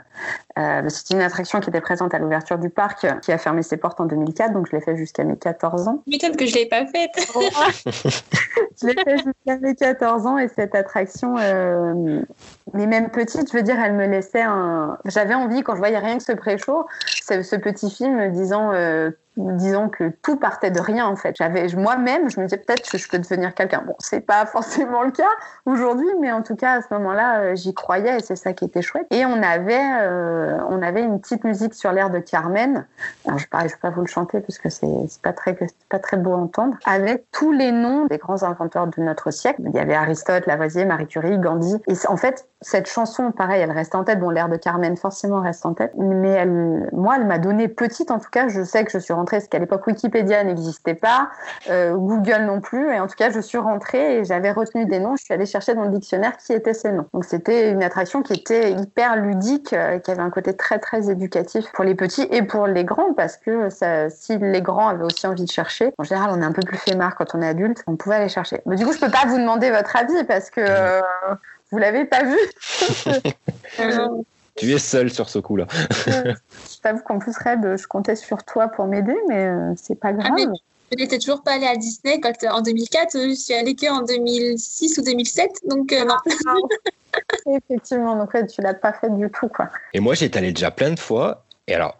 euh, 0.58 0.88
C'était 0.88 1.14
une 1.14 1.22
attraction 1.22 1.60
qui 1.60 1.70
était 1.70 1.80
présente 1.80 2.14
à 2.14 2.18
l'ouverture 2.18 2.58
du 2.58 2.68
parc, 2.68 3.06
qui 3.20 3.32
a 3.32 3.38
fermé 3.38 3.62
ses 3.62 3.76
portes 3.76 4.00
en 4.00 4.06
2004, 4.06 4.52
donc 4.52 4.66
je 4.70 4.76
l'ai 4.76 4.82
fait 4.82 4.96
jusqu'à 4.96 5.22
mes 5.24 5.36
14 5.36 5.88
ans. 5.88 6.02
M'étonne 6.06 6.36
que 6.36 6.46
je 6.46 6.54
l'ai 6.54 6.66
pas 6.66 6.84
faite. 6.86 7.12
je 8.82 8.86
l'ai 8.86 8.94
fait 8.94 9.18
jusqu'à 9.18 9.56
mes 9.60 9.74
14 9.76 10.26
ans 10.26 10.38
et 10.38 10.48
cette 10.48 10.74
attraction, 10.74 11.36
euh, 11.38 12.22
mais 12.74 12.86
même 12.86 13.10
petite, 13.10 13.50
je 13.50 13.56
veux 13.56 13.62
dire, 13.62 13.78
elle 13.78 13.94
me 13.94 14.06
laissait 14.06 14.42
un. 14.42 14.98
J'avais 15.04 15.34
envie 15.34 15.62
quand 15.62 15.74
je 15.74 15.78
voyais 15.78 15.98
rien 15.98 16.18
que 16.18 16.24
ce 16.24 16.32
pré-show, 16.32 16.86
ce, 17.22 17.42
ce, 17.42 17.56
petit 17.56 17.90
film 17.90 18.32
disant 18.32 18.72
euh, 18.72 19.10
disons 19.38 19.88
que 19.88 20.10
tout 20.22 20.36
partait 20.36 20.70
de 20.70 20.80
rien 20.80 21.06
en 21.06 21.16
fait. 21.16 21.34
J'avais 21.36 21.66
moi-même, 21.76 22.28
je 22.28 22.40
me 22.40 22.46
disais 22.46 22.58
peut-être 22.58 22.90
que 22.90 22.98
je 22.98 23.08
peux 23.08 23.18
devenir 23.18 23.54
quelqu'un. 23.54 23.82
Bon, 23.86 23.94
c'est 23.98 24.20
pas 24.20 24.46
forcément 24.46 25.02
le 25.02 25.10
cas 25.10 25.28
aujourd'hui, 25.66 26.08
mais 26.20 26.32
en 26.32 26.42
tout 26.42 26.56
cas 26.56 26.78
à 26.78 26.82
ce 26.82 26.92
moment-là, 26.92 27.40
euh, 27.40 27.54
j'y 27.54 27.74
croyais 27.74 28.18
et 28.18 28.20
c'est 28.20 28.36
ça 28.36 28.52
qui 28.52 28.64
était 28.64 28.82
chouette. 28.82 29.06
Et 29.10 29.24
on 29.24 29.42
avait, 29.42 30.00
euh, 30.02 30.58
on 30.68 30.82
avait 30.82 31.02
une 31.02 31.20
petite 31.20 31.44
musique 31.44 31.74
sur 31.74 31.92
l'air 31.92 32.10
de 32.10 32.18
Carmen. 32.18 32.86
Alors, 33.26 33.38
je 33.38 33.46
ne 33.52 33.62
vais 33.62 33.68
pas 33.80 33.90
vous 33.90 34.00
le 34.00 34.06
chanter 34.06 34.40
parce 34.40 34.58
que 34.58 34.68
c'est 34.68 34.86
pas 35.22 35.32
très, 35.32 35.56
pas 35.88 35.98
très 35.98 36.16
beau 36.16 36.32
à 36.32 36.36
entendre. 36.36 36.76
Avec 36.86 37.24
tous 37.32 37.52
les 37.52 37.72
noms 37.72 38.06
des 38.06 38.18
grands 38.18 38.42
inventeurs 38.42 38.86
de 38.86 39.02
notre 39.02 39.30
siècle. 39.30 39.62
Il 39.66 39.74
y 39.74 39.78
avait 39.78 39.94
Aristote, 39.94 40.46
Lavoisier, 40.46 40.84
Marie 40.84 41.06
Curie, 41.06 41.38
Gandhi. 41.38 41.76
Et 41.86 41.94
en 42.08 42.16
fait, 42.16 42.46
cette 42.60 42.88
chanson, 42.88 43.30
pareil, 43.32 43.62
elle 43.62 43.70
reste 43.70 43.94
en 43.94 44.04
tête. 44.04 44.20
Bon, 44.20 44.30
l'air 44.30 44.48
de 44.48 44.56
Carmen 44.56 44.96
forcément 44.96 45.40
reste 45.40 45.64
en 45.64 45.74
tête, 45.74 45.92
mais 45.96 46.30
elle, 46.30 46.88
moi, 46.92 47.16
elle 47.16 47.26
m'a 47.26 47.38
donné 47.38 47.68
petite. 47.68 48.10
En 48.10 48.18
tout 48.18 48.30
cas, 48.30 48.48
je 48.48 48.62
sais 48.62 48.84
que 48.84 48.90
je 48.90 48.98
suis 48.98 49.12
rentrée 49.12 49.27
parce 49.36 49.48
qu'à 49.48 49.58
l'époque 49.58 49.86
Wikipédia 49.86 50.44
n'existait 50.44 50.94
pas, 50.94 51.30
euh, 51.70 51.94
Google 51.94 52.44
non 52.46 52.60
plus, 52.60 52.92
et 52.92 53.00
en 53.00 53.06
tout 53.06 53.14
cas 53.16 53.30
je 53.30 53.40
suis 53.40 53.58
rentrée 53.58 54.18
et 54.18 54.24
j'avais 54.24 54.50
retenu 54.52 54.86
des 54.86 54.98
noms, 54.98 55.16
je 55.16 55.24
suis 55.24 55.34
allée 55.34 55.46
chercher 55.46 55.74
dans 55.74 55.84
le 55.84 55.90
dictionnaire 55.90 56.36
qui 56.36 56.52
étaient 56.52 56.74
ces 56.74 56.92
noms. 56.92 57.06
Donc 57.12 57.24
c'était 57.24 57.70
une 57.70 57.82
attraction 57.82 58.22
qui 58.22 58.34
était 58.34 58.72
hyper 58.72 59.16
ludique, 59.16 59.72
euh, 59.72 59.98
qui 59.98 60.10
avait 60.10 60.22
un 60.22 60.30
côté 60.30 60.56
très 60.56 60.78
très 60.78 61.10
éducatif 61.10 61.70
pour 61.72 61.84
les 61.84 61.94
petits 61.94 62.26
et 62.30 62.42
pour 62.42 62.66
les 62.66 62.84
grands, 62.84 63.12
parce 63.14 63.36
que 63.36 63.70
ça, 63.70 64.10
si 64.10 64.38
les 64.38 64.62
grands 64.62 64.88
avaient 64.88 65.04
aussi 65.04 65.26
envie 65.26 65.44
de 65.44 65.50
chercher, 65.50 65.92
en 65.98 66.04
général 66.04 66.30
on 66.32 66.40
est 66.40 66.44
un 66.44 66.52
peu 66.52 66.62
plus 66.62 66.78
marre 66.96 67.16
quand 67.16 67.34
on 67.34 67.42
est 67.42 67.48
adulte, 67.48 67.82
on 67.86 67.96
pouvait 67.96 68.16
aller 68.16 68.28
chercher. 68.28 68.60
Mais 68.66 68.76
du 68.76 68.84
coup 68.84 68.92
je 68.92 69.00
peux 69.00 69.10
pas 69.10 69.26
vous 69.26 69.38
demander 69.38 69.70
votre 69.70 69.94
avis 69.96 70.24
parce 70.24 70.50
que 70.50 70.60
euh, 70.60 71.00
vous 71.70 71.78
l'avez 71.78 72.04
pas 72.04 72.22
vu. 72.24 72.38
Tu 74.58 74.72
es 74.72 74.78
seul 74.78 75.10
sur 75.10 75.28
ce 75.28 75.38
coup-là. 75.38 75.66
je 76.06 76.80
t'avoue 76.82 77.02
qu'en 77.02 77.18
plus, 77.18 77.36
Red, 77.38 77.76
je 77.78 77.86
comptais 77.86 78.16
sur 78.16 78.42
toi 78.42 78.68
pour 78.68 78.86
m'aider, 78.86 79.16
mais 79.28 79.46
euh, 79.46 79.72
c'est 79.76 79.94
pas 79.94 80.08
ah, 80.08 80.12
grave. 80.12 80.52
je 80.92 80.96
n'étais 80.98 81.18
toujours 81.18 81.42
pas 81.42 81.52
allée 81.52 81.66
à 81.66 81.76
Disney 81.76 82.20
quand, 82.20 82.32
en 82.50 82.60
2004. 82.60 83.12
Je 83.28 83.34
suis 83.34 83.54
allée 83.54 83.76
qu'en 83.76 84.02
2006 84.02 84.98
ou 84.98 85.02
2007. 85.02 85.50
Donc, 85.68 85.92
euh, 85.92 86.04
non. 86.04 86.16
Ah, 86.46 86.54
Effectivement, 87.46 88.16
donc 88.16 88.34
ouais, 88.34 88.46
tu 88.46 88.60
l'as 88.60 88.74
pas 88.74 88.92
fait 88.92 89.10
du 89.10 89.30
tout. 89.30 89.48
Quoi. 89.48 89.68
Et 89.94 90.00
moi, 90.00 90.14
j'étais 90.14 90.38
allée 90.38 90.52
déjà 90.52 90.70
plein 90.70 90.90
de 90.90 90.98
fois. 90.98 91.44
Et 91.66 91.74
alors, 91.74 91.96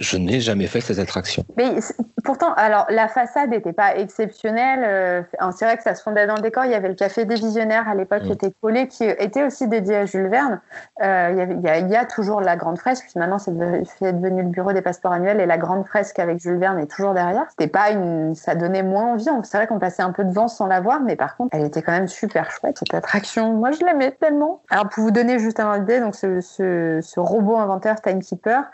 je 0.00 0.16
n'ai 0.16 0.40
jamais 0.40 0.66
fait 0.66 0.80
ces 0.80 0.98
attractions. 0.98 1.44
Mais 1.56 1.76
pourtant, 2.24 2.54
alors 2.54 2.86
la 2.88 3.06
façade 3.06 3.50
n'était 3.50 3.74
pas 3.74 3.96
exceptionnelle. 3.96 4.80
Euh, 4.82 5.22
c'est 5.52 5.66
vrai 5.66 5.76
que 5.76 5.82
ça 5.82 5.94
se 5.94 6.02
fondait 6.02 6.26
dans 6.26 6.36
le 6.36 6.40
décor. 6.40 6.64
Il 6.64 6.70
y 6.70 6.74
avait 6.74 6.88
le 6.88 6.94
café 6.94 7.26
des 7.26 7.34
visionnaires 7.34 7.86
à 7.86 7.94
l'époque 7.94 8.22
qui 8.22 8.30
mm. 8.30 8.32
était 8.32 8.52
collé, 8.62 8.88
qui 8.88 9.04
était 9.04 9.44
aussi 9.44 9.68
dédié 9.68 9.96
à 9.96 10.06
Jules 10.06 10.28
Verne. 10.28 10.60
Euh, 11.02 11.46
il, 11.62 11.90
y 11.90 11.96
a, 11.96 12.04
toujours 12.06 12.40
la 12.40 12.56
grande 12.56 12.78
fresque, 12.78 13.04
puis 13.10 13.20
maintenant 13.20 13.38
c'est 13.38 13.54
devenu 13.54 14.42
le 14.42 14.48
bureau 14.48 14.72
des 14.72 14.80
passeports 14.80 15.12
annuels 15.12 15.38
et 15.38 15.46
la 15.46 15.58
grande 15.58 15.86
fresque 15.86 16.18
avec 16.18 16.40
Jules 16.40 16.58
Verne 16.58 16.78
est 16.78 16.90
toujours 16.90 17.12
derrière. 17.12 17.44
C'était 17.50 17.70
pas 17.70 17.90
une, 17.90 18.34
ça 18.34 18.54
donnait 18.54 18.82
moins 18.82 19.12
envie. 19.12 19.28
C'est 19.42 19.58
vrai 19.58 19.66
qu'on 19.66 19.78
passait 19.78 20.02
un 20.02 20.12
peu 20.12 20.24
devant 20.24 20.48
sans 20.48 20.66
la 20.66 20.80
voir, 20.80 21.00
mais 21.00 21.16
par 21.16 21.36
contre, 21.36 21.54
elle 21.54 21.64
était 21.64 21.82
quand 21.82 21.92
même 21.92 22.08
super 22.08 22.50
chouette 22.50 22.78
cette 22.78 22.94
attraction. 22.94 23.52
Moi, 23.52 23.70
je 23.72 23.84
l'aimais 23.84 24.12
tellement. 24.12 24.62
Alors 24.70 24.88
pour 24.88 25.04
vous 25.04 25.10
donner 25.10 25.38
juste 25.38 25.60
un 25.60 25.82
idée, 25.82 26.00
donc 26.00 26.14
ce, 26.14 26.40
ce, 26.40 27.20
robot 27.20 27.58
inventeur 27.58 28.00
Timekeeper, 28.00 28.64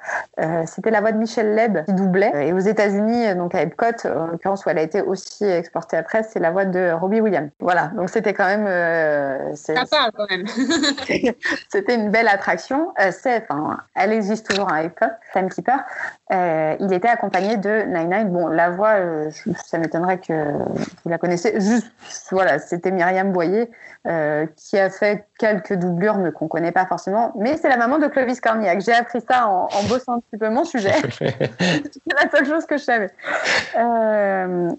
euh, 0.41 0.63
c'était 0.67 0.91
la 0.91 1.01
voix 1.01 1.13
Michel 1.17 1.55
Leb 1.55 1.85
qui 1.85 1.93
doublait. 1.93 2.49
Et 2.49 2.53
aux 2.53 2.59
États-Unis, 2.59 3.35
donc 3.35 3.55
à 3.55 3.63
Epcot, 3.63 4.07
en 4.07 4.27
l'occurrence 4.27 4.65
où 4.65 4.71
elle 4.71 4.79
a 4.79 4.83
été 4.83 5.03
aussi 5.03 5.45
exportée 5.45 5.97
après, 5.97 6.23
c'est 6.23 6.39
la 6.39 6.51
voix 6.51 6.65
de 6.65 6.93
Robbie 6.93 7.21
Williams. 7.21 7.51
Voilà, 7.61 7.89
donc 7.97 8.11
c'était 8.11 8.35
quand 8.35 8.47
même. 8.47 8.67
Euh, 8.67 9.55
Sympa 9.55 10.11
quand 10.17 10.27
même. 10.31 10.47
c'était 11.69 11.95
une 11.95 12.11
belle 12.11 12.29
attraction. 12.29 12.93
Euh, 13.01 13.11
enfin, 13.27 13.79
elle 13.95 14.13
existe 14.13 14.49
toujours 14.49 14.73
à 14.73 14.83
Epcot, 14.83 15.07
Timekeeper. 15.33 15.85
Euh, 16.33 16.75
il 16.81 16.93
était 16.93 17.09
accompagné 17.09 17.57
de 17.57 17.83
Nine 17.87 18.11
Nine. 18.11 18.31
Bon, 18.31 18.49
la 18.49 18.71
voix, 18.71 18.95
euh, 18.95 19.31
ça 19.65 19.79
m'étonnerait 19.79 20.19
que 20.19 20.33
vous 20.33 21.11
la 21.11 21.19
connaissez. 21.19 21.61
Juste, 21.61 21.93
voilà, 22.33 22.59
c'était 22.59 22.91
Myriam 22.91 23.33
Boyer 23.33 23.71
euh, 24.09 24.47
qui 24.57 24.79
a 24.79 24.91
fait 24.91 25.27
quelques 25.39 25.75
doublures, 25.75 26.19
mais 26.19 26.33
qu'on 26.33 26.49
connaît 26.49 26.73
pas 26.73 26.87
forcément. 26.87 27.33
Mais 27.39 27.57
c'est 27.57 27.69
la 27.69 27.77
maman 27.77 27.99
de 27.99 28.09
Clovis 28.09 28.41
Cornillac. 28.41 28.81
J'ai 28.81 28.93
appris 28.93 29.21
ça 29.21 29.49
en, 29.49 29.69
en, 29.73 29.83
bossant 29.89 30.15
un 30.15 30.21
petit 30.21 30.39
peu 30.39 30.49
mon 30.49 30.65
sujet. 30.65 30.95
C'est 31.11 32.01
la 32.07 32.31
seule 32.31 32.47
chose 32.47 32.67
que 32.67 32.77
je 32.77 32.85
savais. 32.85 33.11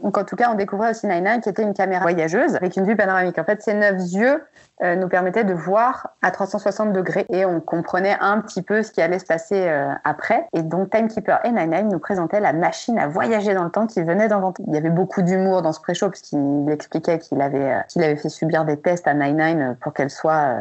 donc, 0.03 0.17
en 0.17 0.23
tout 0.23 0.35
cas, 0.35 0.49
on 0.51 0.55
découvrait 0.55 0.91
aussi 0.91 1.07
Nine 1.07 1.41
qui 1.41 1.49
était 1.49 1.63
une 1.63 1.73
caméra 1.73 2.01
voyageuse 2.01 2.55
avec 2.55 2.75
une 2.77 2.85
vue 2.85 2.95
panoramique. 2.95 3.37
En 3.37 3.43
fait, 3.43 3.61
ces 3.61 3.73
neuf 3.73 3.99
yeux 4.11 4.41
euh, 4.83 4.95
nous 4.95 5.07
permettait 5.07 5.43
de 5.43 5.55
voir 5.55 6.11
à 6.21 6.29
360 6.29 6.93
degrés 6.93 7.25
et 7.29 7.45
on 7.45 7.59
comprenait 7.59 8.15
un 8.19 8.39
petit 8.41 8.61
peu 8.61 8.83
ce 8.83 8.91
qui 8.91 9.01
allait 9.01 9.17
se 9.17 9.25
passer 9.25 9.67
euh, 9.67 9.91
après. 10.03 10.47
Et 10.53 10.61
donc 10.61 10.91
Timekeeper 10.91 11.39
et 11.45 11.51
Nine 11.51 11.71
Nine 11.71 11.89
nous 11.89 11.97
présentaient 11.97 12.39
la 12.39 12.53
machine 12.53 12.99
à 12.99 13.07
voyager 13.07 13.55
dans 13.55 13.63
le 13.63 13.71
temps 13.71 13.87
qu'ils 13.87 14.05
venaient 14.05 14.27
d'inventer. 14.27 14.61
Il 14.67 14.75
y 14.75 14.77
avait 14.77 14.91
beaucoup 14.91 15.23
d'humour 15.23 15.63
dans 15.63 15.73
ce 15.73 15.81
pré-show 15.81 16.11
puisqu'il 16.11 16.69
expliquait 16.69 17.17
qu'il 17.17 17.41
avait, 17.41 17.73
euh, 17.73 17.79
qu'il 17.87 18.03
avait 18.03 18.17
fait 18.17 18.29
subir 18.29 18.65
des 18.65 18.77
tests 18.79 19.07
à 19.07 19.15
Nine 19.15 19.37
Nine 19.37 19.77
pour 19.81 19.93
qu'elle 19.93 20.11
soit 20.11 20.55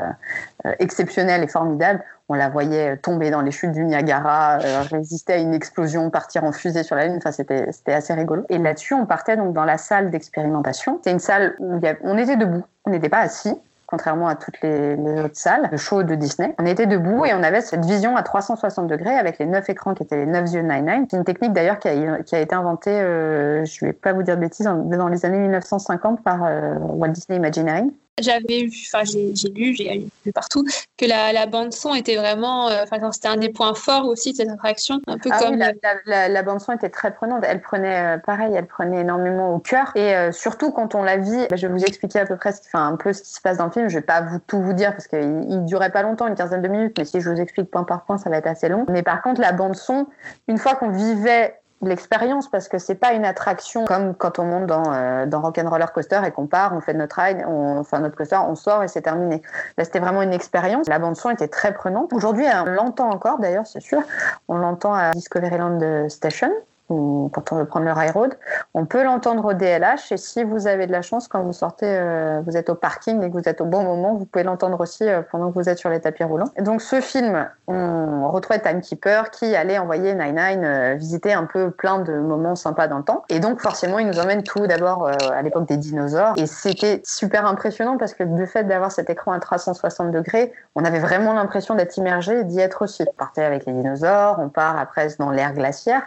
exceptionnelle 0.79 1.43
et 1.43 1.49
formidable. 1.49 2.03
On 2.29 2.35
la 2.35 2.49
voyait 2.49 2.97
tomber 2.97 3.31
dans 3.31 3.41
les 3.41 3.53
chutes 3.53 3.73
du 3.73 3.85
Niagara, 3.85 4.59
résister 4.91 5.35
à 5.35 5.37
une 5.39 5.55
explosion, 5.55 6.11
partir 6.11 6.43
en 6.45 6.53
fusée 6.53 6.83
sur 6.83 6.97
la 6.97 7.07
Lune. 7.07 7.19
Enfin, 7.19 7.31
c'était, 7.31 7.69
assez 7.93 8.15
rigolo. 8.15 8.45
Et 8.49 8.59
là-dessus, 8.59 8.95
on 8.95 9.07
partait 9.07 9.37
donc 9.37 9.53
dans 9.53 9.65
la 9.65 9.79
salle 9.79 10.11
d'expérimentation. 10.11 11.01
C'est 11.05 11.13
une 11.13 11.21
salle 11.21 11.55
où 11.61 11.81
on 12.03 12.19
était 12.19 12.37
debout, 12.37 12.65
on 12.85 12.91
n'était 12.91 13.09
pas 13.09 13.21
assis 13.21 13.57
contrairement 13.87 14.29
à 14.29 14.35
toutes 14.35 14.61
les, 14.63 14.97
autres 15.21 15.37
salles, 15.37 15.69
le 15.71 15.77
show 15.77 16.03
de 16.03 16.15
Disney. 16.15 16.55
On 16.59 16.67
était 16.67 16.87
debout 16.87 17.25
et 17.25 17.33
on 17.35 17.43
avait 17.43 17.61
cette 17.61 17.85
vision 17.85 18.17
à 18.17 18.23
360 18.23 18.89
degrés 18.89 19.17
avec 19.17 19.39
les 19.39 19.47
neuf 19.47 19.69
écrans 19.69 19.95
qui 19.95 20.03
étaient 20.03 20.17
les 20.17 20.27
neuf 20.27 20.51
yeux 20.53 20.63
de 20.63 20.69
Nine 20.69 21.07
C'est 21.11 21.17
une 21.17 21.25
technique 21.25 21.53
d'ailleurs 21.53 21.79
qui 21.79 21.89
a, 21.89 22.23
qui 22.23 22.35
a, 22.35 22.41
été 22.41 22.55
inventée, 22.55 22.91
euh, 22.91 23.65
je 23.65 23.85
ne 23.85 23.91
vais 23.91 23.93
pas 23.93 24.13
vous 24.13 24.23
dire 24.23 24.37
de 24.37 24.41
bêtises, 24.41 24.67
dans 24.67 25.09
les 25.09 25.25
années 25.25 25.39
1950 25.39 26.23
par 26.23 26.45
euh, 26.45 26.75
Walt 26.81 27.11
Disney 27.11 27.39
Imagineering. 27.39 27.91
J'avais 28.21 28.69
enfin 28.87 29.05
j'ai 29.05 29.49
lu, 29.51 29.75
j'ai 29.75 30.09
lu 30.25 30.33
partout 30.33 30.65
que 30.97 31.05
la, 31.05 31.33
la 31.33 31.47
bande 31.47 31.73
son 31.73 31.95
était 31.95 32.17
vraiment, 32.17 32.69
euh, 32.69 32.85
enfin 32.85 33.13
c'était 33.13 33.29
un 33.29 33.37
des 33.37 33.51
points 33.51 33.75
forts 33.75 34.07
aussi 34.07 34.33
de 34.33 34.37
cette 34.39 34.49
attraction, 34.49 35.01
un 35.07 35.19
peu 35.19 35.29
Ah 35.33 35.39
comme 35.41 35.55
oui, 35.55 35.59
la, 35.59 35.73
la- 36.07 36.29
la 36.29 36.43
bande 36.43 36.61
son 36.61 36.73
était 36.73 36.89
très 36.89 37.13
prenante. 37.13 37.45
Elle 37.47 37.61
prenait, 37.61 38.17
euh, 38.17 38.19
pareil, 38.19 38.53
elle 38.57 38.67
prenait 38.67 39.01
énormément 39.03 39.55
au 39.55 39.59
cœur. 39.59 39.93
Et 39.95 40.15
euh, 40.17 40.33
surtout 40.33 40.71
quand 40.73 40.95
on 40.95 41.03
la 41.03 41.19
vit, 41.19 41.47
bah, 41.51 41.57
je 41.57 41.67
vais 41.67 41.73
vous 41.73 41.85
expliquer 41.85 42.21
à 42.21 42.27
peu 42.27 42.37
près, 42.37 42.55
enfin 42.67 42.87
un 42.87 42.97
peu 42.97 43.13
ce 43.13 43.23
qui 43.23 43.33
se 43.35 43.41
passe 43.41 43.59
dans 43.59 43.67
le 43.67 43.71
film. 43.73 43.89
Je 43.89 43.97
vais 43.97 44.05
pas 44.05 44.23
vous 44.23 44.39
tout 44.47 44.61
vous 44.63 44.73
dire 44.73 44.93
parce 44.93 45.07
qu'il 45.07 45.45
il 45.49 45.65
durait 45.67 45.91
pas 45.91 46.03
longtemps, 46.03 46.27
une 46.27 46.35
quinzaine 46.37 46.63
de 46.63 46.69
minutes. 46.69 46.95
Mais 46.99 47.05
si 47.05 47.21
je 47.21 47.29
vous 47.29 47.41
explique 47.41 47.71
point 47.71 47.85
par 47.85 48.05
point, 48.05 48.17
ça 48.19 48.31
va 48.31 48.39
être 48.39 48.47
assez 48.47 48.69
long. 48.69 48.87
Mais 48.89 49.03
par 49.03 49.21
contre, 49.23 49.41
la 49.41 49.53
bande 49.53 49.77
son, 49.77 50.07
une 50.49 50.59
fois 50.59 50.75
qu'on 50.75 50.91
vivait 50.91 51.59
l'expérience 51.83 52.49
parce 52.49 52.69
que 52.69 52.79
c'est 52.79 52.95
pas 52.95 53.13
une 53.13 53.25
attraction 53.25 53.85
comme 53.85 54.15
quand 54.15 54.39
on 54.39 54.45
monte 54.45 54.67
dans, 54.67 54.93
euh, 54.93 55.27
dans 55.27 55.41
Rock'n'Roller 55.41 55.87
Coaster 55.95 56.21
et 56.27 56.31
qu'on 56.31 56.47
part, 56.47 56.75
on 56.75 56.81
fait 56.81 56.95
notre 56.95 57.21
ride, 57.21 57.45
on, 57.47 57.79
enfin 57.79 58.01
notre 58.01 58.17
coaster, 58.17 58.39
on 58.49 58.55
sort 58.55 58.83
et 58.83 58.89
c'est 58.89 59.03
terminé. 59.03 59.43
Là, 59.77 59.85
c'était 59.85 60.01
vraiment 60.01 60.23
une 60.23 60.33
expérience. 60.33 60.89
La 60.89 60.99
bande 60.99 61.17
son 61.17 61.31
était 61.31 61.49
très 61.49 61.73
prenante. 61.73 62.13
Aujourd'hui, 62.13 62.47
on 62.67 62.71
l'entend 62.71 63.11
encore 63.11 63.39
d'ailleurs, 63.39 63.67
c'est 63.67 63.81
sûr. 63.81 64.03
On 64.49 64.57
l'entend 64.57 64.95
à 64.95 65.11
Discoveryland 65.13 66.09
Station 66.09 66.51
ou 66.89 67.31
quand 67.33 67.53
on 67.53 67.57
veut 67.57 67.65
prendre 67.65 67.87
le 67.87 67.93
high 67.97 68.13
road. 68.13 68.35
On 68.75 68.87
peut 68.87 69.03
l'entendre 69.03 69.45
au 69.45 69.53
DLH 69.53 70.13
et 70.13 70.17
si 70.17 70.45
vous 70.45 70.67
avez 70.67 70.87
de 70.87 70.93
la 70.93 71.03
chance, 71.03 71.27
quand 71.27 71.43
vous 71.43 71.53
sortez, 71.53 71.87
euh, 71.89 72.41
vous 72.47 72.57
êtes 72.57 72.71
au 72.71 72.75
parking 72.75 73.23
et 73.23 73.29
que 73.29 73.35
vous 73.35 73.49
êtes 73.49 73.61
au 73.61 73.65
bon 73.65 73.83
moment, 73.83 74.15
vous 74.15 74.27
pouvez 74.27 74.45
l'entendre 74.45 74.81
aussi 74.81 75.09
euh, 75.09 75.23
pendant 75.31 75.51
que 75.51 75.55
vous 75.55 75.69
êtes 75.69 75.79
sur 75.79 75.91
les 75.91 76.01
tapis 76.01 76.25
roulants. 76.25 76.51
Et 76.57 76.63
donc 76.63 76.83
ce 76.83 77.01
film, 77.01 77.49
on 77.67 78.31
retrouvait 78.31 78.61
Timekeeper 78.61 79.31
qui 79.31 79.57
allait 79.57 79.79
envoyer 79.79 80.15
Nine 80.15 80.37
Nine 80.37 80.65
euh, 80.65 80.95
visiter 80.95 81.33
un 81.33 81.45
peu 81.45 81.71
plein 81.71 81.99
de 82.01 82.13
moments 82.13 82.55
sympas 82.55 82.89
dans 82.89 82.99
le 82.99 83.05
temps. 83.05 83.25
Et 83.29 83.41
donc 83.41 83.61
forcément, 83.61 83.99
il 83.99 84.07
nous 84.07 84.19
emmène 84.19 84.43
tout 84.43 84.67
d'abord 84.67 85.07
euh, 85.07 85.15
à 85.33 85.43
l'époque 85.43 85.67
des 85.67 85.77
dinosaures. 85.77 86.35
Et 86.37 86.47
c'était 86.47 87.03
super 87.05 87.47
impressionnant 87.47 87.97
parce 87.97 88.15
que 88.15 88.23
du 88.23 88.47
fait 88.47 88.65
d'avoir 88.65 88.93
cet 88.93 89.11
écran 89.11 89.33
à 89.33 89.41
360 89.41 90.11
degrés, 90.11 90.53
on 90.75 90.85
avait 90.85 90.99
vraiment 90.99 91.33
l'impression 91.33 91.75
d'être 91.75 91.97
immergé 91.97 92.41
et 92.41 92.45
d'y 92.45 92.61
être 92.61 92.83
aussi. 92.83 93.05
On 93.09 93.13
partait 93.15 93.45
avec 93.45 93.67
les 93.67 93.73
dinosaures, 93.73 94.39
on 94.39 94.49
part 94.49 94.79
après 94.79 95.09
dans 95.19 95.31
l'ère 95.31 95.55
glaciaire. 95.55 96.03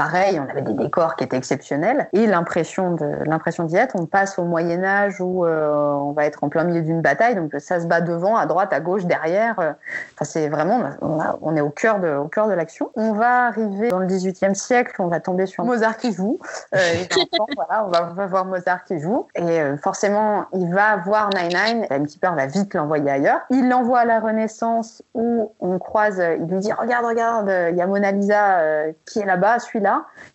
Pareil, 0.00 0.40
on 0.40 0.48
avait 0.50 0.62
des 0.62 0.72
décors 0.72 1.14
qui 1.14 1.24
étaient 1.24 1.36
exceptionnels 1.36 2.08
et 2.14 2.26
l'impression 2.26 2.92
de 2.94 3.04
l'impression 3.26 3.64
d'y 3.64 3.76
être. 3.76 3.96
On 4.00 4.06
passe 4.06 4.38
au 4.38 4.44
Moyen 4.44 4.82
Âge 4.82 5.20
où 5.20 5.44
euh, 5.44 5.70
on 5.74 6.12
va 6.12 6.24
être 6.24 6.42
en 6.42 6.48
plein 6.48 6.64
milieu 6.64 6.80
d'une 6.80 7.02
bataille, 7.02 7.34
donc 7.34 7.52
ça 7.58 7.80
se 7.80 7.86
bat 7.86 8.00
devant, 8.00 8.34
à 8.36 8.46
droite, 8.46 8.72
à 8.72 8.80
gauche, 8.80 9.04
derrière. 9.04 9.58
Euh, 9.60 9.72
Enfin, 10.14 10.24
c'est 10.24 10.48
vraiment, 10.48 10.80
on, 11.02 11.20
a- 11.20 11.36
on 11.42 11.54
est 11.54 11.60
au 11.60 11.68
cœur 11.68 12.00
de 12.00 12.14
au 12.16 12.28
cœur 12.28 12.48
de 12.48 12.54
l'action. 12.54 12.90
On 12.96 13.12
va 13.12 13.48
arriver 13.48 13.90
dans 13.90 13.98
le 13.98 14.06
18e 14.06 14.54
siècle, 14.54 14.94
on 15.00 15.08
va 15.08 15.20
tomber 15.20 15.44
sur 15.44 15.64
Mozart 15.66 15.98
qui 15.98 16.14
joue. 16.14 16.38
Euh, 16.74 16.78
enfants, 17.12 17.46
voilà, 17.56 17.84
on 17.84 17.88
va, 17.90 18.08
on 18.10 18.14
va 18.14 18.26
voir 18.26 18.44
Mozart 18.46 18.84
qui 18.84 18.98
joue 19.00 19.26
et 19.34 19.60
euh, 19.60 19.76
forcément, 19.76 20.46
il 20.54 20.72
va 20.72 20.96
voir 20.96 21.28
Nine 21.36 21.48
Nine. 21.48 21.86
Timekeeper 21.90 22.34
va 22.34 22.46
vite 22.46 22.72
l'envoyer 22.72 23.10
ailleurs. 23.10 23.40
Il 23.50 23.68
l'envoie 23.68 23.98
à 24.00 24.04
la 24.06 24.18
Renaissance 24.20 25.02
où 25.12 25.52
on 25.60 25.78
croise, 25.78 26.22
il 26.38 26.46
lui 26.46 26.60
dit 26.60 26.72
regarde, 26.72 27.04
regarde, 27.04 27.52
il 27.70 27.76
y 27.76 27.82
a 27.82 27.86
Mona 27.86 28.12
Lisa 28.12 28.60
qui 29.06 29.20
est 29.20 29.26
là-bas, 29.26 29.58
celui-là. 29.58 29.89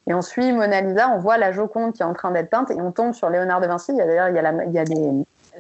Et 0.07 0.13
on 0.13 0.21
suit 0.21 0.51
Mona 0.53 0.81
Lisa, 0.81 1.09
on 1.09 1.19
voit 1.19 1.37
la 1.37 1.51
Joconde 1.51 1.93
qui 1.93 2.01
est 2.01 2.05
en 2.05 2.13
train 2.13 2.31
d'être 2.31 2.49
peinte 2.49 2.71
et 2.71 2.81
on 2.81 2.91
tombe 2.91 3.13
sur 3.13 3.29
Léonard 3.29 3.61
de 3.61 3.67
Vinci. 3.67 3.91
Il 3.91 3.97
y 3.97 4.01
a 4.01 4.05
d'ailleurs 4.05 4.29
il 4.29 4.35
y 4.35 4.39
a, 4.39 4.41
la- 4.41 4.63
il 4.65 4.71
y 4.71 4.79
a 4.79 4.83
des, 4.85 5.11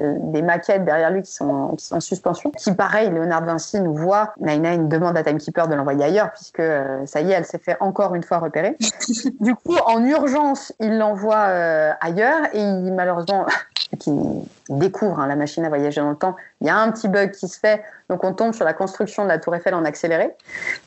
euh, 0.01 0.15
des 0.19 0.41
maquettes 0.41 0.83
derrière 0.85 1.09
lui 1.11 1.21
qui 1.21 1.31
sont, 1.33 1.69
qui 1.77 1.85
sont 1.85 1.95
en 1.95 1.99
suspension. 1.99 2.51
Qui 2.51 2.73
pareil, 2.73 3.09
Léonard 3.09 3.41
de 3.41 3.47
Vinci 3.47 3.79
nous 3.79 3.95
voit. 3.95 4.33
Nine 4.39 4.61
Nine 4.63 4.89
demande 4.89 5.17
à 5.17 5.23
Timekeeper 5.23 5.67
de 5.67 5.75
l'envoyer 5.75 6.03
ailleurs 6.03 6.31
puisque 6.31 6.59
euh, 6.59 7.05
ça 7.05 7.21
y 7.21 7.31
est, 7.31 7.35
elle 7.35 7.45
s'est 7.45 7.59
fait 7.59 7.77
encore 7.79 8.13
une 8.15 8.23
fois 8.23 8.39
repérer. 8.39 8.77
du 9.39 9.55
coup, 9.55 9.75
en 9.85 10.03
urgence, 10.03 10.73
il 10.79 10.97
l'envoie 10.97 11.45
euh, 11.47 11.91
ailleurs 12.01 12.41
et 12.53 12.59
il, 12.61 12.93
malheureusement, 12.93 13.45
qui 13.99 14.11
découvre 14.69 15.19
hein, 15.19 15.27
la 15.27 15.35
machine 15.35 15.65
à 15.65 15.69
voyager 15.69 16.01
dans 16.01 16.09
le 16.09 16.15
temps. 16.15 16.35
Il 16.61 16.67
y 16.67 16.69
a 16.69 16.77
un 16.77 16.91
petit 16.91 17.07
bug 17.07 17.31
qui 17.31 17.47
se 17.47 17.59
fait, 17.59 17.83
donc 18.09 18.23
on 18.23 18.33
tombe 18.33 18.53
sur 18.53 18.65
la 18.65 18.73
construction 18.73 19.23
de 19.23 19.29
la 19.29 19.39
Tour 19.39 19.55
Eiffel 19.55 19.73
en 19.73 19.85
accéléré, 19.85 20.35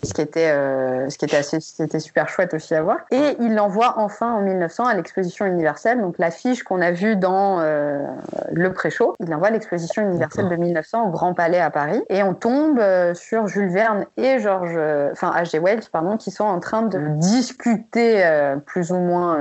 ce 0.02 0.12
qui 0.12 0.20
était, 0.20 0.50
euh, 0.50 1.08
ce 1.10 1.18
qui 1.18 1.24
était 1.24 1.36
assez, 1.36 1.60
ce 1.60 1.74
qui 1.74 1.82
était 1.82 2.00
super 2.00 2.28
chouette 2.28 2.54
aussi 2.54 2.74
à 2.74 2.82
voir. 2.82 2.98
Et 3.10 3.36
il 3.40 3.54
l'envoie 3.54 3.94
enfin 3.98 4.32
en 4.32 4.40
1900 4.42 4.84
à 4.86 4.94
l'exposition 4.94 5.46
universelle, 5.46 6.00
donc 6.00 6.16
l'affiche 6.18 6.62
qu'on 6.62 6.80
a 6.80 6.90
vue 6.90 7.16
dans 7.16 7.60
euh, 7.60 8.04
le 8.52 8.72
pré-show. 8.72 9.14
Il 9.20 9.28
l'envoie 9.28 9.48
à 9.48 9.50
l'exposition 9.50 10.02
universelle 10.02 10.48
de 10.48 10.56
1900 10.56 11.08
au 11.08 11.10
Grand 11.10 11.34
Palais 11.34 11.60
à 11.60 11.70
Paris, 11.70 12.02
et 12.08 12.22
on 12.22 12.34
tombe 12.34 12.78
euh, 12.78 13.14
sur 13.14 13.46
Jules 13.46 13.70
Verne 13.70 14.06
et 14.16 14.38
George, 14.38 14.74
euh, 14.76 15.10
enfin 15.12 15.32
H.G. 15.36 15.58
Wells, 15.58 15.84
pardon, 15.92 16.16
qui 16.16 16.30
sont 16.30 16.44
en 16.44 16.60
train 16.60 16.82
de 16.82 16.98
discuter 17.18 18.24
euh, 18.24 18.56
plus 18.56 18.92
ou 18.92 18.98
moins. 18.98 19.38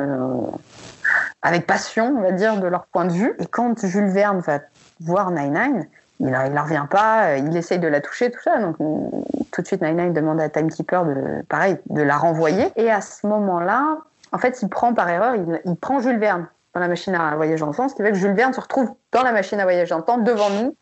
Avec 1.41 1.67
passion, 1.67 2.15
on 2.17 2.21
va 2.21 2.31
dire, 2.31 2.59
de 2.59 2.67
leur 2.67 2.85
point 2.87 3.05
de 3.05 3.13
vue. 3.13 3.33
Et 3.39 3.45
quand 3.45 3.85
Jules 3.85 4.09
Verne 4.09 4.39
va 4.39 4.59
voir 4.99 5.31
Nine 5.31 5.53
Nine, 5.53 5.87
il 6.19 6.27
ne 6.27 6.59
revient 6.59 6.85
pas, 6.89 7.27
euh, 7.27 7.37
il 7.37 7.55
essaye 7.55 7.79
de 7.79 7.87
la 7.87 8.01
toucher, 8.01 8.31
tout 8.31 8.41
ça. 8.41 8.59
Donc 8.59 8.79
mm, 8.79 9.23
tout 9.51 9.61
de 9.61 9.67
suite, 9.67 9.81
Nine 9.81 9.97
Nine 9.97 10.13
demande 10.13 10.41
à 10.41 10.49
Timekeeper 10.49 11.05
de, 11.05 11.43
pareil, 11.49 11.77
de 11.89 12.01
la 12.01 12.17
renvoyer. 12.17 12.71
Et 12.75 12.89
à 12.89 13.01
ce 13.01 13.27
moment-là, 13.27 13.97
en 14.31 14.37
fait, 14.37 14.59
il 14.61 14.69
prend 14.69 14.93
par 14.93 15.09
erreur, 15.09 15.35
il, 15.35 15.75
prend 15.75 15.99
Jules 15.99 16.19
Verne 16.19 16.47
dans 16.73 16.79
la 16.81 16.87
machine 16.87 17.15
à 17.15 17.35
voyager 17.35 17.61
dans 17.61 17.69
le 17.69 17.75
temps, 17.75 17.87
ce 17.87 17.95
qui 17.95 18.03
fait 18.03 18.11
que 18.11 18.17
Jules 18.17 18.33
Verne 18.33 18.53
se 18.53 18.59
retrouve 18.59 18.93
dans 19.13 19.23
la 19.23 19.31
machine 19.31 19.59
à 19.59 19.63
voyager 19.63 19.89
dans 19.89 19.97
le 19.97 20.03
temps 20.03 20.17
devant 20.17 20.49
nous. 20.49 20.75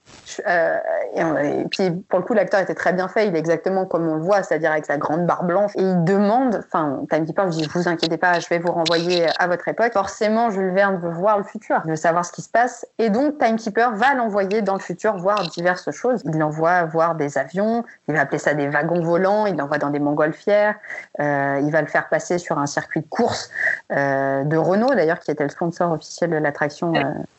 Euh, 0.48 0.78
et, 1.14 1.24
on- 1.24 1.38
et 1.38 1.66
puis 1.70 1.92
pour 2.10 2.20
le 2.20 2.26
coup, 2.26 2.34
l'acteur 2.34 2.60
était 2.60 2.74
très 2.74 2.92
bien 2.92 3.08
fait, 3.08 3.28
il 3.28 3.36
est 3.36 3.40
exactement 3.40 3.86
comme 3.86 4.08
on 4.08 4.16
le 4.16 4.22
voit, 4.22 4.42
c'est-à-dire 4.44 4.72
avec 4.72 4.86
sa 4.86 4.98
grande 4.98 5.26
barre 5.28 5.44
blanche. 5.44 5.72
Et 5.76 5.82
il 5.82 6.04
demande, 6.04 6.62
enfin, 6.66 7.02
Timekeeper 7.12 7.48
dit 7.48 7.68
Vous 7.74 7.88
inquiétez 7.88 8.18
pas, 8.18 8.40
je 8.40 8.48
vais 8.50 8.58
vous 8.60 8.72
renvoyer 8.72 9.28
à 9.40 9.48
votre 9.48 9.68
époque. 9.68 9.94
Forcément, 9.94 10.50
Jules 10.50 10.72
Verne 10.74 10.98
veut 10.98 11.12
voir 11.12 11.38
le 11.38 11.44
futur, 11.44 11.82
il 11.86 11.92
veut 11.92 11.96
savoir 11.96 12.26
ce 12.26 12.32
qui 12.32 12.42
se 12.42 12.50
passe. 12.50 12.86
Et 12.98 13.10
donc, 13.10 13.38
Timekeeper 13.38 13.96
va 13.96 14.16
l'envoyer 14.16 14.62
dans 14.64 14.74
le 14.74 14.80
futur 14.80 15.18
voir 15.18 15.44
diverses 15.50 15.92
choses. 15.92 16.22
Il 16.26 16.38
l'envoie 16.40 16.84
voir 16.86 17.16
des 17.16 17.38
avions, 17.38 17.84
il 18.08 18.16
va 18.16 18.22
appeler 18.22 18.40
ça 18.40 18.54
des 18.56 18.68
wagons 18.68 19.02
volants, 19.02 19.46
il 19.46 19.56
l'envoie 19.56 19.78
dans 19.78 19.92
des 19.92 20.00
montgolfières, 20.00 20.76
euh, 21.20 21.60
il 21.62 21.72
va 21.72 21.82
le 21.82 21.88
faire 21.88 22.10
passer 22.10 22.40
sur 22.40 22.58
un 22.58 22.66
circuit 22.66 23.02
de 23.02 23.08
course 23.08 23.50
euh, 23.92 24.44
de 24.44 24.58
Renault, 24.58 24.96
d'ailleurs, 24.96 25.20
qui 25.20 25.30
était 25.32 25.44
le 25.44 25.50
sponsor 25.50 25.92
officiel 25.92 26.32
de 26.32 26.38
l'attraction 26.38 26.94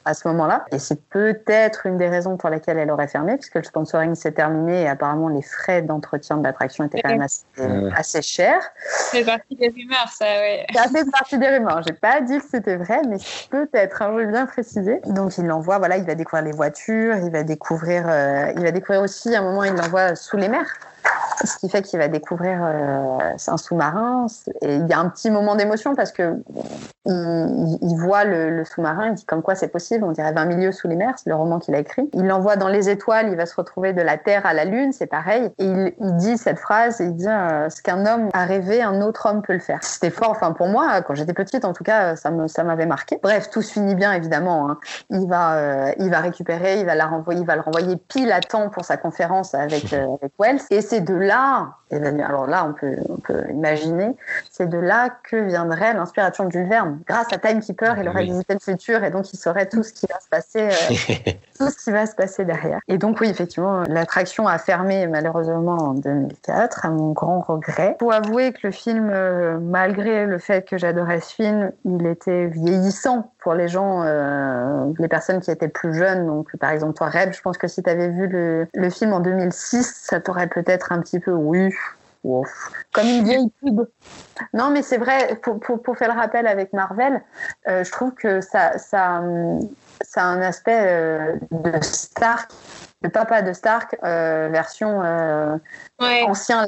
à 0.04 0.14
ce 0.14 0.28
moment-là. 0.28 0.64
Et 0.70 0.78
c'est 0.86 1.02
peut-être 1.08 1.86
une 1.86 1.96
des 1.96 2.08
raisons 2.08 2.36
pour 2.36 2.48
laquelle 2.48 2.78
elle 2.78 2.90
aurait 2.90 3.08
fermé, 3.08 3.36
puisque 3.36 3.56
le 3.56 3.64
sponsoring 3.64 4.14
s'est 4.14 4.32
terminé 4.32 4.82
et 4.82 4.88
apparemment 4.88 5.28
les 5.28 5.42
frais 5.42 5.82
d'entretien 5.82 6.36
de 6.36 6.44
l'attraction 6.44 6.84
étaient 6.84 7.02
quand 7.02 7.10
même 7.10 7.26
assez, 7.96 8.22
chers. 8.22 8.62
c'est 9.10 9.24
partie 9.24 9.56
des 9.56 9.68
rumeurs, 9.68 10.08
ça, 10.08 10.24
ouais. 10.24 10.66
Ça 10.74 10.84
fait 10.84 11.10
partie 11.10 11.38
des 11.38 11.48
rumeurs. 11.48 11.82
J'ai 11.86 11.94
pas 11.94 12.20
dit 12.20 12.38
que 12.38 12.44
c'était 12.50 12.76
vrai, 12.76 13.00
mais 13.08 13.16
peut-être. 13.50 14.02
Hein, 14.02 14.12
je 14.12 14.24
vais 14.24 14.32
bien 14.32 14.46
préciser. 14.46 15.00
Donc 15.06 15.38
il 15.38 15.46
l'envoie. 15.46 15.78
Voilà, 15.78 15.96
il 15.96 16.04
va 16.04 16.14
découvrir 16.14 16.44
les 16.44 16.52
voitures. 16.52 17.16
Il 17.16 17.30
va 17.30 17.42
découvrir. 17.42 18.04
euh, 18.08 18.52
il 18.56 18.62
va 18.62 18.70
découvrir 18.70 19.02
aussi. 19.02 19.34
À 19.34 19.40
un 19.40 19.42
moment, 19.42 19.64
il 19.64 19.74
l'envoie 19.74 20.14
sous 20.14 20.36
les 20.36 20.48
mers. 20.48 20.72
Ce 21.44 21.58
qui 21.58 21.68
fait 21.68 21.82
qu'il 21.82 21.98
va 21.98 22.08
découvrir 22.08 22.60
euh, 22.62 23.18
un 23.46 23.56
sous-marin. 23.56 24.26
Et 24.62 24.76
il 24.76 24.86
y 24.86 24.92
a 24.92 24.98
un 24.98 25.08
petit 25.08 25.30
moment 25.30 25.54
d'émotion 25.54 25.94
parce 25.94 26.10
que 26.10 26.34
il, 27.04 27.78
il 27.82 27.96
voit 27.96 28.24
le, 28.24 28.64
sous-marin. 28.64 29.08
Il 29.08 29.14
dit 29.14 29.24
comme 29.24 29.42
quoi 29.42 29.54
c'est 29.54 29.68
possible. 29.68 30.04
On 30.04 30.12
dirait 30.12 30.32
20 30.32 30.44
milieux 30.46 30.72
sous 30.72 30.88
les 30.88 30.96
mers. 30.96 31.14
C'est 31.16 31.28
le 31.30 31.36
roman 31.36 31.58
qu'il 31.58 31.74
a 31.74 31.78
écrit. 31.78 32.08
Il 32.14 32.26
l'envoie 32.26 32.56
dans 32.56 32.68
les 32.68 32.88
étoiles. 32.88 33.28
Il 33.30 33.36
va 33.36 33.46
se 33.46 33.54
retrouver 33.54 33.92
de 33.92 34.02
la 34.02 34.16
Terre 34.16 34.46
à 34.46 34.54
la 34.54 34.64
Lune. 34.64 34.92
C'est 34.92 35.06
pareil. 35.06 35.50
Et 35.58 35.64
il, 35.66 35.92
dit 36.16 36.38
cette 36.38 36.58
phrase. 36.58 37.00
Il 37.00 37.14
dit 37.14 37.28
euh, 37.28 37.68
ce 37.68 37.82
qu'un 37.82 38.06
homme 38.06 38.28
a 38.32 38.44
rêvé, 38.44 38.82
un 38.82 39.00
autre 39.02 39.26
homme 39.28 39.42
peut 39.42 39.52
le 39.52 39.58
faire. 39.58 39.78
C'était 39.82 40.10
fort. 40.10 40.30
Enfin 40.30 40.52
pour 40.52 40.68
moi, 40.68 41.02
quand 41.02 41.14
j'étais 41.14 41.34
petite, 41.34 41.64
en 41.64 41.72
tout 41.72 41.84
cas, 41.84 42.16
ça 42.16 42.30
me 42.30 42.48
ça 42.48 42.64
m'avait 42.64 42.86
marqué. 42.86 43.18
Bref, 43.22 43.50
tout 43.50 43.62
se 43.62 43.72
finit 43.72 43.94
bien 43.94 44.12
évidemment. 44.12 44.70
hein. 44.70 44.78
Il 45.10 45.28
va 45.28 45.54
euh, 45.54 45.92
il 45.98 46.10
va 46.10 46.20
récupérer. 46.20 46.80
Il 46.80 46.86
va 46.86 46.94
la 46.94 47.06
renvoyer. 47.06 47.40
Il 47.40 47.46
va 47.46 47.56
le 47.56 47.62
renvoyer 47.62 47.96
pile 47.96 48.32
à 48.32 48.40
temps 48.40 48.68
pour 48.70 48.84
sa 48.84 48.96
conférence 48.96 49.54
avec 49.54 49.92
euh, 49.92 50.06
avec 50.20 50.32
Wells. 50.38 50.60
Et 50.70 50.80
c'est 50.80 50.95
de 51.00 51.14
là. 51.14 51.76
Et 51.90 51.96
alors 52.22 52.46
là, 52.46 52.64
on 52.68 52.72
peut 52.72 52.96
on 53.08 53.16
peut 53.16 53.44
imaginer. 53.50 54.14
C'est 54.50 54.68
de 54.68 54.78
là 54.78 55.10
que 55.30 55.36
viendrait 55.36 55.94
l'inspiration 55.94 56.44
de 56.44 56.50
Jules 56.52 56.68
Verne. 56.68 56.98
Grâce 57.06 57.32
à 57.32 57.38
Timekeeper, 57.38 57.98
il 57.98 58.08
aurait 58.08 58.22
Oui. 58.22 58.30
visité 58.30 58.54
le 58.54 58.60
futur 58.60 59.04
et 59.04 59.10
donc 59.10 59.32
il 59.32 59.36
saurait 59.36 59.66
tout 59.66 59.82
ce 59.82 59.92
qui 59.92 60.06
va 60.06 60.18
se 60.20 60.28
passer. 60.28 60.68
euh, 60.68 61.32
tout 61.58 61.70
ce 61.70 61.84
qui 61.84 61.90
va 61.92 62.06
se 62.06 62.14
passer 62.14 62.44
derrière. 62.44 62.80
Et 62.88 62.98
donc 62.98 63.20
oui, 63.20 63.28
effectivement, 63.30 63.82
l'attraction 63.88 64.46
a 64.48 64.58
fermé 64.58 65.06
malheureusement 65.06 65.76
en 65.76 65.94
2004, 65.94 66.84
à 66.86 66.90
mon 66.90 67.12
grand 67.12 67.40
regret. 67.40 67.96
Faut 68.00 68.10
avouer 68.10 68.52
que 68.52 68.60
le 68.64 68.70
film, 68.72 69.10
euh, 69.12 69.58
malgré 69.60 70.26
le 70.26 70.38
fait 70.38 70.66
que 70.68 70.76
j'adorais 70.78 71.20
ce 71.20 71.34
film, 71.34 71.70
il 71.84 72.06
était 72.06 72.46
vieillissant 72.46 73.32
pour 73.38 73.54
les 73.54 73.68
gens, 73.68 74.02
euh, 74.04 74.86
les 74.98 75.08
personnes 75.08 75.40
qui 75.40 75.50
étaient 75.52 75.68
plus 75.68 75.94
jeunes. 75.94 76.26
Donc 76.26 76.48
par 76.58 76.70
exemple 76.70 76.94
toi, 76.94 77.08
Reb, 77.08 77.32
je 77.32 77.40
pense 77.40 77.58
que 77.58 77.68
si 77.68 77.82
tu 77.82 77.88
avais 77.88 78.08
vu 78.08 78.26
le, 78.26 78.66
le 78.74 78.90
film 78.90 79.12
en 79.12 79.20
2006, 79.20 80.02
ça 80.04 80.20
t'aurait 80.20 80.48
peut-être 80.48 80.90
un 80.92 81.00
petit 81.00 81.20
peu, 81.20 81.30
oui, 81.30 81.72
ouf, 82.26 82.70
comme 82.92 83.08
une 83.08 83.24
vieille 83.24 83.50
pub. 83.60 83.86
Non, 84.52 84.70
mais 84.70 84.82
c'est 84.82 84.98
vrai, 84.98 85.36
pour, 85.42 85.58
pour, 85.60 85.82
pour 85.82 85.96
faire 85.96 86.12
le 86.12 86.18
rappel 86.20 86.46
avec 86.46 86.72
Marvel, 86.72 87.22
euh, 87.68 87.84
je 87.84 87.90
trouve 87.90 88.12
que 88.14 88.40
ça, 88.40 88.76
ça, 88.78 89.22
ça 90.02 90.22
a 90.22 90.24
un 90.26 90.42
aspect 90.42 90.78
euh, 90.78 91.36
de 91.50 91.72
Stark, 91.82 92.50
de 93.02 93.08
papa 93.08 93.40
de 93.42 93.52
Stark, 93.52 93.96
euh, 94.04 94.48
version 94.50 95.02
euh, 95.02 95.56
Ouais. 95.98 96.22
ancien. 96.24 96.66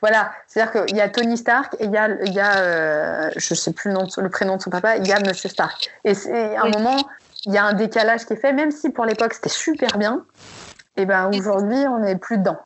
Voilà, 0.00 0.32
c'est-à-dire 0.48 0.86
qu'il 0.86 0.96
y 0.96 1.00
a 1.00 1.08
Tony 1.08 1.36
Stark 1.36 1.76
et 1.78 1.84
il 1.84 1.92
y 1.92 1.96
a, 1.96 2.08
il 2.24 2.32
y 2.32 2.40
a 2.40 2.56
euh, 2.56 3.30
je 3.36 3.54
sais 3.54 3.72
plus 3.72 3.90
le, 3.90 3.94
nom 3.94 4.04
de 4.04 4.10
son- 4.10 4.22
le 4.22 4.28
prénom 4.28 4.56
de 4.56 4.62
son 4.62 4.70
papa, 4.70 4.96
il 4.96 5.06
y 5.06 5.12
a 5.12 5.20
Monsieur 5.20 5.48
Stark. 5.48 5.88
Et 6.02 6.14
c'est 6.14 6.56
à 6.56 6.62
un 6.62 6.64
Oui. 6.64 6.72
moment, 6.72 7.06
il 7.46 7.52
y 7.52 7.58
a 7.58 7.64
un 7.64 7.74
décalage 7.74 8.26
qui 8.26 8.32
est 8.32 8.36
fait, 8.36 8.52
même 8.52 8.72
si 8.72 8.90
pour 8.90 9.04
l'époque 9.04 9.34
c'était 9.34 9.48
super 9.48 9.96
bien. 9.98 10.24
Et 10.96 11.06
ben 11.06 11.30
aujourd'hui, 11.32 11.86
on 11.86 11.98
n'est 12.00 12.16
plus 12.16 12.38
dedans. 12.38 12.58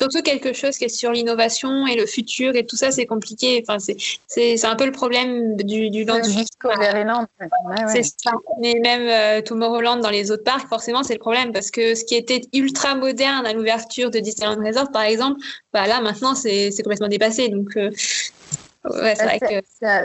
Surtout 0.00 0.22
quelque 0.22 0.54
chose 0.54 0.78
qui 0.78 0.84
est 0.84 0.88
sur 0.88 1.12
l'innovation 1.12 1.86
et 1.86 1.94
le 1.94 2.06
futur 2.06 2.56
et 2.56 2.64
tout 2.64 2.74
ça, 2.74 2.90
c'est 2.90 3.04
compliqué. 3.04 3.62
Enfin, 3.68 3.76
c'est 3.78 4.64
un 4.64 4.74
peu 4.74 4.86
le 4.86 4.92
problème 4.92 5.56
du, 5.56 5.90
du 5.90 6.04
land. 6.04 6.22
C'est 6.22 8.04
ça. 8.04 8.30
Mais 8.62 8.80
même 8.82 9.02
euh, 9.06 9.42
Tomorrowland 9.42 9.98
dans 9.98 10.08
les 10.08 10.30
autres 10.30 10.42
parcs, 10.42 10.66
forcément, 10.68 11.02
c'est 11.02 11.12
le 11.12 11.18
problème 11.18 11.52
parce 11.52 11.70
que 11.70 11.94
ce 11.94 12.06
qui 12.06 12.14
était 12.14 12.40
ultra 12.54 12.94
moderne 12.94 13.44
à 13.44 13.52
l'ouverture 13.52 14.10
de 14.10 14.20
Disneyland 14.20 14.64
Resort, 14.64 14.90
par 14.90 15.02
exemple, 15.02 15.38
bah 15.74 15.86
là 15.86 16.00
maintenant, 16.00 16.34
c'est 16.34 16.70
complètement 16.82 17.08
dépassé. 17.08 17.50
Donc, 17.50 17.76
euh, 17.76 17.90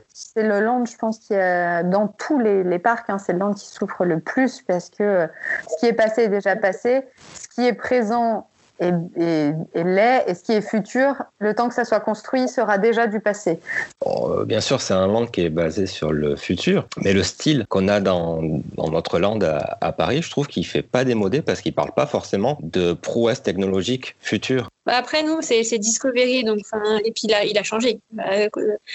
c'est 0.10 0.44
le 0.44 0.60
land, 0.60 0.84
je 0.84 0.98
pense, 0.98 1.20
qui 1.20 1.36
dans 1.36 2.14
tous 2.18 2.38
les, 2.38 2.80
parcs, 2.80 3.10
hein, 3.10 3.18
c'est 3.18 3.32
le 3.32 3.40
land 3.40 3.54
qui 3.54 3.68
souffre 3.68 4.04
le 4.04 4.20
plus 4.20 4.62
parce 4.68 4.90
que 4.90 5.04
euh, 5.04 5.28
ce 5.70 5.80
qui 5.80 5.86
est 5.86 5.94
passé 5.94 6.24
est 6.24 6.28
déjà 6.28 6.58
passé, 6.58 7.04
ce 7.34 7.48
qui 7.48 7.66
est 7.66 7.74
présent 7.74 8.50
et, 8.80 8.92
et, 9.18 9.52
et 9.74 9.84
l'est, 9.84 10.26
et 10.28 10.34
ce 10.34 10.44
qui 10.44 10.52
est 10.52 10.62
futur, 10.62 11.16
le 11.40 11.54
temps 11.54 11.70
que 11.70 11.74
ça 11.74 11.86
soit 11.86 12.00
construit, 12.00 12.48
sera 12.48 12.78
déjà 12.78 13.08
du 13.08 13.20
passé. 13.20 13.60
Euh, 14.06 14.46
bien 14.46 14.62
sûr, 14.62 14.82
c'est 14.82 14.94
un 14.94 15.08
land 15.08 15.28
qui 15.28 15.42
est 15.42 15.50
basé 15.50 15.86
sur 15.86 16.12
le 16.12 16.36
futur, 16.36 16.88
mais 17.02 17.14
le 17.14 17.24
style 17.24 17.66
qu'on 17.70 17.88
a 17.88 18.00
dans, 18.00 18.42
dans, 18.76 18.90
notre 18.90 19.20
land 19.20 19.40
à, 19.42 19.92
Paris, 19.92 20.22
je 20.22 20.30
trouve 20.30 20.48
qu'il 20.48 20.66
fait 20.66 20.82
pas 20.82 21.04
démodé 21.04 21.42
parce 21.42 21.62
qu'il 21.62 21.74
parle 21.74 21.92
pas 21.94 22.06
forcément 22.06 22.58
de 22.62 22.94
prouesse 22.94 23.42
technologique 23.42 24.16
future. 24.20 24.70
Bah 24.86 24.94
après, 24.98 25.24
nous, 25.24 25.42
c'est 25.42 25.64
Discovery, 25.80 26.44
donc, 26.44 26.60
et 27.04 27.12
puis 27.12 27.24
il 27.24 27.34
a, 27.34 27.44
il 27.46 27.58
a 27.58 27.64
changé. 27.64 28.00
Bah, 28.12 28.24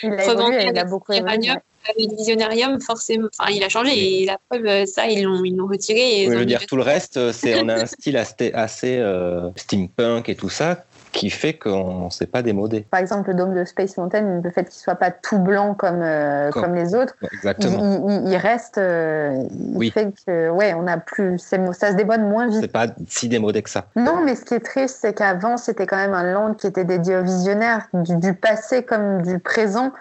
il, 0.03 0.13
a 0.13 0.33
évolué, 0.33 0.67
il 0.67 0.79
a 0.79 0.85
beaucoup 0.85 1.13
évolué 1.13 1.55
avec 1.89 2.17
Visionarium, 2.17 2.81
forcément, 2.81 3.29
enfin, 3.39 3.51
il 3.53 3.63
a 3.65 3.69
changé 3.69 4.23
et 4.23 4.27
la 4.27 4.39
preuve, 4.49 4.87
ça, 4.87 5.07
ils 5.07 5.25
l'ont, 5.25 5.43
ils 5.45 5.57
l'ont 5.57 5.67
retiré. 5.67 6.23
Et 6.23 6.27
je 6.27 6.33
veux 6.33 6.45
dire, 6.45 6.65
tout 6.67 6.77
le 6.77 6.83
reste, 6.83 7.33
c'est, 7.33 7.63
on 7.63 7.69
a 7.69 7.75
un 7.75 7.87
style 7.87 8.17
assez, 8.17 8.53
assez 8.53 8.99
euh, 8.99 9.51
steampunk 9.57 10.29
et 10.29 10.35
tout 10.35 10.51
ça 10.51 10.85
qui 11.13 11.31
fait 11.31 11.55
qu'on 11.55 12.07
ne 12.07 12.11
s'est 12.11 12.27
pas 12.27 12.43
démodé. 12.43 12.87
Par 12.91 13.01
exemple, 13.01 13.29
le 13.31 13.35
dôme 13.35 13.55
de 13.55 13.65
Space 13.65 13.97
Mountain, 13.97 14.41
le 14.43 14.51
fait 14.51 14.65
qu'il 14.65 14.81
soit 14.81 14.95
pas 14.95 15.11
tout 15.11 15.39
blanc 15.39 15.75
comme, 15.75 16.03
euh, 16.03 16.51
comme, 16.51 16.75
les 16.75 16.95
autres, 16.95 17.15
Exactement. 17.33 18.23
Il, 18.27 18.37
reste. 18.37 18.79
Euh, 18.79 19.45
il 19.51 19.77
oui. 19.77 19.91
fait 19.91 20.13
que, 20.27 20.51
ouais, 20.51 20.75
on 20.75 20.87
a 20.87 20.99
plus. 20.99 21.39
Ça 21.39 21.91
se 21.91 21.97
débonne 21.97 22.29
moins 22.29 22.49
vite. 22.49 22.61
C'est 22.61 22.73
pas 22.73 22.87
si 23.09 23.29
démodé 23.29 23.63
que 23.63 23.71
ça. 23.71 23.87
Non, 23.97 24.21
mais 24.25 24.37
ce 24.37 24.45
qui 24.45 24.55
est 24.55 24.65
triste, 24.65 24.99
c'est 25.01 25.15
qu'avant, 25.15 25.57
c'était 25.57 25.87
quand 25.87 25.97
même 25.97 26.15
un 26.15 26.33
land 26.33 26.55
qui 26.55 26.67
était 26.67 26.85
dédié 26.85 27.17
aux 27.17 27.25
visionnaires, 27.25 27.89
du, 27.93 28.35
passé 28.35 28.85
comme 28.85 29.23
du 29.23 29.39
présent, 29.39 29.93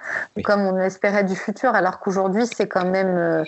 comme 0.44 0.62
on 0.62 0.78
espérait 0.78 1.24
du 1.24 1.36
futur, 1.36 1.74
alors 1.74 2.00
qu'aujourd'hui, 2.00 2.46
c'est 2.46 2.68
quand 2.68 2.86
même. 2.86 3.18
Euh, 3.18 3.44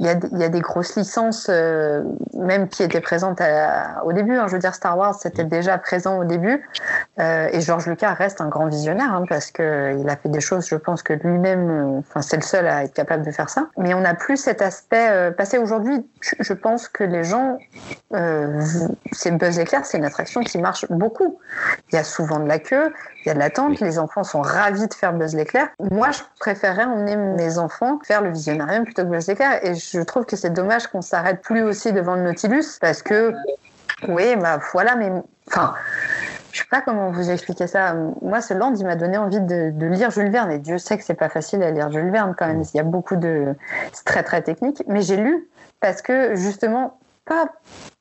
il 0.00 0.06
y, 0.06 0.08
a, 0.08 0.16
y, 0.32 0.44
a, 0.44 0.48
des 0.48 0.60
grosses 0.60 0.96
licences, 0.96 1.48
même 1.48 2.68
qui 2.68 2.82
étaient 2.82 3.00
présentes 3.00 3.40
au 4.04 4.12
début. 4.12 4.36
Hein. 4.36 4.46
je 4.48 4.52
veux 4.52 4.58
dire, 4.58 4.74
Star 4.74 4.98
Wars, 4.98 5.14
c'était 5.14 5.44
déjà 5.44 5.78
présent 5.78 6.18
au 6.18 6.24
début. 6.24 6.64
Euh, 7.20 7.48
et 7.52 7.60
Georges 7.60 7.86
Lucas 7.86 8.12
reste 8.14 8.40
un 8.40 8.48
grand 8.48 8.66
visionnaire 8.66 9.12
hein, 9.12 9.24
parce 9.28 9.50
qu'il 9.50 9.64
a 9.64 10.16
fait 10.16 10.28
des 10.28 10.40
choses, 10.40 10.66
je 10.66 10.74
pense 10.74 11.02
que 11.02 11.12
lui-même, 11.12 11.70
euh, 11.70 11.98
enfin 12.00 12.22
c'est 12.22 12.36
le 12.36 12.42
seul 12.42 12.66
à 12.66 12.84
être 12.84 12.92
capable 12.92 13.24
de 13.24 13.30
faire 13.30 13.50
ça. 13.50 13.68
Mais 13.76 13.94
on 13.94 14.00
n'a 14.00 14.14
plus 14.14 14.36
cet 14.36 14.62
aspect 14.62 15.08
euh, 15.10 15.30
passé 15.30 15.58
aujourd'hui. 15.58 16.06
Je 16.20 16.52
pense 16.52 16.88
que 16.88 17.04
les 17.04 17.24
gens, 17.24 17.58
euh, 18.14 18.60
c'est 19.12 19.30
Buzz 19.30 19.58
l'éclair, 19.58 19.84
c'est 19.84 19.98
une 19.98 20.04
attraction 20.04 20.40
qui 20.40 20.58
marche 20.58 20.86
beaucoup. 20.90 21.38
Il 21.92 21.96
y 21.96 21.98
a 21.98 22.04
souvent 22.04 22.40
de 22.40 22.48
la 22.48 22.58
queue, 22.58 22.92
il 23.24 23.28
y 23.28 23.30
a 23.30 23.34
de 23.34 23.38
l'attente, 23.38 23.80
les 23.80 23.98
enfants 23.98 24.24
sont 24.24 24.42
ravis 24.42 24.88
de 24.88 24.94
faire 24.94 25.12
Buzz 25.12 25.34
l'éclair. 25.34 25.68
Moi, 25.90 26.10
je 26.10 26.20
préférerais 26.40 26.84
emmener 26.84 27.16
mes 27.16 27.58
enfants 27.58 27.98
faire 28.04 28.22
le 28.22 28.30
visionarium 28.30 28.84
plutôt 28.84 29.02
que 29.02 29.08
Buzz 29.08 29.28
l'éclair. 29.28 29.64
Et 29.64 29.74
je 29.74 30.00
trouve 30.00 30.26
que 30.26 30.36
c'est 30.36 30.50
dommage 30.50 30.88
qu'on 30.88 31.02
s'arrête 31.02 31.40
plus 31.42 31.62
aussi 31.62 31.92
devant 31.92 32.16
le 32.16 32.22
Nautilus 32.22 32.78
parce 32.80 33.02
que, 33.02 33.32
oui, 34.08 34.36
bah 34.36 34.58
voilà, 34.72 34.96
mais 34.96 35.12
enfin 35.48 35.74
je 36.54 36.60
sais 36.60 36.66
pas 36.70 36.80
comment 36.80 37.10
vous 37.10 37.30
expliquer 37.30 37.66
ça. 37.66 37.96
Moi, 38.22 38.40
ce 38.40 38.54
land, 38.54 38.74
il 38.76 38.86
m'a 38.86 38.94
donné 38.94 39.18
envie 39.18 39.40
de, 39.40 39.70
de, 39.70 39.86
lire 39.86 40.12
Jules 40.12 40.30
Verne. 40.30 40.52
Et 40.52 40.60
Dieu 40.60 40.78
sait 40.78 40.96
que 40.96 41.02
c'est 41.02 41.14
pas 41.14 41.28
facile 41.28 41.64
à 41.64 41.72
lire 41.72 41.90
Jules 41.90 42.12
Verne 42.12 42.32
quand 42.38 42.46
même. 42.46 42.62
Il 42.62 42.76
y 42.76 42.80
a 42.80 42.84
beaucoup 42.84 43.16
de, 43.16 43.56
c'est 43.92 44.04
très 44.04 44.22
très 44.22 44.40
technique. 44.40 44.84
Mais 44.86 45.02
j'ai 45.02 45.16
lu 45.16 45.48
parce 45.80 46.00
que 46.00 46.36
justement, 46.36 46.96
pas 47.24 47.50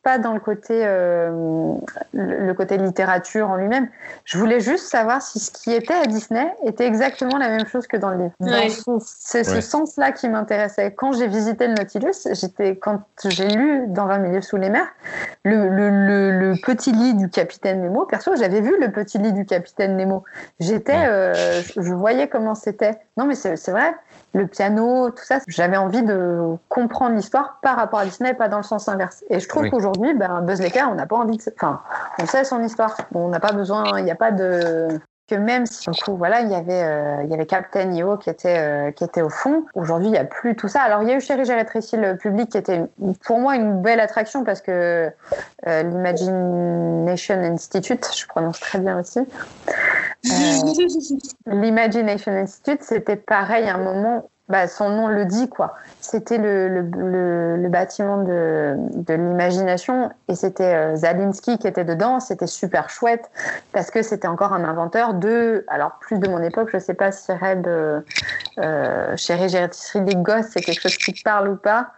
pas 0.03 0.17
dans 0.17 0.33
le 0.33 0.39
côté, 0.41 0.81
euh, 0.85 1.75
le 2.11 2.53
côté 2.53 2.77
littérature 2.77 3.49
en 3.49 3.55
lui-même. 3.55 3.87
Je 4.25 4.37
voulais 4.37 4.59
juste 4.59 4.85
savoir 4.87 5.21
si 5.21 5.39
ce 5.39 5.49
qui 5.49 5.71
était 5.71 5.93
à 5.93 6.05
Disney 6.05 6.53
était 6.65 6.85
exactement 6.85 7.37
la 7.37 7.47
même 7.47 7.65
chose 7.65 7.87
que 7.87 7.95
dans 7.95 8.09
le 8.09 8.17
livre. 8.17 8.99
C'est 8.99 9.45
ce 9.45 9.61
sens-là 9.61 10.11
qui 10.11 10.27
m'intéressait. 10.27 10.91
Quand 10.91 11.13
j'ai 11.13 11.27
visité 11.27 11.67
le 11.67 11.75
Nautilus, 11.75 12.27
j'étais, 12.33 12.75
quand 12.75 13.01
j'ai 13.25 13.47
lu 13.47 13.87
Dans 13.87 14.05
20 14.05 14.17
milieux 14.19 14.41
sous 14.41 14.57
les 14.57 14.69
mers, 14.69 14.87
le, 15.45 15.69
le, 15.69 16.31
le, 16.37 16.55
petit 16.61 16.91
lit 16.91 17.13
du 17.15 17.29
capitaine 17.29 17.81
Nemo, 17.81 18.05
perso, 18.05 18.35
j'avais 18.35 18.59
vu 18.59 18.77
le 18.79 18.91
petit 18.91 19.17
lit 19.17 19.31
du 19.31 19.45
capitaine 19.45 19.95
Nemo. 19.95 20.23
J'étais, 20.59 21.05
euh, 21.07 21.61
je 21.77 21.93
voyais 21.93 22.27
comment 22.27 22.55
c'était. 22.55 22.99
Non, 23.15 23.25
mais 23.25 23.35
c'est 23.35 23.71
vrai, 23.71 23.95
le 24.33 24.47
piano, 24.47 25.11
tout 25.11 25.23
ça, 25.23 25.39
j'avais 25.47 25.77
envie 25.77 26.01
de 26.01 26.55
comprendre 26.67 27.15
l'histoire 27.15 27.59
par 27.61 27.75
rapport 27.75 27.99
à 27.99 28.05
Disney, 28.05 28.33
pas 28.33 28.49
dans 28.49 28.57
le 28.57 28.63
sens 28.63 28.87
inverse. 28.87 29.23
Et 29.29 29.39
je 29.39 29.47
trouve 29.47 29.69
qu'aujourd'hui, 29.69 30.09
aujourd'hui, 30.09 30.13
ben, 30.15 30.41
Buzz 30.41 30.59
l'éclair, 30.59 30.89
on 30.91 30.95
n'a 30.95 31.05
pas 31.05 31.17
envie 31.17 31.37
de. 31.37 31.43
Enfin, 31.55 31.81
on 32.19 32.25
sait 32.25 32.43
son 32.43 32.61
histoire. 32.63 32.97
On 33.13 33.27
n'a 33.29 33.39
pas 33.39 33.51
besoin. 33.51 33.99
Il 33.99 34.05
n'y 34.05 34.11
a 34.11 34.15
pas 34.15 34.31
de 34.31 34.99
que 35.27 35.35
même 35.35 35.65
si 35.65 35.85
coup, 36.03 36.17
voilà, 36.17 36.41
il 36.41 36.51
y 36.51 36.55
avait 36.55 36.83
euh, 36.83 37.23
il 37.23 37.29
y 37.29 37.33
avait 37.33 37.45
Captain 37.45 37.91
EO 37.95 38.17
qui 38.17 38.29
était 38.29 38.57
euh, 38.57 38.91
qui 38.91 39.03
était 39.03 39.21
au 39.21 39.29
fond. 39.29 39.65
Aujourd'hui, 39.73 40.07
il 40.07 40.11
n'y 40.11 40.17
a 40.17 40.25
plus 40.25 40.55
tout 40.55 40.67
ça. 40.67 40.81
Alors 40.81 41.01
il 41.01 41.09
y 41.09 41.11
a 41.11 41.15
eu 41.15 41.21
Chérie 41.21 41.45
j'ai 41.45 41.53
rétréci 41.53 41.95
le 41.95 42.17
public 42.17 42.49
qui 42.49 42.57
était 42.57 42.81
pour 43.25 43.39
moi 43.39 43.55
une 43.55 43.81
belle 43.81 43.99
attraction 43.99 44.43
parce 44.43 44.61
que 44.61 45.11
euh, 45.67 45.83
l'Imagination 45.83 47.35
Institute, 47.35 48.05
je 48.15 48.27
prononce 48.27 48.59
très 48.59 48.79
bien 48.79 48.99
aussi. 48.99 49.19
L'Imagination 51.45 52.31
Institute, 52.33 52.81
c'était 52.81 53.15
pareil 53.15 53.67
à 53.69 53.75
un 53.75 53.83
moment 53.83 54.29
bah, 54.49 54.67
son 54.67 54.89
nom 54.89 55.07
le 55.07 55.25
dit, 55.25 55.47
quoi. 55.47 55.75
C'était 56.01 56.37
le, 56.37 56.67
le, 56.67 57.55
le, 57.55 57.69
bâtiment 57.69 58.17
de, 58.17 58.75
de 58.77 59.13
l'imagination 59.13 60.11
et 60.27 60.35
c'était 60.35 60.75
euh, 60.75 60.95
Zalinski 60.97 61.57
qui 61.57 61.67
était 61.67 61.85
dedans. 61.85 62.19
C'était 62.19 62.47
super 62.47 62.89
chouette 62.89 63.31
parce 63.71 63.89
que 63.89 64.01
c'était 64.01 64.27
encore 64.27 64.51
un 64.51 64.65
inventeur 64.65 65.13
de, 65.13 65.63
alors 65.69 65.97
plus 65.99 66.19
de 66.19 66.27
mon 66.27 66.43
époque, 66.43 66.69
je 66.73 66.77
sais 66.77 66.93
pas 66.93 67.11
si 67.13 67.31
Reb, 67.31 67.67
euh, 67.67 68.01
euh 68.57 69.15
Chérie, 69.15 69.47
j'ai 69.47 70.01
des 70.01 70.15
gosses, 70.15 70.47
c'est 70.51 70.61
quelque 70.61 70.81
chose 70.81 70.97
qui 70.97 71.13
te 71.13 71.23
parle 71.23 71.47
ou 71.47 71.55
pas. 71.55 71.91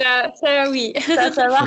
Ça, 0.00 0.32
ça 0.34 0.70
oui. 0.70 0.94
Ça, 1.00 1.32
ça 1.32 1.48
va. 1.48 1.58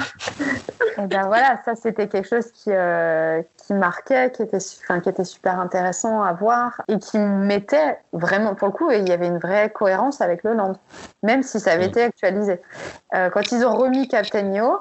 et 1.03 1.07
ben 1.07 1.23
voilà, 1.27 1.59
ça 1.65 1.75
c'était 1.75 2.07
quelque 2.07 2.27
chose 2.27 2.49
qui, 2.51 2.69
euh, 2.71 3.41
qui 3.57 3.73
marquait, 3.73 4.31
qui 4.31 4.43
était, 4.43 4.59
enfin, 4.83 5.01
qui 5.01 5.09
était 5.09 5.25
super 5.25 5.59
intéressant 5.59 6.23
à 6.23 6.31
voir 6.31 6.81
et 6.87 6.97
qui 6.97 7.17
mettait 7.17 7.97
vraiment, 8.13 8.55
pour 8.55 8.69
le 8.69 8.73
coup, 8.73 8.89
il 8.91 9.07
y 9.07 9.11
avait 9.11 9.27
une 9.27 9.37
vraie 9.37 9.69
cohérence 9.69 10.21
avec 10.21 10.43
le 10.43 10.53
land, 10.53 10.73
même 11.23 11.43
si 11.43 11.59
ça 11.59 11.73
avait 11.73 11.87
été 11.87 12.03
actualisé. 12.03 12.61
Euh, 13.15 13.29
quand 13.29 13.51
ils 13.51 13.65
ont 13.65 13.75
remis 13.75 14.07
Captain 14.07 14.43
Neo, 14.43 14.79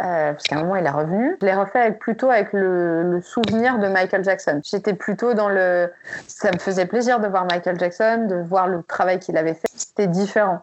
euh, 0.00 0.32
parce 0.32 0.44
qu'à 0.44 0.56
un 0.56 0.60
moment 0.60 0.76
il 0.76 0.84
est 0.84 0.90
revenu, 0.90 1.36
je 1.40 1.46
l'ai 1.46 1.54
refait 1.54 1.80
avec, 1.80 1.98
plutôt 1.98 2.28
avec 2.28 2.52
le, 2.52 3.04
le, 3.04 3.22
souvenir 3.22 3.78
de 3.78 3.88
Michael 3.88 4.24
Jackson. 4.24 4.60
J'étais 4.64 4.94
plutôt 4.94 5.32
dans 5.32 5.48
le. 5.48 5.90
Ça 6.26 6.50
me 6.52 6.58
faisait 6.58 6.86
plaisir 6.86 7.20
de 7.20 7.28
voir 7.28 7.46
Michael 7.46 7.78
Jackson, 7.78 8.26
de 8.28 8.36
voir 8.36 8.68
le 8.68 8.82
travail 8.82 9.18
qu'il 9.18 9.36
avait 9.36 9.54
fait. 9.54 9.68
C'était 9.74 10.08
différent. 10.08 10.62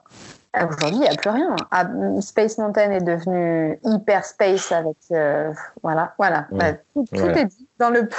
Aujourd'hui, 0.56 0.98
il 0.98 1.02
n'y 1.02 1.08
a 1.08 1.16
plus 1.16 1.30
rien. 1.30 1.56
Ah, 1.72 1.88
space 2.22 2.58
Mountain 2.58 2.92
est 2.92 3.02
devenu 3.02 3.80
hyper 3.84 4.26
space 4.26 4.72
avec. 4.72 4.98
Euh, 5.12 5.54
voilà, 5.84 6.16
voilà. 6.18 6.48
Bah, 6.52 6.74
tout, 6.94 7.06
est 7.14 7.46
dit 7.46 7.68
dans 7.78 7.92
le. 7.92 8.10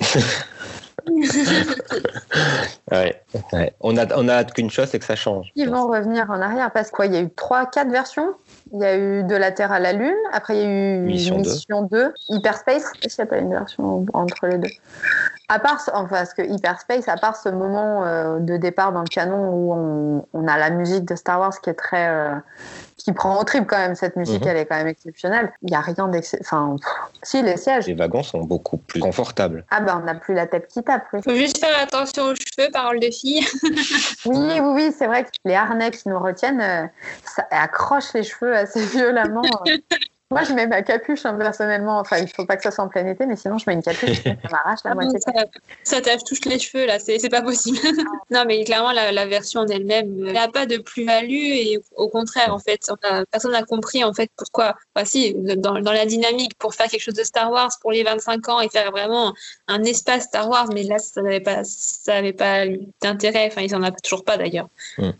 ouais, 2.90 3.22
On 3.80 3.96
a, 3.96 4.16
on 4.16 4.28
a 4.28 4.44
qu'une 4.44 4.70
chose, 4.70 4.88
c'est 4.90 4.98
que 4.98 5.04
ça 5.04 5.14
change. 5.14 5.52
Ils 5.54 5.70
vont 5.70 5.86
revenir 5.86 6.28
en 6.30 6.40
arrière 6.40 6.72
parce 6.72 6.90
qu'il 6.90 7.12
y 7.14 7.16
a 7.16 7.20
eu 7.20 7.26
3-4 7.28 7.90
versions? 7.90 8.34
Il 8.72 8.80
y 8.80 8.84
a 8.84 8.96
eu 8.96 9.24
De 9.24 9.36
la 9.36 9.52
Terre 9.52 9.72
à 9.72 9.78
la 9.78 9.92
Lune. 9.92 10.16
Après, 10.32 10.56
il 10.56 10.60
y 10.60 10.64
a 10.64 10.68
eu 10.68 10.98
Mission, 11.00 11.82
2. 11.82 12.14
Hyperspace. 12.28 12.92
Est-ce 13.02 13.16
qu'il 13.16 13.24
n'y 13.24 13.28
a 13.28 13.30
pas 13.30 13.38
une 13.38 13.50
version 13.50 14.04
entre 14.12 14.46
les 14.46 14.58
deux 14.58 14.70
à 15.48 15.60
part, 15.60 15.80
enfin, 15.94 16.08
parce 16.08 16.34
que 16.34 16.42
Hyperspace, 16.42 17.08
à 17.08 17.16
part 17.16 17.36
ce 17.36 17.48
moment 17.48 18.04
euh, 18.04 18.40
de 18.40 18.56
départ 18.56 18.92
dans 18.92 19.02
le 19.02 19.06
canon 19.06 19.50
où 19.50 19.72
on, 19.72 20.26
on, 20.32 20.48
a 20.48 20.58
la 20.58 20.70
musique 20.70 21.04
de 21.04 21.14
Star 21.14 21.38
Wars 21.38 21.60
qui 21.60 21.70
est 21.70 21.74
très, 21.74 22.08
euh, 22.08 22.34
qui 23.06 23.12
prend 23.12 23.40
au 23.40 23.44
trip 23.44 23.68
quand 23.68 23.78
même. 23.78 23.94
Cette 23.94 24.16
musique, 24.16 24.42
mhm. 24.42 24.48
elle 24.48 24.56
est 24.56 24.66
quand 24.66 24.74
même 24.74 24.88
exceptionnelle. 24.88 25.52
Il 25.62 25.70
n'y 25.70 25.76
a 25.76 25.80
rien 25.80 26.08
d'exceptionnel. 26.08 26.74
Enfin, 26.74 26.76
si 27.22 27.40
les 27.40 27.56
sièges. 27.56 27.86
Les 27.86 27.94
wagons 27.94 28.24
sont 28.24 28.40
beaucoup 28.40 28.78
plus 28.78 28.98
confortables. 28.98 29.64
Ah 29.70 29.80
ben, 29.80 30.00
on 30.02 30.06
n'a 30.06 30.16
plus 30.16 30.34
la 30.34 30.48
tête 30.48 30.66
qui 30.66 30.82
tape. 30.82 31.04
Il 31.12 31.22
faut 31.22 31.36
juste 31.36 31.58
faire 31.58 31.80
attention 31.80 32.24
aux 32.24 32.34
cheveux, 32.34 32.68
parole 32.72 32.98
de 32.98 33.08
fille. 33.12 33.46
oui, 34.26 34.58
oui, 34.60 34.60
oui, 34.60 34.92
c'est 34.98 35.06
vrai 35.06 35.22
que 35.22 35.28
les 35.44 35.54
harnais 35.54 35.92
qui 35.92 36.08
nous 36.08 36.18
retiennent, 36.18 36.60
euh, 36.60 36.86
ça 37.24 37.46
accroche 37.52 38.12
les 38.12 38.24
cheveux 38.24 38.56
assez 38.56 38.84
violemment. 38.84 39.42
Moi, 40.32 40.42
je 40.42 40.52
mets 40.54 40.66
ma 40.66 40.82
capuche 40.82 41.24
hein, 41.24 41.34
personnellement. 41.34 42.00
Enfin, 42.00 42.18
il 42.18 42.28
faut 42.28 42.44
pas 42.44 42.56
que 42.56 42.62
ça 42.64 42.72
soit 42.72 42.82
en 42.82 42.88
plein 42.88 43.06
été, 43.06 43.26
mais 43.26 43.36
sinon, 43.36 43.58
je 43.58 43.64
mets 43.68 43.74
une 43.74 43.82
capuche. 43.82 44.22
ça 44.24 44.34
m'arrache 44.50 44.80
la 44.84 44.90
Ah 44.90 44.94
moitié. 44.94 45.20
ça, 45.20 45.30
ça 45.84 46.00
tâche 46.00 46.24
touche 46.24 46.44
les 46.46 46.58
cheveux 46.58 46.84
là, 46.84 46.98
c'est 46.98 47.20
c'est 47.20 47.28
pas 47.28 47.42
possible. 47.42 47.78
non, 48.32 48.42
mais 48.44 48.64
clairement 48.64 48.90
la, 48.90 49.12
la 49.12 49.26
version 49.26 49.60
en 49.60 49.66
elle-même 49.68 50.26
euh, 50.26 50.32
n'a 50.32 50.48
pas 50.48 50.66
de 50.66 50.78
plus-value 50.78 51.30
et 51.30 51.78
au 51.94 52.08
contraire 52.08 52.52
en 52.52 52.58
fait, 52.58 52.80
on 52.90 52.96
a- 53.08 53.24
personne 53.30 53.52
n'a 53.52 53.62
compris 53.62 54.02
en 54.02 54.12
fait 54.12 54.28
pourquoi. 54.36 54.74
Enfin 54.96 55.04
si, 55.04 55.32
dans, 55.36 55.80
dans 55.80 55.92
la 55.92 56.06
dynamique 56.06 56.58
pour 56.58 56.74
faire 56.74 56.88
quelque 56.88 57.02
chose 57.02 57.14
de 57.14 57.22
Star 57.22 57.52
Wars 57.52 57.70
pour 57.80 57.92
les 57.92 58.02
25 58.02 58.48
ans 58.48 58.60
et 58.60 58.68
faire 58.68 58.90
vraiment 58.90 59.32
un 59.68 59.84
espace 59.84 60.24
Star 60.24 60.48
Wars, 60.50 60.66
mais 60.74 60.82
là 60.82 60.98
ça 60.98 61.22
n'avait 61.22 61.38
pas, 61.40 61.60
ça 61.62 62.14
avait 62.16 62.32
pas 62.32 62.64
d'intérêt. 63.00 63.46
Enfin, 63.46 63.60
ils 63.62 63.76
en 63.76 63.84
ont 63.84 63.92
toujours 64.02 64.24
pas 64.24 64.36
d'ailleurs. 64.36 64.68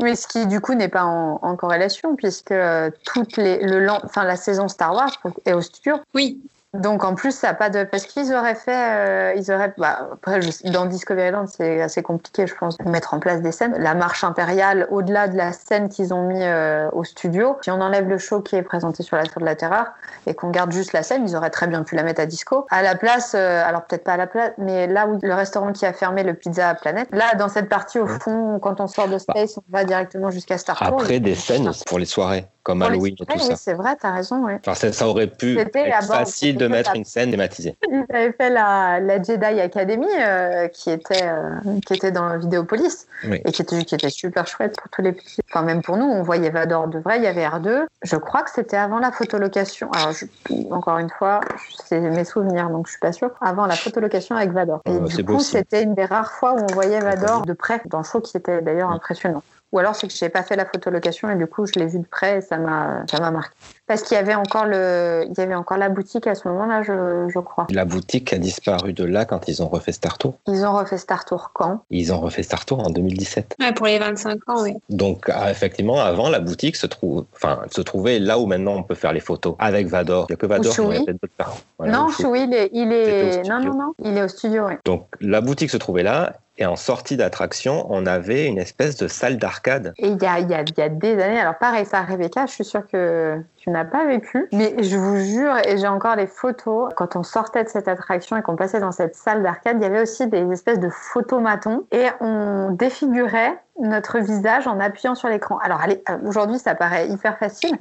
Oui, 0.01 0.17
ce 0.17 0.27
qui 0.27 0.49
du 0.49 0.61
coup 0.61 0.75
n'est 0.75 0.89
pas 0.89 1.05
en, 1.05 1.39
en 1.43 1.55
corrélation 1.57 2.17
puisque 2.17 2.51
euh, 2.51 2.91
toutes 3.05 3.37
les, 3.37 3.59
le, 3.63 3.89
enfin, 3.89 4.25
la 4.25 4.35
saison 4.37 4.67
Star 4.67 4.91
Wars 4.95 4.96
est 5.45 5.53
au 5.53 5.61
studio. 5.61 5.97
Oui, 6.15 6.41
Donc 6.75 7.05
en 7.05 7.15
plus, 7.15 7.33
ça 7.33 7.51
a 7.51 7.55
pas 7.55 7.71
de 7.71 7.85
parce 7.85 8.05
qu'ils 8.05 8.35
auraient 8.35 8.55
fait, 8.57 8.75
euh, 8.77 9.33
ils 9.35 9.51
auraient, 9.51 9.73
bah, 9.79 10.11
après 10.13 10.43
je- 10.43 10.69
dans 10.71 10.85
Discoveryland 10.85 11.47
c'est 11.47 11.81
assez 11.81 12.03
compliqué, 12.03 12.47
je 12.47 12.55
pense, 12.55 12.77
de 12.77 12.87
mettre 12.91 13.15
en 13.15 13.19
place 13.19 13.41
des 13.41 13.53
scènes. 13.53 13.75
La 13.79 13.95
marche 13.95 14.25
impériale, 14.25 14.87
au-delà 14.91 15.29
de 15.29 15.39
la 15.39 15.53
scène 15.55 15.89
qu'ils 15.89 16.13
ont 16.13 16.25
mis 16.27 16.43
euh, 16.43 16.91
au 16.93 17.03
studio, 17.05 17.57
si 17.63 17.71
on 17.71 17.81
enlève 17.81 18.07
le 18.09 18.19
show 18.19 18.43
qui 18.43 18.57
est 18.57 18.63
présenté 18.63 19.03
sur 19.03 19.17
la 19.17 19.23
Tour 19.25 19.41
de 19.41 19.47
la 19.47 19.55
Terreur 19.57 19.87
et 20.27 20.35
qu'on 20.35 20.51
garde 20.51 20.71
juste 20.71 20.93
la 20.93 21.03
scène, 21.03 21.27
ils 21.27 21.35
auraient 21.35 21.49
très 21.51 21.67
bien 21.67 21.83
pu 21.83 21.95
la 21.97 22.03
mettre 22.03 22.21
à 22.21 22.27
disco. 22.27 22.67
À 22.71 22.83
la 22.83 22.95
place, 22.95 23.33
euh, 23.35 23.63
alors 23.65 23.85
peut-être 23.85 24.05
pas 24.05 24.15
à 24.15 24.19
la 24.19 24.27
place, 24.27 24.53
mais 24.59 24.87
là 24.87 25.07
où 25.07 25.19
le 25.23 25.35
restaurant 25.35 25.73
qui 25.73 25.87
a 25.87 25.95
fermé 25.95 26.25
le 26.25 26.35
Pizza 26.35 26.75
Planet, 26.75 27.09
là 27.13 27.35
dans 27.39 27.49
cette 27.49 27.71
partie 27.71 27.99
au 28.01 28.07
fond, 28.07 28.59
quand 28.61 28.83
on 28.83 28.87
sort 28.87 29.09
de 29.09 29.17
Space, 29.17 29.57
on 29.57 29.63
va 29.71 29.85
directement 29.85 30.31
jusqu'à 30.31 30.59
Star 30.59 30.77
Tour. 30.77 31.01
Après, 31.01 31.21
des 31.21 31.37
scènes 31.37 31.71
pour 31.87 31.99
les 31.99 32.05
soirées, 32.07 32.45
comme 32.67 32.81
Pour 32.81 32.89
Halloween 32.89 33.15
et 33.21 33.25
tout 33.25 33.33
oui, 33.33 33.41
ça. 33.41 33.55
c'est 33.55 33.75
vrai, 33.75 33.95
t'as 34.01 34.11
raison. 34.11 34.45
Enfin, 34.53 34.75
ça, 34.75 34.91
ça 34.93 35.07
aurait 35.07 35.29
pu 35.29 35.57
être 35.57 36.05
facile 36.05 36.57
de 36.57 36.67
mettre 36.67 36.97
une 36.97 37.05
scène 37.05 37.31
thématisée. 37.31 37.77
Ils 37.89 38.05
avaient 38.13 38.33
fait 38.33 38.51
la, 38.51 38.99
la 38.99 39.23
Jedi 39.23 39.45
Academy 39.61 40.09
euh, 40.21 40.67
qui 40.67 40.91
était 40.91 41.23
euh, 41.29 41.61
qui 41.87 41.95
était 41.95 42.11
dans 42.11 42.37
Vidéopolis 42.37 43.07
Oui. 43.29 43.41
et 43.45 43.53
qui 43.53 43.63
était 43.63 43.85
qui 43.85 43.95
était 43.95 44.11
super 44.11 44.49
chouette 44.49 44.75
pour 44.81 44.91
tous 44.91 45.01
les 45.01 45.13
petits. 45.13 45.41
Enfin 45.49 45.63
même 45.63 45.81
pour 45.81 45.97
nous, 45.97 46.07
on 46.07 46.25
voyait 46.25 46.51
Vador 46.51 46.89
de 46.89 46.99
vrai. 46.99 47.19
Il 47.19 47.23
y 47.23 47.29
avait 47.29 47.47
R2. 47.47 47.85
Je 48.03 48.17
crois 48.17 48.43
que 48.43 48.51
c'était 48.51 48.77
avant 48.77 48.99
la 48.99 49.13
photolocation. 49.13 49.89
Alors 49.93 50.11
je- 50.11 50.27
encore 50.73 50.99
une 50.99 51.11
fois, 51.11 51.39
c'est 51.85 52.01
mes 52.01 52.25
souvenirs 52.25 52.69
donc 52.71 52.87
je 52.89 52.93
suis 52.95 53.01
pas 53.01 53.13
sûre. 53.13 53.31
Avant 53.41 53.67
la 53.67 53.77
photolocation 53.77 54.35
avec 54.35 54.51
Vador. 54.51 54.81
Et 54.87 54.91
Euh, 54.91 55.01
du 55.07 55.25
coup, 55.25 55.39
c'était 55.39 55.85
une 55.85 55.95
des 55.95 56.05
rares 56.05 56.33
fois 56.33 56.55
où 56.55 56.59
on 56.69 56.75
voyait 56.75 56.99
Vador 56.99 57.43
de 57.43 57.53
près 57.53 57.81
dans 57.87 57.99
le 57.99 58.05
show 58.05 58.21
qui 58.21 58.37
était 58.37 58.61
d'ailleurs 58.61 58.91
impressionnant. 58.91 59.45
Ou 59.73 59.79
alors 59.79 59.95
c'est 59.95 60.07
que 60.07 60.15
j'ai 60.15 60.29
pas 60.29 60.43
fait 60.43 60.57
la 60.57 60.65
photolocation 60.65 61.29
et 61.31 61.37
du 61.37 61.47
coup 61.47 61.67
je 61.67 61.73
l'ai 61.79 61.87
vu 61.87 61.99
de 61.99 62.07
près 62.07 62.39
et 62.39 62.41
ça 62.41 62.57
m'a 62.59 63.05
ça 63.11 63.21
m'a 63.21 63.31
marqué. 63.31 63.55
Parce 63.87 64.03
qu'il 64.03 64.17
y 64.17 64.21
avait 64.21 64.35
encore 64.35 64.65
le 64.65 65.25
il 65.29 65.37
y 65.37 65.41
avait 65.41 65.55
encore 65.55 65.77
la 65.77 65.89
boutique 65.89 66.27
à 66.27 66.35
ce 66.35 66.49
moment-là, 66.49 66.83
je, 66.83 67.29
je 67.33 67.39
crois. 67.41 67.67
La 67.71 67.85
boutique 67.85 68.33
a 68.33 68.39
disparu 68.39 68.93
de 68.93 69.05
là 69.05 69.25
quand 69.25 69.49
ils 69.49 69.63
ont 69.63 69.69
refait 69.69 69.93
Star 69.93 70.19
Tour. 70.19 70.35
Ils 70.47 70.65
ont 70.65 70.73
refait 70.73 70.99
Star 70.99 71.25
Tour 71.25 71.51
quand? 71.53 71.81
Ils 71.91 72.13
ont 72.13 72.21
refait 72.21 72.43
Star 72.43 72.65
Tour 72.65 72.81
en 72.81 72.91
2017. 72.91 73.57
ouais, 73.61 73.73
pour 73.73 73.87
les 73.87 73.99
25 73.99 74.39
ans, 74.49 74.63
oui. 74.63 74.75
Donc, 74.89 75.31
ah, 75.33 75.51
effectivement, 75.51 76.01
avant, 76.01 76.29
la 76.31 76.41
boutique 76.41 76.77
se, 76.77 76.87
trouve, 76.87 77.25
enfin, 77.35 77.61
se 77.71 77.81
trouvait 77.81 78.19
là 78.19 78.39
où 78.39 78.47
maintenant 78.47 78.75
on 78.75 78.83
peut 78.83 78.95
faire 78.95 79.13
les 79.13 79.21
photos 79.21 79.55
avec 79.59 79.87
Vador. 79.89 80.27
Il 80.29 80.33
n'y 80.33 80.35
a 80.35 80.37
que 80.37 80.47
Vador 80.47 80.71
qui 80.71 80.77
Chewie. 80.77 80.87
aurait 80.87 81.05
peut-être 81.05 81.23
d'autres 81.23 81.35
parents. 81.37 81.59
Voilà, 81.79 81.93
Non, 81.93 82.09
il 82.35 82.55
est, 82.55 82.71
il 82.73 82.93
est... 82.93 83.33
studio. 83.33 83.53
non, 83.53 83.61
non, 83.65 83.75
non, 83.79 83.93
il 84.05 84.17
est 84.17 84.23
au 84.23 84.29
studio. 84.29 84.67
Oui. 84.69 84.75
Donc, 84.85 85.07
la 85.21 85.41
boutique 85.41 85.71
se 85.71 85.77
trouvait 85.77 86.03
là. 86.03 86.35
Et 86.59 86.67
en 86.67 86.77
sortie 86.77 87.17
d'attraction, 87.17 87.87
on 87.91 88.07
avait 88.07 88.47
une 88.47 88.59
espèce 88.59 88.97
de 88.97 89.09
salle 89.09 89.37
d'arcade. 89.37 89.93
Et 89.99 90.09
il 90.09 90.23
y 90.23 90.27
a, 90.27 90.63
des 90.89 91.13
années, 91.23 91.41
alors 91.41 91.59
pareil, 91.59 91.85
ça, 91.85 92.03
Rebecca, 92.03 92.47
je 92.47 92.53
suis 92.53 92.65
sûre 92.65 92.87
que 92.87 93.39
tu 93.67 93.73
n'as 93.73 93.85
pas 93.85 94.07
vécu, 94.07 94.47
mais 94.53 94.81
je 94.85 94.97
vous 94.97 95.17
jure, 95.17 95.57
et 95.67 95.77
j'ai 95.77 95.89
encore 95.89 96.15
les 96.15 96.29
photos, 96.29 96.89
quand 96.97 97.17
on 97.17 97.25
sortait 97.25 97.65
de 97.65 97.69
cette 97.69 97.89
attraction 97.89 98.37
et 98.37 98.43
qu'on 98.43 98.55
passait 98.55 98.79
dans 98.79 98.93
cette 98.93 99.17
salle 99.17 99.43
d'arcade, 99.43 99.79
il 99.81 99.83
y 99.83 99.87
avait 99.87 100.03
aussi 100.03 100.29
des 100.29 100.49
espèces 100.53 100.79
de 100.79 100.89
photomatons 100.89 101.85
et 101.91 102.07
on 102.21 102.71
défigurait 102.71 103.59
notre 103.81 104.21
visage 104.21 104.69
en 104.69 104.79
appuyant 104.79 105.17
sur 105.17 105.29
l'écran. 105.29 105.59
Alors 105.59 105.81
euh, 105.89 106.17
aujourd'hui, 106.25 106.61
ça 106.61 106.77
paraît 106.77 107.09
hyper 107.09 107.39
facile, 107.39 107.77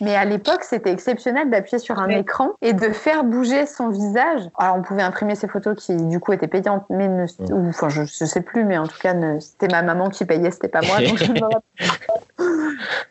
mais 0.00 0.16
à 0.16 0.24
l'époque, 0.24 0.64
c'était 0.64 0.90
exceptionnel 0.90 1.48
d'appuyer 1.50 1.78
sur 1.78 2.00
un 2.00 2.08
écran 2.08 2.50
et 2.60 2.72
de 2.72 2.90
faire 2.90 3.22
bouger 3.22 3.64
son 3.64 3.88
visage. 3.90 4.42
Alors 4.58 4.74
on 4.76 4.82
pouvait 4.82 5.02
imprimer 5.02 5.36
ces 5.36 5.46
photos 5.46 5.76
qui, 5.76 5.94
du 5.94 6.18
coup, 6.18 6.32
étaient 6.32 6.48
payantes, 6.48 6.84
mais 6.90 7.06
ne, 7.06 7.24
ou, 7.52 7.68
enfin, 7.68 7.88
je, 7.88 8.02
je 8.02 8.24
sais 8.24 8.40
plus, 8.42 8.64
mais 8.64 8.76
en 8.76 8.88
tout 8.88 8.98
cas, 9.00 9.14
ne- 9.14 9.38
c'était 9.38 9.68
ma 9.68 9.82
maman 9.82 10.10
qui 10.10 10.24
payait, 10.26 10.50
c'était 10.50 10.68
pas 10.68 10.82
moi. 10.82 10.98
Donc 11.00 11.16
je 11.16 11.24
me 11.32 11.40
rappelle 11.40 11.60
pas. 12.06 12.44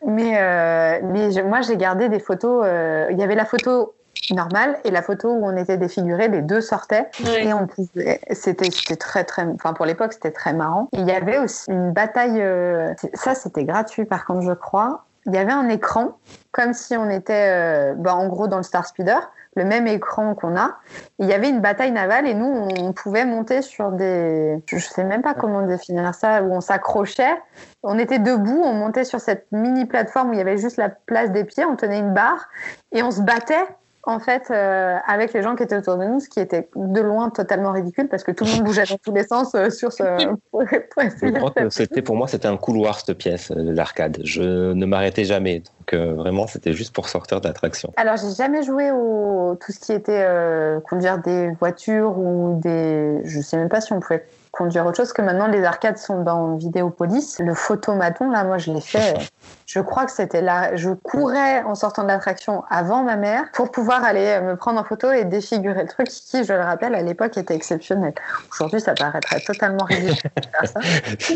mais 0.06 0.38
euh, 0.40 1.00
mais 1.06 1.32
je- 1.32 1.42
moi, 1.42 1.62
j'ai 1.62 1.76
gardé 1.76 2.08
des 2.08 2.17
photos. 2.20 2.64
euh, 2.66 3.08
Il 3.12 3.18
y 3.18 3.24
avait 3.24 3.36
la 3.36 3.46
photo 3.46 3.94
normale 4.32 4.78
et 4.84 4.92
la 4.92 5.02
photo 5.02 5.30
où 5.30 5.46
on 5.46 5.56
était 5.56 5.78
défiguré, 5.78 6.28
les 6.28 6.42
deux 6.42 6.62
sortaient. 6.62 7.10
Et 7.40 7.54
on 7.54 7.68
pouvait, 7.68 8.20
c'était, 8.32 8.72
c'était 8.72 8.96
très, 8.96 9.24
très, 9.24 9.46
enfin 9.46 9.74
pour 9.74 9.86
l'époque, 9.86 10.14
c'était 10.14 10.32
très 10.32 10.54
marrant. 10.54 10.90
Et 10.94 11.00
il 11.00 11.08
y 11.08 11.12
avait 11.12 11.38
aussi 11.38 11.72
une 11.72 11.92
bataille, 11.92 12.42
euh, 12.42 12.94
ça 13.14 13.36
c'était 13.36 13.64
gratuit 13.64 14.06
par 14.06 14.26
contre, 14.26 14.42
je 14.42 14.54
crois. 14.54 15.04
Il 15.28 15.34
y 15.34 15.38
avait 15.38 15.52
un 15.52 15.68
écran, 15.68 16.18
comme 16.54 16.74
si 16.74 16.96
on 16.96 17.10
était, 17.10 17.50
euh, 17.50 17.94
bah, 17.98 18.16
en 18.16 18.28
gros, 18.28 18.48
dans 18.48 18.58
le 18.58 18.64
Star 18.64 18.88
Speeder, 18.88 19.30
le 19.58 19.66
même 19.66 19.88
écran 19.88 20.36
qu'on 20.36 20.56
a. 20.56 20.78
Il 21.20 21.28
y 21.28 21.34
avait 21.34 21.50
une 21.50 21.60
bataille 21.60 21.92
navale 21.92 22.28
et 22.28 22.34
nous, 22.34 22.68
on 22.80 22.94
pouvait 22.94 23.26
monter 23.26 23.62
sur 23.62 23.92
des, 23.92 24.64
je 24.68 24.78
sais 24.78 25.04
même 25.04 25.22
pas 25.22 25.34
comment 25.34 25.64
définir 25.64 26.14
ça, 26.16 26.44
où 26.44 26.54
on 26.54 26.62
s'accrochait. 26.62 27.36
On 27.84 27.98
était 28.00 28.20
debout, 28.20 28.62
on 28.64 28.74
montait 28.74 29.04
sur 29.04 29.20
cette 29.20 29.48
mini 29.52 29.86
plateforme 29.86 30.30
où 30.30 30.34
il 30.34 30.38
y 30.38 30.42
avait 30.42 30.58
juste 30.58 30.78
la 30.78 30.90
place 30.90 31.32
des 31.32 31.44
pieds, 31.44 31.66
on 31.66 31.76
tenait 31.76 32.00
une 32.00 32.14
barre 32.14 32.48
et 32.92 33.04
on 33.04 33.12
se 33.12 33.22
battait 33.22 33.68
en 34.08 34.20
fait, 34.20 34.50
euh, 34.50 34.96
avec 35.06 35.34
les 35.34 35.44
gens 35.44 35.56
qui 35.56 35.64
étaient 35.64 35.76
autour 35.76 35.98
de 35.98 36.06
nous, 36.06 36.22
ce 36.22 36.30
qui 36.30 36.40
était 36.40 36.70
de 36.76 37.02
loin 37.02 37.30
totalement 37.30 37.74
ridicule 37.74 38.08
parce 38.08 38.24
que 38.24 38.32
tout 38.32 38.46
le 38.46 38.52
monde 38.52 38.64
bougeait 38.64 38.86
dans 38.86 38.98
tous 38.98 39.14
les 39.14 39.24
sens 39.24 39.54
euh, 39.54 39.70
sur 39.70 39.92
ce. 39.92 40.04
pour, 40.52 40.64
pour 40.64 41.04
Je 41.04 41.08
essayer 41.08 41.34
crois 41.34 41.50
de 41.50 41.66
que 41.66 41.70
c'était 41.70 42.02
pour 42.02 42.16
moi, 42.16 42.28
c'était 42.30 42.48
un 42.48 42.56
couloir 42.56 43.00
cette 43.00 43.18
pièce, 43.18 43.52
euh, 43.52 43.74
l'arcade. 43.74 44.20
Je 44.24 44.72
ne 44.72 44.86
m'arrêtais 44.86 45.26
jamais. 45.26 45.60
Donc, 45.60 45.94
euh, 45.94 46.14
vraiment, 46.14 46.48
c'était 46.48 46.72
juste 46.72 46.96
pour 46.96 47.10
sortir 47.10 47.42
d'attraction. 47.42 47.92
Alors, 47.98 48.16
j'ai 48.16 48.34
jamais 48.34 48.64
joué 48.64 48.92
au 48.92 49.58
tout 49.60 49.74
ce 49.74 49.80
qui 49.80 49.92
était 49.92 50.24
euh, 50.26 50.80
conduire 50.80 51.18
des 51.18 51.52
voitures 51.60 52.18
ou 52.18 52.60
des. 52.62 53.20
Je 53.26 53.42
sais 53.42 53.58
même 53.58 53.70
pas 53.70 53.82
si 53.82 53.92
on 53.92 54.00
pouvait 54.00 54.26
conduire 54.52 54.86
autre 54.86 54.98
chose, 54.98 55.12
que 55.12 55.22
maintenant 55.22 55.48
les 55.48 55.66
arcades 55.66 55.98
sont 55.98 56.24
dans 56.24 56.56
Vidéopolis. 56.56 57.40
Le 57.40 57.54
photomaton, 57.54 58.32
là, 58.32 58.46
moi, 58.46 58.58
je 58.58 58.72
l'ai 58.72 58.82
fait. 58.82 59.16
Je 59.68 59.82
crois 59.82 60.06
que 60.06 60.14
c'était 60.14 60.42
là. 60.42 60.78
Je 60.78 60.92
courais 60.92 61.62
en 61.64 61.76
sortant 61.76 62.04
de 62.04 62.08
l'attraction 62.08 62.64
avant 62.70 63.04
ma 63.04 63.18
mère 63.18 63.44
pour 63.54 63.70
pouvoir 63.70 64.02
aller 64.06 64.40
me 64.42 64.56
prendre 64.56 64.80
en 64.80 64.86
photo 64.86 65.12
et 65.12 65.26
défigurer 65.26 65.82
le 65.82 65.90
truc 65.90 66.08
qui, 66.08 66.46
je 66.46 66.54
le 66.54 66.62
rappelle, 66.62 66.96
à 66.96 67.02
l'époque 67.02 67.38
était 67.38 67.54
exceptionnel. 67.54 68.14
Aujourd'hui, 68.54 68.80
ça 68.80 68.94
paraîtrait 68.94 69.42
totalement 69.42 69.84
ridicule 69.84 70.32
de 70.38 70.42
faire 70.42 70.70
ça. 70.70 70.80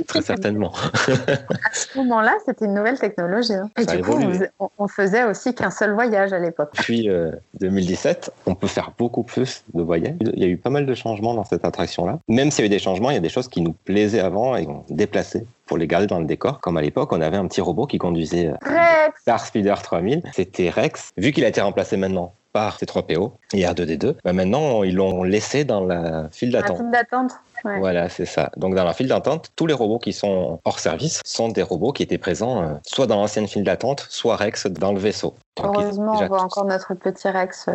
Très 0.07 0.21
certainement. 0.21 0.71
À 0.73 1.73
ce 1.73 1.97
moment-là, 1.97 2.34
c'était 2.45 2.63
une 2.63 2.73
nouvelle 2.73 2.97
technologie. 2.97 3.53
hein. 3.53 3.69
Et 3.77 3.84
Ça 3.84 3.97
du 3.97 4.01
coup, 4.01 4.13
on 4.59 4.69
on- 4.79 4.88
faisait 4.88 5.25
aussi 5.25 5.53
qu'un 5.53 5.69
seul 5.69 5.91
voyage 5.93 6.32
à 6.32 6.39
l'époque. 6.39 6.69
Depuis 6.77 7.09
euh, 7.09 7.32
2017, 7.59 8.32
on 8.45 8.55
peut 8.55 8.67
faire 8.67 8.93
beaucoup 8.97 9.23
plus 9.23 9.65
de 9.73 9.82
voyages. 9.82 10.15
Il 10.21 10.39
y 10.39 10.45
a 10.45 10.47
eu 10.47 10.55
pas 10.57 10.69
mal 10.69 10.86
de 10.86 10.93
changements 10.93 11.34
dans 11.34 11.43
cette 11.43 11.65
attraction-là. 11.65 12.19
Même 12.29 12.49
s'il 12.49 12.63
y 12.63 12.63
a 12.63 12.67
eu 12.67 12.69
des 12.69 12.79
changements, 12.79 13.09
il 13.09 13.15
y 13.15 13.17
a 13.17 13.21
des 13.21 13.27
choses 13.29 13.49
qui 13.49 13.59
nous 13.61 13.73
plaisaient 13.73 14.21
avant 14.21 14.55
et 14.55 14.65
qu'on 14.65 14.86
déplaçait 14.89 15.45
pour 15.72 15.78
les 15.78 15.88
garder 15.88 16.05
dans 16.05 16.19
le 16.19 16.26
décor. 16.26 16.59
Comme 16.59 16.76
à 16.76 16.82
l'époque, 16.82 17.13
on 17.13 17.22
avait 17.22 17.38
un 17.38 17.47
petit 17.47 17.61
robot 17.61 17.86
qui 17.86 17.97
conduisait 17.97 18.51
Rex 18.61 19.22
Star 19.22 19.39
Speeder 19.45 19.82
3000. 19.82 20.22
C'était 20.34 20.69
Rex. 20.69 21.11
Vu 21.15 21.32
qu'il 21.32 21.45
a 21.45 21.47
été 21.47 21.61
remplacé 21.61 21.95
maintenant 21.95 22.34
par 22.51 22.78
C3PO 22.78 23.32
et 23.53 23.61
R2D2, 23.63 24.15
bah 24.26 24.34
maintenant, 24.34 24.84
ils 24.84 24.93
l'ont 24.95 25.24
laissé 25.24 25.63
dans 25.63 25.86
la 25.86 26.28
file 26.34 26.51
d'attente. 26.51 26.76
film 26.76 26.91
d'attente. 26.91 27.32
Ouais. 27.63 27.80
Voilà, 27.80 28.09
c'est 28.09 28.26
ça. 28.26 28.51
Donc 28.57 28.76
dans 28.76 28.84
la 28.84 28.91
file 28.91 29.07
d'attente, 29.07 29.51
tous 29.55 29.65
les 29.65 29.74
robots 29.74 29.99
qui 29.99 30.11
sont 30.11 30.59
hors 30.65 30.80
service 30.80 31.22
sont 31.24 31.47
des 31.47 31.61
robots 31.63 31.93
qui 31.93 32.03
étaient 32.03 32.17
présents 32.17 32.61
euh, 32.63 32.74
soit 32.86 33.07
dans 33.07 33.15
l'ancienne 33.15 33.47
file 33.47 33.63
d'attente, 33.63 34.05
soit 34.09 34.36
Rex 34.36 34.67
dans 34.67 34.91
le 34.91 34.99
vaisseau. 34.99 35.36
Donc, 35.55 35.67
Heureusement, 35.78 36.15
on 36.19 36.28
voit 36.28 36.39
tous- 36.39 36.43
encore 36.43 36.65
notre 36.65 36.93
petit 36.95 37.30
Rex 37.30 37.69
euh, 37.69 37.74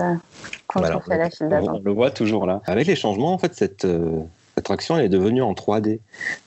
quand 0.67 0.81
Voilà, 0.81 0.99
on 0.99 1.01
fait 1.01 1.17
la 1.17 1.31
file 1.31 1.49
d'attente. 1.49 1.71
on 1.81 1.83
le 1.83 1.93
voit 1.93 2.11
toujours 2.11 2.45
là. 2.45 2.61
Avec 2.67 2.87
les 2.89 2.97
changements, 2.97 3.33
en 3.33 3.39
fait, 3.39 3.55
cette 3.55 3.87
euh, 3.87 4.21
attraction 4.57 4.97
elle 4.99 5.05
est 5.05 5.11
devenue 5.11 5.43
en 5.43 5.53
3D. 5.53 6.01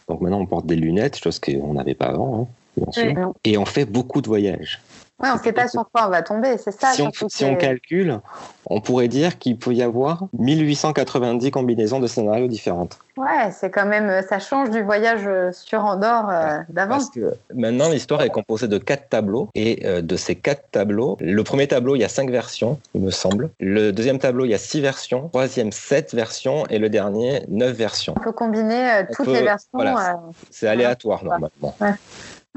Donc 0.07 0.21
maintenant, 0.21 0.39
on 0.39 0.45
porte 0.45 0.65
des 0.65 0.75
lunettes, 0.75 1.17
chose 1.17 1.39
qu'on 1.39 1.73
n'avait 1.73 1.93
pas 1.93 2.07
avant, 2.07 2.41
hein, 2.41 2.47
bien 2.77 2.91
sûr. 2.91 3.33
Et 3.43 3.57
on 3.57 3.65
fait 3.65 3.85
beaucoup 3.85 4.21
de 4.21 4.27
voyages. 4.27 4.81
Ouais, 5.21 5.29
on 5.31 5.35
ne 5.35 5.39
sait 5.39 5.51
pas 5.51 5.67
sur 5.67 5.89
quoi 5.91 6.07
on 6.07 6.09
va 6.09 6.21
tomber, 6.21 6.57
c'est 6.57 6.71
ça. 6.71 6.93
si 6.93 7.01
on, 7.01 7.11
si 7.27 7.57
calcule, 7.57 8.21
on 8.67 8.79
pourrait 8.79 9.09
dire 9.09 9.37
qu'il 9.37 9.57
peut 9.57 9.73
y 9.73 9.83
avoir 9.83 10.27
1890 10.37 11.51
combinaisons 11.51 11.99
de 11.99 12.07
scénarios 12.07 12.47
différentes. 12.47 12.97
Ouais, 13.17 13.51
c'est 13.51 13.69
quand 13.69 13.85
même, 13.85 14.09
euh, 14.09 14.21
ça 14.21 14.39
change 14.39 14.69
du 14.69 14.81
voyage 14.81 15.23
euh, 15.25 15.51
sur 15.51 15.83
Andorre 15.83 16.29
euh, 16.29 16.59
d'avant. 16.69 16.91
Parce 16.95 17.09
que 17.09 17.33
maintenant, 17.53 17.89
l'histoire 17.89 18.21
est 18.21 18.29
composée 18.29 18.69
de 18.69 18.77
quatre 18.77 19.09
tableaux. 19.09 19.49
Et 19.55 19.85
euh, 19.85 20.01
de 20.01 20.15
ces 20.15 20.35
quatre 20.35 20.71
tableaux, 20.71 21.17
le 21.19 21.43
premier 21.43 21.67
tableau, 21.67 21.97
il 21.97 21.99
y 21.99 22.05
a 22.05 22.09
cinq 22.09 22.29
versions, 22.29 22.79
il 22.93 23.01
me 23.01 23.11
semble. 23.11 23.49
Le 23.59 23.91
deuxième 23.91 24.19
tableau, 24.19 24.45
il 24.45 24.51
y 24.51 24.53
a 24.53 24.57
six 24.57 24.79
versions. 24.79 25.23
Le 25.23 25.29
troisième, 25.29 25.73
sept 25.73 26.13
versions. 26.13 26.65
Et 26.67 26.79
le 26.79 26.89
dernier, 26.89 27.43
neuf 27.49 27.75
versions. 27.75 28.13
On 28.17 28.23
peut 28.23 28.31
combiner 28.31 28.89
euh, 28.89 29.03
toutes 29.13 29.25
peut- 29.25 29.33
les 29.33 29.43
versions. 29.43 29.69
voilà. 29.73 30.21
C'est 30.49 30.69
aléatoire, 30.69 31.25
normalement. 31.25 31.75
Ouais, 31.81 31.93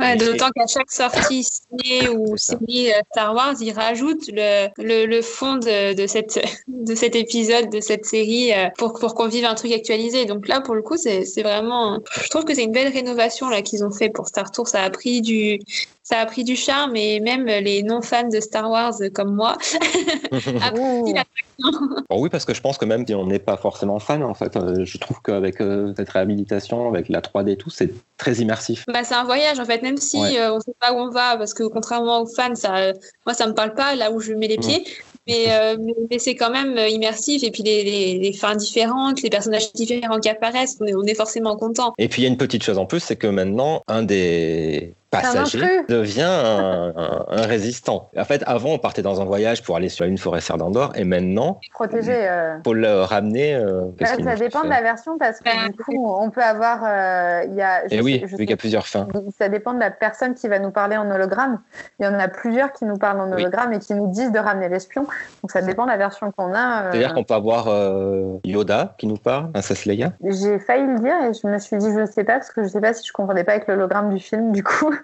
Ouais, 0.02 0.16
D'autant 0.16 0.50
qu'à 0.50 0.66
chaque 0.66 0.90
sortie 0.90 1.44
ciné 1.44 2.08
ou 2.08 2.36
série 2.36 2.92
euh, 2.92 3.00
Star 3.12 3.34
Wars, 3.34 3.54
ils 3.60 3.72
rajoutent 3.72 4.28
le, 4.28 4.68
le, 4.78 5.06
le 5.06 5.22
fond 5.22 5.54
de, 5.56 5.94
de, 5.94 6.06
cette, 6.06 6.40
de 6.66 6.94
cet 6.94 7.14
épisode, 7.14 7.70
de 7.70 7.80
cette 7.80 8.04
série, 8.04 8.52
euh, 8.52 8.68
pour, 8.76 8.94
pour 8.94 9.14
qu'on 9.14 9.28
vive 9.28 9.44
un 9.44 9.54
truc 9.54 9.72
actualisé. 9.72 10.24
Donc 10.24 10.48
là, 10.48 10.60
pour 10.60 10.74
le 10.74 10.82
coup, 10.82 10.96
c'est 10.96 11.42
vraiment. 11.42 12.00
Je 12.22 12.28
trouve 12.28 12.44
que 12.44 12.54
c'est 12.54 12.64
une 12.64 12.72
belle 12.72 12.92
rénovation 12.92 13.48
là 13.48 13.62
qu'ils 13.62 13.84
ont 13.84 13.92
fait 13.92 14.08
pour 14.08 14.26
Star 14.28 14.50
Tour. 14.50 14.68
Ça 14.68 14.82
a 14.82 14.90
pris 14.90 15.20
du, 15.20 15.60
ça 16.02 16.18
a 16.18 16.26
pris 16.26 16.44
du 16.44 16.56
charme 16.56 16.96
et 16.96 17.20
même 17.20 17.46
les 17.46 17.82
non-fans 17.82 18.28
de 18.28 18.40
Star 18.40 18.68
Wars 18.70 18.94
comme 19.14 19.34
moi 19.34 19.56
apprécient 20.32 21.14
l'attraction. 21.14 22.02
Bon, 22.10 22.20
oui, 22.20 22.28
parce 22.28 22.44
que 22.44 22.54
je 22.54 22.60
pense 22.60 22.76
que 22.78 22.84
même 22.84 23.06
si 23.06 23.14
on 23.14 23.26
n'est 23.26 23.38
pas 23.38 23.56
forcément 23.56 23.98
fan, 23.98 24.22
en 24.22 24.34
fait, 24.34 24.56
euh, 24.56 24.84
je 24.84 24.98
trouve 24.98 25.20
qu'avec 25.22 25.60
euh, 25.60 25.92
cette 25.96 26.10
réhabilitation, 26.10 26.88
avec 26.88 27.08
la 27.08 27.20
3D 27.20 27.50
et 27.52 27.56
tout, 27.56 27.70
c'est 27.70 27.92
très 28.16 28.34
immersif. 28.36 28.84
Bah, 28.88 29.04
c'est 29.04 29.14
un 29.14 29.24
voyage 29.24 29.60
en 29.60 29.64
fait, 29.64 29.82
même 29.82 29.96
si 29.96 30.18
Ouais. 30.18 30.38
euh, 30.38 30.54
on 30.54 30.60
sait 30.60 30.74
pas 30.80 30.92
où 30.92 30.96
on 30.96 31.10
va, 31.10 31.36
parce 31.36 31.54
que 31.54 31.64
contrairement 31.64 32.22
aux 32.22 32.26
fans, 32.26 32.54
ça, 32.54 32.92
moi 33.26 33.34
ça 33.34 33.46
me 33.46 33.54
parle 33.54 33.74
pas 33.74 33.94
là 33.94 34.10
où 34.10 34.20
je 34.20 34.32
mets 34.32 34.48
les 34.48 34.58
pieds. 34.58 34.84
Mais, 35.28 35.44
euh, 35.50 35.76
mais, 35.80 35.94
mais 36.10 36.18
c'est 36.18 36.34
quand 36.34 36.50
même 36.50 36.76
immersif 36.88 37.44
et 37.44 37.52
puis 37.52 37.62
les, 37.62 37.84
les, 37.84 38.18
les 38.18 38.32
fins 38.32 38.56
différentes, 38.56 39.22
les 39.22 39.30
personnages 39.30 39.72
différents 39.72 40.18
qui 40.18 40.28
apparaissent, 40.28 40.78
on 40.80 40.86
est, 40.86 40.94
on 40.96 41.04
est 41.04 41.14
forcément 41.14 41.56
content. 41.56 41.92
Et 41.98 42.08
puis 42.08 42.22
il 42.22 42.24
y 42.24 42.26
a 42.26 42.30
une 42.30 42.36
petite 42.36 42.64
chose 42.64 42.76
en 42.76 42.86
plus, 42.86 42.98
c'est 42.98 43.14
que 43.14 43.28
maintenant, 43.28 43.82
un 43.86 44.02
des 44.02 44.94
passager 45.12 45.82
devient 45.88 46.22
un, 46.22 46.92
un- 46.96 47.26
un 47.28 47.42
résistant. 47.46 48.10
En 48.16 48.24
fait, 48.24 48.42
avant, 48.46 48.70
on 48.70 48.78
partait 48.78 49.02
dans 49.02 49.20
un 49.20 49.24
voyage 49.24 49.62
pour 49.62 49.76
aller 49.76 49.88
sur 49.88 50.04
une 50.06 50.18
forêt 50.18 50.40
serre 50.40 50.56
d'Andorre, 50.58 50.92
et 50.96 51.04
maintenant, 51.04 51.60
euh, 51.80 52.56
faut 52.64 52.74
le 52.74 53.02
ramener. 53.02 53.54
euh, 53.54 53.82
qu'il 53.98 54.06
ça 54.06 54.16
dépend 54.36 54.62
de 54.64 54.68
la 54.68 54.80
version 54.82 55.18
parce 55.18 55.40
que 55.40 55.66
du 55.70 55.76
coup, 55.76 56.06
on 56.18 56.30
peut 56.30 56.42
avoir. 56.42 56.80
euh, 56.84 57.44
il 57.46 57.54
y 57.54 57.62
a, 57.62 57.82
je 57.88 57.94
Et 57.94 57.98
sais- 57.98 58.02
oui, 58.02 58.20
je 58.24 58.30
vu 58.36 58.36
qu'il 58.38 58.50
y 58.50 58.54
a 58.54 58.56
plusieurs 58.56 58.86
fins. 58.86 59.06
Ça 59.38 59.48
dépend 59.48 59.74
de 59.74 59.80
la 59.80 59.90
personne 59.90 60.34
qui 60.34 60.48
va 60.48 60.58
nous 60.58 60.70
parler 60.70 60.96
en 60.96 61.10
hologramme. 61.10 61.60
Il 62.00 62.04
y 62.06 62.08
en 62.08 62.18
a 62.18 62.28
plusieurs 62.28 62.72
qui 62.72 62.84
nous 62.84 62.96
parlent 62.96 63.20
en 63.20 63.28
Oui. 63.32 63.42
hologramme 63.42 63.72
et 63.74 63.78
qui 63.78 63.94
nous 63.94 64.08
disent 64.08 64.32
de 64.32 64.38
ramener 64.38 64.68
l'espion. 64.68 65.02
Donc 65.42 65.50
ça 65.50 65.60
dépend 65.60 65.84
de 65.84 65.90
la 65.90 65.96
version 65.98 66.30
qu'on 66.32 66.54
a. 66.54 66.84
euh. 66.84 66.90
C'est-à-dire 66.92 67.14
qu'on 67.14 67.24
peut 67.24 67.34
avoir 67.34 67.66
euh, 67.68 68.38
Yoda 68.44 68.94
qui 68.98 69.06
nous 69.06 69.16
parle, 69.16 69.50
Princesse 69.52 69.84
Leia. 69.84 70.12
J'ai 70.24 70.58
failli 70.58 70.86
le 70.86 70.98
dire 70.98 71.14
et 71.28 71.32
je 71.34 71.46
me 71.46 71.58
suis 71.58 71.76
dit 71.76 71.88
je 71.94 72.06
sais 72.06 72.24
pas 72.24 72.34
parce 72.34 72.50
que 72.50 72.62
je 72.62 72.68
sais 72.68 72.80
pas 72.80 72.94
si 72.94 73.06
je 73.06 73.12
comprenais 73.12 73.44
pas 73.44 73.52
avec 73.52 73.66
l'hologramme 73.68 74.08
du 74.14 74.18
film. 74.20 74.52
Du 74.52 74.62
coup, 74.62 74.94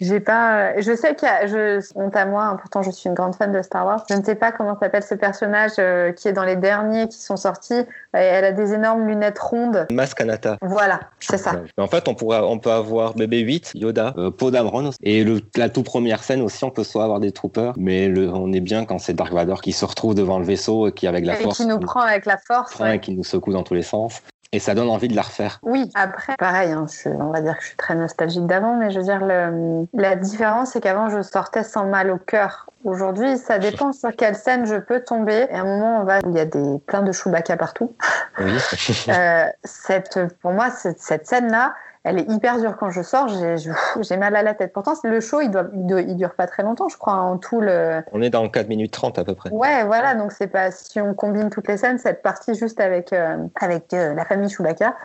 j'ai 0.00 0.20
pas. 0.20 0.80
Je 0.80 0.94
sais 0.96 1.14
qu'il 1.14 1.28
y 1.28 1.30
a. 1.30 1.46
Je... 1.46 1.80
Honte 1.94 2.16
à 2.16 2.24
moi. 2.24 2.44
hein, 2.44 2.56
pourtant, 2.60 2.82
je 2.82 2.90
suis 2.90 3.08
une 3.08 3.14
grande 3.14 3.34
fan 3.34 3.52
de 3.52 3.60
Star 3.62 3.84
Wars. 3.84 4.04
Je 4.08 4.14
ne 4.14 4.24
sais 4.24 4.34
pas 4.34 4.50
comment 4.52 4.78
s'appelle 4.78 5.02
ce 5.02 5.14
personnage 5.14 5.72
euh, 5.78 6.12
qui 6.12 6.28
est 6.28 6.32
dans 6.32 6.44
les 6.44 6.56
derniers 6.56 7.08
qui 7.08 7.18
sont 7.18 7.36
sortis. 7.36 7.74
Euh, 7.74 7.84
Elle 8.14 8.44
a 8.44 8.52
des 8.52 8.72
énormes 8.72 9.06
lunettes 9.06 9.38
rondes. 9.38 9.86
Maskanata. 9.90 10.56
Voilà, 10.62 11.00
c'est 11.20 11.36
ça. 11.38 11.52
Mais 11.76 11.84
en 11.84 11.86
fait, 11.86 12.08
on, 12.08 12.14
pourra, 12.14 12.44
on 12.46 12.58
peut 12.58 12.70
avoir 12.72 13.14
BB-8, 13.14 13.72
Yoda, 13.76 14.14
euh, 14.16 14.30
Poe 14.30 14.50
Dameron. 14.50 14.90
Et 15.02 15.22
le, 15.24 15.40
la 15.56 15.68
toute 15.68 15.84
première 15.84 16.22
scène 16.22 16.40
aussi, 16.40 16.64
on 16.64 16.70
peut 16.70 16.84
soit 16.84 17.04
avoir 17.04 17.20
des 17.20 17.32
troopers, 17.32 17.74
mais 17.76 18.08
le, 18.08 18.28
on 18.30 18.52
est 18.52 18.60
bien 18.60 18.84
quand 18.86 18.98
c'est 18.98 19.12
Dark 19.14 19.32
Vador 19.32 19.60
qui 19.60 19.72
se 19.72 19.84
retrouve 19.84 20.14
devant 20.14 20.38
le 20.38 20.44
vaisseau 20.44 20.88
et 20.88 20.92
qui, 20.92 21.06
avec 21.06 21.24
la 21.26 21.38
Et 21.38 21.42
force, 21.42 21.58
qui 21.58 21.66
nous 21.66 21.78
prend 21.78 22.00
avec 22.00 22.24
la 22.26 22.38
force. 22.38 22.72
prend 22.72 22.84
ouais. 22.84 22.96
et 22.96 23.00
qui 23.00 23.12
nous 23.14 23.24
secoue 23.24 23.52
dans 23.52 23.62
tous 23.62 23.74
les 23.74 23.82
sens. 23.82 24.22
Et 24.52 24.58
ça 24.58 24.74
donne 24.74 24.88
envie 24.88 25.06
de 25.06 25.14
la 25.14 25.22
refaire. 25.22 25.60
Oui, 25.62 25.90
après, 25.94 26.34
pareil, 26.36 26.72
hein, 26.72 26.86
je 26.88 27.08
on 27.08 27.30
va 27.30 27.40
dire 27.40 27.56
que 27.56 27.62
je 27.62 27.68
suis 27.68 27.76
très 27.76 27.94
nostalgique 27.94 28.46
d'avant, 28.46 28.76
mais 28.76 28.90
je 28.90 28.98
veux 28.98 29.04
dire, 29.04 29.24
le, 29.24 29.86
la 29.94 30.16
différence, 30.16 30.72
c'est 30.72 30.80
qu'avant, 30.80 31.08
je 31.08 31.22
sortais 31.22 31.62
sans 31.62 31.86
mal 31.86 32.10
au 32.10 32.18
cœur. 32.18 32.66
Aujourd'hui, 32.82 33.38
ça 33.38 33.60
dépend 33.60 33.92
sur 33.92 34.10
quelle 34.16 34.34
scène 34.34 34.66
je 34.66 34.74
peux 34.74 35.04
tomber. 35.04 35.46
Et 35.50 35.54
à 35.54 35.60
un 35.60 35.64
moment, 35.64 36.00
on 36.00 36.04
va, 36.04 36.18
il 36.26 36.32
y 36.32 36.40
a 36.40 36.46
des, 36.46 36.78
plein 36.86 37.02
de 37.02 37.12
Chewbacca 37.12 37.56
partout. 37.56 37.94
Oui. 38.38 38.52
Euh, 39.08 39.44
cette, 39.64 40.18
pour 40.40 40.52
moi, 40.52 40.70
cette, 40.70 41.00
cette 41.00 41.26
scène-là, 41.26 41.74
elle 42.04 42.18
est 42.18 42.30
hyper 42.30 42.58
dure 42.58 42.76
quand 42.78 42.90
je 42.90 43.02
sors. 43.02 43.28
J'ai 43.28 44.16
mal 44.16 44.34
à 44.34 44.42
la 44.42 44.54
tête. 44.54 44.72
Pourtant, 44.72 44.94
le 45.04 45.20
show, 45.20 45.40
il, 45.40 45.50
doit, 45.50 45.66
il, 45.74 46.16
dure 46.16 46.34
pas 46.34 46.46
très 46.46 46.62
longtemps, 46.62 46.88
je 46.88 46.96
crois, 46.96 47.14
en 47.14 47.36
tout 47.36 47.60
le. 47.60 48.02
on 48.12 48.22
est 48.22 48.30
dans 48.30 48.48
4 48.48 48.68
minutes 48.68 48.92
30 48.92 49.18
à 49.18 49.24
peu 49.24 49.34
près. 49.34 49.50
Ouais, 49.50 49.84
voilà. 49.84 50.14
Donc 50.14 50.32
c'est 50.32 50.46
pas 50.46 50.70
si 50.70 51.00
on 51.00 51.12
combine 51.14 51.50
toutes 51.50 51.68
les 51.68 51.76
scènes, 51.76 51.98
cette 51.98 52.22
partie 52.22 52.54
juste 52.54 52.80
avec 52.80 53.12
euh, 53.12 53.36
avec 53.60 53.92
euh, 53.92 54.14
la 54.14 54.24
famille 54.24 54.48
Chewbacca, 54.48 54.96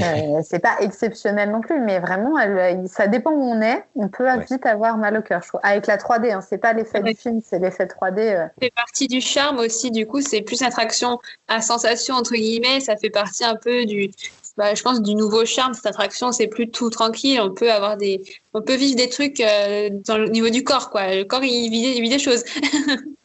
euh, 0.00 0.40
c'est 0.44 0.58
pas 0.58 0.76
exceptionnel 0.80 1.50
non 1.50 1.60
plus. 1.60 1.80
Mais 1.80 1.98
vraiment, 2.00 2.38
elle, 2.38 2.86
ça 2.88 3.06
dépend 3.06 3.30
où 3.32 3.42
on 3.42 3.60
est. 3.62 3.84
On 3.96 4.08
peut 4.08 4.22
Ouais. 4.24 4.44
vite 4.48 4.66
avoir 4.66 4.98
mal 4.98 5.16
au 5.16 5.22
cœur. 5.22 5.42
je 5.42 5.48
trouve. 5.48 5.60
Avec 5.62 5.86
la 5.86 5.96
3D, 5.96 6.32
hein, 6.32 6.40
c'est 6.40 6.58
pas 6.58 6.72
l'effet 6.74 7.02
Ouais. 7.02 7.12
du 7.12 7.18
film, 7.18 7.40
c'est 7.44 7.58
l'effet 7.58 7.86
3D. 7.86 8.18
euh. 8.20 8.44
Ça 8.44 8.50
fait 8.60 8.72
partie 8.76 9.08
du 9.08 9.20
charme 9.20 9.58
aussi, 9.58 9.90
du 9.90 10.06
coup, 10.06 10.20
c'est 10.20 10.42
plus 10.42 10.62
attraction 10.62 11.18
à 11.48 11.60
sensation, 11.60 12.14
entre 12.14 12.34
guillemets, 12.34 12.80
ça 12.80 12.96
fait 12.96 13.10
partie 13.10 13.44
un 13.44 13.56
peu 13.56 13.84
du, 13.84 14.10
bah, 14.56 14.74
je 14.74 14.82
pense, 14.82 15.02
du 15.02 15.14
nouveau 15.14 15.44
charme. 15.44 15.74
Cette 15.74 15.86
attraction, 15.86 16.32
c'est 16.32 16.46
plus 16.46 16.70
tout 16.70 16.90
tranquille, 16.90 17.40
on 17.40 17.52
peut 17.52 17.72
avoir 17.72 17.96
des, 17.96 18.22
on 18.54 18.62
peut 18.62 18.76
vivre 18.76 18.96
des 18.96 19.08
trucs 19.08 19.40
euh, 19.40 19.90
dans 20.06 20.18
le 20.18 20.28
niveau 20.28 20.50
du 20.50 20.64
corps, 20.64 20.90
quoi. 20.90 21.14
Le 21.14 21.24
corps, 21.24 21.44
il 21.44 21.70
vit, 21.70 21.94
il 21.96 22.02
vit 22.02 22.10
des 22.10 22.18
choses. 22.18 22.44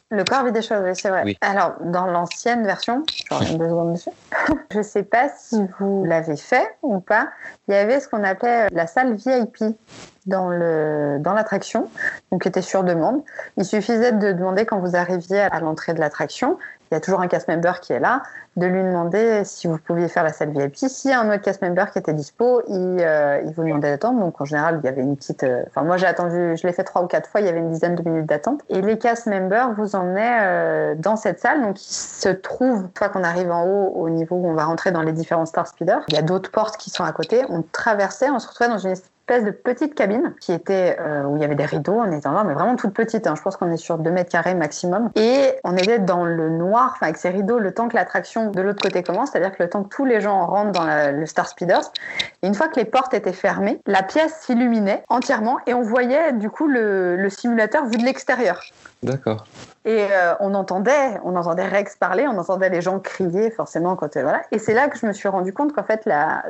Le 0.09 0.23
corps 0.23 0.45
vit 0.45 0.53
des 0.53 0.61
choses, 0.61 0.79
oui, 0.85 0.91
c'est 0.93 1.09
vrai. 1.09 1.23
Oui. 1.25 1.37
Alors, 1.41 1.73
dans 1.83 2.05
l'ancienne 2.05 2.63
version, 2.65 3.03
je 4.71 4.81
sais 4.81 5.03
pas 5.03 5.27
si 5.37 5.57
vous 5.77 6.05
l'avez 6.05 6.37
fait 6.37 6.77
ou 6.81 7.01
pas, 7.01 7.27
il 7.67 7.73
y 7.73 7.77
avait 7.77 7.99
ce 7.99 8.07
qu'on 8.07 8.23
appelait 8.23 8.69
la 8.71 8.87
salle 8.87 9.15
VIP 9.15 9.75
dans 10.25 10.47
le 10.47 11.17
dans 11.19 11.33
l'attraction, 11.33 11.89
donc 12.31 12.43
qui 12.43 12.47
était 12.47 12.61
sur 12.61 12.85
demande. 12.85 13.21
Il 13.57 13.65
suffisait 13.65 14.13
de 14.13 14.31
demander 14.31 14.65
quand 14.65 14.79
vous 14.79 14.95
arriviez 14.95 15.41
à 15.41 15.59
l'entrée 15.59 15.93
de 15.93 15.99
l'attraction, 15.99 16.57
il 16.89 16.95
y 16.95 16.97
a 16.97 17.01
toujours 17.01 17.19
un 17.19 17.27
cast 17.27 17.49
member 17.49 17.81
qui 17.81 17.91
est 17.91 17.99
là, 17.99 18.23
de 18.57 18.65
lui 18.65 18.83
demander 18.83 19.43
si 19.45 19.67
vous 19.67 19.77
pouviez 19.77 20.07
faire 20.07 20.23
la 20.23 20.33
salle 20.33 20.49
VIP. 20.49 20.75
A 20.83 21.19
un 21.19 21.29
autre 21.29 21.41
cast 21.41 21.61
member 21.61 21.91
qui 21.91 21.99
était 21.99 22.13
dispo, 22.13 22.61
il, 22.67 22.97
euh, 22.99 23.41
il 23.45 23.53
vous 23.53 23.63
demandait 23.63 23.91
d'attendre. 23.91 24.19
Donc 24.19 24.41
en 24.41 24.45
général, 24.45 24.79
il 24.83 24.85
y 24.85 24.89
avait 24.89 25.01
une 25.01 25.15
petite. 25.15 25.43
euh, 25.43 25.63
Enfin, 25.67 25.83
moi 25.83 25.97
j'ai 25.97 26.07
attendu, 26.07 26.57
je 26.57 26.65
l'ai 26.65 26.73
fait 26.73 26.83
trois 26.83 27.03
ou 27.03 27.07
quatre 27.07 27.29
fois, 27.29 27.39
il 27.39 27.45
y 27.47 27.49
avait 27.49 27.59
une 27.59 27.71
dizaine 27.71 27.95
de 27.95 28.03
minutes 28.03 28.25
d'attente. 28.25 28.61
Et 28.69 28.81
les 28.81 28.97
cast 28.97 29.27
members 29.27 29.73
vous 29.73 29.95
emmenaient 29.95 30.39
euh, 30.41 30.95
dans 30.97 31.15
cette 31.15 31.39
salle, 31.39 31.61
donc 31.61 31.75
qui 31.75 31.93
se 31.93 32.29
trouve, 32.29 32.81
une 32.81 32.89
fois 32.97 33.09
qu'on 33.09 33.23
arrive 33.23 33.51
en 33.51 33.63
haut, 33.65 33.93
au 33.95 34.09
niveau 34.09 34.35
où 34.35 34.47
on 34.47 34.53
va 34.53 34.65
rentrer 34.65 34.91
dans 34.91 35.03
les 35.03 35.13
différents 35.13 35.45
Star 35.45 35.67
Speeders, 35.67 36.01
il 36.07 36.15
y 36.15 36.17
a 36.17 36.23
d'autres 36.23 36.51
portes 36.51 36.77
qui 36.77 36.89
sont 36.89 37.03
à 37.03 37.11
côté. 37.11 37.43
On 37.49 37.63
traversait, 37.71 38.29
on 38.29 38.39
se 38.39 38.47
retrouvait 38.47 38.69
dans 38.69 38.79
une 38.79 38.95
espèce 39.29 39.43
de 39.43 39.51
petite 39.51 39.93
cabine 39.93 40.33
qui 40.39 40.53
était 40.53 40.95
euh, 41.01 41.23
où 41.23 41.35
il 41.35 41.41
y 41.41 41.45
avait 41.45 41.55
des 41.55 41.65
rideaux, 41.65 41.99
on 41.99 42.11
était 42.13 42.27
en 42.27 42.45
mais 42.45 42.53
vraiment 42.53 42.77
toute 42.77 42.93
petite. 42.93 43.27
hein. 43.27 43.33
Je 43.35 43.41
pense 43.41 43.57
qu'on 43.57 43.69
est 43.71 43.77
sur 43.77 43.97
2 43.97 44.09
mètres 44.09 44.31
carrés 44.31 44.55
maximum. 44.55 45.09
Et 45.15 45.51
on 45.65 45.75
était 45.75 45.99
dans 45.99 46.23
le 46.23 46.49
noir, 46.49 46.93
enfin 46.95 47.07
avec 47.07 47.17
ces 47.17 47.29
rideaux, 47.29 47.59
le 47.59 47.73
temps 47.73 47.89
que 47.89 47.95
l'attraction 47.95 48.51
de 48.51 48.61
l'autre 48.61 48.81
côté 48.81 49.03
commence, 49.03 49.31
c'est-à-dire 49.31 49.55
que 49.55 49.61
le 49.61 49.69
temps 49.69 49.83
que 49.83 49.89
tous 49.89 50.05
les 50.05 50.21
gens 50.21 50.45
rentrent 50.45 50.71
dans 50.71 51.11
le 51.11 51.25
Star 51.25 51.47
Speeders. 51.47 51.91
Et 52.41 52.47
une 52.47 52.53
fois 52.53 52.69
que 52.69 52.77
les 52.79 52.85
portes 52.85 53.13
étaient 53.13 53.33
fermées, 53.33 53.81
la 53.85 54.01
pièce 54.01 54.33
s'illuminait 54.41 55.03
entièrement 55.09 55.57
et 55.67 55.73
on 55.73 55.81
voyait 55.81 56.31
du 56.31 56.49
coup 56.49 56.67
le 56.67 57.27
simulateur 57.29 57.85
vu 57.85 57.97
de 57.97 58.05
l'extérieur. 58.05 58.61
D'accord. 59.03 59.45
Et 59.87 60.05
euh, 60.11 60.33
on 60.41 60.53
entendait, 60.53 61.17
on 61.23 61.37
entendait 61.37 61.65
Rex 61.65 61.95
parler, 61.95 62.27
on 62.27 62.37
entendait 62.37 62.67
les 62.67 62.81
gens 62.81 62.99
crier 62.99 63.49
forcément 63.51 63.95
quand 63.95 64.17
euh, 64.17 64.21
voilà. 64.21 64.41
Et 64.51 64.59
c'est 64.59 64.73
là 64.73 64.89
que 64.89 64.97
je 64.97 65.05
me 65.05 65.13
suis 65.13 65.29
rendu 65.29 65.53
compte 65.53 65.71
qu'en 65.71 65.83
fait 65.85 66.01
la, 66.05 66.43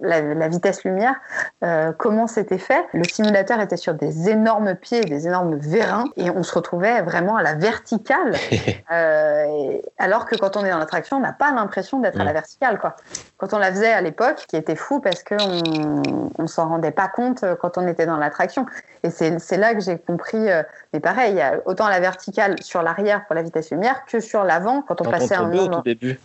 la, 0.00 0.20
la 0.20 0.46
vitesse 0.46 0.84
lumière, 0.84 1.16
euh, 1.64 1.90
comment 1.98 2.28
c'était 2.28 2.56
fait. 2.56 2.84
Le 2.92 3.02
simulateur 3.02 3.60
était 3.60 3.76
sur 3.76 3.94
des 3.94 4.30
énormes 4.30 4.76
pieds, 4.76 5.00
des 5.00 5.26
énormes 5.26 5.56
vérins, 5.56 6.04
et 6.16 6.30
on 6.30 6.44
se 6.44 6.54
retrouvait 6.54 7.02
vraiment 7.02 7.34
à 7.36 7.42
la 7.42 7.54
verticale. 7.54 8.34
Euh, 8.90 9.78
alors 9.98 10.24
que 10.24 10.34
quand 10.34 10.56
on 10.56 10.64
est 10.64 10.70
dans 10.70 10.78
l'attraction, 10.78 11.18
on 11.18 11.20
n'a 11.20 11.34
pas 11.34 11.52
l'impression 11.52 11.98
d'être 12.00 12.18
à 12.18 12.24
la 12.24 12.30
Mm. 12.30 12.34
verticale, 12.34 12.78
quoi. 12.78 12.96
Quand 13.36 13.52
on 13.52 13.58
la 13.58 13.70
faisait 13.70 13.92
à 13.92 14.00
l'époque, 14.00 14.46
qui 14.48 14.56
était 14.56 14.76
fou 14.76 15.00
parce 15.00 15.22
qu'on 15.22 16.32
on 16.38 16.46
s'en 16.46 16.68
rendait 16.68 16.90
pas 16.90 17.08
compte 17.08 17.44
quand 17.60 17.76
on 17.76 17.86
était 17.86 18.06
dans 18.06 18.16
l'attraction. 18.16 18.64
Et 19.02 19.10
c'est 19.10 19.56
là 19.58 19.74
que 19.74 19.80
j'ai 19.80 19.98
compris. 19.98 20.48
mais 20.92 21.00
pareil, 21.00 21.42
autant 21.66 21.88
la 21.88 22.00
verticale 22.00 22.56
sur 22.68 22.82
l'arrière 22.82 23.24
pour 23.26 23.34
la 23.34 23.42
vitesse 23.42 23.70
lumière 23.70 24.04
que 24.06 24.20
sur 24.20 24.44
l'avant 24.44 24.82
quand 24.82 25.00
on 25.00 25.04
Quand 25.04 25.08
on 25.08 25.12
passait 25.12 25.34
un 25.34 25.44
tombait 25.44 25.58
au 25.60 25.66
tout 25.68 25.82
début, 25.82 26.20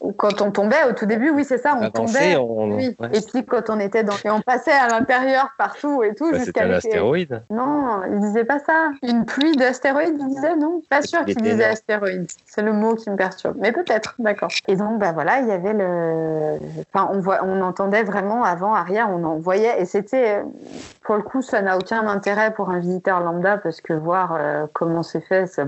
Ou 0.00 0.10
Quand 0.12 0.40
on 0.42 0.50
tombait 0.50 0.82
au 0.88 0.92
tout 0.94 1.06
début, 1.06 1.30
oui, 1.30 1.44
c'est 1.44 1.58
ça, 1.58 1.76
on 1.78 1.82
avancé, 1.82 1.92
tombait. 2.34 2.36
on... 2.36 2.74
Oui. 2.76 2.96
ouais. 2.98 3.08
Et 3.12 3.20
puis 3.20 3.44
quand 3.44 3.70
on 3.70 3.78
était 3.78 4.02
dans. 4.02 4.14
Et 4.24 4.30
on 4.30 4.40
passait 4.40 4.72
à 4.72 4.88
l'intérieur 4.88 5.50
partout 5.58 6.02
et 6.02 6.14
tout 6.16 6.24
Bah, 6.32 6.38
c'était 6.40 6.44
jusqu'à. 6.46 6.64
un 6.64 6.66
les- 6.68 6.74
astéroïde. 6.74 7.42
Non, 7.50 8.00
il 8.10 8.18
disait 8.20 8.44
pas 8.44 8.58
ça. 8.58 8.90
Une 9.02 9.24
pluie 9.24 9.54
d'astéroïdes, 9.54 10.16
il 10.18 10.26
disait 10.28 10.56
non? 10.56 10.80
Pas 10.90 11.02
sûr 11.02 11.20
Il 11.28 11.34
qu'il 11.36 11.42
disait 11.44 11.64
astéroïde. 11.66 12.26
C'est 12.46 12.62
le 12.62 12.72
mot 12.72 12.96
qui 12.96 13.10
me 13.10 13.16
perturbe. 13.16 13.56
Mais 13.60 13.70
peut-être, 13.70 14.14
d'accord. 14.18 14.50
Et 14.66 14.74
donc, 14.74 14.98
bah 14.98 15.12
voilà, 15.12 15.38
il 15.40 15.46
y 15.46 15.52
avait 15.52 15.72
le. 15.74 16.58
Enfin, 16.92 17.08
on, 17.12 17.20
voit, 17.20 17.38
on 17.44 17.60
entendait 17.62 18.02
vraiment 18.02 18.42
avant, 18.42 18.74
arrière, 18.74 19.08
on 19.08 19.22
en 19.22 19.36
voyait. 19.36 19.80
Et 19.80 19.84
c'était. 19.84 20.42
Pour 21.02 21.16
le 21.16 21.22
coup, 21.22 21.42
ça 21.42 21.62
n'a 21.62 21.76
aucun 21.76 22.06
intérêt 22.06 22.54
pour 22.54 22.70
un 22.70 22.78
visiteur 22.78 23.20
lambda 23.20 23.58
parce 23.58 23.80
que 23.80 23.92
voir 23.92 24.36
euh, 24.38 24.66
comment 24.72 25.02
c'est 25.02 25.20
fait, 25.20 25.46
ça, 25.46 25.64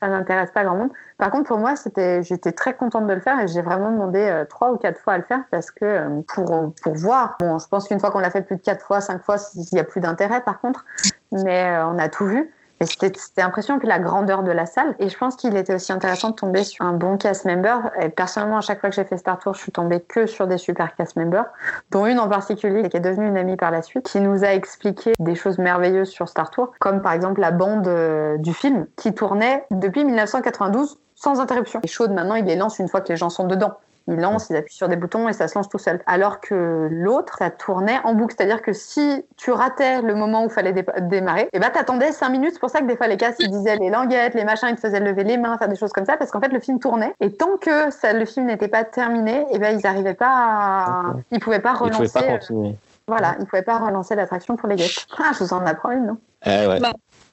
ça 0.00 0.08
n'intéresse 0.08 0.50
pas 0.50 0.64
grand 0.64 0.76
monde. 0.76 0.90
Par 1.16 1.30
contre, 1.30 1.48
pour 1.48 1.58
moi, 1.58 1.74
c'était, 1.74 2.22
j'étais 2.22 2.52
très 2.52 2.74
contente 2.74 3.06
de 3.06 3.12
le 3.14 3.20
faire 3.20 3.40
et 3.40 3.48
j'ai 3.48 3.62
vraiment 3.62 3.90
demandé 3.90 4.20
euh, 4.20 4.44
trois 4.44 4.72
ou 4.72 4.76
quatre 4.76 5.00
fois 5.00 5.14
à 5.14 5.18
le 5.18 5.24
faire 5.24 5.40
parce 5.50 5.70
que 5.70 5.84
euh, 5.84 6.20
pour, 6.28 6.72
pour 6.82 6.94
voir. 6.94 7.36
Bon, 7.40 7.58
je 7.58 7.66
pense 7.66 7.88
qu'une 7.88 7.98
fois 7.98 8.10
qu'on 8.10 8.20
l'a 8.20 8.30
fait 8.30 8.42
plus 8.42 8.56
de 8.56 8.62
quatre 8.62 8.84
fois, 8.84 9.00
cinq 9.00 9.22
fois, 9.22 9.36
il 9.54 9.64
n'y 9.72 9.80
a 9.80 9.84
plus 9.84 10.00
d'intérêt 10.00 10.42
par 10.42 10.60
contre. 10.60 10.84
Mais 11.32 11.64
euh, 11.64 11.86
on 11.86 11.98
a 11.98 12.08
tout 12.08 12.26
vu. 12.26 12.50
C'était 12.80 13.42
impressionnant, 13.42 13.78
puis 13.78 13.88
la 13.88 13.98
grandeur 13.98 14.42
de 14.42 14.50
la 14.50 14.66
salle. 14.66 14.94
Et 14.98 15.08
je 15.08 15.18
pense 15.18 15.36
qu'il 15.36 15.56
était 15.56 15.74
aussi 15.74 15.92
intéressant 15.92 16.30
de 16.30 16.34
tomber 16.34 16.64
sur 16.64 16.84
un 16.84 16.92
bon 16.92 17.16
cast 17.16 17.44
member. 17.44 17.90
Et 18.00 18.08
personnellement, 18.08 18.58
à 18.58 18.60
chaque 18.60 18.80
fois 18.80 18.90
que 18.90 18.96
j'ai 18.96 19.04
fait 19.04 19.16
Star 19.16 19.38
Tour, 19.38 19.54
je 19.54 19.60
suis 19.60 19.72
tombée 19.72 20.00
que 20.00 20.26
sur 20.26 20.46
des 20.46 20.58
super 20.58 20.94
cast 20.94 21.16
members, 21.16 21.46
dont 21.90 22.06
une 22.06 22.18
en 22.18 22.28
particulier 22.28 22.88
qui 22.88 22.96
est 22.96 23.00
devenue 23.00 23.26
une 23.26 23.36
amie 23.36 23.56
par 23.56 23.70
la 23.70 23.82
suite, 23.82 24.06
qui 24.06 24.20
nous 24.20 24.44
a 24.44 24.48
expliqué 24.48 25.12
des 25.18 25.34
choses 25.34 25.58
merveilleuses 25.58 26.10
sur 26.10 26.28
Star 26.28 26.50
Tour, 26.50 26.72
comme 26.78 27.02
par 27.02 27.12
exemple 27.12 27.40
la 27.40 27.50
bande 27.50 27.88
euh, 27.88 28.36
du 28.38 28.54
film 28.54 28.86
qui 28.96 29.12
tournait 29.12 29.64
depuis 29.70 30.04
1992 30.04 30.98
sans 31.14 31.40
interruption. 31.40 31.80
Et 31.82 31.88
Chaude, 31.88 32.12
maintenant, 32.12 32.36
il 32.36 32.44
les 32.44 32.54
lance 32.54 32.78
une 32.78 32.88
fois 32.88 33.00
que 33.00 33.08
les 33.08 33.16
gens 33.16 33.30
sont 33.30 33.46
dedans. 33.46 33.72
Il 34.08 34.16
lance, 34.16 34.48
il 34.50 34.56
appuie 34.56 34.74
sur 34.74 34.88
des 34.88 34.96
boutons 34.96 35.28
et 35.28 35.32
ça 35.32 35.46
se 35.48 35.56
lance 35.56 35.68
tout 35.68 35.78
seul. 35.78 36.00
Alors 36.06 36.40
que 36.40 36.88
l'autre, 36.90 37.36
ça 37.38 37.50
tournait 37.50 37.98
en 38.04 38.14
boucle. 38.14 38.34
C'est-à-dire 38.36 38.62
que 38.62 38.72
si 38.72 39.24
tu 39.36 39.50
ratais 39.50 40.00
le 40.02 40.14
moment 40.14 40.42
où 40.42 40.46
il 40.46 40.50
fallait 40.50 40.72
dé- 40.72 40.84
démarrer, 41.02 41.48
et 41.52 41.58
ben 41.58 41.70
t'attendais 41.70 42.10
5 42.12 42.28
minutes. 42.30 42.52
C'est 42.54 42.60
pour 42.60 42.70
ça 42.70 42.80
que 42.80 42.86
des 42.86 42.96
fois 42.96 43.06
les 43.06 43.16
castes 43.18 43.38
ils 43.40 43.50
disaient 43.50 43.76
les 43.76 43.90
languettes, 43.90 44.34
les 44.34 44.44
machins, 44.44 44.68
ils 44.70 44.76
te 44.76 44.80
faisaient 44.80 45.00
lever 45.00 45.24
les 45.24 45.36
mains, 45.36 45.58
faire 45.58 45.68
des 45.68 45.76
choses 45.76 45.92
comme 45.92 46.06
ça, 46.06 46.16
parce 46.16 46.30
qu'en 46.30 46.40
fait 46.40 46.48
le 46.52 46.60
film 46.60 46.78
tournait. 46.80 47.12
Et 47.20 47.32
tant 47.32 47.56
que 47.60 47.90
ça, 47.90 48.12
le 48.12 48.24
film 48.24 48.46
n'était 48.46 48.68
pas 48.68 48.84
terminé, 48.84 49.44
et 49.52 49.58
ben 49.58 49.78
ils 49.78 49.82
n'arrivaient 49.84 50.14
pas 50.14 50.26
à... 50.30 51.02
Ok. 51.14 51.22
Ils 51.32 51.40
pouvaient 51.40 51.60
pas 51.60 51.74
Il 51.80 51.86
ne 51.88 51.94
relancer... 51.94 52.06
pouvait 52.06 52.26
pas 52.26 52.32
euh, 52.32 52.38
continuer. 52.38 52.76
voilà, 53.06 53.36
ils 53.40 53.46
pouvaient 53.46 53.62
pas 53.62 53.78
relancer 53.78 54.14
l'attraction 54.14 54.56
pour 54.56 54.68
les 54.68 54.76
guests. 54.76 55.06
Ah, 55.18 55.32
je 55.38 55.44
vous 55.44 55.52
en 55.52 55.64
apprends 55.66 55.90
une, 55.90 56.06
non? 56.06 56.16
Eh 56.46 56.66
ouais. 56.66 56.80
Bah. 56.80 56.92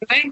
Ouais. 0.09 0.31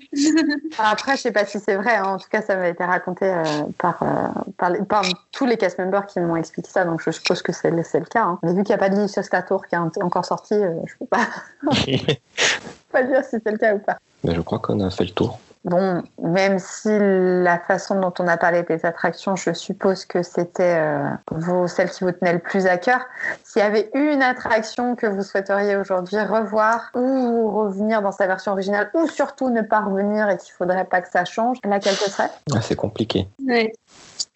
Après, 0.78 1.16
je 1.16 1.22
sais 1.22 1.32
pas 1.32 1.45
si 1.45 1.60
c'est 1.60 1.76
vrai. 1.76 1.95
hein. 1.95 2.04
En 2.06 2.18
tout 2.18 2.30
cas, 2.30 2.41
ça 2.41 2.56
m'a 2.56 2.68
été 2.70 2.84
raconté 2.84 3.26
euh, 3.26 3.44
par, 3.78 4.02
euh, 4.04 4.28
par, 4.58 4.70
les- 4.70 4.82
par 4.84 5.04
tous 5.32 5.45
les 5.45 5.58
cast 5.58 5.80
members 5.80 6.06
qui 6.06 6.20
m'ont 6.20 6.36
expliqué 6.36 6.70
ça. 6.70 6.86
Donc, 6.86 7.02
je 7.04 7.12
suppose 7.12 7.41
que 7.41 7.52
c'est 7.52 7.72
le, 7.72 7.84
c'est 7.84 8.00
le 8.00 8.06
cas. 8.06 8.24
hein. 8.24 8.40
Mais 8.44 8.54
vu 8.54 8.64
qu'il 8.64 8.74
n'y 8.76 8.76
a 8.76 8.78
pas 8.78 8.90
de 8.90 8.95
livre 8.95 9.10
sur 9.10 9.24
Star 9.24 9.45
Tour 9.45 9.66
qui 9.66 9.76
est 9.76 10.04
encore 10.04 10.26
sorti, 10.26 10.54
euh, 10.54 10.72
je 10.86 10.94
peux 11.00 11.06
pas, 11.06 11.28
pas 12.91 13.04
dire 13.04 13.24
si 13.24 13.38
c'est 13.44 13.52
le 13.52 13.58
cas 13.58 13.74
ou 13.76 13.80
pas. 13.80 13.98
Mais 14.24 14.36
je 14.36 14.41
crois 14.41 14.60
qu'on 14.60 14.80
a 14.82 14.90
fait 14.90 15.06
le 15.06 15.12
tour. 15.12 15.40
Bon, 15.65 16.03
même 16.22 16.60
si 16.60 16.90
la 16.99 17.57
façon 17.57 17.98
dont 17.99 18.14
on 18.19 18.27
a 18.27 18.35
parlé 18.35 18.64
des 18.64 18.85
attractions, 18.85 19.38
je 19.38 19.53
suppose 19.53 20.03
que 20.03 20.22
c'était 20.22 20.76
euh, 20.77 21.68
celle 21.68 21.90
qui 21.90 22.03
vous 22.03 22.11
tenait 22.11 22.34
le 22.34 22.40
plus 22.40 22.68
à 22.68 22.77
cœur. 22.77 22.99
S'il 23.45 23.61
y 23.61 23.65
avait 23.65 23.90
une 23.94 24.22
attraction 24.22 24.98
que 24.98 25.07
vous 25.07 25.23
souhaiteriez 25.23 25.77
aujourd'hui 25.77 26.19
revoir 26.19 26.91
ou 26.95 27.49
revenir 27.52 28.02
dans 28.02 28.11
sa 28.11 28.27
version 28.27 28.52
originale 28.52 28.90
ou 28.94 29.07
surtout 29.07 29.49
ne 29.49 29.61
pas 29.61 29.80
revenir 29.80 30.30
et 30.30 30.38
qu'il 30.38 30.52
faudrait 30.53 30.84
pas 30.84 30.99
que 30.99 31.10
ça 31.10 31.23
change, 31.23 31.60
laquelle 31.64 31.95
ce 31.95 32.11
serait? 32.11 32.30
Ah, 32.53 32.61
c'est 32.61 32.76
compliqué. 32.76 33.30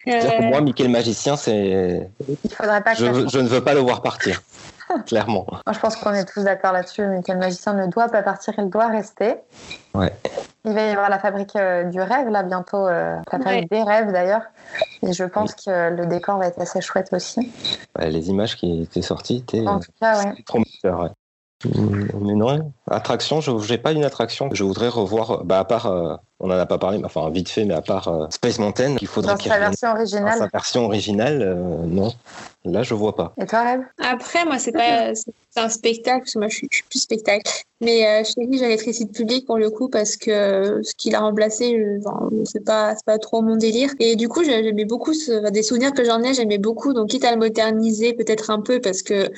C'est-à-dire 0.06 0.30
que 0.38 0.44
Euh, 0.44 0.48
moi, 0.48 0.60
Mickey 0.62 0.84
le 0.84 0.88
magicien, 0.88 1.36
c'est. 1.36 2.08
Il 2.26 2.54
faudrait 2.54 2.80
pas 2.80 2.92
que 2.94 3.00
Je, 3.00 3.04
ça 3.04 3.12
change. 3.12 3.30
je 3.30 3.38
ne 3.38 3.48
veux 3.48 3.62
pas 3.62 3.74
le 3.74 3.80
voir 3.80 4.00
partir. 4.00 4.40
Clairement. 5.06 5.46
Moi, 5.50 5.72
je 5.72 5.78
pense 5.78 5.96
qu'on 5.96 6.12
est 6.12 6.24
tous 6.24 6.42
d'accord 6.44 6.72
là-dessus. 6.72 7.06
Michael 7.06 7.38
Magicien 7.38 7.74
ne 7.74 7.86
doit 7.86 8.08
pas 8.08 8.22
partir, 8.22 8.54
il 8.58 8.68
doit 8.68 8.88
rester. 8.88 9.36
Ouais. 9.94 10.12
Il 10.64 10.72
va 10.72 10.86
y 10.86 10.90
avoir 10.90 11.08
la 11.08 11.18
fabrique 11.18 11.56
euh, 11.56 11.84
du 11.84 12.00
rêve, 12.00 12.28
là, 12.28 12.42
bientôt. 12.42 12.86
euh, 12.86 13.16
la 13.32 13.38
fabrique 13.38 13.70
des 13.70 13.82
rêves, 13.82 14.12
d'ailleurs. 14.12 14.42
Et 15.02 15.12
je 15.12 15.24
pense 15.24 15.54
que 15.54 15.90
le 15.90 16.06
décor 16.06 16.38
va 16.38 16.46
être 16.48 16.60
assez 16.60 16.80
chouette 16.80 17.08
aussi. 17.12 17.52
Ouais, 17.98 18.10
les 18.10 18.28
images 18.28 18.56
qui 18.56 18.82
étaient 18.82 19.02
sorties 19.02 19.38
étaient 19.38 19.66
En 19.66 19.80
tout 19.80 19.92
cas, 20.00 20.24
ouais. 20.24 20.34
Mais 21.64 22.34
non, 22.34 22.72
attraction, 22.88 23.40
je 23.40 23.50
n'ai 23.72 23.78
pas 23.78 23.90
une 23.92 24.04
attraction 24.04 24.48
que 24.48 24.54
je 24.56 24.62
voudrais 24.62 24.88
revoir, 24.88 25.44
bah, 25.44 25.58
à 25.58 25.64
part, 25.64 25.86
euh, 25.86 26.14
on 26.38 26.46
en 26.46 26.50
a 26.52 26.66
pas 26.66 26.78
parlé, 26.78 26.98
mais 26.98 27.04
enfin 27.04 27.28
vite 27.30 27.48
fait, 27.48 27.64
mais 27.64 27.74
à 27.74 27.82
part 27.82 28.06
euh, 28.06 28.26
Space 28.30 28.60
Mountain, 28.60 28.94
qu'il 28.94 29.08
faudrait 29.08 29.32
Dans 29.32 29.38
qu'il 29.38 29.50
sa 29.50 29.58
version 29.58 29.88
dans 29.88 29.94
originale. 29.96 30.38
sa 30.38 30.46
version 30.46 30.84
originale, 30.84 31.42
euh, 31.42 31.56
non. 31.86 32.12
Là, 32.64 32.84
je 32.84 32.94
vois 32.94 33.16
pas. 33.16 33.34
Et 33.42 33.46
toi, 33.46 33.62
Rêve 33.62 33.80
Après, 33.98 34.44
moi, 34.44 34.58
c'est 34.60 34.70
pas 34.70 35.10
un 35.56 35.68
spectacle, 35.68 36.20
parce 36.20 36.34
que 36.34 36.38
moi, 36.38 36.46
je 36.48 36.54
suis, 36.56 36.68
je 36.70 36.76
suis 36.76 36.84
plus 36.88 37.00
spectacle. 37.00 37.50
Mais 37.80 38.06
euh, 38.06 38.22
chérie, 38.24 38.48
j'ai 38.58 38.64
l'électricité 38.64 39.10
publique 39.12 39.44
pour 39.46 39.58
le 39.58 39.70
coup, 39.70 39.88
parce 39.88 40.16
que 40.16 40.80
ce 40.84 40.94
qu'il 40.96 41.16
a 41.16 41.20
remplacé, 41.20 41.76
je- 41.76 42.06
enfin, 42.06 42.28
c'est 42.44 42.64
pas, 42.64 42.94
c'est 42.94 43.04
pas 43.04 43.18
trop 43.18 43.42
mon 43.42 43.56
délire. 43.56 43.90
Et 43.98 44.14
du 44.14 44.28
coup, 44.28 44.44
j'ai- 44.44 44.62
j'aimais 44.62 44.84
beaucoup 44.84 45.12
ce- 45.14 45.40
enfin, 45.40 45.50
des 45.50 45.64
souvenirs 45.64 45.92
que 45.92 46.04
j'en 46.04 46.22
ai, 46.22 46.34
j'aimais 46.34 46.58
beaucoup. 46.58 46.92
Donc, 46.92 47.08
quitte 47.08 47.24
à 47.24 47.32
le 47.32 47.38
moderniser 47.38 48.12
peut-être 48.12 48.50
un 48.50 48.60
peu, 48.60 48.80
parce 48.80 49.02
que 49.02 49.28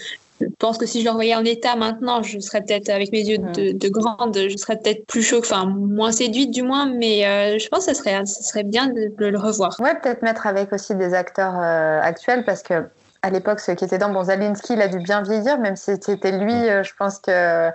je 0.40 0.46
pense 0.58 0.78
que 0.78 0.86
si 0.86 1.00
je 1.00 1.04
le 1.04 1.10
revoyais 1.10 1.34
en 1.34 1.44
état 1.44 1.76
maintenant, 1.76 2.22
je 2.22 2.38
serais 2.38 2.62
peut-être, 2.62 2.88
avec 2.88 3.12
mes 3.12 3.22
yeux 3.22 3.38
de, 3.38 3.72
de 3.72 3.88
grande, 3.88 4.36
je 4.36 4.56
serais 4.56 4.76
peut-être 4.76 5.06
plus 5.06 5.22
chaud, 5.22 5.38
enfin, 5.38 5.66
moins 5.66 6.12
séduite 6.12 6.50
du 6.50 6.62
moins, 6.62 6.86
mais 6.86 7.26
euh, 7.26 7.58
je 7.58 7.68
pense 7.68 7.86
que 7.86 7.94
ça 7.94 7.98
serait, 8.02 8.24
ça 8.26 8.42
serait 8.42 8.64
bien 8.64 8.88
de, 8.88 9.12
de 9.16 9.26
le 9.26 9.38
revoir. 9.38 9.76
Ouais, 9.80 9.94
peut-être 9.94 10.22
mettre 10.22 10.46
avec 10.46 10.72
aussi 10.72 10.94
des 10.94 11.14
acteurs 11.14 11.54
euh, 11.58 12.00
actuels 12.02 12.44
parce 12.44 12.62
que. 12.62 12.84
À 13.22 13.28
l'époque, 13.28 13.60
ceux 13.60 13.74
qui 13.74 13.84
étaient 13.84 13.98
dans 13.98 14.08
Bon, 14.08 14.24
Zalinski, 14.24 14.72
il 14.72 14.80
a 14.80 14.88
dû 14.88 14.98
bien 14.98 15.20
vieillir, 15.20 15.58
même 15.58 15.76
si 15.76 15.92
c'était 16.00 16.32
lui, 16.32 16.54
euh, 16.54 16.82
je 16.82 16.92
pense 16.98 17.18
que 17.18 17.68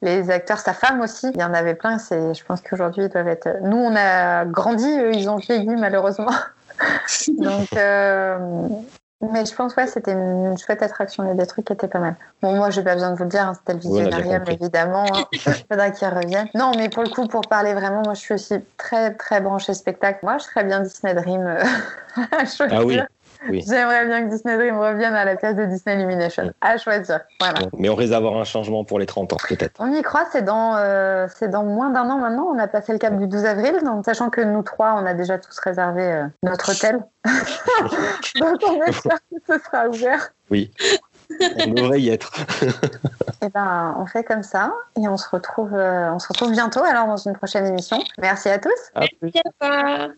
les 0.00 0.30
acteurs, 0.30 0.58
sa 0.58 0.72
femme 0.72 1.02
aussi, 1.02 1.26
il 1.34 1.38
y 1.38 1.44
en 1.44 1.52
avait 1.52 1.74
plein. 1.74 1.98
C'est, 1.98 2.32
je 2.32 2.42
pense 2.42 2.62
qu'aujourd'hui, 2.62 3.04
ils 3.04 3.10
doivent 3.10 3.28
être. 3.28 3.46
Nous, 3.60 3.76
on 3.76 3.94
a 3.94 4.46
grandi, 4.46 4.88
eux, 4.88 5.14
ils 5.14 5.28
ont 5.28 5.36
vieilli, 5.36 5.76
malheureusement. 5.76 6.32
Donc, 7.28 7.68
euh, 7.76 8.38
mais 9.22 9.46
je 9.46 9.54
pense, 9.54 9.74
ouais, 9.76 9.86
c'était 9.86 10.12
une 10.12 10.56
chouette 10.58 10.82
attraction. 10.82 11.24
Il 11.24 11.28
y 11.28 11.30
a 11.30 11.34
des 11.34 11.46
trucs 11.46 11.64
qui 11.66 11.72
étaient 11.72 11.88
pas 11.88 11.98
mal. 11.98 12.16
Bon, 12.42 12.54
moi, 12.54 12.70
j'ai 12.70 12.82
pas 12.82 12.94
besoin 12.94 13.10
de 13.10 13.16
vous 13.16 13.24
le 13.24 13.30
dire, 13.30 13.48
hein, 13.48 13.54
c'était 13.54 13.72
le 13.72 13.78
visionarium, 13.80 14.44
évidemment. 14.48 15.16
hein. 15.16 15.26
Faudra 15.70 15.90
qu'il 15.90 16.08
revienne. 16.08 16.48
Non, 16.54 16.72
mais 16.76 16.88
pour 16.90 17.02
le 17.02 17.08
coup, 17.08 17.26
pour 17.26 17.48
parler 17.48 17.72
vraiment, 17.74 18.02
moi, 18.02 18.14
je 18.14 18.20
suis 18.20 18.34
aussi 18.34 18.54
très, 18.76 19.14
très 19.14 19.40
branchée 19.40 19.74
spectacle. 19.74 20.20
Moi, 20.22 20.36
je 20.38 20.44
serais 20.44 20.64
bien 20.64 20.80
Disney 20.80 21.14
Dream 21.14 21.46
euh. 21.46 21.62
Ah 22.70 22.84
oui, 22.84 22.98
oui. 23.50 23.64
J'aimerais 23.66 24.06
bien 24.06 24.24
que 24.24 24.30
Disney 24.30 24.56
Dream 24.56 24.78
revienne 24.78 25.14
à 25.14 25.24
la 25.24 25.36
place 25.36 25.54
de 25.56 25.64
Disney 25.64 25.96
Illumination. 25.96 26.52
À 26.60 26.78
choisir. 26.78 27.20
Voilà. 27.40 27.60
Mais 27.78 27.88
on 27.88 27.94
risque 27.94 28.12
d'avoir 28.12 28.36
un 28.36 28.44
changement 28.44 28.84
pour 28.84 28.98
les 28.98 29.06
30 29.06 29.32
ans, 29.32 29.36
peut-être. 29.48 29.74
On 29.78 29.92
y 29.92 30.02
croit, 30.02 30.26
c'est 30.32 30.42
dans, 30.42 30.76
euh, 30.76 31.26
c'est 31.34 31.48
dans 31.48 31.64
moins 31.64 31.90
d'un 31.90 32.08
an 32.10 32.18
maintenant. 32.18 32.50
On 32.52 32.58
a 32.58 32.66
passé 32.68 32.92
le 32.92 32.98
cap 32.98 33.16
du 33.16 33.26
12 33.26 33.44
avril, 33.44 33.78
donc 33.84 34.04
sachant 34.04 34.30
que 34.30 34.40
nous 34.40 34.62
trois, 34.62 34.94
on 35.00 35.06
a 35.06 35.14
déjà 35.14 35.38
tous 35.38 35.58
réservé 35.58 36.02
euh, 36.02 36.26
notre 36.42 36.72
hôtel. 36.72 37.00
donc 38.40 38.60
on 38.68 38.82
espère 38.82 39.18
que 39.30 39.36
ce 39.46 39.58
sera 39.64 39.88
ouvert. 39.88 40.30
Oui. 40.50 40.70
On 41.58 41.72
devrait 41.72 42.00
y 42.00 42.10
être. 42.10 42.32
Et 43.42 43.48
ben, 43.48 43.94
on 43.98 44.06
fait 44.06 44.24
comme 44.24 44.42
ça 44.42 44.72
et 44.96 45.06
on 45.08 45.16
se 45.16 45.28
retrouve, 45.28 45.74
euh, 45.74 46.10
on 46.12 46.18
se 46.18 46.28
retrouve 46.28 46.52
bientôt 46.52 46.82
alors 46.82 47.06
dans 47.06 47.16
une 47.16 47.34
prochaine 47.34 47.66
émission. 47.66 47.98
Merci 48.18 48.48
à 48.48 48.58
tous. 48.58 48.70
À 48.94 49.00
plus. 49.00 49.30
Merci 49.34 49.40
à 49.44 49.50
toi. 49.60 50.14